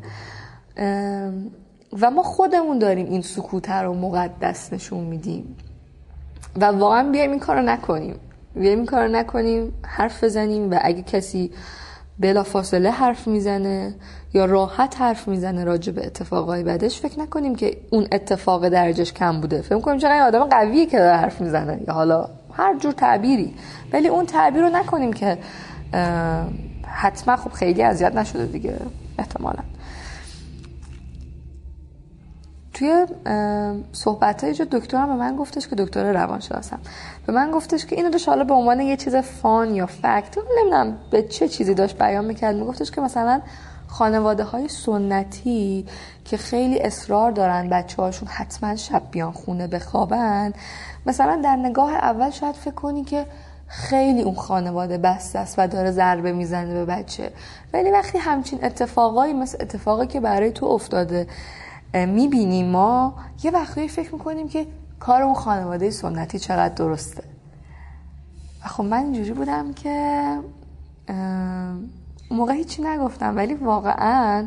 و 2.01 2.11
ما 2.11 2.23
خودمون 2.23 2.79
داریم 2.79 3.07
این 3.07 3.23
سکوت 3.23 3.71
رو 3.71 3.95
مقدس 3.95 4.73
نشون 4.73 5.05
میدیم. 5.05 5.57
و 6.57 6.65
واقعا 6.65 7.11
بیایم 7.11 7.31
این 7.31 7.41
کار 7.41 7.61
نکنیم. 7.61 8.17
بیایم 8.55 8.79
این 8.79 8.87
کار 8.87 9.09
نکنیم 9.09 9.73
حرف 9.83 10.25
بزنیم 10.25 10.71
و 10.71 10.79
اگه 10.83 11.03
کسی 11.03 11.51
بلا 12.19 12.43
فاصله 12.43 12.91
حرف 12.91 13.29
می‌زنه 13.29 13.95
یا 14.35 14.45
راحت 14.45 15.01
حرف 15.01 15.29
می‌زنه 15.29 15.65
راجع 15.65 15.93
به 15.93 16.07
اتفاقای 16.07 16.63
بعدش 16.63 17.01
فکر 17.01 17.21
نکنیم 17.21 17.55
که 17.55 17.77
اون 17.91 18.07
اتفاق 18.13 18.69
درجش 18.69 19.13
کم 19.13 19.41
بوده. 19.41 19.63
فکر 19.63 19.81
کنیم 19.81 19.99
چقدر 19.99 20.27
آدم 20.27 20.45
قویه 20.45 20.87
که 20.87 20.99
داره 20.99 21.17
حرف 21.17 21.41
می‌زنه. 21.41 21.81
یا 21.89 21.95
حالا 21.95 22.29
هر 22.53 22.79
جور 22.79 22.93
تعبیری. 22.93 23.55
ولی 23.93 24.09
اون 24.09 24.27
تعبیر 24.27 24.63
رو 24.63 24.69
نکنیم 24.69 25.13
که 25.13 25.39
حتما 26.87 27.37
خب 27.37 27.53
خیلی 27.53 27.83
اذیت 27.83 28.15
نشده 28.15 28.47
دیگه 28.47 28.77
احتمالا. 29.19 29.63
توی 32.77 33.07
صحبت 33.93 34.45
های 34.45 34.67
دکتر 34.73 34.97
هم 34.97 35.09
به 35.09 35.15
من 35.15 35.37
گفتش 35.37 35.69
که 35.69 35.77
دکتر 35.77 36.13
روانشناسم. 36.13 36.79
به 37.27 37.33
من 37.33 37.51
گفتش 37.51 37.87
که 37.87 37.97
اینو 37.97 38.11
داشت 38.11 38.29
حالا 38.29 38.45
به 38.45 38.55
عنوان 38.55 38.81
یه 38.81 38.97
چیز 38.97 39.17
فان 39.17 39.75
یا 39.75 39.87
فکت 39.87 40.39
نمی‌دونم 40.39 40.99
به 41.11 41.23
چه 41.23 41.49
چیزی 41.49 41.75
داشت 41.75 41.99
بیان 41.99 42.25
می‌کرد. 42.25 42.57
میگفتش 42.57 42.91
که 42.91 43.01
مثلا 43.01 43.41
خانواده 43.89 44.45
های 44.45 44.69
سنتی 44.69 45.87
که 46.25 46.37
خیلی 46.37 46.81
اصرار 46.81 47.31
دارن 47.31 47.69
بچه 47.69 48.03
هاشون 48.03 48.29
حتما 48.29 48.77
شب 48.77 49.03
بیان 49.11 49.33
خونه 49.33 49.67
بخوابن 49.67 50.53
مثلا 51.07 51.41
در 51.45 51.57
نگاه 51.57 51.95
اول 51.95 52.31
شاید 52.31 52.55
فکر 52.55 52.75
کنی 52.75 53.05
که 53.05 53.27
خیلی 53.67 54.23
اون 54.23 54.35
خانواده 54.35 54.99
بسته 54.99 55.39
است 55.39 55.55
و 55.59 55.69
داره 55.69 55.91
ضربه 55.91 56.33
می‌زنه 56.33 56.75
به 56.75 56.85
بچه. 56.85 57.33
ولی 57.73 57.91
وقتی 57.91 58.19
همچین 58.19 58.65
اتفاقایی 58.65 59.33
مثل 59.33 59.59
اتفاقی 59.61 60.07
که 60.07 60.21
برای 60.21 60.51
تو 60.51 60.67
افتاده 60.67 61.27
می‌بینیم. 61.95 62.67
ما 62.67 63.15
یه 63.43 63.51
وقتی 63.51 63.89
فکر 63.89 64.13
می‌کنیم 64.13 64.49
که 64.49 64.67
کار 65.01 65.23
اون 65.23 65.35
خانواده 65.35 65.91
سنتی 65.91 66.39
چقدر 66.39 66.75
درسته. 66.75 67.23
و 68.65 68.69
خب 68.69 68.85
من 68.85 69.05
اینجوری 69.05 69.33
بودم 69.33 69.73
که 69.73 70.39
موقع 72.31 72.53
هیچی 72.53 72.83
نگفتم 72.83 73.37
ولی 73.37 73.55
واقعا 73.55 74.47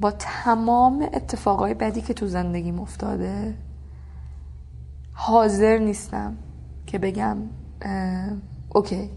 با 0.00 0.10
تمام 0.10 1.02
اتفاقای 1.12 1.74
بدی 1.74 2.00
که 2.00 2.14
تو 2.14 2.26
زندگیم 2.26 2.80
افتاده 2.80 3.54
حاضر 5.12 5.78
نیستم 5.78 6.36
که 6.86 6.98
بگم 6.98 7.36
اوکی 8.74 9.10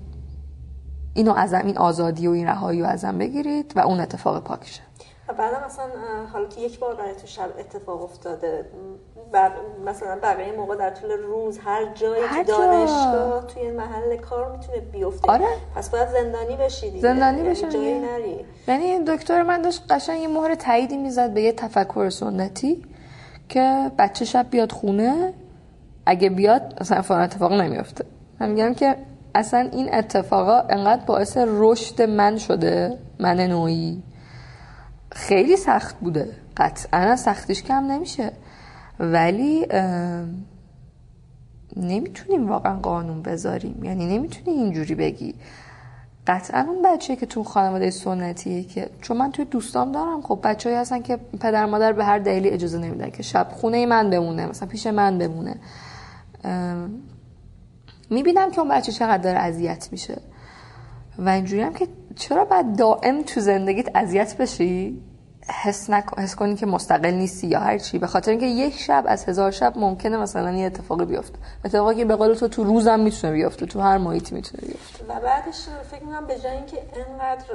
اینو 1.14 1.34
ازم 1.34 1.62
این 1.66 1.78
آزادی 1.78 2.28
و 2.28 2.32
این 2.32 2.48
رهایی 2.48 2.82
رو 2.82 2.88
ازم 2.88 3.18
بگیرید 3.18 3.74
و 3.76 3.80
اون 3.80 4.00
اتفاق 4.00 4.44
پاکشه. 4.44 4.82
بعد 5.38 5.66
مثلا 5.66 5.86
حالا 6.34 6.48
که 6.48 6.62
یک 6.62 6.80
بار 6.80 6.96
برای 6.96 7.16
تو 7.16 7.28
شب 7.28 7.50
اتفاق 7.60 8.04
افتاده 8.04 8.66
بر 9.32 9.52
مثلا 9.86 10.20
بقیه 10.24 10.52
موقع 10.52 10.76
در 10.76 10.90
طول 10.90 11.12
روز 11.12 11.60
هر 11.60 11.86
جایی 11.94 12.24
تو 12.24 12.44
دانشگاه 12.44 13.48
توی 13.48 13.72
محل 13.72 14.18
کار 14.18 14.52
می‌تونه 14.52 14.80
بیفته. 14.80 15.32
آره. 15.32 15.48
پس 15.76 15.90
باید 15.90 16.08
زندانی 16.10 16.56
بشی 16.56 16.90
دیگه. 16.90 17.02
زندانی 17.02 17.38
یعنی 17.38 17.50
بشی 17.50 17.70
جایی 17.70 18.00
نری. 18.00 18.46
یعنی 18.68 19.00
دکتر 19.08 19.44
من 19.44 19.62
داشت 19.62 19.86
قشنگ 19.90 20.22
یه 20.22 20.28
مهر 20.28 20.56
تاییدی 20.56 20.98
می‌زد 20.98 21.34
به 21.34 21.42
یه 21.42 21.52
تفکر 21.52 22.10
سنتی 22.10 22.84
که 23.50 23.92
بچه 23.98 24.26
شب 24.26 24.50
بیاد 24.50 24.72
خونه 24.72 25.34
اگه 26.06 26.30
بیاد 26.30 26.74
اصلا 26.78 27.02
فلان 27.02 27.22
اتفاق 27.22 27.54
نمیفته 27.54 28.06
من 28.40 28.50
میگم 28.50 28.74
که 28.74 28.96
اصلا 29.36 29.70
این 29.72 29.94
اتفاقا 29.94 30.60
انقدر 30.70 31.06
باعث 31.06 31.38
رشد 31.38 32.02
من 32.02 32.38
شده 32.38 32.98
من 33.20 33.40
نوعی. 33.40 34.04
خیلی 35.22 35.58
سخت 35.58 36.00
بوده. 36.00 36.30
قطعا 36.58 37.16
سختیش 37.16 37.64
کم 37.64 37.92
نمیشه. 37.92 38.32
ولی 39.00 39.68
نمی‌تونیم 41.76 42.50
واقعا 42.50 42.80
قانون 42.80 43.22
بذاریم. 43.22 43.84
یعنی 43.84 44.18
نمی‌تونی 44.18 44.58
اینجوری 44.58 44.96
بگی. 44.96 45.36
قطعا 46.28 46.66
اون 46.70 46.82
بچه 46.86 47.16
که 47.16 47.26
تو 47.26 47.44
خانواده 47.44 47.92
سنتیه 47.92 48.64
که 48.64 48.90
چون 49.02 49.18
من 49.18 49.32
توی 49.32 49.46
دوستام 49.46 49.92
دارم. 49.92 50.22
خب 50.22 50.40
بچه 50.44 50.78
هستن 50.78 51.02
که 51.02 51.18
پدر 51.18 51.66
مادر 51.66 51.94
به 51.94 52.06
هر 52.06 52.20
دلیلی 52.20 52.50
اجازه 52.50 52.78
نمیدن 52.78 53.10
که 53.10 53.24
شب 53.24 53.48
خونه 53.52 53.86
من 53.86 54.10
بمونه 54.10 54.46
مثلا 54.46 54.68
پیش 54.68 54.88
من 54.88 55.18
بمونه. 55.18 55.56
می‌بینم 58.10 58.52
که 58.52 58.60
اون 58.60 58.70
بچه 58.70 58.92
چقدر 58.92 59.24
داره 59.24 59.40
اذیت 59.40 59.90
میشه. 59.92 60.18
و 61.18 61.30
اینجوری 61.30 61.62
هم 61.62 61.74
که 61.74 61.88
چرا 62.16 62.46
باید 62.46 62.76
دائم 62.76 63.22
تو 63.22 63.40
زندگیت 63.40 63.96
اذیت 63.96 64.38
بشی؟ 64.38 65.02
حس, 65.52 65.90
نک... 65.90 66.06
حس 66.18 66.36
کنی 66.36 66.56
که 66.56 66.66
مستقل 66.66 67.12
نیستی 67.12 67.48
یا 67.48 67.60
هر 67.60 67.78
چی. 67.78 68.00
به 68.00 68.08
خاطر 68.08 68.32
اینکه 68.32 68.46
یک 68.46 68.80
شب 68.80 69.04
از 69.08 69.26
هزار 69.26 69.52
شب 69.52 69.74
ممکنه 69.76 70.18
مثلا 70.18 70.52
یه 70.52 70.66
اتفاقی 70.66 71.06
بیفته. 71.06 71.38
اتفاقی 71.66 71.96
که 71.96 72.06
به 72.06 72.16
قول 72.16 72.34
تو 72.34 72.48
تو 72.48 72.64
روزم 72.64 73.00
می‌تونه 73.00 73.34
بیفته 73.34 73.66
تو 73.66 73.80
هر 73.80 73.98
محیطی 73.98 74.36
می‌تونه 74.36 74.64
بیفته. 74.68 75.04
و 75.04 75.20
بعدش 75.20 75.66
فکر 75.92 76.04
می‌کنم 76.04 76.28
به 76.28 76.40
جای 76.40 76.52
اینکه 76.52 76.78
انقدر 76.78 77.46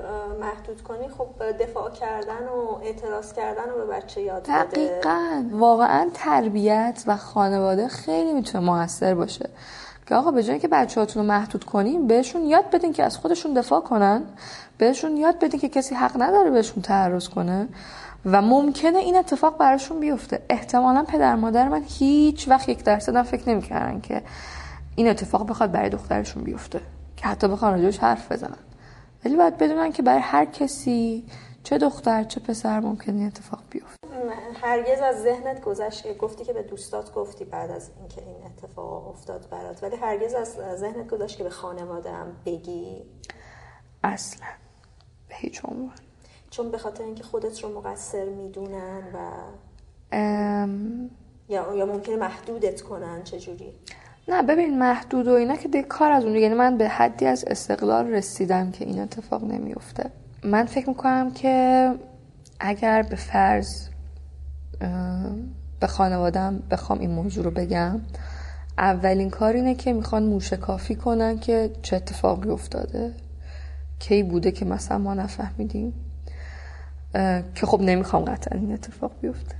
محدود 0.40 0.82
کنی 0.82 1.08
خب 1.08 1.26
دفاع 1.60 1.90
کردن 1.90 2.48
و 2.48 2.78
اعتراض 2.82 3.32
کردن 3.32 3.64
رو 3.68 3.86
به 3.86 3.92
بچه 3.92 4.20
یاد 4.22 4.42
بده. 4.42 4.64
دقیقاً. 4.64 5.44
واقعا 5.50 6.10
تربیت 6.14 7.04
و 7.06 7.16
خانواده 7.16 7.88
خیلی 7.88 8.32
می‌تونه 8.32 8.64
موثر 8.64 9.14
باشه. 9.14 9.50
که 10.06 10.14
آقا 10.14 10.30
به 10.30 10.42
جایی 10.42 10.58
که 10.58 10.68
بچه‌هاتون 10.68 11.22
رو 11.22 11.28
محدود 11.28 11.64
کنیم 11.64 12.06
بهشون 12.06 12.44
یاد 12.44 12.70
بدین 12.70 12.92
که 12.92 13.04
از 13.04 13.16
خودشون 13.16 13.54
دفاع 13.54 13.80
کنن 13.80 14.22
بهشون 14.78 15.16
یاد 15.16 15.38
بدین 15.38 15.60
که 15.60 15.68
کسی 15.68 15.94
حق 15.94 16.22
نداره 16.22 16.50
بهشون 16.50 16.82
تعرض 16.82 17.28
کنه 17.28 17.68
و 18.24 18.42
ممکنه 18.42 18.98
این 18.98 19.16
اتفاق 19.16 19.58
براشون 19.58 20.00
بیفته. 20.00 20.42
احتمالا 20.50 21.04
پدر 21.04 21.34
مادر 21.36 21.68
من 21.68 21.82
هیچ 21.98 22.48
وقت 22.48 22.68
یک 22.68 22.84
درصد 22.84 23.16
هم 23.16 23.22
فکر 23.22 23.48
نمی‌کردن 23.48 24.00
که 24.00 24.22
این 24.96 25.08
اتفاق 25.08 25.48
بخواد 25.48 25.72
برای 25.72 25.90
دخترشون 25.90 26.44
بیفته 26.44 26.80
که 27.16 27.26
حتی 27.26 27.48
بخوان 27.48 27.72
راجعش 27.72 27.98
حرف 27.98 28.32
بزنن. 28.32 28.58
ولی 29.24 29.36
باید 29.36 29.58
بدونن 29.58 29.92
که 29.92 30.02
برای 30.02 30.20
هر 30.20 30.44
کسی 30.44 31.24
چه 31.66 31.78
دختر 31.78 32.24
چه 32.24 32.40
پسر 32.40 32.80
ممکنه 32.80 33.16
این 33.16 33.26
اتفاق 33.26 33.60
بیفته؟ 33.70 34.08
هرگز 34.62 35.00
از 35.00 35.22
ذهنت 35.22 35.60
گذشت 35.60 36.02
که 36.02 36.14
گفتی 36.14 36.44
که 36.44 36.52
به 36.52 36.62
دوستات 36.62 37.12
گفتی 37.14 37.44
بعد 37.44 37.70
از 37.70 37.90
اینکه 37.98 38.22
این 38.22 38.36
اتفاق 38.46 39.08
افتاد 39.08 39.48
برات 39.50 39.82
ولی 39.82 39.96
هرگز 39.96 40.34
از 40.34 40.56
ذهنت 40.80 41.08
گذشت 41.08 41.38
که 41.38 41.44
به 41.44 41.50
خانواده 41.50 42.12
هم 42.12 42.26
بگی؟ 42.44 43.02
اصلا. 44.04 44.46
به 45.28 45.34
هیچ 45.34 45.60
عنوان. 45.64 45.96
چون 46.50 46.70
به 46.70 46.78
خاطر 46.78 47.04
اینکه 47.04 47.22
خودت 47.22 47.64
رو 47.64 47.78
مقصر 47.78 48.24
می‌دونن 48.24 49.02
و 49.14 49.30
ام... 50.12 51.10
یا 51.48 51.74
یا 51.74 51.86
ممکنه 51.86 52.16
محدودت 52.16 52.82
کنن 52.82 53.24
چجوری 53.24 53.72
نه 54.28 54.42
ببین 54.42 54.78
محدود 54.78 55.28
و 55.28 55.32
اینا 55.32 55.56
که 55.56 55.68
دیگه 55.68 55.88
کار 55.88 56.12
از 56.12 56.24
اون 56.24 56.36
یعنی 56.36 56.54
من 56.54 56.76
به 56.76 56.88
حدی 56.88 57.26
از 57.26 57.44
استقلال 57.44 58.06
رسیدم 58.06 58.70
که 58.70 58.84
این 58.84 59.00
اتفاق 59.00 59.44
نمیفته 59.44 60.10
من 60.46 60.66
فکر 60.66 60.88
می‌کنم 60.88 61.30
که 61.30 61.94
اگر 62.60 63.02
به 63.02 63.16
فرض 63.16 63.88
به 65.80 65.86
خانوادم 65.86 66.62
بخوام 66.70 66.98
این 66.98 67.10
موضوع 67.10 67.44
رو 67.44 67.50
بگم 67.50 68.00
اولین 68.78 69.30
کار 69.30 69.52
اینه 69.52 69.74
که 69.74 69.92
می‌خوان 69.92 70.22
موشکافی 70.22 70.94
کنن 70.94 71.38
که 71.38 71.70
چه 71.82 71.96
اتفاقی 71.96 72.50
افتاده 72.50 73.12
کی 73.98 74.22
بوده 74.22 74.50
که 74.50 74.64
مثلا 74.64 74.98
ما 74.98 75.14
نفهمیدیم 75.14 75.92
که 77.54 77.66
خب 77.66 77.80
نمی‌خوام 77.80 78.24
قطعا 78.24 78.58
این 78.58 78.72
اتفاق 78.72 79.12
بیفته. 79.20 79.56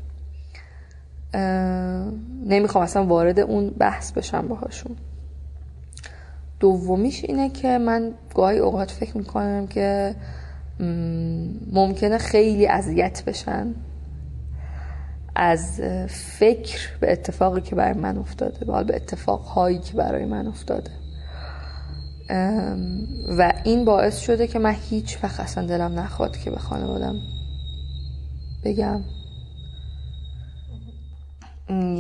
نمی‌خوام 2.47 2.85
اصلا 2.85 3.07
وارد 3.07 3.41
اون 3.41 3.71
بحث 3.71 4.13
بشم 4.13 4.49
باهاشون. 4.49 4.97
دومیش 6.61 7.25
اینه 7.25 7.49
که 7.49 7.79
من 7.79 8.13
گاهی 8.35 8.59
اوقات 8.59 8.91
فکر 8.91 9.19
می‌کنم 9.19 9.67
که 9.67 10.15
ممکنه 11.73 12.19
خیلی 12.19 12.67
اذیت 12.67 13.25
بشن. 13.25 13.75
از 15.35 15.81
فکر 16.09 16.99
به 17.01 17.13
اتفاقی 17.13 17.61
که 17.61 17.75
برای 17.75 17.99
من 17.99 18.19
افتاده 18.19 18.73
و 18.73 18.85
به 18.85 18.97
اتفاقهایی 18.97 19.79
که 19.79 19.95
برای 19.95 20.25
من 20.25 20.47
افتاده. 20.47 20.91
و 23.39 23.53
این 23.65 23.85
باعث 23.85 24.19
شده 24.19 24.47
که 24.47 24.59
من 24.59 24.77
هیچ 24.91 25.19
وقت 25.25 25.41
اصلا 25.41 25.67
دلم 25.67 25.99
نخواد 25.99 26.37
که 26.37 26.51
به 26.51 26.59
خانوادم 26.59 27.15
بگم. 28.65 29.01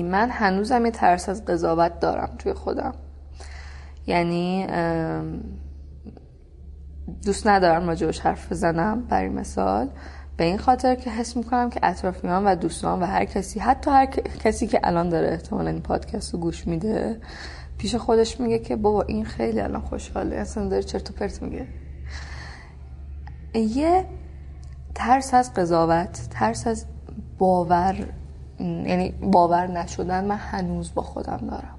من 0.05 0.31
هنوزم 0.31 0.85
یه 0.85 0.91
ترس 0.91 1.29
از 1.29 1.45
قضاوت 1.45 2.01
دارم 2.01 2.31
توی 2.39 2.53
خودم. 2.53 2.95
یعنی 4.07 4.67
دوست 7.25 7.47
ندارم 7.47 7.89
راجبش 7.89 8.21
حرف 8.21 8.53
بزنم 8.53 9.01
برای 9.01 9.29
مثال. 9.29 9.89
به 10.37 10.45
این 10.45 10.59
خاطر 10.59 10.95
که 10.95 11.11
حس 11.11 11.37
می‌کنم 11.37 11.71
که 11.71 11.81
اطرافیان 11.83 12.47
و 12.47 12.55
دوستان 12.55 13.03
و 13.03 13.07
هر 13.07 13.25
کسی 13.25 13.61
حتی 13.61 13.91
هر 13.91 14.07
کسی 14.45 14.67
که 14.67 14.81
الان 14.83 15.09
داره 15.09 15.29
احتمالا 15.29 15.71
این 15.71 15.81
پادکست 15.81 16.35
رو 16.35 16.41
گوش 16.41 16.67
میده 16.67 17.21
پیش 17.79 17.95
خودش 17.95 18.41
میگه 18.41 18.59
که 18.59 18.77
بابا 18.77 19.03
این 19.03 19.25
خیلی 19.25 19.61
الان 19.61 19.81
خوشحاله. 19.81 20.37
اصلا 20.37 20.69
داره 20.69 20.83
چرت 20.83 21.11
و 21.11 21.13
پرت 21.13 21.43
میگه. 21.43 21.67
یه 23.55 24.07
ترس 24.95 25.35
از 25.35 25.55
قضاوت 25.55 26.29
ترس 26.31 26.67
از 26.67 26.87
باور 27.39 27.97
یعنی 28.61 29.11
باور 29.11 29.67
نشدن 29.67 30.25
من 30.25 30.37
هنوز 30.37 30.95
با 30.95 31.03
خودم 31.03 31.37
دارم. 31.37 31.75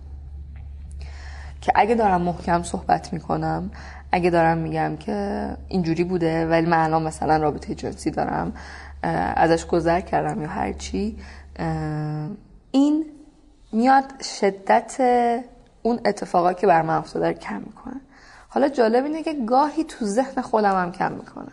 که 1.61 1.71
اگه 1.75 1.95
دارم 1.95 2.21
محکم 2.21 2.63
صحبت 2.63 3.13
می‌کنم 3.13 3.71
اگه 4.11 4.29
دارم 4.29 4.57
میگم 4.57 4.97
که 4.97 5.47
اینجوری 5.67 6.03
بوده 6.03 6.47
ولی 6.47 6.65
من 6.65 6.77
الان 6.77 7.03
مثلا 7.03 7.37
رابطه 7.37 7.75
جنسی 7.75 8.11
دارم 8.11 8.53
ازش 9.35 9.65
گذر 9.65 10.01
کردم 10.01 10.41
یا 10.41 10.47
هرچی 10.47 11.17
این 12.71 13.05
میاد 13.71 14.21
شدت 14.21 14.97
اون 15.81 15.99
اتفاقا 16.05 16.53
که 16.53 16.67
بر 16.67 16.81
من 16.81 16.97
افتاده 16.97 17.33
کم 17.33 17.61
می‌کنه. 17.65 18.01
حالا 18.49 18.69
جالب 18.69 19.05
اینه 19.05 19.23
که 19.23 19.33
گاهی 19.33 19.83
تو 19.83 20.05
ذهن 20.05 20.41
خودم 20.41 20.81
هم 20.81 20.91
کم 20.91 21.11
می‌کنه. 21.11 21.51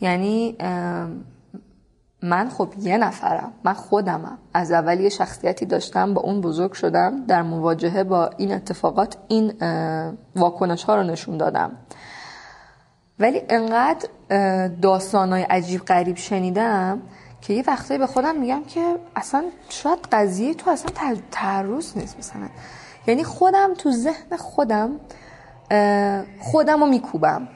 یعنی 0.00 0.56
من 2.22 2.48
خب 2.48 2.68
یه 2.78 2.98
نفرم 2.98 3.52
من 3.64 3.72
خودمم. 3.72 4.38
از 4.54 4.72
اول 4.72 5.00
یه 5.00 5.08
شخصیتی 5.08 5.66
داشتم 5.66 6.14
با 6.14 6.22
اون 6.22 6.40
بزرگ 6.40 6.72
شدم. 6.72 7.26
در 7.26 7.42
مواجهه 7.42 8.04
با 8.04 8.30
این 8.36 8.52
اتفاقات 8.52 9.16
این 9.28 9.52
واکنش 10.36 10.84
ها 10.84 10.94
رو 10.96 11.02
نشون 11.02 11.36
دادم. 11.36 11.72
ولی 13.18 13.42
انقدر 13.48 14.08
داستانای 14.68 15.42
عجیب 15.42 15.80
غریب 15.80 16.16
شنیدم 16.16 17.02
که 17.40 17.52
یه 17.52 17.64
وقتایی 17.66 17.98
به 17.98 18.06
خودم 18.06 18.36
میگم 18.36 18.64
که 18.64 18.96
اصلا 19.16 19.44
شاید 19.68 19.98
قضیه 20.12 20.54
تو 20.54 20.70
اصلا 20.70 20.90
تعرض 21.30 21.96
نیست 21.96 22.18
مثلا. 22.18 22.48
یعنی 23.06 23.24
خودم 23.24 23.74
تو 23.78 23.90
ذهن 23.90 24.36
خودم 24.36 24.90
خودم 26.40 26.80
رو 26.80 26.86
میکوبم. 26.86 27.48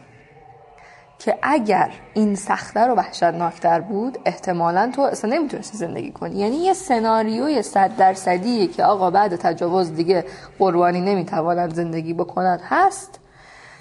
که 1.18 1.38
اگر 1.42 1.90
این 2.14 2.34
سخته 2.34 2.80
رو 2.80 2.94
وحشتناکتر 2.94 3.80
بود 3.80 4.18
احتمالا 4.24 4.92
تو 4.94 5.02
اصلا 5.02 5.30
نمی‌تونستی 5.36 5.78
زندگی 5.78 6.10
کنی. 6.10 6.36
یعنی 6.36 6.56
یه 6.56 6.72
سناریوی 6.72 7.62
صد 7.62 7.96
درصدی 7.96 8.66
که 8.66 8.84
آقا 8.84 9.10
بعد 9.10 9.36
تجاوز 9.36 9.94
دیگه 9.94 10.24
قربانی 10.58 11.00
نمی‌تواند 11.00 11.74
زندگی 11.74 12.14
بکند 12.14 12.60
هست 12.64 13.20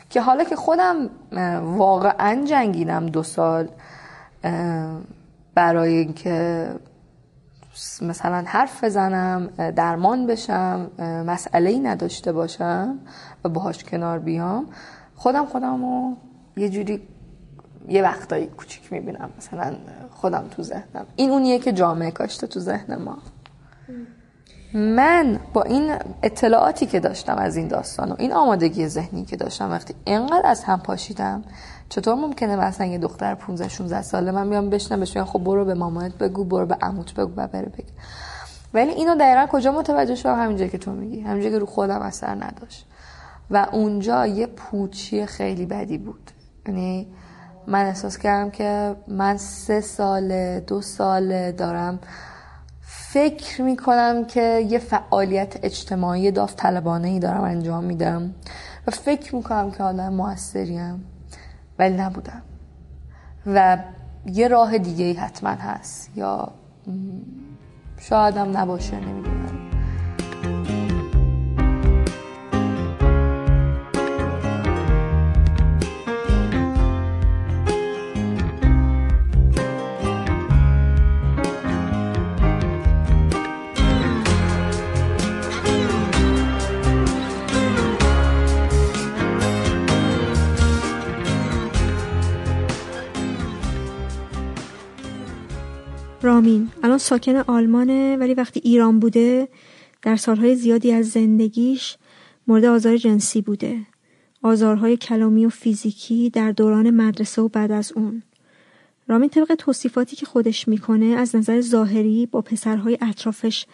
که 0.09 0.21
حالا 0.21 0.43
که 0.43 0.55
خودم 0.55 1.09
واقعا 1.77 2.45
جنگیدم 2.45 3.05
دو 3.05 3.23
سال 3.23 3.69
برای 5.55 5.93
اینکه 5.93 6.67
مثلا 8.01 8.43
حرف 8.47 8.83
بزنم 8.83 9.47
درمان 9.75 10.27
بشم 10.27 10.91
مسئله 11.27 11.69
ای 11.69 11.79
نداشته 11.79 12.31
باشم 12.31 12.99
و 13.43 13.49
باهاش 13.49 13.83
کنار 13.83 14.19
بیام 14.19 14.65
خودم 15.15 15.45
خودم 15.45 15.85
رو 15.85 16.17
یه 16.57 16.69
جوری 16.69 17.01
یه 17.87 18.03
وقتایی 18.03 18.47
کوچیک 18.47 18.93
می‌بینم. 18.93 19.29
مثلا 19.37 19.75
خودم 20.11 20.45
تو 20.51 20.63
ذهنم. 20.63 21.05
این 21.15 21.29
اونیه 21.29 21.59
که 21.59 21.71
جامعه 21.71 22.11
کاشته 22.11 22.47
تو 22.47 22.59
ذهن 22.59 22.95
ما. 22.95 23.17
من 24.73 25.39
با 25.53 25.61
این 25.61 25.95
اطلاعاتی 26.23 26.85
که 26.85 26.99
داشتم 26.99 27.35
از 27.35 27.55
این 27.55 27.67
داستان 27.67 28.11
و 28.11 28.15
این 28.19 28.33
آمادگی 28.33 28.87
ذهنی 28.87 29.25
که 29.25 29.35
داشتم 29.35 29.71
وقتی 29.71 29.95
انقدر 30.05 30.41
از 30.45 30.63
هم 30.63 30.79
پاشیدم 30.79 31.43
چطور 31.89 32.15
ممکنه 32.15 32.55
مثلا 32.55 32.87
یه 32.87 32.97
دختر 32.97 33.35
15 33.35 33.67
16 33.67 34.01
ساله 34.01 34.31
من 34.31 34.49
بیام 34.49 34.69
بشنم 34.69 34.99
بهش 34.99 35.17
خب 35.17 35.39
برو 35.39 35.65
به 35.65 35.73
مامانت 35.73 36.17
بگو 36.17 36.43
برو 36.43 36.65
به 36.65 36.77
عموت 36.81 37.13
بگو 37.13 37.31
و 37.35 37.47
بره 37.47 37.65
بگو 37.65 37.89
ولی 38.73 38.91
اینو 38.91 39.15
دقیقا 39.15 39.45
کجا 39.51 39.71
متوجه 39.71 40.15
شدم؟ 40.15 40.39
همینجا 40.43 40.67
که 40.67 40.77
تو 40.77 40.91
میگی. 40.91 41.21
همینجا 41.21 41.49
که 41.49 41.59
رو 41.59 41.65
خودم 41.65 42.01
اثر 42.01 42.35
نداشت. 42.35 42.85
و 43.51 43.67
اونجا 43.71 44.27
یه 44.27 44.47
پوچی 44.47 45.25
خیلی 45.25 45.65
بدی 45.65 45.97
بود. 45.97 46.31
یعنی 46.67 47.07
من 47.67 47.85
احساس 47.85 48.17
کردم 48.17 48.49
که 48.49 48.95
من 49.07 49.37
سه 49.37 49.81
سال 49.81 50.59
دو 50.59 50.81
سال 50.81 51.51
دارم 51.51 51.99
فکر 52.81 53.61
می‌کنم 53.61 54.25
که 54.25 54.65
یه 54.69 54.79
فعالیت 54.79 55.59
اجتماعی 55.63 56.31
داوطلبانه 56.31 57.07
ای 57.07 57.19
دارم 57.19 57.43
انجام 57.43 57.83
میدم 57.83 58.33
و 58.87 58.91
فکر 58.91 59.35
می‌کنم 59.35 59.71
که 59.71 59.83
آدم 59.83 60.13
موثریم 60.13 61.05
ولی 61.79 61.97
نبودم. 61.97 62.41
و 63.45 63.77
یه 64.25 64.47
راه 64.47 64.77
دیگه 64.77 65.05
ای 65.05 65.13
حتما 65.13 65.49
هست 65.49 66.17
یا 66.17 66.51
شایدم 67.99 68.57
نباشه 68.57 68.95
نمی‌دونم. 68.95 69.52
الان 96.83 96.97
ساکن 96.97 97.35
آلمانه 97.35 98.17
ولی 98.17 98.33
وقتی 98.33 98.61
ایران 98.63 98.99
بوده 98.99 99.47
در 100.01 100.15
سالهای 100.15 100.55
زیادی 100.55 100.91
از 100.91 101.09
زندگیش 101.09 101.97
مورد 102.47 102.65
آزار 102.65 102.97
جنسی 102.97 103.41
بوده. 103.41 103.79
آزارهای 104.41 104.97
کلامی 104.97 105.45
و 105.45 105.49
فیزیکی 105.49 106.29
در 106.29 106.51
دوران 106.51 106.89
مدرسه 106.89 107.41
و 107.41 107.47
بعد 107.47 107.71
از 107.71 107.91
اون. 107.91 108.23
رامین 109.07 109.29
طبق 109.29 109.55
توصیفاتی 109.55 110.15
که 110.15 110.25
خودش 110.25 110.67
می‌کنه 110.67 111.05
از 111.05 111.35
نظر 111.35 111.61
ظاهری 111.61 112.25
با 112.25 112.41
پسرهای 112.41 112.97
اطرافش 113.01 113.65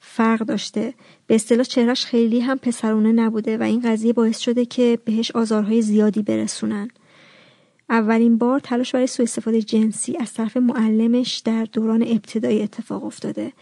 فرق 0.00 0.40
داشته. 0.40 0.94
به 1.26 1.34
اصطلاح 1.34 1.64
چهرش 1.64 2.04
خیلی 2.04 2.40
هم 2.40 2.58
پسرونه 2.58 3.12
نبوده 3.12 3.58
و 3.58 3.62
این 3.62 3.80
قضیه 3.80 4.12
باعث 4.12 4.38
شده 4.38 4.64
که 4.64 4.98
بهش 5.04 5.30
آزارهای 5.30 5.82
زیادی 5.82 6.22
برسونن. 6.22 6.88
اولین 7.90 8.38
بار 8.38 8.60
تلاش 8.60 8.92
برای 8.92 9.06
سوء 9.06 9.24
استفاده 9.24 9.62
جنسی 9.62 10.16
از 10.16 10.34
طرف 10.34 10.56
معلمش 10.56 11.38
در 11.38 11.64
دوران 11.64 12.02
ابتدایی 12.02 12.62
اتفاق 12.62 13.04
افتاده. 13.04 13.52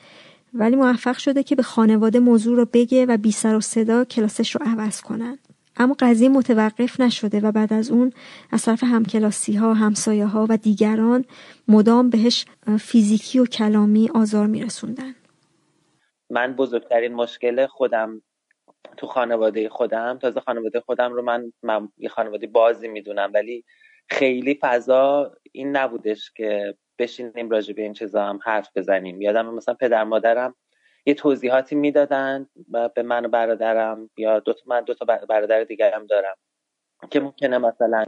ولی 0.55 0.77
موفق 0.77 1.19
شده 1.19 1.43
که 1.43 1.57
به 1.57 1.63
خانواده 1.63 2.19
موضوع 2.19 2.57
رو 2.57 2.65
بگه 2.73 3.07
و 3.07 3.17
بی 3.17 3.33
سر 3.33 3.57
و 3.57 3.61
صدا 3.61 4.05
کلاسش 4.05 4.55
رو 4.55 4.61
عوض 4.67 5.01
کنن. 5.01 5.39
اما 5.77 5.97
قضیه 5.99 6.29
متوقف 6.29 7.01
نشده 7.01 7.41
و 7.41 7.53
بعد 7.53 7.73
از 7.73 7.91
اون 7.91 8.13
از 8.53 8.65
طرف 8.65 8.85
همکلاسی 8.85 9.53
ها، 9.53 9.75
همسایه 9.75 10.27
ها 10.27 10.47
و 10.49 10.57
دیگران 10.57 11.25
مدام 11.69 12.11
بهش 12.11 12.47
فیزیکی 12.81 13.39
و 13.39 13.47
کلامی 13.47 14.11
آزار 14.15 14.47
میرسوندن. 14.47 15.15
من 16.31 16.53
بزرگترین 16.53 17.15
مشکل 17.15 17.67
خودم 17.67 18.23
تو 18.97 19.07
خانواده 19.07 19.69
خودم 19.69 20.19
تازه 20.23 20.41
خانواده 20.41 20.81
خودم 20.81 21.13
رو 21.13 21.23
من, 21.63 21.89
یه 21.99 22.09
خانواده 22.09 22.47
بازی 22.47 22.89
می‌دونم 22.89 23.31
ولی 23.35 23.65
خیلی 24.09 24.59
فضا 24.63 25.37
این 25.53 25.77
نبودش 25.77 26.33
که 26.37 26.75
بشینیم 26.99 27.51
راجع 27.51 27.75
به 27.75 27.83
این 27.83 27.93
چیزا 27.93 28.25
هم 28.25 28.41
حرف 28.45 28.71
بزنیم. 28.77 29.21
یادم 29.21 29.55
مثلا 29.55 29.75
پدر 29.75 30.05
مادرم 30.05 30.55
یه 31.07 31.15
توضیحاتی 31.15 31.75
می‌دادن 31.75 32.47
به 32.95 33.03
من 33.03 33.25
و 33.25 33.29
برادرم 33.29 34.11
یا 34.17 34.41
دو 34.41 34.53
تا 34.53 34.63
من 34.67 34.81
دو 34.81 34.95
تا 34.95 35.05
برادر 35.05 35.65
دیگرم 35.65 36.07
دارم 36.07 36.37
که 37.11 37.21
ممکنه 37.21 37.59
مثلا 37.59 38.05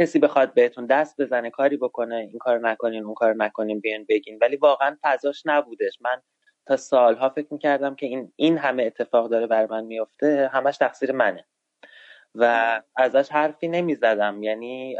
کسی 0.00 0.18
بخواد 0.18 0.54
بهتون 0.54 0.86
دست 0.86 1.20
بزنه 1.20 1.50
کاری 1.50 1.76
بکنه 1.76 2.16
این 2.16 2.38
کار 2.38 2.58
نکنین 2.58 3.04
اون 3.04 3.14
کار 3.14 3.34
نکنین 3.34 3.80
بیان 3.80 4.04
بگین. 4.08 4.38
ولی 4.40 4.56
واقعا 4.56 4.96
فضاش 5.02 5.42
نبودش. 5.46 5.98
من 6.00 6.22
تا 6.66 6.76
سالها 6.76 7.28
فکر 7.28 7.46
می‌کردم 7.50 7.94
که 7.94 8.06
این 8.06 8.32
این 8.36 8.58
همه 8.58 8.82
اتفاق 8.82 9.30
داره 9.30 9.46
بر 9.46 9.66
من 9.66 9.84
میفته 9.84 10.50
همش 10.52 10.76
تقصیر 10.76 11.12
منه. 11.12 11.44
و 12.36 12.82
ازش 12.96 13.28
حرفی 13.32 13.68
نمی‌زدم. 13.68 14.42
یعنی 14.42 14.96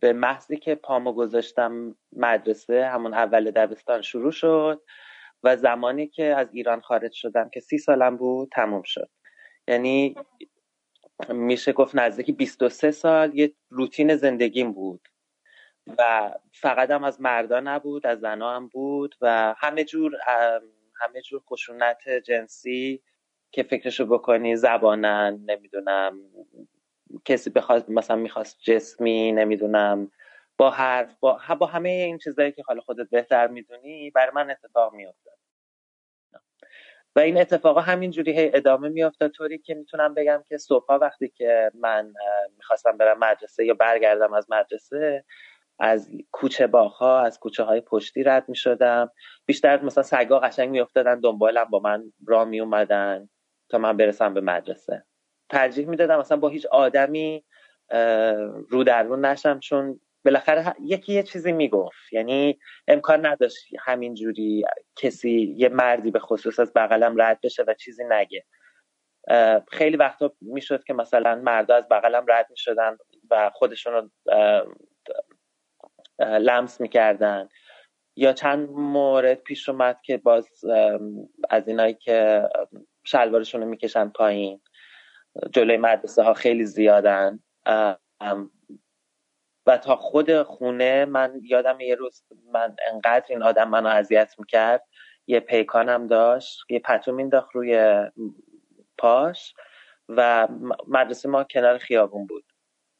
به 0.00 0.12
محضی 0.12 0.56
که 0.56 0.74
پامو 0.74 1.12
گذاشتم 1.12 1.96
مدرسه 2.12 2.86
همون 2.86 3.14
اول 3.14 3.50
دبستان 3.50 4.02
شروع 4.02 4.32
شد 4.32 4.82
و 5.42 5.56
زمانی 5.56 6.06
که 6.06 6.24
از 6.24 6.54
ایران 6.54 6.80
خارج 6.80 7.12
شدم 7.12 7.48
که 7.48 7.60
سی 7.60 7.78
سالم 7.78 8.16
بود 8.16 8.48
تموم 8.52 8.82
شد. 8.82 9.10
یعنی 9.68 10.16
میشه 11.28 11.72
گفت 11.72 11.96
نزدیکی 11.96 12.32
23 12.32 12.90
سال 12.90 13.34
یه 13.34 13.52
روتین 13.68 14.16
زندگیم 14.16 14.72
بود 14.72 15.08
و 15.98 16.30
فقط 16.52 16.90
هم 16.90 17.04
از 17.04 17.20
مردا 17.20 17.60
نبود 17.60 18.06
از 18.06 18.20
زنا 18.20 18.56
هم 18.56 18.68
بود 18.68 19.14
و 19.20 19.54
همه 19.58 19.84
جور 19.84 20.12
همه 21.00 21.22
جور 21.22 21.42
خشونت 21.50 22.08
جنسی 22.08 23.02
که 23.56 23.62
فکرشو 23.62 24.06
بکنی 24.06 24.56
زبانن 24.56 25.40
نمی‌دونم. 25.46 26.20
کسی 27.24 27.50
بخواد 27.50 27.90
مثلا 27.90 28.16
می‌خواست 28.16 28.60
جسمی 28.62 29.32
نمی‌دونم. 29.32 30.10
با 30.58 30.70
حرف 30.70 31.16
با, 31.20 31.40
با 31.60 31.66
همه 31.66 31.88
این 31.88 32.18
چیزایی 32.18 32.52
که 32.52 32.62
حالا 32.66 32.80
خودت 32.80 33.10
بهتر 33.10 33.46
می‌دونی 33.46 34.10
بر 34.10 34.30
من 34.30 34.50
اتفاق 34.50 34.94
میافتاد. 34.94 35.38
و 37.16 37.20
این 37.20 37.38
اتفاقا 37.38 37.80
همینجوری 37.80 38.38
هی 38.38 38.50
ادامه 38.54 38.88
میافتاد 38.88 39.30
طوری 39.30 39.58
که 39.58 39.74
می‌تونم 39.74 40.14
بگم 40.14 40.42
که 40.48 40.58
صبحها 40.58 40.98
وقتی 40.98 41.28
که 41.28 41.70
من 41.74 42.12
می‌خواستم 42.56 42.96
برم 42.96 43.18
مدرسه 43.18 43.64
یا 43.64 43.74
برگردم 43.74 44.32
از 44.32 44.46
مدرسه 44.50 45.24
از 45.78 46.10
کوچه 46.32 46.66
باخها 46.66 47.20
از 47.20 47.38
کوچه 47.40 47.62
های 47.62 47.80
پشتی 47.80 48.22
رد 48.22 48.48
می 48.48 48.56
شدم 48.56 49.10
بیشتر 49.46 49.82
مثلا 49.82 50.02
سگا 50.02 50.38
قشنگ 50.38 50.70
می 50.70 50.80
افتادن 50.80 51.20
دنبالم 51.20 51.64
با 51.64 51.78
من 51.78 52.12
را 52.26 52.44
می 52.44 52.60
اومدن 52.60 53.28
تا 53.68 53.78
من 53.78 53.96
برسم 53.96 54.34
به 54.34 54.40
مدرسه. 54.40 55.04
ترجیح 55.50 55.86
می‌دادم 55.88 56.18
مثلا 56.18 56.36
با 56.36 56.48
هیچ 56.48 56.66
آدمی 56.66 57.44
رو 58.68 58.84
در 58.86 59.02
رو 59.02 59.16
نشم 59.16 59.60
چون 59.60 60.00
بالاخره 60.24 60.74
یکی 60.80 61.12
یه 61.12 61.22
چیزی 61.22 61.52
می‌گفت. 61.52 62.12
یعنی 62.12 62.58
امکان 62.88 63.26
نداشت 63.26 63.56
همینجوری 63.80 64.64
کسی 64.96 65.54
یه 65.56 65.68
مردی 65.68 66.10
به 66.10 66.18
خصوص 66.18 66.60
از 66.60 66.72
بغلم 66.72 67.22
رد 67.22 67.40
بشه 67.40 67.64
و 67.66 67.74
چیزی 67.74 68.04
نگه. 68.04 68.44
خیلی 69.72 69.96
وقتا 69.96 70.32
می‌شد 70.40 70.84
که 70.84 70.94
مثلا 70.94 71.34
مردا 71.34 71.74
از 71.74 71.88
بغلم 71.88 72.26
رد 72.28 72.46
می‌شدن 72.50 72.96
و 73.30 73.50
خودشون 73.54 73.92
رو 73.92 74.10
لمس 76.18 76.80
می‌کردن. 76.80 77.48
یا 78.18 78.32
چند 78.32 78.70
مورد 78.70 79.42
پیش 79.42 79.68
اومد 79.68 80.00
که 80.02 80.16
باز 80.16 80.64
از 81.50 81.68
اینایی 81.68 81.94
که 81.94 82.48
شلوارشون 83.06 83.60
رو 83.60 83.68
می‌کشن 83.68 84.08
پایین. 84.08 84.60
جلوی 85.52 85.76
مدرسه 85.76 86.22
ها 86.22 86.34
خیلی 86.34 86.64
زیادن. 86.64 87.38
و 89.66 89.78
تا 89.78 89.96
خود 89.96 90.42
خونه 90.42 91.04
من 91.04 91.40
یادم 91.42 91.80
یه 91.80 91.94
روز 91.94 92.24
من 92.52 92.76
انقدر 92.92 93.24
این 93.28 93.42
آدم 93.42 93.68
منو 93.68 93.88
اذیت 93.88 94.34
می‌کرد. 94.38 94.84
یه 95.26 95.40
پیکانم 95.40 96.06
داشت 96.06 96.60
یه 96.70 96.78
پتو 96.78 97.12
مینداخت 97.12 97.50
روی 97.54 98.04
پاش 98.98 99.54
و 100.08 100.48
مدرسه 100.88 101.28
ما 101.28 101.44
کنار 101.44 101.78
خیابون 101.78 102.26
بود. 102.26 102.44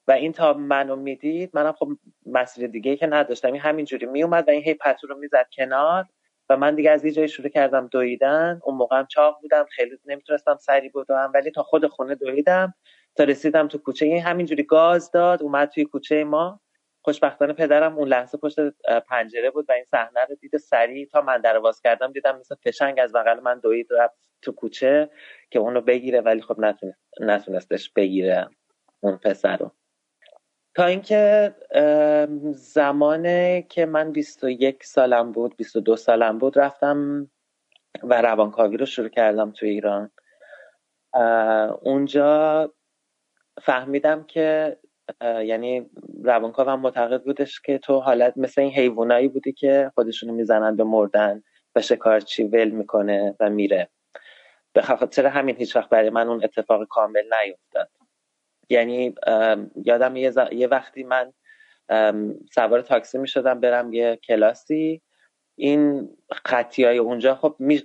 و 0.08 0.12
این 0.12 0.32
تا 0.32 0.52
منو 0.52 0.96
می‌دید 0.96 1.50
منم 1.54 1.72
خب 1.72 1.88
مسیر 2.26 2.66
دیگه 2.66 2.96
که 2.96 3.06
نداشتم. 3.06 3.52
این 3.52 3.60
همینجوری 3.60 4.06
میومد 4.06 4.48
و 4.48 4.50
این 4.50 4.62
هی 4.62 4.74
پتو 4.74 5.06
رو 5.06 5.18
می‌زد 5.18 5.46
کنار. 5.56 6.06
و 6.48 6.56
من 6.56 6.74
دیگه 6.74 6.90
از 6.90 7.04
یه 7.04 7.10
جایی 7.10 7.28
شروع 7.28 7.48
کردم 7.48 7.86
دویدن. 7.86 8.60
اون 8.64 8.76
موقعم 8.76 9.06
چاق 9.06 9.38
بودم 9.42 9.64
خیلی 9.70 9.98
نمی‌تونستم 10.06 10.56
سری 10.56 10.88
بدوم 10.88 11.30
ولی 11.34 11.50
تا 11.50 11.62
خود 11.62 11.86
خونه 11.86 12.14
دویدم. 12.14 12.74
تا 13.16 13.24
رسیدم 13.24 13.68
تو 13.68 13.78
کوچه 13.78 14.06
این 14.06 14.22
همینجوری 14.22 14.62
گاز 14.62 15.10
داد 15.10 15.42
اومد 15.42 15.68
توی 15.68 15.84
کوچه 15.84 16.24
ما. 16.24 16.60
خوشبختانه 17.02 17.52
پدرم 17.52 17.98
اون 17.98 18.08
لحظه 18.08 18.38
پشت 18.38 18.60
پنجره 19.08 19.50
بود 19.50 19.66
و 19.68 19.72
این 19.72 19.84
صحنه 19.84 20.20
رو 20.28 20.34
دید 20.34 20.56
سریع 20.56 21.06
تا 21.06 21.20
من 21.20 21.40
در 21.40 21.58
باز 21.58 21.80
کردم 21.80 22.12
دیدم 22.12 22.38
مثل 22.38 22.54
فشنگ 22.54 23.00
از 23.00 23.12
بغل 23.12 23.40
من 23.40 23.58
دوید 23.58 23.86
رفت 23.90 24.16
تو 24.42 24.52
کوچه 24.52 25.10
که 25.50 25.58
اونو 25.58 25.80
بگیره 25.80 26.20
ولی 26.20 26.42
خب 26.42 26.60
نتونست 26.60 26.98
نتونستش 27.20 27.90
بگیره 27.90 28.48
اون 29.00 29.16
پسر 29.16 29.56
رو. 29.56 29.72
تا 30.76 30.84
اینکه 30.84 31.54
زمانه 32.52 33.66
که 33.68 33.86
من 33.86 34.12
21 34.12 34.84
سالم 34.84 35.32
بود 35.32 35.56
22 35.56 35.96
سالم 35.96 36.38
بود 36.38 36.58
رفتم 36.58 37.30
و 38.02 38.22
روانکاوی 38.22 38.76
رو 38.76 38.86
شروع 38.86 39.08
کردم 39.08 39.50
تو 39.50 39.66
ایران. 39.66 40.10
اونجا 41.82 42.74
فهمیدم 43.62 44.24
که 44.24 44.76
یعنی 45.22 45.90
روانکاوم 46.24 46.80
معتقد 46.80 47.22
بودش 47.22 47.60
که 47.60 47.78
تو 47.78 48.00
حالت 48.00 48.32
مثل 48.36 48.60
این 48.60 48.72
حیوانایی 48.72 49.28
بودی 49.28 49.52
که 49.52 49.92
خودشونو 49.94 50.32
می‌زنن 50.32 50.76
به 50.76 50.84
مردن 50.84 51.42
و 51.74 51.80
شکارچی 51.80 52.44
ول 52.44 52.68
می‌کنه 52.70 53.36
و 53.40 53.50
میره. 53.50 53.88
به 54.72 54.82
خاطر 54.82 55.26
همین 55.26 55.56
هیچ 55.56 55.76
وقت 55.76 55.88
برای 55.88 56.10
من 56.10 56.28
اون 56.28 56.44
اتفاق 56.44 56.84
کامل 56.88 57.22
نیفتاد. 57.42 57.88
یعنی 58.68 59.14
یادم 59.84 60.16
یه, 60.16 60.32
یه 60.52 60.66
وقتی 60.66 61.04
من 61.04 61.32
سوار 62.54 62.80
تاکسی 62.80 63.18
می 63.18 63.28
شدم 63.28 63.60
برم 63.60 63.92
یه 63.92 64.16
کلاسی. 64.16 65.02
این 65.58 66.08
خطی 66.32 66.84
های 66.84 66.98
اونجا 66.98 67.34
خب 67.34 67.56
می... 67.58 67.82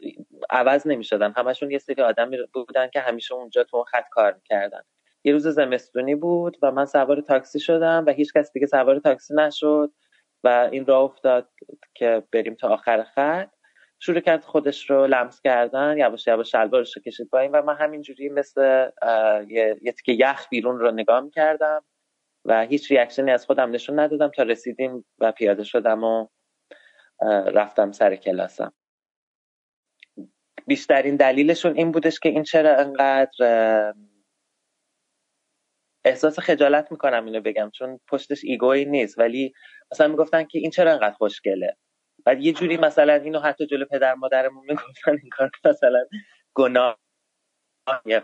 عوض 0.50 0.88
نمی 0.88 1.04
شدن 1.04 1.34
همشون 1.38 1.72
یه 1.72 1.78
سری 1.78 2.02
آدمی 2.02 2.38
بودن 2.54 2.90
که 2.90 3.00
همیشه 3.00 3.36
اونجا 3.36 3.64
تو 3.64 3.84
خط 3.84 4.06
کار 4.12 4.34
می‌کردن. 4.34 4.82
یه 5.24 5.34
روز 5.34 5.48
زمستونی 5.48 6.16
بود 6.16 6.58
و 6.62 6.72
من 6.72 6.86
سوار 6.86 7.22
تاکسی 7.22 7.60
شدم 7.60 8.04
و 8.08 8.12
هیچ 8.12 8.34
کس 8.34 8.54
دیگه 8.54 8.68
سوار 8.68 9.00
تاکسی 9.00 9.34
نشد 9.36 9.92
و 10.44 10.70
این 10.72 10.86
راه 10.86 11.04
افتاد 11.04 11.50
که 11.94 12.24
بریم 12.32 12.56
تا 12.56 12.68
آخر 12.68 13.04
خط. 13.04 13.50
شروع 14.04 14.20
کرد 14.20 14.44
خودش 14.44 14.90
رو 14.90 15.08
لمس 15.08 15.42
کردن 15.42 15.98
یواش 15.98 16.28
یواش 16.28 16.52
شلوارش 16.52 16.96
رو 16.96 17.02
کشید 17.02 17.30
پایین 17.30 17.52
و 17.52 17.62
من 17.62 17.76
همینجوری 17.76 18.30
مثل 18.30 18.90
یه, 19.48 19.78
یه 19.82 19.92
تیکه 19.92 20.12
یخ 20.12 20.48
بیرون 20.50 20.80
رو 20.80 20.92
نگاه 20.92 21.30
کردم 21.30 21.84
و 22.46 22.62
هیچ 22.62 22.92
ریاکشنی 22.92 23.32
از 23.32 23.46
خودم 23.46 23.72
نشون 23.72 24.00
ندادم 24.00 24.28
تا 24.28 24.44
رسیدیم 24.44 25.06
و 25.20 25.32
پیاده 25.32 25.64
شدم 25.64 26.04
و 26.04 26.28
رفتم 27.46 27.92
سر 27.92 28.16
کلاسم. 28.16 28.74
بیشترین 30.68 31.16
دلیلشون 31.16 31.78
این 31.78 31.92
بودش 31.92 32.20
که 32.20 32.30
این 32.30 32.44
چرا 32.44 32.78
انقدر 32.78 33.94
احساس 36.06 36.40
خجالت 36.40 36.92
می‌کنم 36.92 37.26
اینو 37.26 37.42
بگم 37.42 37.72
چون 37.74 38.00
پشتش 38.08 38.42
ایگوی 38.44 38.86
نیست 38.86 39.20
ولی 39.20 39.54
مثلا 39.92 40.08
می‌گفتن 40.08 40.44
که 40.44 40.60
این 40.60 40.72
چرا 40.72 40.92
انقدر 40.92 41.16
خوشگله. 41.16 41.78
بعد 42.26 42.42
یه 42.42 42.54
جوری 42.54 42.78
مثلا 42.78 43.14
اینو 43.14 43.40
حتی 43.40 43.66
جلو 43.66 43.86
پدر 43.86 44.14
مادرمون 44.14 44.66
می‌گفتن 44.70 45.12
این 45.12 45.30
کار 45.32 45.50
مثلا 45.66 46.06
گناه 46.54 46.98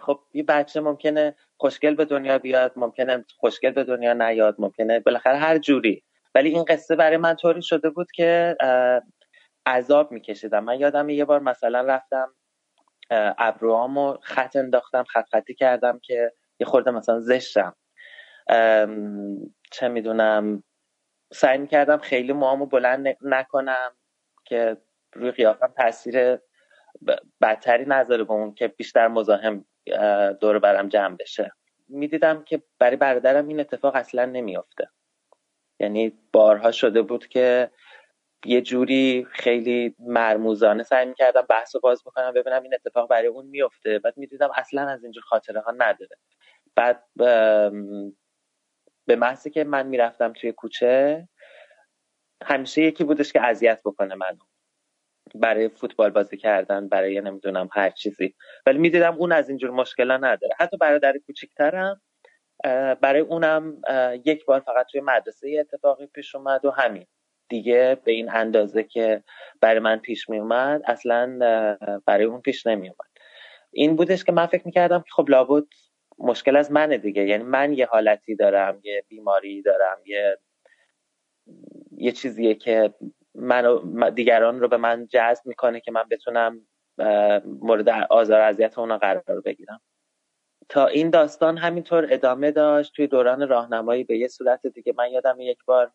خب 0.02 0.20
یه 0.34 0.44
بچه 0.44 0.82
ممکنه 0.82 1.36
خوشگل 1.58 1.96
به 1.96 2.06
دنیا 2.06 2.38
بیاد 2.40 2.74
ممکنه 2.76 3.26
خوشگل 3.38 3.72
به 3.72 3.84
دنیا 3.84 4.14
نیاد 4.14 4.56
ممکنه 4.60 5.00
بالاخره 5.00 5.38
هر 5.38 5.58
جوری. 5.58 6.04
ولی 6.36 6.50
این 6.50 6.66
قصه 6.66 6.96
برای 6.96 7.18
من 7.18 7.36
طوری 7.36 7.62
شده 7.62 7.90
بود 7.90 8.12
که 8.12 8.58
عذاب 9.66 10.12
میکشیدم. 10.12 10.64
من 10.64 10.80
یادم 10.80 11.10
یه 11.10 11.26
بار 11.26 11.40
مثلا 11.40 11.82
رفتم 11.82 12.34
ابروامو 13.38 14.18
خط 14.22 14.56
انداختم 14.56 15.04
خط 15.04 15.26
خطی 15.32 15.54
کردم 15.54 16.00
که 16.04 16.32
یه 16.60 16.68
خورده 16.68 16.92
مثلا 16.92 17.20
زشتم. 17.20 17.76
چه 19.72 19.88
می‌دونم 19.88 20.64
سعی 21.34 21.58
می‌کردم 21.58 21.98
خیلی 21.98 22.34
موامو 22.34 22.66
بلند 22.66 23.18
نکنم 23.22 23.92
که 24.46 24.78
روی 25.14 25.32
قیافم 25.32 25.74
تاثیر 25.78 26.38
بدتری 27.42 27.86
نذاره 27.86 28.24
به 28.24 28.34
اون 28.34 28.54
که 28.54 28.68
بیشتر 28.68 29.08
مزاحم 29.08 29.66
دور 30.42 30.60
برم 30.60 30.90
جمع 30.90 31.16
بشه. 31.16 31.52
می‌دیدم 31.90 32.44
که 32.44 32.64
برای 32.80 32.96
برادرم 32.96 33.48
این 33.48 33.60
اتفاق 33.60 33.96
اصلا 33.96 34.26
نمیافته. 34.26 34.90
یعنی 35.80 36.20
بارها 36.34 36.72
شده 36.72 37.02
بود 37.02 37.28
که 37.28 37.72
یه 38.46 38.62
جوری 38.62 39.28
خیلی 39.32 39.96
مرموزانه 40.00 40.84
سعی 40.84 41.06
می‌کردم 41.06 41.42
بحث 41.42 41.76
رو 41.76 41.82
باز 41.82 42.04
بکنم 42.04 42.32
ببینم 42.34 42.64
این 42.64 42.74
اتفاق 42.74 43.10
برای 43.10 43.28
اون 43.28 43.46
میفته 43.46 44.00
بعد 44.00 44.18
می‌دیدم 44.18 44.50
اصلا 44.56 44.88
از 44.88 45.04
اینجور 45.04 45.24
خاطره 45.24 45.60
ها 45.62 45.72
نداره. 45.72 46.18
بعد 46.76 47.04
به 49.08 49.16
محضی 49.16 49.50
که 49.50 49.64
من 49.64 49.88
می‌رفتم 49.88 50.34
توی 50.34 50.52
کوچه 50.52 51.28
همیشه 52.44 52.82
یکی 52.82 53.04
بودش 53.04 53.34
که 53.34 53.42
اذیت 53.42 53.82
بکنه 53.86 54.16
منو. 54.16 54.38
برای 55.36 55.70
فوتبال 55.70 56.10
بازی 56.10 56.38
کردن 56.38 56.90
برای 56.90 57.22
نمی‌دونم 57.22 57.70
هر 57.72 57.90
چیزی. 57.90 58.36
ولی 58.66 58.78
می‌دیدم 58.78 59.16
اون 59.16 59.32
از 59.32 59.50
اینجور 59.50 59.72
مشکلا 59.72 60.18
نداره. 60.18 60.56
حتی 60.60 60.78
برادر 60.78 61.18
کوچیکترم 61.26 62.02
برای 63.02 63.20
اونم 63.20 63.82
یک 64.26 64.46
بار 64.46 64.60
فقط 64.60 64.86
توی 64.92 65.02
مدرسه 65.02 65.58
اتفاقی 65.60 66.06
پیش 66.06 66.36
اومد 66.36 66.66
و 66.66 66.72
همین. 66.72 67.06
دیگه 67.50 67.98
به 68.06 68.12
این 68.12 68.30
اندازه 68.32 68.84
که 68.84 69.24
برای 69.62 69.80
من 69.80 69.98
پیش 69.98 70.30
می 70.30 70.40
اومد 70.40 70.82
اصلا 70.86 71.40
برای 72.06 72.26
اون 72.26 72.42
پیش 72.42 72.68
نمی 72.68 72.88
اومد 72.88 73.12
این 73.72 73.96
بودش 73.96 74.24
که 74.24 74.32
من 74.32 74.46
فکر 74.46 74.62
می‌کردم 74.66 75.00
که 75.00 75.10
خب 75.12 75.30
لابد 75.30 75.64
مشکل 76.20 76.56
از 76.56 76.72
منه 76.72 76.98
دیگه. 76.98 77.28
یعنی 77.28 77.44
من 77.44 77.74
یه 77.74 77.86
حالتی 77.86 78.36
دارم 78.36 78.80
یه 78.84 79.04
بیماری 79.08 79.62
دارم 79.62 79.98
یه 80.06 80.38
یه 81.98 82.12
چیزیه 82.12 82.54
که 82.54 82.94
من 83.36 83.80
دیگران 84.16 84.60
رو 84.60 84.68
به 84.68 84.78
من 84.78 85.08
جذب 85.08 85.46
می‌کنه 85.46 85.80
که 85.80 85.92
من 85.92 86.04
بتونم 86.12 86.68
مورد 87.46 87.90
آزار 87.90 88.42
اذیت 88.42 88.80
اونا 88.80 88.98
قرار 88.98 89.42
بگیرم. 89.46 89.82
تا 90.70 90.88
این 90.88 91.10
داستان 91.10 91.58
همینطور 91.58 92.08
ادامه 92.10 92.52
داشت. 92.52 92.94
توی 92.96 93.08
دوران 93.08 93.48
راهنمایی 93.48 94.04
به 94.04 94.18
یه 94.18 94.28
صورت 94.28 94.68
دیگه 94.68 94.94
من 94.98 95.12
یادم 95.12 95.36
یک 95.40 95.66
بار 95.66 95.92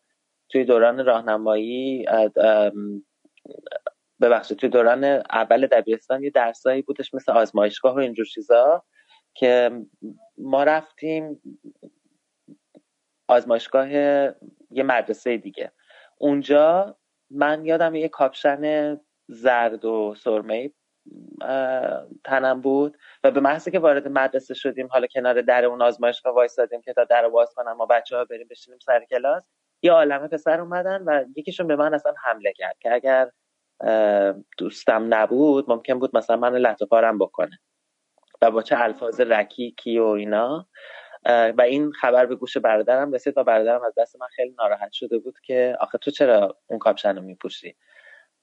توی 0.49 0.63
دوران 0.63 1.05
راهنمایی 1.05 2.05
ببخشید 4.21 4.57
توی 4.57 4.69
دوران 4.69 5.03
اول 5.29 5.67
دبیرستان 5.67 6.23
یه 6.23 6.29
درسایی 6.29 6.81
بودش 6.81 7.13
مثل 7.13 7.31
آزمایشگاه 7.31 7.95
و 7.95 7.97
اینجور 7.97 8.25
چیزا. 8.25 8.83
که 9.33 9.81
ما 10.37 10.63
رفتیم 10.63 11.41
آزمایشگاه 13.27 13.91
یه 13.91 14.83
مدرسه 14.83 15.37
دیگه. 15.37 15.71
اونجا 16.17 16.97
من 17.29 17.65
یادم 17.65 17.95
یه 17.95 18.07
کاپشن 18.07 18.97
زرد 19.27 19.85
و 19.85 20.15
سرمه 20.15 20.71
تنم 22.23 22.61
بود 22.61 22.97
و 23.23 23.31
به 23.31 23.39
محضی 23.39 23.71
که 23.71 23.79
وارد 23.79 24.07
مدرسه 24.07 24.53
شدیم 24.53 24.87
حالا 24.91 25.07
کنار 25.07 25.41
در 25.41 25.65
اون 25.65 25.81
آزمایشگاه 25.81 26.35
وایسادیم 26.35 26.81
که 26.81 26.93
تا 26.93 27.03
در 27.03 27.29
باز 27.29 27.53
کنم 27.55 27.73
ما 27.73 27.85
بچه 27.85 28.17
ها 28.17 28.25
بریم 28.25 28.47
بشینیم 28.49 28.79
سر 28.79 29.05
کلاس 29.05 29.47
یه 29.81 29.91
عالمه 29.91 30.27
پسر 30.27 30.61
اومدن 30.61 31.03
و 31.05 31.25
یکیشون 31.35 31.67
به 31.67 31.75
من 31.75 31.93
اصلا 31.93 32.13
حمله 32.23 32.53
کرد 32.53 32.75
که 32.79 32.93
اگر 32.93 33.31
دوستم 34.57 35.13
نبود 35.13 35.69
ممکن 35.69 35.99
بود 35.99 36.17
مثلا 36.17 36.35
من 36.37 36.55
لطو 36.55 36.85
پارم 36.85 37.17
بکنه. 37.17 37.59
و 38.43 38.51
با 38.51 38.61
چه 38.61 38.75
الفاظ 38.79 39.21
رکیکی 39.21 39.99
و 39.99 40.05
اینا. 40.05 40.67
و 41.25 41.61
این 41.61 41.91
خبر 41.91 42.25
به 42.25 42.35
گوش 42.35 42.57
برادرم 42.57 43.11
رسید 43.11 43.37
و 43.37 43.43
برادرم 43.43 43.83
از 43.83 43.93
دست 43.97 44.15
من 44.15 44.27
خیلی 44.27 44.55
ناراحت 44.57 44.91
شده 44.91 45.17
بود 45.17 45.39
که 45.39 45.77
آخه 45.79 45.97
تو 45.97 46.11
چرا 46.11 46.57
اون 46.67 46.79
کاپشن 46.79 47.15
رو 47.15 47.21
میپوشی؟ 47.21 47.75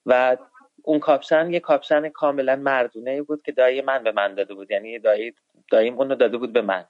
و 0.07 0.37
اون 0.83 0.99
کاپشن 0.99 1.53
یه 1.53 1.61
کاپشن 1.61 2.09
کاملا 2.09 2.57
مردونه 2.57 3.23
بود 3.23 3.43
که 3.43 3.53
دایی 3.53 3.81
من 3.81 4.03
به 4.03 4.13
من 4.13 4.35
داده 4.35 4.55
بود. 4.55 4.71
یعنی 4.71 4.99
دایی 4.99 5.35
داییم 5.71 5.99
اون 5.99 6.09
رو 6.09 6.15
داده 6.15 6.37
بود 6.37 6.53
به 6.53 6.63
من. 6.63 6.85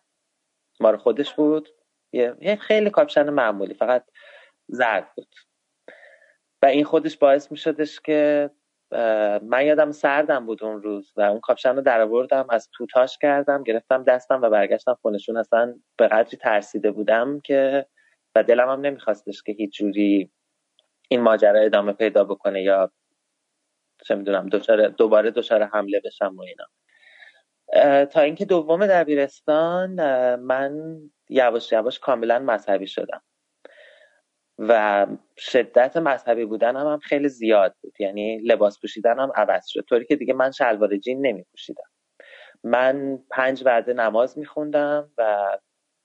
مال 0.81 0.97
خودش 0.97 1.35
بود. 1.35 1.69
یه 2.13 2.59
خیلی 2.61 2.91
کاپشن 2.91 3.31
معمولی 3.31 3.75
فقط 3.75 4.05
زرد 4.69 5.15
بود. 5.17 5.35
و 6.63 6.67
این 6.67 6.85
خودش 6.85 7.17
باعث 7.17 7.53
می 7.53 7.57
شدش 7.57 8.01
که 8.01 8.51
من 9.43 9.67
یادم 9.67 9.93
سردم 9.93 10.47
بود 10.47 10.65
اون 10.65 10.83
روز 10.83 11.13
و 11.17 11.21
اون 11.21 11.41
کاپشن 11.41 11.77
رو 11.77 11.83
در 11.83 12.01
آوردم 12.01 12.47
از 12.51 12.69
تو 12.73 12.91
تاش 12.91 13.19
کردم 13.19 13.63
گرفتم 13.63 14.05
دستم 14.05 14.43
و 14.43 14.51
برگشتم 14.51 14.99
خونشون. 15.03 15.37
اصلا 15.37 15.75
به 15.97 16.09
قدری 16.09 16.37
ترسیده 16.37 16.91
بودم 16.91 17.41
که 17.41 17.87
و 18.35 18.43
دلم 18.43 18.69
هم 18.69 18.81
نمیخواستش 18.81 19.43
که 19.43 19.53
هیچ 19.53 19.79
جوری 19.79 20.31
این 21.09 21.21
ماجرا 21.21 21.61
ادامه 21.61 21.93
پیدا 21.93 22.25
بکنه 22.25 22.63
یا 22.63 22.93
چه 24.05 24.15
می‌دونم 24.15 24.49
دوباره 24.89 25.31
دچار 25.31 25.63
حمله 25.63 26.01
بشم 26.05 26.37
و 26.37 26.43
اینا. 26.43 26.67
تا 28.05 28.21
اینکه 28.21 28.45
دوم 28.45 28.87
دبیرستان 28.87 29.95
من 30.35 31.01
یواش 31.29 31.73
یواش 31.73 31.99
کاملا 31.99 32.39
مذهبی 32.39 32.87
شدم. 32.87 33.23
و 34.61 35.07
شدت 35.37 35.97
مذهبی 35.97 36.45
بودنم 36.45 36.87
هم 36.87 36.99
خیلی 36.99 37.29
زیاد 37.29 37.75
بود. 37.83 38.01
یعنی 38.01 38.39
لباس 38.39 38.81
پوشیدنم 38.81 39.33
عوض 39.35 39.67
شد. 39.67 39.81
طوری 39.81 40.05
که 40.05 40.17
دیگه 40.17 40.35
من 40.35 40.51
شلوار 40.51 40.97
جین 40.97 41.27
نمی 41.27 41.45
پوشیدم. 41.51 41.91
من 42.65 43.19
پنج 43.31 43.63
وعده 43.67 43.93
نماز 43.93 44.39
میخوندم 44.39 45.11
و 45.19 45.49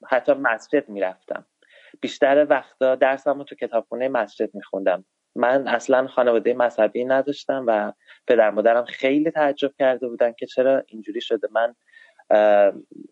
حتی 0.08 0.32
مسجد 0.32 0.88
می‌رفتم 0.88 1.46
بیشتر 2.00 2.46
وقتا 2.50 2.94
درسم 2.94 3.38
رو 3.38 3.44
تو 3.44 3.54
کتابخونه 3.54 4.08
مسجد 4.08 4.54
میخوندم 4.54 5.04
من 5.34 5.68
اصلا 5.68 6.06
خانواده 6.06 6.54
مذهبی 6.54 7.04
نداشتم 7.04 7.64
و 7.68 7.92
پدر 8.26 8.50
مادرم 8.50 8.84
خیلی 8.84 9.30
تعجب 9.30 9.72
کرده 9.78 10.08
بودن 10.08 10.32
که 10.32 10.46
چرا 10.46 10.82
اینجوری 10.86 11.20
شده. 11.20 11.48
من 11.52 11.74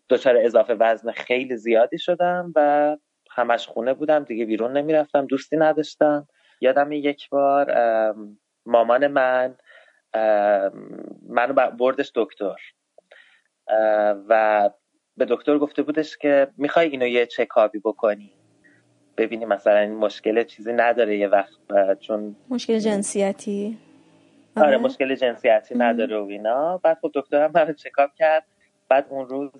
دچار 0.09 0.37
اضافه 0.37 0.73
وزن 0.73 1.11
خیلی 1.11 1.57
زیادی 1.57 1.97
شدم 1.97 2.53
و 2.55 2.97
همش 3.35 3.67
خونه 3.67 3.93
بودم 3.93 4.23
دیگه 4.23 4.45
بیرون 4.45 4.77
نمی‌رفتم 4.77 5.25
دوستی 5.25 5.57
نداشتم. 5.57 6.27
یادم 6.61 6.91
یک 6.91 7.29
بار 7.29 7.75
مامان 8.65 9.07
من 9.07 9.55
منو 11.29 11.53
بردش 11.53 12.11
دکتر. 12.15 12.55
و 14.29 14.69
به 15.17 15.25
دکتر 15.25 15.57
گفته 15.57 15.81
بودش 15.81 16.17
که 16.17 16.47
می‌خوای 16.57 16.87
اینو 16.87 17.07
یه 17.07 17.25
چکابی 17.25 17.79
بکنی؟ 17.79 18.31
ببینی 19.17 19.45
مثلا 19.45 19.77
این 19.77 19.95
مشکل 19.95 20.43
چیزی 20.43 20.73
نداره 20.73 21.17
یه 21.17 21.27
وقت 21.27 21.99
چون 21.99 22.35
مشکل 22.49 22.79
جنسیتی. 22.79 23.77
آره, 24.57 24.67
آره، 24.67 24.77
مشکل 24.77 25.15
جنسیتی 25.15 25.75
نداره 25.77 26.17
و 26.17 26.23
اینا. 26.23 26.77
بعد 26.77 26.97
خب 27.01 27.11
دکترم 27.15 27.51
منو 27.55 27.73
چکاب 27.73 28.09
کرد. 28.15 28.45
بعد 28.89 29.07
اون 29.09 29.29
روز 29.29 29.51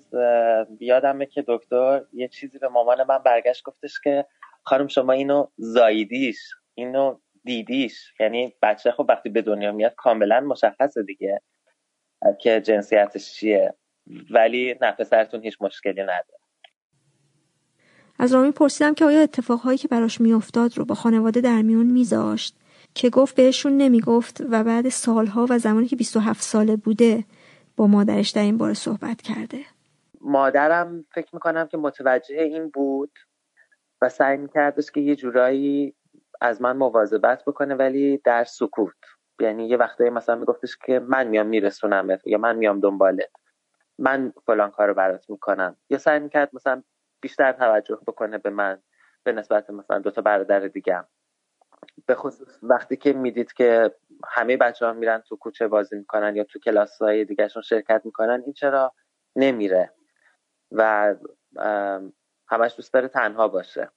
یادمه 0.79 1.25
که 1.25 1.43
دکتر 1.47 2.01
یه 2.13 2.27
چیزی 2.27 2.59
به 2.59 2.67
مامان 2.67 3.03
من 3.03 3.17
برگشت 3.17 3.63
گفتش 3.63 3.99
که 4.03 4.25
خانم 4.63 4.87
شما 4.87 5.13
اینو 5.13 5.47
زاییدیش 5.57 6.37
اینو 6.73 7.19
دیدیش. 7.43 8.13
یعنی 8.19 8.53
بچه 8.61 8.91
خب 8.91 9.05
وقتی 9.09 9.29
به 9.29 9.41
دنیا 9.41 9.71
میاد 9.71 9.95
کاملا 9.95 10.39
مشخصه 10.39 11.03
دیگه 11.03 11.41
که 12.39 12.61
جنسیتش 12.61 13.33
چیه. 13.33 13.73
ولی 14.31 14.75
نه 14.81 14.91
پسرتون 14.91 15.43
هیچ 15.43 15.57
مشکلی 15.61 16.01
نداره. 16.01 16.39
از 18.19 18.33
رامی 18.33 18.51
پرسیدم 18.51 18.93
که 18.93 19.05
آیا 19.05 19.21
اتفاقهایی 19.21 19.77
که 19.77 19.87
براش 19.87 20.21
میافتاد 20.21 20.77
رو 20.77 20.85
با 20.85 20.95
خانواده 20.95 21.41
در 21.41 21.61
میون 21.61 21.85
میذاشت؟ 21.85 22.55
که 22.93 23.09
گفت 23.09 23.35
بهشون 23.35 23.77
نمی‌گفت 23.77 24.41
و 24.49 24.63
بعد 24.63 24.89
سالها 24.89 25.47
و 25.49 25.59
زمانی 25.59 25.87
که 25.87 25.95
27 25.95 26.41
ساله 26.41 26.75
بوده 26.75 27.23
با 27.77 27.87
مادرش 27.87 28.29
در 28.29 28.41
این 28.41 28.57
باره 28.57 28.73
صحبت 28.73 29.21
کرده. 29.21 29.59
مادرم 30.21 31.05
فکر 31.11 31.29
می‌کنم 31.33 31.67
که 31.67 31.77
متوجه 31.77 32.35
این 32.35 32.69
بود 32.69 33.11
و 34.01 34.09
سعی 34.09 34.37
میکردش 34.37 34.91
که 34.91 35.01
یه 35.01 35.15
جورایی 35.15 35.95
از 36.41 36.61
من 36.61 36.77
مواظبت 36.77 37.43
بکنه 37.47 37.75
ولی 37.75 38.17
در 38.17 38.43
سکوت. 38.43 38.95
یعنی 39.39 39.67
یه 39.67 39.77
وقتایی 39.77 40.09
مثلا 40.09 40.35
میگفتش 40.35 40.77
که 40.85 40.99
من 40.99 41.27
میام 41.27 41.47
میرسونم 41.47 42.17
یا 42.25 42.37
من 42.37 42.55
میام 42.55 42.79
دنبالت. 42.79 43.29
من 43.99 44.33
فلان 44.45 44.71
کارو 44.71 44.93
برات 44.93 45.29
می‌کنم. 45.29 45.77
یا 45.89 45.97
سعی 45.97 46.19
می‌کرد 46.19 46.49
مثلا 46.53 46.83
بیشتر 47.21 47.51
توجه 47.51 47.99
بکنه 48.07 48.37
به 48.37 48.49
من 48.49 48.81
به 49.23 49.31
نسبت 49.31 49.69
مثلا 49.69 49.99
دوتا 49.99 50.21
برادر 50.21 50.59
دیگم 50.59 51.05
به 52.05 52.15
خصوص 52.15 52.59
وقتی 52.63 52.95
که 52.95 53.13
می‌دید 53.13 53.53
که 53.53 53.91
همه 54.27 54.57
بچه 54.57 54.85
ها 54.85 54.93
میرن 54.93 55.21
تو 55.21 55.35
کوچه 55.35 55.67
بازی 55.67 55.95
می‌کنن 55.95 56.35
یا 56.35 56.43
تو 56.43 56.59
کلاس 56.59 57.01
های 57.01 57.25
دیگرشون 57.25 57.61
شرکت 57.61 58.01
می‌کنن 58.05 58.41
این 58.45 58.53
چرا 58.53 58.93
نمیره؟ 59.35 59.93
و 60.71 61.15
همش 62.49 62.75
دوست 62.75 62.93
داره 62.93 63.07
تنها 63.07 63.47
باشه. 63.47 63.91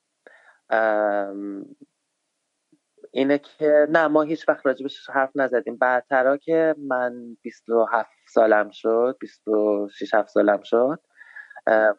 اینه 3.12 3.38
که 3.38 3.86
نه 3.90 4.06
ما 4.08 4.22
هیچ 4.22 4.48
وقت 4.48 4.66
راجبش 4.66 5.10
حرف 5.10 5.30
نزدیم. 5.34 5.76
بعدترا 5.76 6.36
که 6.36 6.74
من 6.78 7.36
27 7.42 8.10
سالم 8.28 8.70
شد 8.70 9.16
26 9.20 10.14
7 10.14 10.28
سالم 10.28 10.60
شد 10.62 11.00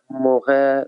موقع 0.10 0.86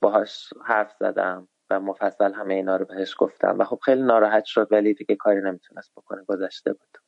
باهاش 0.00 0.52
حرف 0.64 0.92
زدم. 1.00 1.48
و 1.70 1.80
مفصل 1.80 2.32
همه 2.32 2.54
اینا 2.54 2.76
رو 2.76 2.84
بهش 2.84 3.14
گفتم. 3.18 3.58
و 3.58 3.64
خب 3.64 3.78
خیلی 3.84 4.02
ناراحت 4.02 4.44
شد 4.44 4.68
ولی 4.70 4.94
دیگه 4.94 5.16
کاری 5.16 5.40
نمی‌تونست 5.40 5.92
بکنه. 5.96 6.24
گذشته 6.28 6.72
بود. 6.72 6.98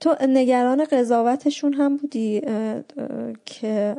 تو 0.00 0.16
نگران 0.28 0.84
قضاوتشون 0.84 1.72
هم 1.72 1.96
بودی؟ 1.96 2.40
که 3.44 3.96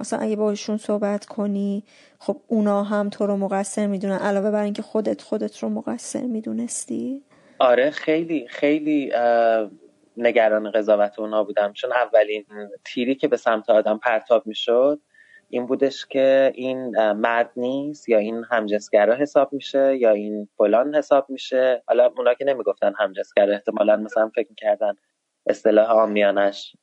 مثلا 0.00 0.18
اگه 0.18 0.36
باشون 0.36 0.76
صحبت 0.76 1.26
کنی 1.26 1.84
خب 2.18 2.40
اونا 2.46 2.82
هم 2.82 3.08
تو 3.08 3.26
رو 3.26 3.36
مقصر 3.36 3.86
می‌دونن. 3.86 4.18
علاوه 4.18 4.50
بر 4.50 4.62
اینکه 4.62 4.82
خودت 4.82 5.22
خودت 5.22 5.58
رو 5.58 5.68
مقصر 5.68 6.22
می‌دونستی؟ 6.22 7.22
آره 7.58 7.90
خیلی 7.90 8.48
خیلی 8.48 9.12
نگران 10.16 10.70
قضاوت 10.70 11.18
اونا 11.18 11.44
بودم. 11.44 11.72
چون 11.72 11.92
اولین 11.92 12.44
تیری 12.84 13.14
که 13.14 13.28
به 13.28 13.36
سمت 13.36 13.70
آدم 13.70 13.98
پرتاب 13.98 14.46
می‌شد 14.46 15.00
این 15.54 15.66
بودش 15.66 16.06
که 16.06 16.52
این 16.54 17.12
مرد 17.12 17.50
نیست 17.56 18.08
یا 18.08 18.18
این 18.18 18.44
همجنسگرا 18.50 19.14
حساب 19.14 19.52
میشه 19.52 19.96
یا 19.96 20.10
این 20.10 20.48
فلان 20.56 20.94
حساب 20.94 21.30
میشه. 21.30 21.82
حالا 21.86 22.12
اونا 22.16 22.34
که 22.34 22.44
نمی‌گفتن 22.44 22.92
همجنسگرا 22.98 23.52
احتمالا 23.52 23.96
مثلا 23.96 24.30
فکر 24.34 24.48
می‌کردن 24.48 24.94
اصطلاح 25.46 25.90
آمیانش. 25.90 26.76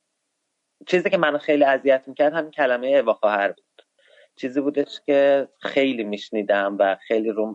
چیزی 0.86 1.10
که 1.10 1.16
منو 1.16 1.38
خیلی 1.38 1.64
اذیت 1.64 2.04
می‌کرد 2.06 2.32
همین 2.32 2.50
کلمه 2.50 2.86
اوا 2.86 3.12
خواهر 3.12 3.48
بود. 3.48 3.82
چیزی 4.36 4.60
بودش 4.60 5.00
که 5.06 5.48
خیلی 5.60 6.04
میشنیدم 6.04 6.76
و 6.78 6.96
خیلی 7.08 7.30
روم 7.30 7.54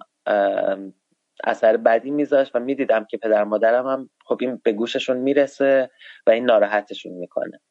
اثر 1.43 1.77
بدی 1.77 2.11
میذاشت 2.11 2.55
و 2.55 2.59
می‌دیدم 2.59 3.05
که 3.05 3.17
پدر 3.17 3.43
مادرم 3.43 3.87
هم 3.87 4.09
خب 4.25 4.37
این 4.41 4.61
به 4.63 4.71
گوششون 4.71 5.17
می‌رسه 5.17 5.89
و 6.27 6.31
این 6.31 6.45
ناراحتشون 6.45 7.13
می‌کنه. 7.13 7.61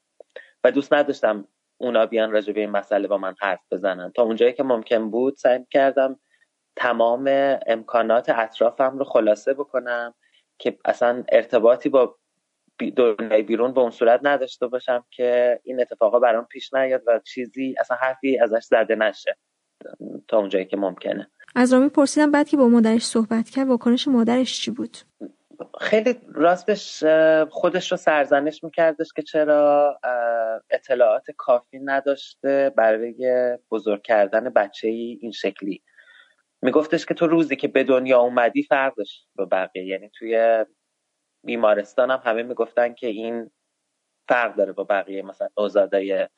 و 0.64 0.70
دوست 0.70 0.92
نداشتم 0.92 1.48
اونا 1.78 2.06
بیان 2.06 2.32
راجع 2.32 2.52
به 2.52 2.60
این 2.60 2.70
مسئله 2.70 3.08
با 3.08 3.18
من 3.18 3.34
حرف 3.40 3.60
بزنن. 3.70 4.12
تا 4.14 4.22
اونجایی 4.22 4.52
که 4.52 4.62
ممکن 4.62 5.10
بود 5.10 5.36
سعی 5.36 5.66
کردم 5.70 6.20
تمام 6.76 7.30
امکانات 7.66 8.28
اطرافم 8.28 8.98
رو 8.98 9.04
خلاصه 9.04 9.54
بکنم 9.54 10.14
که 10.58 10.78
اصلا 10.84 11.24
ارتباطی 11.32 11.88
با 11.88 12.16
دنیای 12.96 13.42
بیرون 13.42 13.72
به 13.72 13.80
اون 13.80 13.90
صورت 13.90 14.20
نداشته 14.22 14.66
باشم 14.66 15.04
که 15.10 15.60
این 15.64 15.80
اتفاقا 15.80 16.18
برام 16.18 16.44
پیش 16.44 16.74
نیاد 16.74 17.02
و 17.06 17.20
چیزی 17.24 17.74
اصلا 17.80 17.96
حرفی 17.96 18.38
ازش 18.38 18.64
زده 18.64 18.94
نشه. 18.94 19.36
تا 20.28 20.38
اونجایی 20.38 20.64
که 20.64 20.76
ممکنه. 20.76 21.30
از 21.54 21.72
رامی 21.72 21.88
پرسیدم 21.88 22.30
بعد 22.30 22.48
که 22.48 22.56
با 22.56 22.68
مادرش 22.68 23.06
صحبت 23.06 23.50
کرد 23.50 23.68
واکنش 23.68 24.08
مادرش 24.08 24.60
چی 24.60 24.70
بود؟ 24.70 24.96
خیلی 25.80 26.20
راستش 26.34 27.04
خودش 27.50 27.90
رو 27.92 27.96
سرزنش 27.96 28.64
میکردش 28.64 29.08
که 29.16 29.22
چرا 29.22 30.00
اطلاعات 30.70 31.30
کافی 31.36 31.78
نداشته 31.78 32.72
برای 32.76 33.58
بزرگ 33.70 34.02
کردن 34.02 34.50
بچه 34.50 34.88
ای 34.88 35.18
این 35.22 35.32
شکلی. 35.32 35.82
میگفتش 36.62 37.06
که 37.06 37.14
تو 37.14 37.26
روزی 37.26 37.56
که 37.56 37.68
به 37.68 37.84
دنیا 37.84 38.20
اومدی 38.20 38.62
فرق 38.62 38.94
داشت 38.96 39.28
با 39.36 39.44
بقیه. 39.44 39.86
یعنی 39.86 40.10
توی 40.18 40.64
بیمارستان 41.44 42.10
هم 42.10 42.20
همه 42.24 42.42
می‌گفتن 42.42 42.94
که 42.94 43.06
این 43.06 43.50
فرق 44.28 44.56
داره 44.56 44.72
با 44.72 44.84
بقیه 44.84 45.22
مثلا 45.22 45.48
اوزادای 45.56 46.28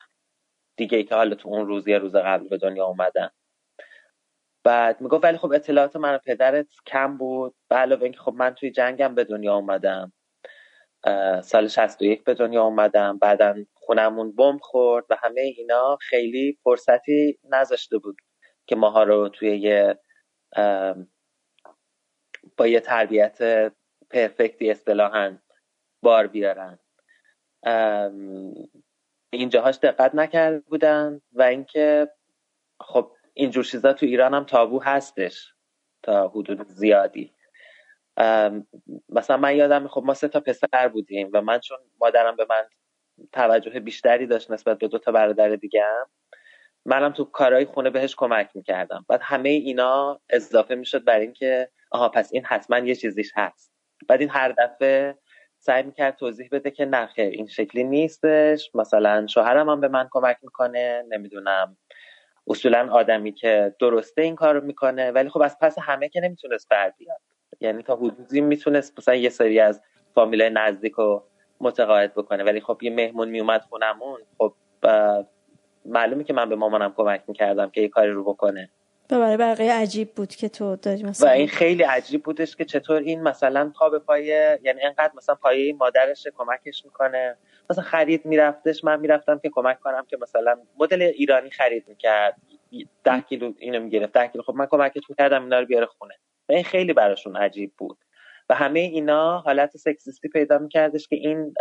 دیگه 0.77 0.97
ای 0.97 1.03
که 1.03 1.15
حالا 1.15 1.35
تو 1.35 1.49
اون 1.49 1.67
روز 1.67 1.87
یه 1.87 1.97
روز 1.97 2.15
قبل 2.15 2.47
به 2.47 2.57
دنیا 2.57 2.85
اومدن. 2.85 3.29
بعد 4.63 5.01
می‌گفت 5.01 5.23
ولی 5.23 5.37
خب 5.37 5.51
اطلاعات 5.51 5.95
من 5.95 6.17
پدرت 6.17 6.67
کم 6.85 7.17
بود. 7.17 7.55
به 7.69 7.75
علاوه 7.75 8.03
اینکه 8.03 8.19
خب 8.19 8.33
من 8.33 8.53
توی 8.55 8.71
جنگم 8.71 9.15
به 9.15 9.23
دنیا 9.23 9.55
اومدم. 9.55 10.13
سال 11.43 11.67
61 11.67 12.23
به 12.23 12.33
دنیا 12.33 12.63
اومدم. 12.63 13.17
بعدا 13.17 13.55
خونمون 13.73 14.35
بم 14.35 14.57
خورد 14.61 15.05
و 15.09 15.17
همه 15.23 15.41
اینا 15.41 15.97
خیلی 16.01 16.57
فرصتی 16.63 17.39
نذاشته 17.49 17.97
بود 17.97 18.17
که 18.67 18.75
ماها 18.75 19.03
رو 19.03 19.29
توی 19.29 19.57
یه 19.57 19.99
با 22.57 22.67
یه 22.67 22.79
تربیت 22.79 23.37
پرفکتی 24.09 24.71
اصطلاحا 24.71 25.37
بار 26.03 26.27
بیارن. 26.27 26.79
اینجاهاش 29.33 29.77
دقت 29.77 30.15
نکرده 30.15 30.59
بودن 30.59 31.21
و 31.33 31.41
اینکه 31.41 32.09
خب 32.81 33.11
اینجور 33.39 33.63
چیزا 33.63 33.93
تو 33.93 34.05
ایران 34.05 34.33
هم 34.33 34.43
تابو 34.43 34.83
هستش 34.83 35.53
تا 36.03 36.27
حدود 36.27 36.67
زیادی. 36.67 37.33
مثلا 39.09 39.37
من 39.37 39.55
یادم 39.55 39.87
خب 39.87 40.03
ما 40.05 40.13
سه 40.13 40.27
تا 40.27 40.39
پسر 40.39 40.87
بودیم 40.87 41.29
و 41.33 41.41
من 41.41 41.59
چون 41.59 41.77
مادرم 41.99 42.35
به 42.35 42.45
من 42.49 42.63
توجه 43.31 43.79
بیشتری 43.79 44.27
داشت 44.27 44.51
نسبت 44.51 44.77
به 44.77 44.87
دو 44.87 44.97
تا 44.97 45.11
برادر 45.11 45.55
دیگه 45.55 45.83
هم 45.83 46.09
منم 46.85 47.13
تو 47.13 47.23
کارهای 47.23 47.65
خونه 47.65 47.89
بهش 47.89 48.15
کمک 48.15 48.49
می‌کردم. 48.53 49.05
بعد 49.09 49.19
همه 49.23 49.49
اینا 49.49 50.21
اضافه 50.29 50.75
می‌شد 50.75 51.03
بر 51.03 51.19
اینکه 51.19 51.69
آها 51.91 52.09
پس 52.09 52.29
این 52.33 52.45
حتما 52.45 52.79
یه 52.79 52.95
چیزیش 52.95 53.31
هست. 53.35 53.73
بعد 54.07 54.19
این 54.19 54.29
هر 54.29 54.51
دفعه 54.57 55.17
سعی 55.59 55.83
می‌کرد 55.83 56.15
توضیح 56.15 56.49
بده 56.51 56.71
که 56.71 56.85
نه 56.85 57.09
این 57.17 57.47
شکلی 57.47 57.83
نیستش. 57.83 58.71
مثلا 58.73 59.27
شوهرم 59.27 59.69
هم 59.69 59.81
به 59.81 59.87
من 59.87 60.07
کمک 60.11 60.37
می‌کنه 60.41 61.03
نمی‌دونم. 61.09 61.77
اصولا 62.49 62.89
آدمی 62.91 63.31
که 63.31 63.75
درسته 63.79 64.21
این 64.21 64.35
کار 64.35 64.55
رو 64.55 64.61
می‌کنه 64.65 65.11
ولی 65.11 65.29
خب 65.29 65.41
از 65.41 65.57
پس 65.61 65.79
همه 65.79 66.09
که 66.09 66.21
نمی‌تونست 66.21 66.69
بر 66.69 66.93
بیاد. 66.97 67.19
یعنی 67.59 67.83
تا 67.83 67.95
حدودی 67.95 68.41
می‌تونست 68.41 68.93
مثلا 68.97 69.15
یه 69.15 69.29
سری 69.29 69.59
از 69.59 69.81
فامیله 70.15 70.49
نزدیک 70.49 70.93
رو 70.93 71.23
متقاعد 71.59 72.13
بکنه. 72.13 72.43
ولی 72.43 72.61
خب 72.61 72.79
یه 72.81 72.91
مهمون 72.91 73.29
میومد 73.29 73.61
خونمون 73.61 74.19
خب 74.37 74.53
معلومه 75.85 76.23
که 76.23 76.33
من 76.33 76.49
به 76.49 76.55
مامانم 76.55 76.93
کمک 76.97 77.23
می‌کردم 77.27 77.69
که 77.69 77.81
یه 77.81 77.87
کاری 77.87 78.11
رو 78.11 78.23
بکنه. 78.23 78.69
و 79.11 79.19
برای 79.19 79.37
بقیه 79.37 79.73
عجیب 79.73 80.15
بود 80.15 80.29
که 80.29 80.49
تو 80.49 80.75
داری 80.75 81.03
مثلا 81.03 81.29
و 81.29 81.31
این 81.31 81.47
خیلی 81.47 81.83
عجیب 81.83 82.23
بودش 82.23 82.55
که 82.55 82.65
چطور 82.65 83.01
این 83.01 83.23
مثلا 83.23 83.71
پا 83.75 83.89
به 83.89 83.99
پای 83.99 84.25
یعنی 84.63 84.81
انقدر 84.81 85.11
مثلا 85.17 85.35
پایه 85.35 85.73
مادرش 85.73 86.27
کمکش 86.37 86.85
می‌کنه. 86.85 87.37
مثلا 87.69 87.83
خرید 87.83 88.25
میرفتش 88.25 88.83
من 88.83 88.99
می‌رفتم 88.99 89.39
که 89.39 89.49
کمک 89.49 89.79
کنم 89.79 90.05
که 90.09 90.17
مثلا 90.21 90.59
مدل 90.77 91.01
ایرانی 91.01 91.49
خرید 91.49 91.87
می‌کرد. 91.87 92.35
ده 93.03 93.21
کیلو 93.21 93.53
اینو 93.57 93.79
می‌گرفت 93.79 94.13
ده 94.13 94.27
کیلو. 94.27 94.43
خب 94.43 94.53
من 94.55 94.65
کمکش 94.65 95.03
می‌کردم 95.09 95.43
اینا 95.43 95.59
رو 95.59 95.65
بیاره 95.65 95.85
خونه. 95.85 96.15
و 96.49 96.53
این 96.53 96.63
خیلی 96.63 96.93
براشون 96.93 97.35
عجیب 97.35 97.73
بود. 97.77 97.97
و 98.49 98.55
همه 98.55 98.79
اینا 98.79 99.39
حالت 99.39 99.77
سکسیستی 99.77 100.29
پیدا 100.29 100.57
میکردش 100.57 101.07
که 101.07 101.15
این 101.15 101.53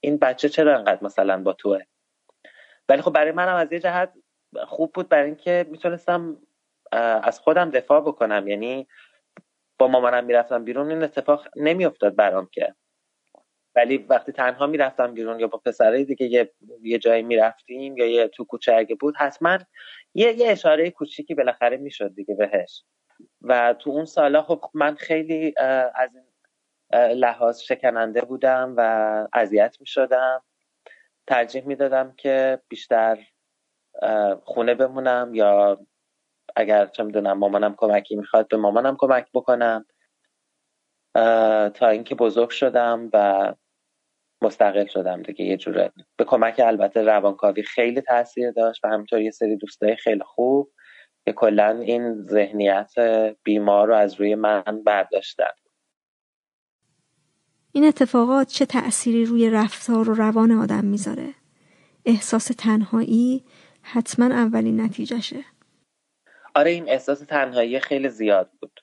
این 0.00 0.16
بچه 0.16 0.48
چرا 0.48 0.78
انقدر 0.78 1.04
مثلا 1.04 1.42
با 1.42 1.52
توه؟ 1.52 1.80
ولی 2.88 3.02
خب 3.02 3.12
برای 3.12 3.32
منم 3.32 3.56
از 3.56 3.72
یه 3.72 3.80
جهت 3.80 4.12
خوب 4.66 4.92
بود 4.92 5.08
برای 5.08 5.26
اینکه 5.26 5.66
می‌تونستم 5.70 6.36
از 7.22 7.40
خودم 7.40 7.70
دفاع 7.70 8.00
بکنم. 8.00 8.48
یعنی 8.48 8.86
با 9.78 9.88
مامانم 9.88 10.24
می‌رفتم 10.24 10.64
بیرون 10.64 10.90
این 10.90 11.02
اتفاق 11.02 11.48
نمیافتاد 11.56 12.16
برام 12.16 12.48
که. 12.52 12.74
ولی 13.76 13.98
وقتی 13.98 14.32
تنها 14.32 14.66
می‌رفتم 14.66 15.14
بیرون 15.14 15.40
یا 15.40 15.46
با 15.46 15.58
پسرای 15.58 16.04
دیگه 16.04 16.26
یه, 16.26 16.52
یه 16.82 16.98
جایی 16.98 17.22
می‌رفتیم 17.22 17.96
یا 17.96 18.06
یه 18.06 18.28
تو 18.28 18.44
کوچه 18.44 18.74
اگه 18.74 18.94
بود 18.94 19.16
حتما 19.16 19.58
یه, 20.14 20.32
یه 20.32 20.50
اشاره 20.50 20.90
کوچیکی 20.90 21.34
بالاخره 21.34 21.76
می‌شد 21.76 22.14
دیگه 22.14 22.34
بهش. 22.34 22.84
و 23.42 23.74
تو 23.78 23.90
اون 23.90 24.04
سالا 24.04 24.42
خب 24.42 24.64
من 24.74 24.94
خیلی 24.94 25.54
از 25.94 26.10
این 26.14 26.24
لحاظ 27.14 27.60
شکننده 27.60 28.20
بودم 28.20 28.74
و 28.76 29.28
اذیت 29.32 29.76
می‌شدم. 29.80 30.42
ترجیح 31.26 31.66
می‌دادم 31.66 32.14
که 32.16 32.60
بیشتر 32.68 33.18
خونه 34.44 34.74
بمونم 34.74 35.34
یا 35.34 35.80
اگر 36.56 36.86
چه 36.86 37.02
می‌دونم 37.02 37.38
مامانم 37.38 37.74
کمکی 37.78 38.16
می‌خواد 38.16 38.48
به 38.48 38.56
مامانم 38.56 38.96
کمک 38.98 39.26
بکنم. 39.34 39.86
تا 41.74 41.88
اینکه 41.88 42.14
بزرگ 42.14 42.50
شدم 42.50 43.10
و 43.12 43.54
مستقل 44.42 44.86
شدم 44.86 45.22
دیگه 45.22 45.44
یه 45.44 45.56
جوره. 45.56 45.92
به 46.16 46.24
کمک 46.24 46.60
البته 46.64 47.02
روانکاوی 47.02 47.62
خیلی 47.62 48.00
تاثیر 48.00 48.50
داشت 48.50 48.84
و 48.84 48.88
همینطور 48.88 49.20
یه 49.20 49.30
سری 49.30 49.56
دوستای 49.56 49.96
خیلی 49.96 50.22
خوب 50.26 50.70
که 51.24 51.32
کلا 51.32 51.80
این 51.80 52.22
ذهنیت 52.22 52.92
بیمار 53.42 53.88
رو 53.88 53.94
از 53.94 54.20
روی 54.20 54.34
من 54.34 54.82
برداشتن. 54.86 55.50
این 57.72 57.84
اتفاقات 57.84 58.48
چه 58.48 58.66
تأثیری 58.66 59.24
روی 59.24 59.50
رفتار 59.50 60.10
و 60.10 60.14
روان 60.14 60.52
آدم 60.52 60.84
می‌ذاره؟ 60.84 61.28
احساس 62.04 62.46
تنهایی 62.58 63.44
حتما 63.82 64.26
اولین 64.26 64.80
نتیجهشه. 64.80 65.44
آره 66.54 66.70
این 66.70 66.88
احساس 66.88 67.20
تنهایی 67.20 67.80
خیلی 67.80 68.08
زیاد 68.08 68.50
بود. 68.60 68.80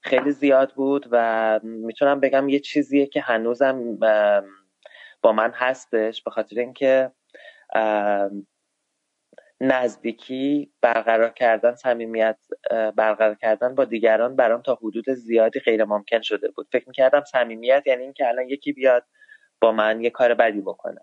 خیلی 0.00 0.30
زیاد 0.30 0.72
بود 0.74 1.06
و 1.10 1.60
می‌تونم 1.62 2.20
بگم 2.20 2.48
یه 2.48 2.60
چیزیه 2.60 3.06
که 3.06 3.20
هنوزم 3.20 3.98
با 5.24 5.32
من 5.32 5.52
هستش 5.54 6.22
به 6.22 6.30
خاطر 6.30 6.60
اینکه 6.60 7.12
نزدیکی 9.60 10.72
برقرار 10.80 11.30
کردن 11.30 11.74
صمیمیت 11.74 12.38
برقرار 12.70 13.34
کردن 13.34 13.74
با 13.74 13.84
دیگران 13.84 14.36
برام 14.36 14.62
تا 14.62 14.74
حدود 14.74 15.10
زیادی 15.10 15.60
غیر 15.60 15.84
ممکن 15.84 16.20
شده 16.20 16.50
بود. 16.50 16.68
فکر 16.72 16.88
می‌کردم 16.88 17.24
صمیمیت 17.24 17.82
یعنی 17.86 18.02
اینکه 18.02 18.28
الان 18.28 18.48
یکی 18.48 18.72
بیاد 18.72 19.06
با 19.60 19.72
من 19.72 20.00
یه 20.00 20.10
کار 20.10 20.34
بدی 20.34 20.60
بکنه 20.60 21.00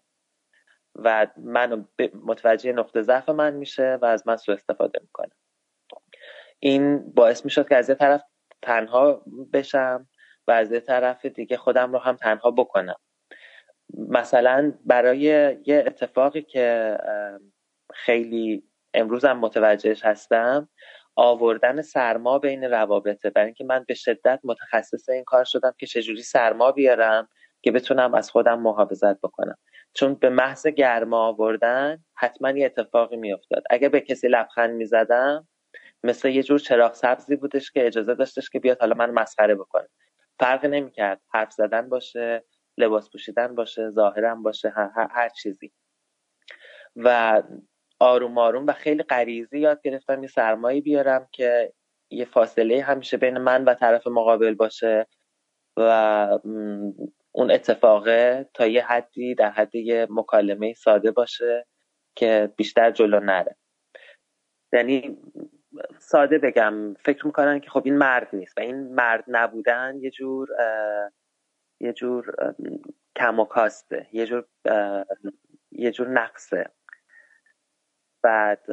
و 0.96 1.28
منو 1.38 1.84
متوجه 2.26 2.72
نقطه 2.72 3.02
ضعف 3.02 3.30
من 3.30 3.54
میشه 3.54 3.98
و 4.02 4.06
از 4.06 4.28
من 4.28 4.38
سوء 4.38 4.56
استفاده 4.56 5.00
می‌کنه. 5.02 5.32
این 6.60 7.14
باعث 7.14 7.46
می‌شد 7.46 7.70
که 7.70 7.76
از 7.76 7.90
یه 7.90 7.96
طرف 7.96 8.24
تنها 8.62 9.26
بشم 9.54 10.10
و 10.48 10.52
از 10.52 10.72
یه 10.72 10.80
طرف 10.80 11.26
دیگه 11.26 11.58
خودم 11.58 11.94
رو 11.94 12.00
هم 12.00 12.16
تنها 12.16 12.52
بکنم. 12.52 13.00
مثلا 13.98 14.74
برای 14.86 15.20
یه 15.66 15.84
اتفاقی 15.88 16.42
که 16.42 16.98
خیلی 17.94 18.64
امروزم 18.94 19.34
متوجهش 19.34 20.06
هستم 20.06 20.70
آوردن 21.16 21.82
سرما 21.82 22.40
بین 22.40 22.64
روابطه. 22.64 23.30
برای 23.30 23.46
اینکه 23.46 23.64
من 23.64 23.86
به 23.88 23.94
شدت 23.94 24.40
متخصص 24.44 25.10
این 25.10 25.24
کار 25.24 25.44
شدم 25.44 25.74
که 25.78 25.86
چجوری 25.86 26.22
سرما 26.22 26.72
بیارم 26.72 27.28
که 27.62 27.72
بتونم 27.72 28.14
از 28.14 28.32
خودم 28.32 28.60
محافظت 28.60 29.20
بکنم. 29.22 29.58
چون 29.94 30.14
به 30.16 30.30
محض 30.30 30.68
گرما 30.68 31.28
آوردن 31.28 32.04
حتما 32.16 32.50
یه 32.52 32.66
اتفاقی 32.66 33.18
میافتاد. 33.18 33.64
اگه 33.70 33.90
به 33.90 34.00
کسی 34.02 34.28
لبخند 34.28 34.76
می‌زدم 34.76 35.48
مثل 36.04 36.30
یه 36.30 36.44
جور 36.44 36.60
چراغ 36.60 36.94
سبزی 36.94 37.36
بودش 37.36 37.72
که 37.72 37.88
اجازه 37.88 38.16
داشتش 38.16 38.50
که 38.50 38.60
بیاد 38.60 38.80
حالا 38.80 38.96
من 38.96 39.12
مسخره 39.12 39.56
بکنه. 39.56 39.88
فرق 40.40 40.66
نمی‌کرد. 40.66 41.22
حرف 41.34 41.52
زدن 41.52 41.90
باشه 41.90 42.44
لباس 42.78 43.10
پوشیدن 43.12 43.56
باشه 43.56 43.90
ظاهرم 43.90 44.44
باشه 44.44 44.70
هر, 44.70 45.08
هر 45.12 45.30
چیزی. 45.30 45.72
و 46.96 47.44
آروم 48.00 48.38
آروم 48.38 48.66
و 48.68 48.72
خیلی 48.72 49.04
غریزی 49.04 49.60
یاد 49.60 49.82
گرفتم 49.82 50.24
یه 50.24 50.28
سرمایی 50.28 50.82
بیارم 50.82 51.28
که 51.32 51.74
یه 52.10 52.26
فاصله 52.26 52.82
همیشه 52.82 53.18
بین 53.18 53.38
من 53.38 53.64
و 53.64 53.74
طرف 53.74 54.08
مقابل 54.08 54.54
باشه 54.54 55.08
و 55.78 56.40
اون 57.32 57.52
اتفاقه 57.52 58.50
تا 58.54 58.68
یه 58.68 58.86
حدی 58.86 59.36
در 59.36 59.52
حد 59.52 59.76
یه 59.76 60.08
مکالمه 60.10 60.74
ساده 60.74 61.12
باشه 61.12 61.66
که 62.16 62.54
بیشتر 62.58 62.92
جلو 62.92 63.20
نره. 63.20 63.56
یعنی 64.74 65.18
ساده 66.00 66.38
بگم 66.38 66.94
فکر 66.94 67.26
می‌کنن 67.26 67.60
که 67.60 67.70
خب 67.70 67.82
این 67.86 67.98
مرد 67.98 68.28
نیست 68.34 68.58
و 68.58 68.62
این 68.62 68.94
مرد 68.94 69.24
نبودن 69.28 69.98
یه 70.02 70.10
جور 70.10 70.48
یه 71.82 71.94
جور 71.94 72.36
کم 73.16 73.40
و 73.40 73.46
کاسته 73.46 74.08
یه 74.12 74.26
جور 74.26 74.46
یه 75.72 75.92
جور 75.92 76.08
نقصه. 76.08 76.70
بعد 78.24 78.66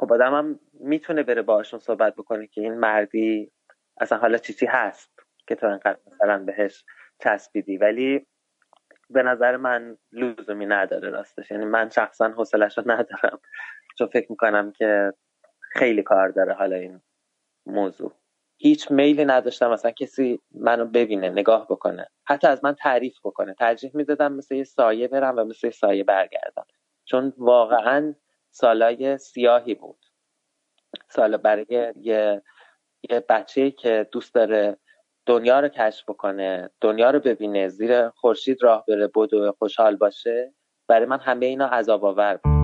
خب 0.00 0.12
آدم 0.12 0.34
هم 0.34 0.60
می‌تونه 0.72 1.22
بره 1.22 1.42
باشون 1.42 1.80
صحبت 1.80 2.14
بکنه 2.14 2.46
که 2.46 2.60
این 2.60 2.74
مردی 2.74 3.52
اصلا 4.00 4.18
حالا 4.18 4.38
چیزی 4.38 4.66
هست 4.66 5.12
که 5.46 5.54
تو 5.54 5.66
انقدر 5.66 5.98
مثلا 6.06 6.44
بهش 6.44 6.84
چسبیدی. 7.18 7.76
ولی 7.76 8.26
به 9.10 9.22
نظر 9.22 9.56
من 9.56 9.98
لزومی 10.12 10.66
نداره 10.66 11.10
راستش. 11.10 11.50
یعنی 11.50 11.64
من 11.64 11.88
شخصا 11.88 12.28
حوصلش 12.28 12.78
رو 12.78 12.90
ندارم. 12.90 13.40
چون 13.98 14.06
فکر 14.06 14.26
می‌کنم 14.30 14.72
که 14.72 15.12
خیلی 15.72 16.02
کار 16.02 16.28
داره 16.28 16.54
حالا 16.54 16.76
این 16.76 17.00
موضوع. 17.66 18.12
هیچ 18.58 18.90
میلی 18.90 19.24
نداشتم 19.24 19.70
مثلا 19.70 19.90
کسی 19.90 20.40
منو 20.54 20.84
ببینه 20.84 21.28
نگاه 21.28 21.66
بکنه. 21.70 22.06
حتی 22.24 22.46
از 22.46 22.64
من 22.64 22.74
تعریف 22.74 23.18
بکنه. 23.24 23.54
ترجیح 23.54 23.90
می‌دادم 23.94 24.32
مثل 24.32 24.54
یه 24.54 24.64
سایه 24.64 25.08
برم 25.08 25.36
و 25.36 25.44
مثل 25.44 25.66
یه 25.66 25.70
سایه 25.70 26.04
برگردم. 26.04 26.66
چون 27.04 27.32
واقعا 27.38 28.14
سالای 28.50 29.18
سیاهی 29.18 29.74
بود. 29.74 29.98
سال 31.08 31.36
برای 31.36 31.66
یه, 31.70 32.42
یه 33.10 33.24
بچه 33.28 33.70
که 33.70 34.08
دوست 34.12 34.34
داره 34.34 34.76
دنیا 35.26 35.60
رو 35.60 35.68
کشف 35.68 36.04
بکنه 36.10 36.70
دنیا 36.80 37.10
رو 37.10 37.20
ببینه 37.20 37.68
زیر 37.68 38.08
خورشید 38.08 38.62
راه 38.62 38.84
بره 38.88 39.10
بدو 39.14 39.52
خوشحال 39.58 39.96
باشه. 39.96 40.54
برای 40.88 41.06
من 41.06 41.18
همه 41.20 41.46
اینا 41.46 41.66
عذاب 41.66 42.04
آور 42.04 42.40
بود. 42.44 42.57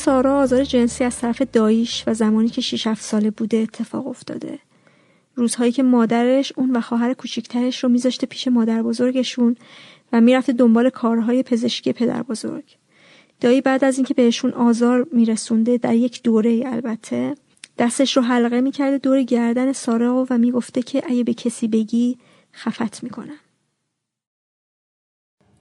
سارا 0.00 0.38
آزار 0.38 0.64
جنسی 0.64 1.04
از 1.04 1.18
طرف 1.18 1.42
داییش 1.42 2.04
و 2.06 2.14
زمانی 2.14 2.48
که 2.48 2.60
6 2.60 2.86
7 2.86 3.02
ساله 3.02 3.30
بوده 3.30 3.56
اتفاق 3.56 4.06
افتاده. 4.06 4.58
روزهایی 5.34 5.72
که 5.72 5.82
مادرش 5.82 6.52
اون 6.56 6.76
و 6.76 6.80
خواهر 6.80 7.14
کوچیکترش 7.14 7.84
رو 7.84 7.90
میذاشته 7.90 8.26
پیش 8.26 8.48
مادر 8.48 8.82
بزرگشون 8.82 9.56
و 10.12 10.20
می‌رفته 10.20 10.52
دنبال 10.52 10.90
کارهای 10.90 11.42
پزشکی 11.42 11.92
پدر 11.92 12.22
بزرگ. 12.22 12.64
دایی 13.40 13.60
بعد 13.60 13.84
از 13.84 13.96
اینکه 13.96 14.14
بهشون 14.14 14.50
آزار 14.50 15.06
میرسونده 15.12 15.76
در 15.76 15.94
یک 15.94 16.22
دوره 16.22 16.62
البته 16.66 17.34
دستش 17.78 18.16
رو 18.16 18.22
حلقه 18.22 18.60
می‌کرده 18.60 18.98
دور 18.98 19.22
گردن 19.22 19.72
سارا 19.72 20.26
و 20.30 20.38
می‌گفته 20.38 20.82
که 20.82 21.02
اگه 21.06 21.24
به 21.24 21.34
کسی 21.34 21.68
بگی 21.68 22.18
خفت 22.54 23.02
می‌کنم. 23.02 23.38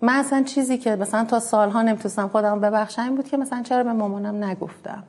من 0.01 0.13
اصلا 0.13 0.43
چیزی 0.43 0.77
که 0.77 0.95
مثلا 0.95 1.25
تا 1.25 1.39
سالها 1.39 1.81
نمی‌تونستم 1.81 2.27
خودم 2.27 2.59
ببخشم 2.59 3.01
این 3.01 3.15
بود 3.15 3.27
که 3.27 3.37
مثلا 3.37 3.61
چرا 3.63 3.83
به 3.83 3.93
مامانم 3.93 4.43
نگفتم. 4.43 5.03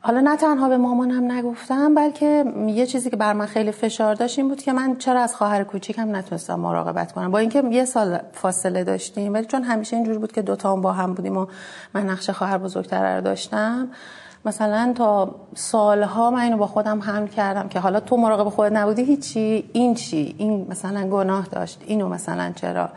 حالا 0.00 0.20
نه 0.20 0.36
تنها 0.36 0.68
به 0.68 0.76
مامانم 0.76 1.32
نگفتم 1.32 1.94
بلکه 1.94 2.44
یه 2.66 2.86
چیزی 2.86 3.10
که 3.10 3.16
بر 3.16 3.32
من 3.32 3.46
خیلی 3.46 3.72
فشار 3.72 4.14
داشت 4.14 4.38
این 4.38 4.48
بود 4.48 4.62
که 4.62 4.72
من 4.72 4.96
چرا 4.96 5.20
از 5.20 5.36
خواهر 5.36 5.64
کوچیکم 5.64 6.16
نتونستم 6.16 6.54
مراقبت 6.54 7.12
کنم. 7.12 7.30
با 7.30 7.38
اینکه 7.38 7.62
یه 7.70 7.84
سال 7.84 8.18
فاصله 8.32 8.84
داشتیم 8.84 9.34
ولی 9.34 9.46
چون 9.46 9.62
همیشه 9.62 9.96
اینجور 9.96 10.18
بود 10.18 10.32
که 10.32 10.42
دوتا 10.42 10.72
هم 10.72 10.80
با 10.80 10.92
هم 10.92 11.14
بودیم 11.14 11.36
و 11.36 11.46
من 11.94 12.06
نقش 12.06 12.30
خواهر 12.30 12.58
بزرگتر 12.58 13.16
رو 13.16 13.20
داشتم 13.20 13.88
مثلا 14.44 14.92
تا 14.96 15.34
سالها 15.54 16.30
من 16.30 16.40
اینو 16.40 16.56
با 16.56 16.66
خودم 16.66 17.02
حمل 17.02 17.26
کردم 17.26 17.68
که 17.68 17.80
حالا 17.80 18.00
تو 18.00 18.16
مراقب 18.16 18.48
خودت 18.48 18.72
نبودی 18.72 19.04
هیچی 19.04 19.70
این 19.72 19.94
چی؟ 19.94 20.34
این 20.38 20.66
مثلا 20.70 21.08
گناه 21.08 21.46
داشت 21.46 21.82
اینو 21.86 22.08
مثلا 22.08 22.52
چرا؟ 22.56 22.88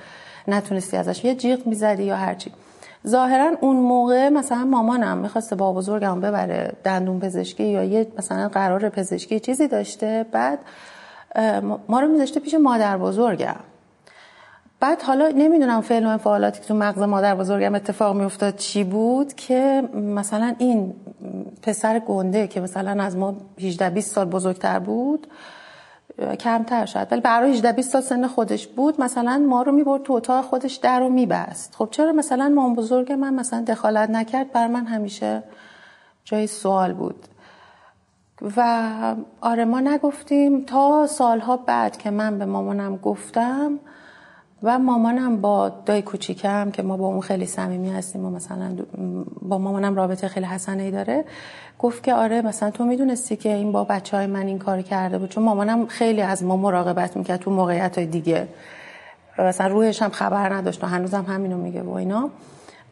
نتونستی 0.49 0.97
ازش 0.97 1.25
یه 1.25 1.35
جیغ 1.35 1.67
می‌زدی 1.67 2.03
یا 2.03 2.15
هرچی 2.15 2.51
ظاهرا 3.07 3.51
اون 3.61 3.75
موقع 3.75 4.29
مثلا 4.29 4.65
مامانم 4.65 5.17
می‌خواسته 5.17 5.55
با 5.55 5.73
بزرگم 5.73 6.21
ببره 6.21 6.73
دندون 6.83 7.19
پزشکی 7.19 7.63
یا 7.63 7.83
یه 7.83 8.07
مثلا 8.17 8.47
قرار 8.49 8.89
پزشکی 8.89 9.39
چیزی 9.39 9.67
داشته 9.67 10.25
بعد 10.31 10.59
ما 11.87 11.99
رو 11.99 12.07
میذاشته 12.07 12.39
پیش 12.39 12.53
مادر 12.53 12.97
بزرگم. 12.97 13.55
بعد 14.79 15.01
حالا 15.01 15.27
نمی‌دونم 15.27 15.81
فعل 15.81 16.05
و 16.05 16.17
فعالاتی 16.17 16.59
که 16.59 16.67
تو 16.67 16.73
مغز 16.73 17.01
مادر 17.01 17.35
بزرگم 17.35 17.75
اتفاق 17.75 18.15
میافتاد 18.15 18.55
چی 18.55 18.83
بود 18.83 19.33
که 19.33 19.83
مثلا 19.93 20.55
این 20.57 20.93
پسر 21.61 21.99
گنده 21.99 22.47
که 22.47 22.61
مثلا 22.61 23.03
از 23.03 23.17
ما 23.17 23.35
18 23.61 23.89
20 23.89 24.15
سال 24.15 24.25
بزرگتر 24.25 24.79
بود 24.79 25.27
کمتر 26.39 26.85
شد 26.85 27.07
ولی 27.11 27.21
برای 27.21 27.51
18 27.51 27.71
20 27.71 27.91
سال 27.91 28.01
سن 28.01 28.27
خودش 28.27 28.67
بود 28.67 29.01
مثلا 29.01 29.37
ما 29.37 29.61
رو 29.61 29.71
می‌برد 29.71 30.03
تو 30.03 30.13
اتاق 30.13 30.45
خودش 30.45 30.75
در 30.75 30.99
رو 30.99 31.09
میبست. 31.09 31.75
خب 31.75 31.87
چرا 31.91 32.11
مثلا 32.11 32.49
مام 32.49 32.75
بزرگ 32.75 33.11
من 33.11 33.33
مثلا 33.33 33.61
دخالت 33.61 34.09
نکرد؟ 34.09 34.51
بر 34.51 34.67
من 34.67 34.85
همیشه 34.85 35.43
جای 36.25 36.47
سوال 36.47 36.93
بود. 36.93 37.27
و 38.57 38.89
آره 39.41 39.65
ما 39.65 39.79
نگفتیم 39.79 40.65
تا 40.65 41.07
سالها 41.07 41.57
بعد 41.57 41.97
که 41.97 42.11
من 42.11 42.39
به 42.39 42.45
مامانم 42.45 42.97
گفتم 42.97 43.79
و 44.63 44.79
مامانم 44.79 45.41
با 45.41 45.69
دای 45.69 46.01
کوچیکم 46.01 46.71
که 46.71 46.83
ما 46.83 46.97
با 46.97 47.07
اون 47.07 47.21
خیلی 47.21 47.45
صمیمی 47.45 47.89
هستیم 47.89 48.25
و 48.25 48.29
مثلا 48.29 48.77
با 49.41 49.57
مامانم 49.57 49.95
رابطه 49.95 50.27
خیلی 50.27 50.45
حسنه 50.45 50.83
ای 50.83 50.91
داره 50.91 51.25
گفت 51.79 52.03
که 52.03 52.13
آره 52.13 52.41
مثلا 52.41 52.71
تو 52.71 52.85
می‌دونستی 52.85 53.35
که 53.35 53.53
این 53.53 53.71
با 53.71 53.83
بچه 53.83 54.17
های 54.17 54.27
من 54.27 54.47
این 54.47 54.59
کار 54.59 54.81
کرده 54.81 55.17
بود. 55.17 55.29
چون 55.29 55.43
مامانم 55.43 55.87
خیلی 55.87 56.21
از 56.21 56.43
ما 56.43 56.57
مراقبت 56.57 57.17
می‌کرد 57.17 57.39
تو 57.39 57.51
موقعیت 57.51 57.97
های 57.97 58.07
دیگه 58.07 58.47
مثلا 59.39 59.67
روحش 59.67 60.01
هم 60.01 60.09
خبر 60.09 60.53
نداشت 60.53 60.83
و 60.83 60.87
هنوزم 60.87 61.25
همینو 61.27 61.57
میگه 61.57 61.81
و 61.81 61.93
اینا. 61.93 62.29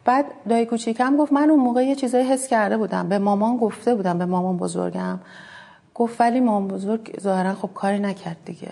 بعد 0.04 0.24
دایی 0.48 0.66
کوچیکم 0.66 1.16
گفت 1.16 1.32
من 1.32 1.50
اون 1.50 1.60
موقع 1.60 1.84
یه 1.84 1.94
چیزایی 1.94 2.24
حس 2.24 2.48
کرده 2.48 2.76
بودم. 2.76 3.08
به 3.08 3.18
مامان 3.18 3.56
گفته 3.56 3.94
بودم 3.94 4.18
به 4.18 4.24
مامان 4.24 4.56
بزرگم. 4.56 5.18
گفت 5.94 6.20
ولی 6.20 6.40
مامان 6.40 6.68
بزرگ 6.68 7.20
ظاهرا 7.20 7.54
خب 7.54 7.70
کاری 7.74 7.98
نکرد 7.98 8.36
دیگه. 8.44 8.68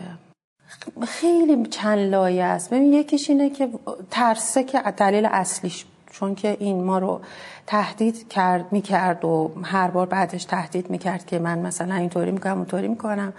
خیلی 1.06 1.66
چند 1.66 1.98
لایه 1.98 2.44
است. 2.44 2.70
ببین 2.70 2.92
یکیش 2.92 3.30
اینه 3.30 3.50
که 3.50 3.68
ترسه 4.10 4.64
که 4.64 4.82
دلیل 4.96 5.26
اصلیش 5.26 5.84
چون 6.10 6.34
که 6.34 6.56
این 6.60 6.84
ما 6.84 6.98
رو 6.98 7.20
تهدید 7.66 8.28
کرد 8.28 8.64
می‌کرد 8.70 9.24
و 9.24 9.50
هر 9.62 9.88
بار 9.88 10.06
بعدش 10.06 10.44
تهدید 10.44 10.90
می‌کرد 10.90 11.26
که 11.26 11.38
من 11.38 11.58
مثلا 11.58 11.94
اینطوری 11.94 12.30
می‌کنم 12.30 12.56
اونطوری 12.56 12.88
می‌کنم. 12.88 13.32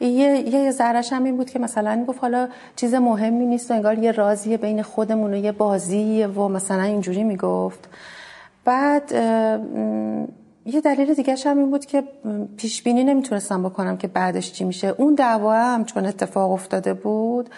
یه 0.00 0.08
یه 0.08 0.70
ذرش 0.70 1.12
هم 1.12 1.24
این 1.24 1.36
بود 1.36 1.50
که 1.50 1.58
مثلا 1.58 2.04
گفت 2.08 2.18
حالا 2.20 2.48
چیز 2.76 2.94
مهمی 2.94 3.46
نیست 3.46 3.70
و 3.70 3.74
انگار 3.74 3.98
یه 3.98 4.12
رازیه 4.12 4.56
بین 4.56 4.82
خودمون 4.82 5.34
و 5.34 5.36
یه 5.36 5.52
بازیه 5.52 6.26
و 6.26 6.48
مثلا 6.48 6.82
اینجوری 6.82 7.24
می‌گفت. 7.24 7.88
بعد 8.64 9.12
یه 10.66 10.80
دلیل 10.80 11.14
دیگه 11.14 11.36
هم 11.46 11.58
این 11.58 11.70
بود 11.70 11.86
که 11.86 12.04
پیش 12.56 12.82
بینی 12.82 13.04
نمی‌تونستم 13.04 13.62
بکنم 13.62 13.96
که 13.96 14.08
بعدش 14.08 14.52
چی 14.52 14.64
میشه. 14.64 14.88
اون 14.88 15.14
دعوا 15.14 15.54
هم 15.54 15.84
چون 15.84 16.06
اتفاق 16.06 16.50
افتاده 16.50 16.94
بود 16.94 17.50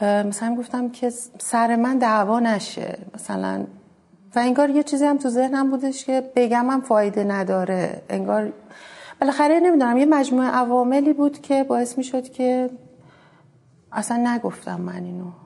مثلا 0.00 0.54
گفتم 0.54 0.88
که 0.88 1.10
سر 1.38 1.76
من 1.76 1.98
دعوا 1.98 2.40
نشه. 2.40 2.98
مثلا 3.14 3.64
و 4.36 4.38
انگار 4.38 4.70
یه 4.70 4.82
چیزی 4.82 5.04
هم 5.04 5.18
تو 5.18 5.28
ذهنم 5.28 5.70
بودش 5.70 6.04
که 6.04 6.30
بگم 6.36 6.70
هم 6.70 6.80
فایده 6.80 7.24
نداره. 7.24 8.02
انگار 8.10 8.52
بالاخره 9.20 9.60
نمی‌دونم 9.60 9.96
یه 9.96 10.06
مجموعه 10.06 10.48
عواملی 10.48 11.12
بود 11.12 11.42
که 11.42 11.64
باعث 11.64 11.98
می‌شد 11.98 12.22
که 12.28 12.70
اصلا 13.92 14.16
نگفتم 14.34 14.80
من 14.80 15.04
اینو. 15.04 15.43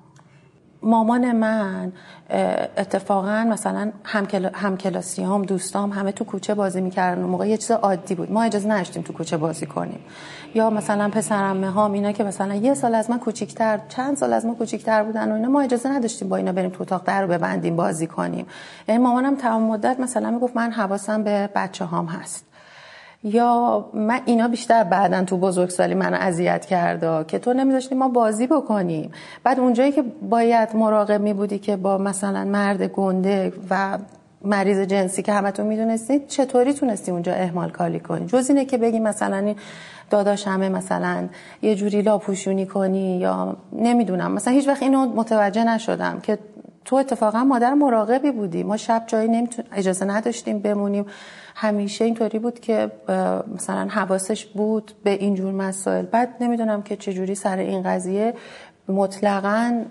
مامان 0.83 1.33
من 1.33 1.93
اتفاقا 2.77 3.45
مثلا 3.51 3.93
هم 4.55 4.77
کلاسی 4.77 5.23
هم 5.23 5.43
دوستام 5.43 5.91
همه 5.91 6.13
تو 6.13 6.25
کوچه 6.25 6.55
بازی 6.55 6.81
می‌کردن. 6.81 7.23
اون 7.23 7.31
موقع 7.31 7.49
یه 7.49 7.57
چیز 7.57 7.71
عادی 7.71 8.15
بود. 8.15 8.33
ما 8.33 8.43
اجازه 8.43 8.69
نداشتیم 8.69 9.03
تو 9.03 9.13
کوچه 9.13 9.37
بازی 9.37 9.67
کنیم. 9.67 10.01
یا 10.55 10.71
مثلا 10.71 11.09
پسرمه 11.09 11.71
ها 11.71 11.93
اینا 11.93 12.13
که 12.13 12.25
مثلا 12.25 12.55
یه 12.55 12.75
سال 12.75 12.95
از 12.95 13.11
من 13.11 13.19
کوچیکتر 13.19 13.81
چند 13.89 14.17
سال 14.17 14.33
از 14.33 14.47
ما 14.47 14.55
کوچیکتر 14.55 15.03
بودن 15.03 15.33
و 15.33 15.35
اینا 15.35 15.49
ما 15.49 15.61
اجازه 15.61 15.89
نداشتیم 15.89 16.29
با 16.29 16.37
اینا 16.37 16.53
بریم 16.53 16.71
تو 16.71 16.83
اتاق 16.83 17.05
در 17.05 17.23
رو 17.23 17.29
ببندیم 17.29 17.77
بازی 17.77 18.07
کنیم. 18.07 18.47
یعنی 18.89 19.03
مامانم 19.03 19.37
تمام 19.37 19.63
مدت 19.63 20.01
مثلا 20.01 20.31
می‌گفت 20.31 20.57
من 20.57 20.71
حواسم 20.71 21.23
به 21.23 21.51
بچه 21.55 21.85
هام 21.85 22.07
هست. 22.07 22.48
یا 23.25 23.85
من 23.95 24.21
اینا 24.25 24.49
بیشتر 24.49 24.85
بعدا 24.85 25.25
تو 25.25 25.37
بزرگسالی 25.37 25.95
منو 25.95 26.17
اذیت 26.21 26.67
کرده 26.67 27.25
که 27.25 27.39
تو 27.39 27.53
نمیذاشتی 27.53 27.95
ما 27.95 28.09
بازی 28.09 28.47
بکنیم. 28.47 29.13
بعد 29.45 29.61
اونجایی 29.61 29.93
که 29.93 30.05
باید 30.31 30.77
مراقب 30.77 31.21
می 31.21 31.33
بودی 31.33 31.59
که 31.59 31.77
با 31.77 31.99
مثلا 31.99 32.45
مرد 32.45 32.83
گنده 32.83 33.53
و 33.71 33.99
مریض 34.45 34.79
جنسی 34.79 35.23
که 35.23 35.33
همتون 35.33 35.67
می‌دونستید 35.67 36.27
چطوری 36.29 36.73
تونستی 36.73 37.11
اونجا 37.11 37.33
اهمال 37.33 37.71
کالی 37.71 38.01
کنی؟ 38.01 38.27
جز 38.27 38.51
اینه 38.51 38.65
که 38.65 38.79
بگی 38.79 39.01
مثلا 39.01 39.37
این 39.37 39.57
داداش 40.11 40.49
همه 40.49 40.69
مثلا 40.69 41.29
یه 41.63 41.75
جوری 41.75 42.03
لاپوشونی 42.03 42.67
کنی 42.67 43.19
یا 43.19 43.57
نمی‌دونم. 43.73 44.33
مثلا 44.33 44.53
هیچ 44.53 44.69
وقت 44.69 44.83
اینو 44.83 45.07
متوجه 45.07 45.65
نشدم 45.65 46.21
که 46.23 46.39
تو 46.89 46.97
اتفاقا 46.97 47.45
مادر 47.45 47.75
مراقبی 47.75 48.31
بودی. 48.31 48.63
ما 48.63 48.77
شب 48.77 49.05
جایی 49.07 49.29
نمیتون 49.29 49.65
اجازه 49.73 50.05
نداشتیم 50.05 50.59
بمونیم. 50.59 51.07
همیشه 51.55 52.05
اینطوری 52.05 52.39
بود 52.39 52.61
که 52.61 52.93
مثلا 53.55 53.89
حواسش 53.89 54.47
بود 54.47 54.93
به 55.05 55.11
اینجور 55.11 55.53
مسائل. 55.53 56.05
بعد 56.05 56.37
نمی‌دونم 56.41 56.83
که 56.83 56.97
چجوری 56.97 57.35
سر 57.35 57.57
این 57.57 57.83
قضیه 57.83 58.35
مطلقا 58.89 59.85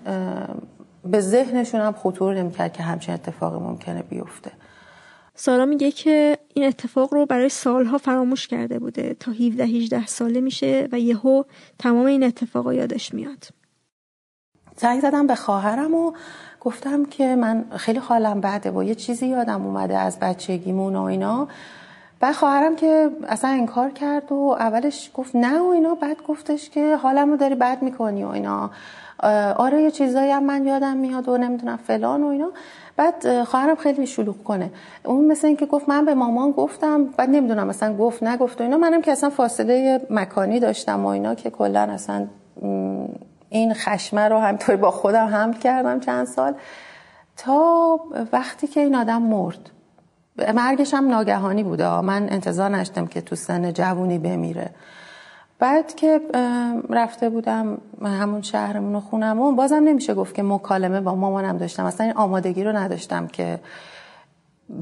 به 1.04 1.20
ذهنشون 1.20 1.80
هم 1.80 1.92
خطور 1.92 2.34
نمی‌کرد 2.34 2.72
که 2.72 2.82
همچین 2.82 3.14
اتفاقی 3.14 3.58
ممکنه 3.58 4.02
بیفته. 4.02 4.50
سارا 5.34 5.66
میگه 5.66 5.90
که 5.90 6.38
این 6.54 6.64
اتفاق 6.66 7.14
رو 7.14 7.26
برای 7.26 7.48
سالها 7.48 7.98
فراموش 7.98 8.46
کرده 8.46 8.78
بوده. 8.78 9.16
تا 9.20 9.32
17 9.32 9.64
18 9.64 10.06
ساله 10.06 10.40
میشه 10.40 10.88
و 10.92 10.98
یهو 10.98 11.42
تمام 11.78 12.06
این 12.06 12.22
اتفاقا 12.22 12.74
یادش 12.74 13.14
میاد. 13.14 13.48
زنگ 14.76 15.00
زدم 15.00 15.26
به 15.26 15.34
خواهرم 15.34 15.94
و 15.94 16.12
گفتم 16.60 17.04
که 17.04 17.36
من 17.36 17.64
خیلی 17.76 17.98
حالم 17.98 18.40
بعده 18.40 18.70
و 18.70 18.82
یه 18.82 18.94
چیزی 18.94 19.26
یادم 19.26 19.66
اومده 19.66 19.98
از 19.98 20.18
بچگیمون 20.18 20.96
و 20.96 21.02
اینا. 21.02 21.48
بعد 22.20 22.34
خواهرم 22.34 22.76
که 22.76 23.10
اصلا 23.28 23.50
انکار 23.50 23.90
کرد 23.90 24.32
و 24.32 24.56
اولش 24.58 25.10
گفت 25.14 25.36
نه 25.36 25.60
و 25.60 25.66
اینا 25.66 25.94
بعد 25.94 26.16
گفتش 26.28 26.70
که 26.70 26.96
حالمو 26.96 27.36
داری 27.36 27.54
بد 27.54 27.82
می‌کنی 27.82 28.24
و 28.24 28.28
اینا. 28.28 28.70
آره 29.56 29.82
یه 29.82 29.90
چیزایی 29.90 30.30
هم 30.30 30.44
من 30.44 30.66
یادم 30.66 30.96
میاد 30.96 31.28
و 31.28 31.38
نمی‌دونم 31.38 31.76
فلان 31.76 32.22
و 32.22 32.26
اینا. 32.26 32.50
بعد 32.96 33.44
خواهرم 33.44 33.76
خیلی 33.76 34.06
شلوغ 34.06 34.42
کنه. 34.44 34.70
اون 35.04 35.24
مثل 35.24 35.46
اینکه 35.46 35.66
گفت 35.66 35.88
من 35.88 36.04
به 36.04 36.14
مامان 36.14 36.50
گفتم 36.50 37.04
بعد 37.04 37.30
نمی‌دونم 37.30 37.66
مثلا 37.66 37.96
گفت 37.96 38.22
نگفت 38.22 38.60
و 38.60 38.64
اینا. 38.64 38.76
منم 38.76 39.02
که 39.02 39.12
اصلا 39.12 39.30
فاصله 39.30 40.00
مکانی 40.10 40.60
داشتم 40.60 41.04
و 41.04 41.08
اینا 41.08 41.34
که 41.34 41.50
کلا 41.50 41.80
اصلا 41.80 42.26
این 43.48 43.74
خشمه 43.74 44.28
رو 44.28 44.38
همطوری 44.38 44.78
با 44.78 44.90
خودم 44.90 45.26
حمل 45.26 45.52
کردم 45.52 46.00
چند 46.00 46.26
سال. 46.26 46.54
تا 47.36 48.00
وقتی 48.32 48.66
که 48.66 48.80
این 48.80 48.94
آدم 48.94 49.22
مرد. 49.22 49.70
مرگش 50.54 50.94
هم 50.94 51.08
ناگهانی 51.08 51.62
بوده. 51.62 52.00
من 52.00 52.28
انتظار 52.30 52.70
نشتم 52.70 53.06
که 53.06 53.20
تو 53.20 53.36
سن 53.36 53.72
جوونی 53.72 54.18
بمیره. 54.18 54.70
بعد 55.58 55.94
که 55.94 56.20
رفته 56.90 57.28
بودم 57.28 57.78
همون 58.04 58.42
شهرمون 58.42 58.94
و 58.94 59.00
خونمون 59.00 59.56
بازم 59.56 59.82
نمیشه 59.84 60.14
گفت 60.14 60.34
که 60.34 60.42
مکالمه 60.42 61.00
با 61.00 61.14
مامانم 61.14 61.56
داشتم. 61.56 61.84
اصلا 61.84 62.06
این 62.06 62.14
آمادگی 62.16 62.64
رو 62.64 62.76
نداشتم 62.76 63.26
که 63.26 63.58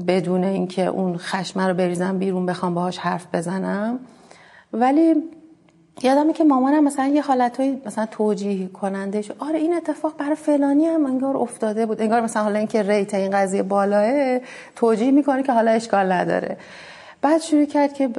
بدون 0.07 0.43
اینکه 0.43 0.85
اون 0.85 1.17
خشمه 1.17 1.67
رو 1.67 1.73
بریزم 1.73 2.17
بیرون 2.17 2.45
بخوام 2.45 2.73
باهاش 2.73 2.97
حرف 2.97 3.27
بزنم. 3.33 3.99
ولی 4.73 5.15
یادمه 6.03 6.33
که 6.33 6.43
مامانم 6.43 6.83
مثلا 6.83 7.05
یه 7.05 7.21
حالتهای 7.21 7.81
مثلا 7.85 8.05
توجیه 8.05 8.67
کننده 8.67 9.21
شد. 9.21 9.35
آره 9.39 9.59
این 9.59 9.73
اتفاق 9.73 10.17
برای 10.17 10.35
فلانی 10.35 10.85
هم 10.85 11.05
انگار 11.05 11.37
افتاده 11.37 11.85
بود. 11.85 12.01
انگار 12.01 12.21
مثلا 12.21 12.43
حالا 12.43 12.59
اینکه 12.59 12.83
ریت 12.83 13.13
این 13.13 13.31
قضیه 13.31 13.63
بالاه 13.63 14.39
توجیه 14.75 15.11
می‌کنه 15.11 15.43
که 15.43 15.51
حالا 15.53 15.71
اشکال 15.71 16.11
نداره. 16.11 16.57
بعد 17.21 17.41
شروع 17.41 17.65
کرد 17.65 17.93
که 17.93 18.09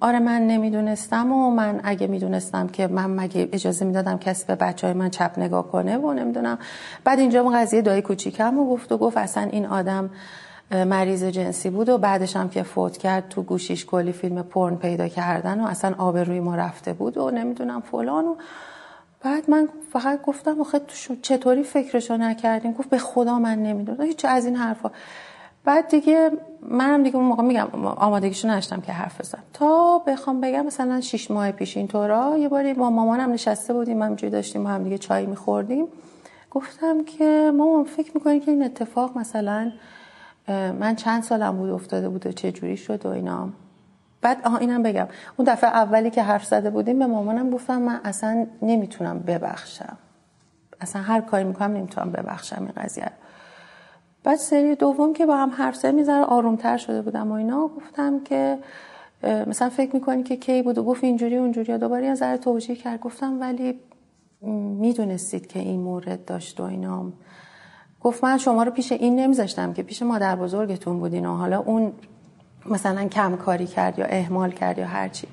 آره 0.00 0.18
من 0.18 0.46
نمی‌دونستم 0.46 1.32
و 1.32 1.50
من 1.50 1.80
اگه 1.84 2.06
می‌دونستم 2.06 2.68
که 2.68 2.86
من 2.86 3.10
مگه 3.10 3.48
اجازه 3.52 3.84
می‌دادم 3.84 4.18
کسی 4.18 4.44
به 4.46 4.54
بچه 4.54 4.86
های 4.86 4.96
من 4.96 5.10
چپ 5.10 5.30
نگاه 5.36 5.68
کنه 5.68 5.98
و 5.98 6.12
نمی‌دونم. 6.12 6.58
بعد 7.04 7.18
اینجا 7.18 7.44
قضیه 7.44 7.82
دایی 7.82 8.02
کوچیکم 8.02 8.58
و 8.58 8.70
گفت 8.70 8.92
و 8.92 8.98
گفت 8.98 9.16
اصلا 9.16 9.42
این 9.42 9.66
آدم 9.66 10.10
مریض 10.72 11.24
جنسی 11.24 11.70
بود 11.70 11.88
و 11.88 11.98
بعدش 11.98 12.36
هم 12.36 12.48
که 12.48 12.62
فوت 12.62 12.96
کرد 12.96 13.28
تو 13.28 13.42
گوشیش 13.42 13.86
کلی 13.86 14.12
فیلم 14.12 14.42
پرن 14.42 14.76
پیدا 14.76 15.08
کردن 15.08 15.60
و 15.60 15.66
اصلا 15.66 15.94
آبروی 15.98 16.40
ما 16.40 16.56
رفته 16.56 16.92
بود 16.92 17.18
و 17.18 17.30
نمی‌دونم 17.30 17.80
فلان 17.80 18.24
و 18.24 18.34
بعد 19.24 19.50
من 19.50 19.68
فقط 19.92 20.22
گفتم 20.22 20.60
آخه 20.60 20.80
چطوری 21.22 21.62
فکرشو 21.62 22.16
نکردیم 22.16 22.72
گفت 22.72 22.90
به 22.90 22.98
خدا 22.98 23.38
من 23.38 23.62
نمی‌دونم. 23.62 24.02
هیچ 24.02 24.24
از 24.24 24.46
این 24.46 24.56
حرفا. 24.56 24.90
بعد 25.64 25.88
دیگه 25.88 26.30
منم 26.62 27.02
دیگه 27.02 27.16
اون 27.16 27.24
موقع 27.24 27.42
میگم 27.42 27.86
آمادگیشو 27.86 28.48
نشتم 28.48 28.80
که 28.80 28.92
حرف 28.92 29.20
بزنم. 29.20 29.42
تا 29.52 29.98
بخوام 29.98 30.40
بگم 30.40 30.66
مثلا 30.66 31.00
شش 31.00 31.30
ماه 31.30 31.52
پیش 31.52 31.76
این 31.76 31.88
طورا 31.88 32.38
یه 32.38 32.48
باری 32.48 32.74
با 32.74 32.90
مامانم 32.90 33.32
نشسته 33.32 33.72
بودیم 33.72 34.02
همینجوری 34.02 34.30
داشتیم 34.30 34.66
هم 34.66 34.84
دیگه 34.84 34.98
چای 34.98 35.26
میخوردیم. 35.26 35.86
گفتم 36.50 37.04
که 37.04 37.52
مامان 37.54 37.84
فکر 37.84 38.10
می‌کنی 38.14 38.40
که 38.40 38.50
این 38.50 38.62
اتفاق 38.62 39.18
مثلا 39.18 39.72
من 40.48 40.94
چند 40.96 41.22
سالم 41.22 41.56
بود 41.56 41.70
افتاده 41.70 42.08
بود 42.08 42.26
و 42.26 42.32
چه 42.32 42.52
جوری 42.52 42.76
شد 42.76 43.06
و 43.06 43.08
اینا. 43.08 43.48
بعد 44.20 44.38
آها 44.44 44.58
اینم 44.58 44.82
بگم. 44.82 45.08
اون 45.36 45.48
دفعه 45.48 45.70
اولی 45.70 46.10
که 46.10 46.22
حرف 46.22 46.44
زده 46.44 46.70
بودیم 46.70 46.98
به 46.98 47.06
مامانم 47.06 47.50
گفتم 47.50 47.82
من 47.82 48.00
اصلا 48.04 48.46
نمی‌تونم 48.62 49.18
ببخشم. 49.18 49.96
اصلا 50.80 51.02
هر 51.02 51.20
کاری 51.20 51.44
می‌کنم 51.44 51.76
نمی‌تونم 51.76 52.12
ببخشم 52.12 52.56
این 52.58 52.72
قضیه 52.76 53.10
بعد 54.24 54.36
سری 54.36 54.74
دوم 54.74 55.12
که 55.12 55.26
با 55.26 55.36
هم 55.36 55.50
حرف 55.50 55.76
زدیم 55.76 55.94
می‌ذاره 55.94 56.24
آرومتر 56.24 56.76
شده 56.76 57.02
بودم 57.02 57.30
و 57.30 57.32
اینا 57.32 57.68
گفتم 57.68 58.20
که 58.24 58.58
مثلا 59.22 59.68
فکر 59.68 59.94
می‌کنی 59.94 60.22
که 60.22 60.36
کی 60.36 60.62
بود 60.62 60.78
و 60.78 60.84
گفت 60.84 61.04
اینجوری 61.04 61.36
اونجوری. 61.36 61.78
دوباره 61.78 62.06
یه 62.06 62.14
ذره 62.14 62.38
توجیه 62.38 62.76
کرد 62.76 63.00
گفتم 63.00 63.40
ولی 63.40 63.80
می‌دونستید 64.80 65.46
که 65.46 65.58
این 65.58 65.80
مورد 65.80 66.24
داشت 66.24 66.60
و 66.60 66.62
اینا. 66.62 67.12
گفت 68.02 68.24
من 68.24 68.38
شما 68.38 68.62
رو 68.62 68.70
پیش 68.70 68.92
این 68.92 69.16
نمیذاشتم 69.16 69.72
که 69.72 69.82
پیش 69.82 70.02
مادر 70.02 70.36
بزرگتون 70.36 70.98
بودین 70.98 71.26
و 71.26 71.36
حالا 71.36 71.58
اون 71.58 71.92
مثلا 72.66 73.08
کم 73.08 73.36
کاری 73.36 73.66
کرد 73.66 73.98
یا 73.98 74.06
اهمال 74.06 74.50
کرد 74.50 74.78
یا 74.78 74.86
هرچی 74.86 75.28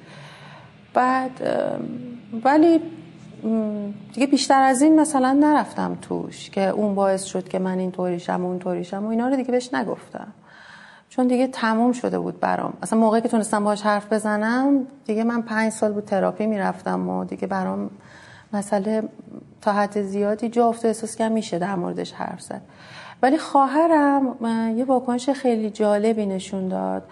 بعد 0.94 1.32
ولی 2.44 2.82
دیگه 4.14 4.28
بیشتر 4.28 4.62
از 4.62 4.82
این 4.82 5.00
مثلا 5.00 5.34
نرفتم 5.34 5.98
توش 6.02 6.50
که 6.50 6.68
اون 6.68 6.96
باعث 6.96 7.24
شد 7.24 7.48
که 7.48 7.60
من 7.60 7.80
این 7.80 7.92
طوریشم 7.92 8.46
و 8.46 8.48
اون 8.48 8.60
طوریشم 8.60 9.06
و 9.06 9.10
اینا 9.10 9.28
رو 9.28 9.36
دیگه 9.36 9.52
بهش 9.52 9.74
نگفتم. 9.74 10.28
چون 11.10 11.28
دیگه 11.28 11.48
تموم 11.48 11.92
شده 11.92 12.20
بود 12.20 12.40
برام. 12.40 12.74
اصلا 12.82 13.00
موقعی 13.00 13.22
که 13.22 13.30
تونستم 13.30 13.64
باهاش 13.64 13.82
حرف 13.82 14.14
بزنم 14.14 14.88
دیگه 15.06 15.24
من 15.24 15.42
پنج 15.42 15.72
سال 15.72 15.94
بود 15.94 16.06
تراپی 16.06 16.46
می‌رفتم 16.46 17.10
و 17.10 17.26
دیگه 17.26 17.48
برام 17.48 17.90
مسئله 18.54 19.04
تا 19.62 19.74
حد 19.74 20.02
زیادی 20.02 20.50
جا 20.50 20.68
افته 20.68 20.88
احساس 20.88 21.16
که 21.16 21.30
میشه 21.30 21.60
در 21.60 21.76
موردش 21.76 22.12
حرف 22.12 22.42
زد. 22.42 22.62
ولی 23.22 23.38
خواهرم 23.38 24.36
یه 24.78 24.86
واکنش 24.86 25.30
خیلی 25.30 25.70
جالبی 25.70 26.26
نشون 26.26 26.68
داد 26.68 27.04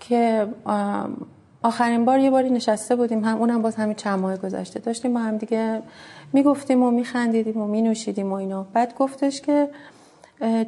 که 0.00 0.46
آخرین 1.62 2.04
بار 2.04 2.18
یه 2.18 2.30
باری 2.30 2.50
نشسته 2.50 2.96
بودیم 2.96 3.24
هم 3.24 3.38
اونم 3.38 3.62
باز 3.62 3.76
همین 3.76 3.94
چند 3.94 4.20
ماه 4.20 4.36
گذشته 4.36 4.80
داشتیم 4.80 5.14
با 5.14 5.20
هم 5.20 5.36
دیگه 5.36 5.82
می‌گفتیم 6.32 6.82
و 6.82 6.90
میخندیدیم 6.90 7.56
و 7.56 7.66
مینوشیدیم 7.66 8.30
و 8.32 8.34
اینا. 8.34 8.66
بعد 8.72 8.94
گفتش 8.98 9.40
که 9.40 9.68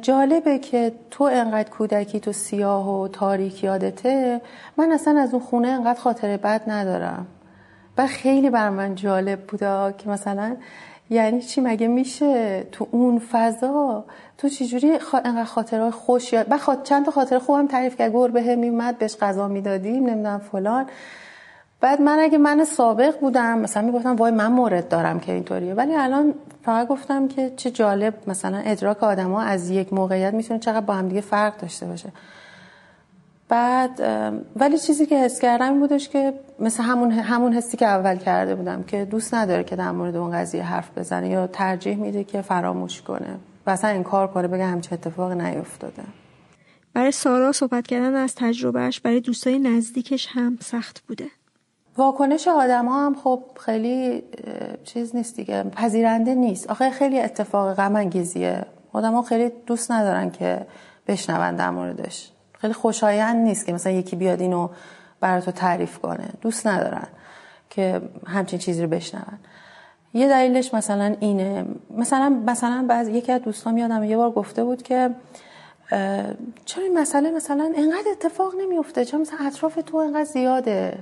جالبه 0.01 0.59
که 0.59 0.91
تو 1.11 1.23
انقدر 1.23 1.69
کودکی 1.69 2.19
تو 2.19 2.31
سیاه 2.31 3.01
و 3.01 3.07
تاریک 3.07 3.63
یادته. 3.63 4.41
من 4.77 4.91
اصلا 4.91 5.21
از 5.21 5.33
اون 5.33 5.43
خونه 5.43 5.67
انقدر 5.67 5.99
خاطر 5.99 6.37
بد 6.37 6.61
ندارم. 6.67 7.27
و 7.97 8.07
خیلی 8.07 8.49
بر 8.49 8.69
من 8.69 8.95
جالب 8.95 9.39
بوده 9.39 9.93
که 9.97 10.09
مثلا 10.09 10.55
یعنی 11.09 11.41
چی؟ 11.41 11.61
مگه 11.61 11.87
میشه 11.87 12.63
تو 12.71 12.87
اون 12.91 13.21
فضا 13.31 14.05
تو 14.37 14.49
چجوری 14.49 14.99
خا... 14.99 15.17
انقدر 15.17 15.43
خاطرهای 15.43 15.91
خوش 15.91 16.33
یاد 16.33 16.47
بعد 16.47 16.83
چند 16.83 17.05
تا 17.05 17.11
خاطر 17.11 17.39
خوبم 17.39 17.67
تعریف 17.67 17.97
کرد. 17.97 18.11
گربه 18.13 18.55
میومد 18.55 18.97
بهش 18.97 19.17
غذا 19.17 19.47
می‌دادیم 19.47 20.05
نمی‌دونم 20.05 20.41
فلان. 20.51 20.85
بعد 21.81 22.01
من 22.01 22.19
اگه 22.19 22.37
من 22.37 22.65
سابق 22.65 23.19
بودم 23.19 23.59
مثلا 23.59 23.83
می‌گفتم 23.83 24.15
وای 24.15 24.31
من 24.31 24.47
مورد 24.47 24.87
دارم 24.87 25.19
که 25.19 25.31
اینطوریه. 25.31 25.73
ولی 25.73 25.95
الان 25.95 26.33
فقط 26.63 26.87
گفتم 26.87 27.27
که 27.27 27.51
چه 27.55 27.71
جالب 27.71 28.13
مثلا 28.27 28.61
ادراک 28.65 29.03
آدما 29.03 29.41
از 29.41 29.69
یک 29.69 29.93
موقعیت 29.93 30.33
می‌تونه 30.33 30.59
چقدر 30.59 30.85
با 30.85 30.93
هم 30.93 31.07
دیگه 31.07 31.21
فرق 31.21 31.57
داشته 31.57 31.85
باشه. 31.85 32.09
بعد 33.49 34.01
ولی 34.55 34.77
چیزی 34.77 35.05
که 35.05 35.17
حس 35.17 35.39
کردم 35.39 35.71
این 35.71 35.79
بودش 35.79 36.09
که 36.09 36.33
مثل 36.59 36.83
همون 36.83 37.11
همون 37.11 37.53
حسی 37.53 37.77
که 37.77 37.85
اول 37.85 38.15
کرده 38.15 38.55
بودم 38.55 38.83
که 38.83 39.05
دوست 39.05 39.33
نداره 39.33 39.63
که 39.63 39.75
در 39.75 39.91
مورد 39.91 40.15
اون 40.15 40.31
قضیه 40.31 40.63
حرف 40.63 40.97
بزنه 40.97 41.29
یا 41.29 41.47
ترجیح 41.47 41.95
میده 41.95 42.23
که 42.23 42.41
فراموش 42.41 43.01
کنه 43.01 43.37
و 43.65 43.69
اصلا 43.69 43.89
این 43.89 44.03
کار 44.03 44.27
کنه 44.27 44.47
بگه 44.47 44.65
همچه 44.65 44.93
اتفاق 44.93 45.31
نیفتاده. 45.31 46.03
برای 46.93 47.11
سارا 47.11 47.51
صحبت 47.51 47.87
کردن 47.87 48.15
از 48.15 48.35
تجربهش 48.35 48.99
برای 48.99 49.19
دوستای 49.19 49.59
نزدیکش 49.59 50.27
هم 50.29 50.57
سخت 50.61 51.03
بوده. 51.07 51.25
واکنش 51.97 52.47
آدم 52.47 52.85
ها 52.85 53.05
هم 53.05 53.15
خب 53.15 53.43
خیلی 53.59 54.23
چیز 54.83 55.15
نیست 55.15 55.35
دیگه 55.35 55.63
پذیرنده 55.63 56.35
نیست. 56.35 56.69
آخه 56.69 56.89
خیلی 56.89 57.19
اتفاق 57.19 57.73
غم 57.73 57.95
انگیزیه 57.95 58.65
آدم 58.93 59.13
ها 59.13 59.21
خیلی 59.21 59.51
دوست 59.65 59.91
ندارن 59.91 60.31
که 60.31 60.65
بشنون 61.07 61.55
در 61.55 61.69
موردش. 61.69 62.31
خیلی 62.65 62.73
خوشایند 62.73 63.35
نیست 63.35 63.65
که 63.65 63.73
مثلا 63.73 63.93
یکی 63.93 64.15
بیاد 64.15 64.41
اینو 64.41 64.69
برای 65.19 65.41
تو 65.41 65.51
تعریف 65.51 65.99
کنه. 65.99 66.29
دوست 66.41 66.67
ندارن 66.67 67.07
که 67.69 68.01
همچین 68.27 68.59
چیزی 68.59 68.81
رو 68.81 68.87
بشنون. 68.87 69.39
یه 70.13 70.27
دلیلش 70.27 70.73
مثلا 70.73 71.15
اینه. 71.19 71.65
مثلا 71.97 72.29
مثلا 72.29 72.85
بعض 72.89 73.07
یکی 73.07 73.31
از 73.31 73.41
دوستان 73.41 73.77
یادم 73.77 74.03
یه 74.03 74.17
بار 74.17 74.31
گفته 74.31 74.63
بود 74.63 74.83
که 74.83 75.09
چرا 76.65 76.83
این 76.83 76.97
مسئله 76.97 77.31
مثلا 77.31 77.73
انقدر 77.75 78.11
اتفاق 78.11 78.53
نمیفته 78.61 79.05
چرا 79.05 79.19
مثلا 79.19 79.37
اطراف 79.47 79.79
تو 79.85 79.97
انقدر 79.97 80.23
زیاده؟ 80.23 80.97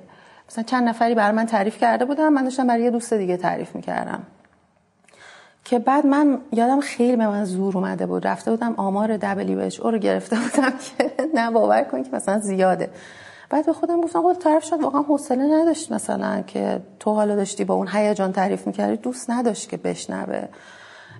مثلا 0.49 0.63
چند 0.63 0.87
نفری 0.89 1.15
بر 1.15 1.31
من 1.31 1.45
تعریف 1.45 1.77
کرده 1.77 2.05
بودم 2.05 2.33
من 2.33 2.43
داشتم 2.43 2.67
برای 2.67 2.83
یه 2.83 2.91
دوست 2.91 3.13
دیگه 3.13 3.37
تعریف 3.37 3.75
می‌کردم. 3.75 4.23
که 5.65 5.79
بعد 5.79 6.05
من 6.05 6.37
یادم 6.51 6.79
خیلی 6.79 7.15
به 7.15 7.27
من 7.27 7.45
زور 7.45 7.77
اومده 7.77 8.05
بود. 8.05 8.27
رفته 8.27 8.51
بودم 8.51 8.73
آمار 8.77 9.17
WHO 9.17 9.79
رو 9.79 9.97
گرفته 9.97 10.35
بودم 10.35 10.73
که 10.97 11.11
نه 11.33 11.51
باور 11.51 11.83
کن 11.83 12.03
که 12.03 12.09
مثلا 12.13 12.39
زیاده. 12.39 12.89
بعد 13.49 13.65
به 13.65 13.73
خودم 13.73 14.01
گفتم 14.01 14.21
خود 14.21 14.37
طرف 14.37 14.63
شد 14.63 14.81
واقعا 14.81 15.01
حوصله 15.01 15.61
نداشت 15.61 15.91
مثلا 15.91 16.41
که 16.41 16.81
تو 16.99 17.13
حالا 17.13 17.35
داشتی 17.35 17.63
با 17.63 17.73
اون 17.73 17.87
هیجان 17.93 18.31
تعریف 18.31 18.67
می‌کردی. 18.67 18.97
دوست 18.97 19.29
نداشت 19.29 19.69
که 19.69 19.77
بشنوه. 19.77 20.47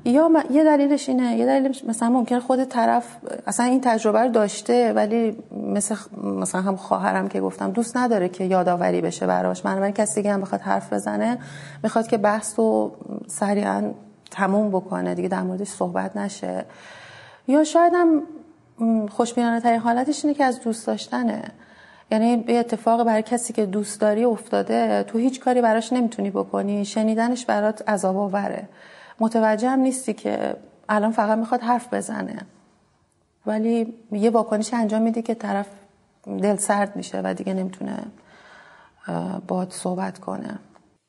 یا 0.06 0.30
یه 0.52 0.64
دلیلش 0.64 1.10
اینه 1.10 1.38
یه 1.38 1.46
دلیلش 1.46 1.86
مثلا 1.86 2.10
ممکن 2.10 2.40
خود 2.40 2.64
طرف 2.64 3.06
اصلا 3.48 3.66
این 3.66 3.82
تجربه 3.82 4.20
رو 4.20 4.30
داشته 4.30 4.94
ولی 4.94 5.38
مثل 5.74 5.96
مثلا 6.24 6.62
هم 6.62 6.76
خواهرم 6.76 7.28
که 7.28 7.42
گفتم 7.42 7.72
دوست 7.72 7.98
نداره 7.98 8.30
که 8.30 8.44
یادآوری 8.44 9.02
بشه 9.02 9.28
براش. 9.28 9.66
من 9.66 9.92
کسی 9.92 10.16
دیگه 10.16 10.34
هم 10.34 10.42
بخواد 10.42 10.62
حرف 10.62 10.94
بزنه 10.94 11.38
می‌خواد 11.84 12.08
که 12.08 12.18
بحث 12.18 12.60
رو 12.60 12.92
سریعا 13.28 13.84
تموم 14.34 14.70
بکنه. 14.70 15.16
دیگه 15.16 15.28
در 15.28 15.42
موردش 15.42 15.68
صحبت 15.68 16.18
نشه. 16.18 16.66
یا 17.48 17.64
شاید 17.64 17.94
هم 17.96 18.24
خوشبینانه 19.10 19.60
ترین 19.60 19.80
حالتش 19.80 20.26
اینه 20.26 20.38
که 20.38 20.44
از 20.44 20.62
دوست 20.62 20.88
داشتنه. 20.88 21.44
یعنی 22.12 22.46
یه 22.48 22.60
اتفاق 22.60 23.04
برای 23.04 23.22
کسی 23.24 23.54
که 23.54 23.66
دوست 23.66 24.02
داری 24.02 24.24
افتاده 24.24 25.04
تو 25.04 25.18
هیچ 25.18 25.40
کاری 25.40 25.62
براش 25.62 25.94
نمی‌تونی 25.94 26.30
بکنی. 26.30 26.86
شنیدنش 26.86 27.46
برات 27.46 27.90
عذاب 27.90 28.18
آوره. 28.18 28.70
متوجه 29.20 29.70
هم 29.70 29.80
نیستی 29.80 30.14
که 30.14 30.56
الان 30.90 31.12
فقط 31.12 31.38
می‌خواد 31.38 31.62
حرف 31.62 31.94
بزنه. 31.94 32.38
ولی 33.46 33.94
یه 34.12 34.30
واکنش 34.30 34.74
انجام 34.74 35.02
میده 35.02 35.22
که 35.22 35.36
طرف 35.36 35.68
دل 36.26 36.56
سرد 36.56 36.96
میشه 36.96 37.22
و 37.24 37.34
دیگه 37.34 37.54
نمی‌تونه 37.54 37.98
باد 39.48 39.72
صحبت 39.72 40.20
کنه. 40.20 40.60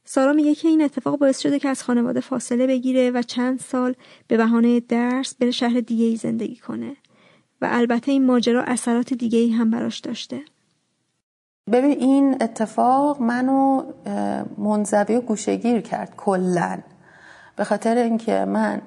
سارا 0.05 0.33
میگه 0.33 0.55
که 0.55 0.69
این 0.69 0.83
اتفاق 0.83 1.19
باعث 1.19 1.39
شده 1.39 1.59
که 1.59 1.69
از 1.69 1.83
خانواده 1.83 2.21
فاصله 2.21 2.67
بگیره 2.67 3.11
و 3.11 3.23
چند 3.23 3.61
سال 3.61 3.95
به 4.29 4.37
بهانه 4.37 4.81
درس 4.81 5.35
بره 5.35 5.51
شهر 5.51 5.81
دیگه 5.81 6.05
ای 6.05 6.17
زندگی 6.17 6.57
کنه. 6.57 6.97
و 7.61 7.69
البته 7.71 8.13
این 8.13 8.27
ماجرا 8.27 8.63
اثرات 8.63 9.15
دیگه 9.15 9.39
ای 9.39 9.51
هم 9.51 9.71
براش 9.71 9.99
داشته. 9.99 10.41
ببین 11.73 11.91
این 11.91 12.37
اتفاق 12.41 13.23
منو 13.23 13.83
منزوی 14.59 15.17
و 15.17 15.21
گوشگیر 15.21 15.81
کرد 15.81 16.17
کلا. 16.17 16.79
به 17.57 17.65
خاطر 17.65 17.97
اینکه 17.97 18.45
من 18.45 18.83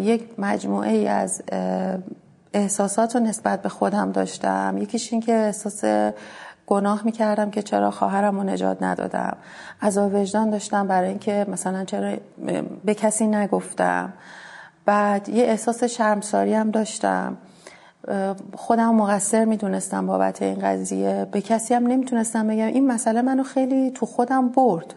یک 0.00 0.22
مجموعه 0.38 0.92
ای 0.92 1.08
از 1.08 1.42
احساسات 2.54 3.16
رو 3.16 3.22
نسبت 3.22 3.62
به 3.62 3.68
خودم 3.68 4.12
داشتم. 4.12 4.78
یکیش 4.80 5.12
این 5.12 5.22
که 5.22 5.34
احساس 5.34 5.84
گناه 6.66 7.02
می‌کردم 7.04 7.50
که 7.50 7.62
چرا 7.62 7.90
خواهرم 7.90 8.36
رو 8.36 8.42
نجات 8.42 8.82
ندادم. 8.82 9.36
از 9.80 9.98
وجدان 9.98 10.50
داشتم 10.50 10.86
برای 10.86 11.08
اینکه 11.08 11.46
مثلا 11.48 11.84
چرا 11.84 12.16
به 12.84 12.94
کسی 12.94 13.26
نگفتم. 13.26 14.12
بعد 14.86 15.28
یه 15.28 15.44
احساس 15.44 15.84
شرمساری 15.84 16.54
هم 16.54 16.70
داشتم. 16.70 17.36
خودم 18.54 18.94
مقصر 18.94 19.44
می‌دونستم 19.44 20.06
بابت 20.06 20.42
این 20.42 20.58
قضیه. 20.62 21.28
به 21.32 21.40
کسی 21.40 21.74
هم 21.74 21.86
نمی‌تونستم 21.86 22.46
بگم. 22.46 22.66
این 22.66 22.86
مسئله 22.86 23.22
منو 23.22 23.42
خیلی 23.42 23.90
تو 23.90 24.06
خودم 24.06 24.48
برد 24.48 24.94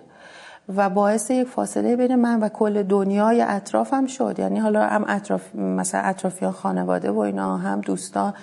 و 0.75 0.89
باعث 0.89 1.31
یک 1.31 1.47
فاصله 1.47 1.95
بین 1.95 2.15
من 2.15 2.39
و 2.39 2.49
کل 2.49 2.83
دنیای 2.83 3.41
اطرافم 3.41 4.05
شد. 4.05 4.35
یعنی 4.39 4.59
حالا 4.59 4.87
هم 4.87 5.05
اطراف 5.07 5.55
مثلا 5.55 6.01
اطرافیان 6.01 6.51
خانواده 6.51 7.11
و 7.11 7.19
اینا 7.19 7.57
هم 7.57 7.81
دوستان. 7.81 8.33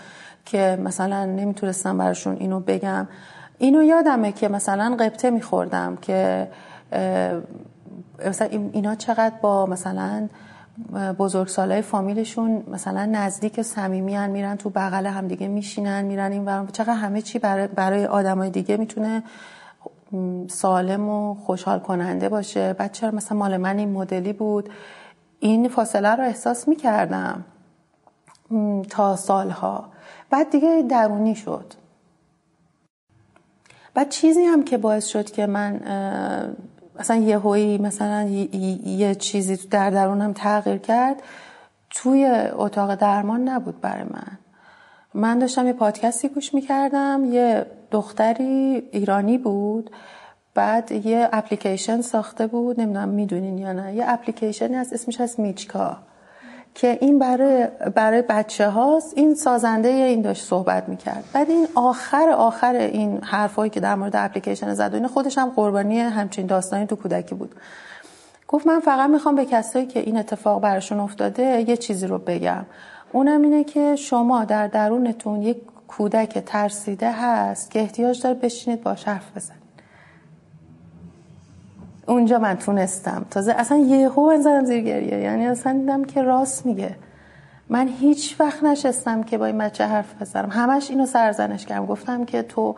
که 0.44 0.78
مثلا 0.85 1.24
نمی‌تونستم 1.24 1.98
براشون 1.98 2.36
اینو 2.36 2.60
بگم. 2.60 3.09
اینو 3.59 3.82
یادمه 3.82 4.32
که 4.32 4.48
مثلا 4.48 4.97
قبطه 5.01 5.31
میخوردم 5.31 5.97
که 5.97 6.48
مثلا 8.27 8.48
اینا 8.73 8.94
چقدر 8.94 9.35
با 9.43 9.66
مثلا 9.66 10.28
بزرگ 11.19 11.48
سالای 11.48 11.82
فامیلشون 11.82 12.64
مثلا 12.70 13.05
نزدیک 13.05 13.55
و 13.59 13.62
صمیمی 13.62 14.28
میرن 14.28 14.56
تو 14.56 14.70
بغل 14.70 15.06
همدیگه 15.06 15.48
میشینن 15.48 16.02
میرن 16.02 16.32
این 16.32 16.66
چقدر 16.66 16.93
همه 16.93 17.23
چی 17.23 17.39
برای, 17.39 17.66
برای 17.66 18.06
آدمای 18.06 18.51
دیگه 18.51 18.77
می‌تونه 18.77 19.23
سالم 20.48 21.09
و 21.09 21.35
خوشحال 21.35 21.78
کننده 21.78 22.28
باشه. 22.28 22.77
چرا 22.93 23.10
مثلا 23.10 23.39
مال 23.39 23.56
من 23.56 23.78
این 23.78 23.93
مدلی 23.93 24.32
بود؟ 24.32 24.70
این 25.40 25.69
فاصله 25.69 26.09
رو 26.09 26.24
احساس 26.24 26.69
می‌کردم 26.69 27.44
تا 28.90 29.16
سالها. 29.16 29.91
بعد 30.32 30.50
دیگه 30.50 30.84
درونی 30.88 31.34
شد. 31.34 31.74
بعد 33.94 34.09
چیزی 34.09 34.44
هم 34.44 34.64
که 34.64 34.78
باعث 34.78 35.06
شد 35.06 35.30
که 35.30 35.46
من 35.46 35.80
مثلا 37.00 37.16
یه 37.16 37.38
هویی 37.38 37.78
مثلا 37.78 38.22
یه 38.84 39.14
چیزی 39.14 39.56
در 39.56 39.90
درونم 39.90 40.32
تغییر 40.32 40.78
کرد 40.78 41.22
توی 41.90 42.24
اتاق 42.52 42.94
درمان 42.94 43.48
نبود 43.48 43.80
برای 43.80 44.02
من. 44.02 44.38
من 45.14 45.38
داشتم 45.38 45.66
یه 45.66 45.72
پادکستی 45.72 46.28
گوش 46.28 46.54
می‌کردم 46.54 47.24
یه 47.32 47.66
دختری 47.90 48.82
ایرانی 48.92 49.38
بود 49.38 49.90
بعد 50.54 50.92
یه 50.92 51.28
اپلیکیشن 51.32 52.00
ساخته 52.00 52.46
بود 52.46 52.80
نمی‌دونم 52.80 53.09
می‌دونین 53.09 53.59
یا 53.59 53.72
نه 53.72 53.94
یه 53.94 54.04
اپلیکیشنی 54.06 54.76
از 54.76 54.92
اسمش 54.92 55.20
هست 55.20 55.38
میچکا. 55.38 55.96
که 56.74 56.99
این 57.01 57.19
برای 57.19 57.69
برای 57.94 58.23
بچه 58.23 58.69
هاست 58.69 59.12
این 59.16 59.35
سازنده 59.35 59.89
این 59.89 60.23
داشت 60.23 60.44
صحبت 60.44 60.89
می‌کرد. 60.89 61.24
بعد 61.32 61.51
این 61.51 61.66
آخر 61.74 62.28
آخر 62.28 62.74
این 62.74 63.20
حرفایی 63.23 63.70
که 63.70 63.81
در 63.81 63.94
مورد 63.94 64.16
اپلیکیشن 64.16 64.74
زد 64.74 64.93
و 64.93 64.94
این 64.97 65.07
خودش 65.07 65.39
هم 65.39 65.53
قربانی 65.57 65.99
همچین 66.01 66.47
داستانی 66.47 66.86
تو 66.86 66.97
کودکی 66.97 67.35
بود. 67.35 67.55
گفت 68.49 68.66
من 68.66 68.81
فقط 68.81 69.11
می‌خوام 69.11 69.35
به 69.35 69.44
کسایی 69.44 69.86
که 69.86 70.01
این 70.01 70.16
اتفاق 70.16 70.62
براشون 70.62 71.01
افتاده 71.01 71.65
یه 71.69 71.77
چیزی 71.77 72.07
رو 72.07 72.19
بگم. 72.19 72.65
اونم 73.12 73.43
اینه 73.43 73.65
که 73.65 73.97
شما 73.97 74.44
در 74.44 74.66
درونتون 74.66 75.43
یک 75.43 75.57
کودک 75.89 76.39
ترسیده 76.39 77.12
هست 77.12 77.70
که 77.70 77.81
احتیاج 77.81 78.23
داره 78.23 78.35
بشینید 78.35 78.82
باش 78.82 79.05
حرف 79.05 79.36
بزنید. 79.36 79.61
اونجا 82.07 82.39
من 82.39 82.57
تونستم. 82.57 83.27
تازه 83.31 83.53
اصلا 83.53 83.79
یه 83.79 84.09
هو 84.09 84.41
زدم 84.41 84.65
زیر 84.65 84.81
گریه. 84.81 85.19
یعنی 85.19 85.47
اصلا 85.47 85.73
دیدم 85.73 86.05
که 86.05 86.23
راست 86.23 86.66
میگه. 86.66 86.97
من 87.69 87.89
هیچ 87.89 88.41
وقت 88.41 88.62
نشستم 88.65 89.23
که 89.23 89.39
با 89.39 89.47
این 89.47 89.59
بچه 89.59 89.87
حرف 89.87 90.23
بزنم. 90.23 90.51
همش 90.51 90.91
اینو 90.91 91.07
سرزنش 91.07 91.66
کردم. 91.66 91.87
گفتم 91.87 92.24
که 92.24 92.43
تو 92.43 92.74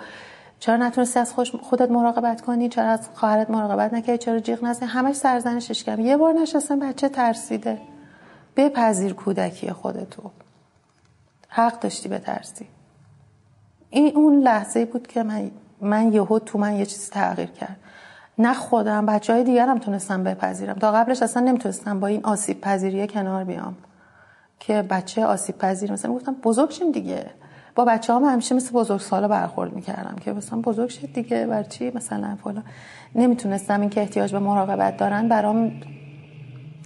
چرا 0.59 0.77
نتونستی 0.77 1.21
از 1.21 1.35
خودت 1.63 1.91
مراقبت 1.91 2.41
کنی؟ 2.41 2.69
چرا 2.69 2.89
از 2.89 3.09
خواهرت 3.15 3.51
مراقبت 3.51 3.95
نکردی؟ 3.95 4.19
چرا 4.19 4.39
جیغ 4.39 4.65
نزنی؟ 4.65 4.89
همش 4.89 5.15
سرزنشش 5.17 5.85
کردم. 5.85 6.03
یه 6.03 6.17
بار 6.17 6.33
نشستم 6.33 6.79
بچه 6.79 7.09
ترسیده. 7.09 7.79
بپذیر 8.57 9.13
کودکی 9.13 9.71
خودتو. 9.71 10.23
حق 11.49 11.81
داشتی 11.81 12.09
بترسی. 12.09 12.67
این 13.91 14.17
اون 14.17 14.41
لحظه 14.41 14.85
بود 14.85 15.07
که 15.07 15.23
من 15.23 15.51
من 15.81 16.13
یهو 16.13 16.39
تو 16.39 16.59
من 16.59 16.77
یه 16.77 16.87
چیز 16.87 17.11
تغییر 17.11 17.49
کرد. 17.51 17.77
نه 18.39 18.55
خودم 18.55 19.07
بچه 19.07 19.33
های 19.33 19.45
دیگر 19.45 19.67
هم 19.69 19.79
تونستم 19.79 20.25
بپذیرم. 20.25 20.75
تا 20.75 20.93
قبلش 20.93 21.23
اصلا 21.23 21.43
نمی‌تونستم 21.43 22.01
با 22.01 22.07
این 22.07 22.25
آسیب 22.25 22.61
پذیری 22.61 23.07
کنار 23.07 23.45
بیام. 23.45 23.77
که 24.61 24.83
بچه 24.83 25.25
آسیب 25.25 25.59
پذیر 25.59 25.93
مثلا 25.93 26.13
گفتم 26.13 26.37
بزرگ 26.43 26.71
شیم 26.71 26.93
دیگه. 26.93 27.27
با 27.75 27.85
بچه 27.85 28.15
هم 28.15 28.25
همیشه 28.25 28.55
مثل 28.55 28.73
بزرگ 28.73 29.01
سالا 29.01 29.29
برخورد 29.29 29.73
می‌کردم 29.73 30.17
که 30.21 30.33
مثلا 30.33 30.61
بزرگ 30.61 30.89
شد 30.89 31.13
دیگه 31.13 31.47
بر 31.47 31.63
چی 31.63 31.93
مثلا 31.95 32.37
فلان. 32.45 32.65
نمی‌تونستم 33.15 33.81
این 33.81 33.91
که 33.91 34.01
احتیاج 34.01 34.33
به 34.33 34.39
مراقبت 34.39 34.97
دارن 34.97 35.29
برام 35.29 35.73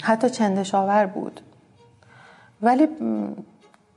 حتی 0.03 0.31
چندشاور 0.31 1.07
بود. 1.07 1.41
ولی 2.63 2.89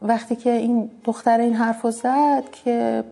وقتی 0.01 0.35
که 0.35 0.51
این 0.51 0.91
دختر 1.03 1.39
این 1.39 1.53
حرف 1.53 1.89
زد 1.89 2.43
که 2.51 3.03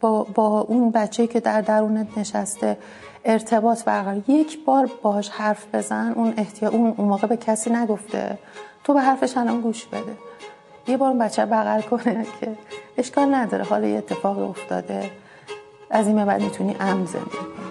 با, 0.00 0.24
با 0.24 0.60
اون 0.60 0.90
بچه 0.90 1.26
که 1.26 1.40
در 1.40 1.60
درونت 1.60 2.18
نشسته 2.18 2.78
ارتباط 3.26 3.84
برقرار. 3.84 4.22
یک 4.28 4.64
بار 4.64 4.90
باهاش 5.02 5.28
حرف 5.28 5.74
بزن 5.74 6.12
اون 6.16 6.34
احتیا 6.36 6.70
اون 6.70 6.94
اون 6.96 7.08
موقع 7.08 7.26
به 7.26 7.36
کسی 7.36 7.70
نگفته. 7.70 8.38
تو 8.84 8.94
به 8.94 9.00
حرفش 9.00 9.36
الان 9.36 9.60
گوش 9.60 9.86
بده. 9.86 10.16
یه 10.88 10.96
بار 10.96 11.08
اون 11.08 11.18
بچه 11.18 11.46
بغل 11.46 11.80
کنه 11.80 12.26
که 12.40 12.56
اشکال 12.98 13.34
نداره. 13.34 13.64
حالا 13.64 13.86
یه 13.86 13.98
اتفاق 13.98 14.50
افتاده. 14.50 15.10
از 15.90 16.06
این 16.06 16.24
بعد 16.24 16.42
می‌تونی 16.42 16.76
امن 16.80 17.06
زندگی 17.06 17.30
کنی. 17.30 17.65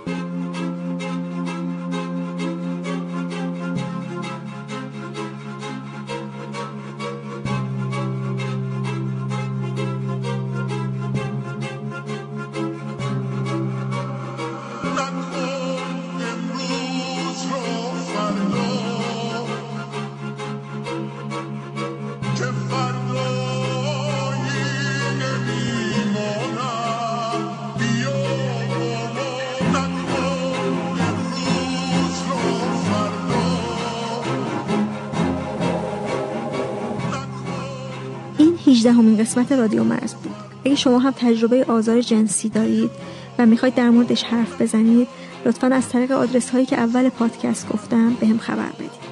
همین 38.92 39.18
قسمت 39.18 39.52
رادیو 39.52 39.84
مرز 39.84 40.14
بود. 40.14 40.36
اگه 40.66 40.76
شما 40.76 41.00
هم 41.00 41.14
تجربه 41.18 41.66
آزار 41.68 42.02
جنسی 42.02 42.50
دارید 42.50 42.92
و 43.40 43.46
می‌خواید 43.46 43.76
در 43.76 43.90
موردش 43.90 44.24
حرف 44.24 44.62
بزنید 44.62 45.08
لطفا 45.46 45.68
از 45.68 45.90
طریق 45.90 46.12
آدرس 46.12 46.50
هایی 46.50 46.66
که 46.66 46.78
اول 46.78 47.10
پادکست 47.10 47.70
گفتم 47.70 48.14
به 48.14 48.28
هم 48.28 48.38
خبر 48.38 48.70
بدید. 48.70 49.06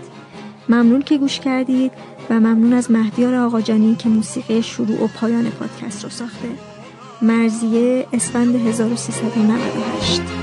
ممنون 0.70 1.02
که 1.02 1.18
گوش 1.18 1.40
کردید 1.40 1.92
و 2.30 2.40
ممنون 2.40 2.74
از 2.74 2.92
مهدیار 2.92 3.36
آقاجانی 3.36 3.96
که 3.96 4.10
موسیقی 4.10 4.64
شروع 4.64 5.04
و 5.04 5.08
پایان 5.08 5.50
پادکست 5.50 6.04
رو 6.04 6.10
ساخته. 6.10 6.50
مرزیه 7.22 8.08
اسفند 8.14 8.56
1398 8.56 10.43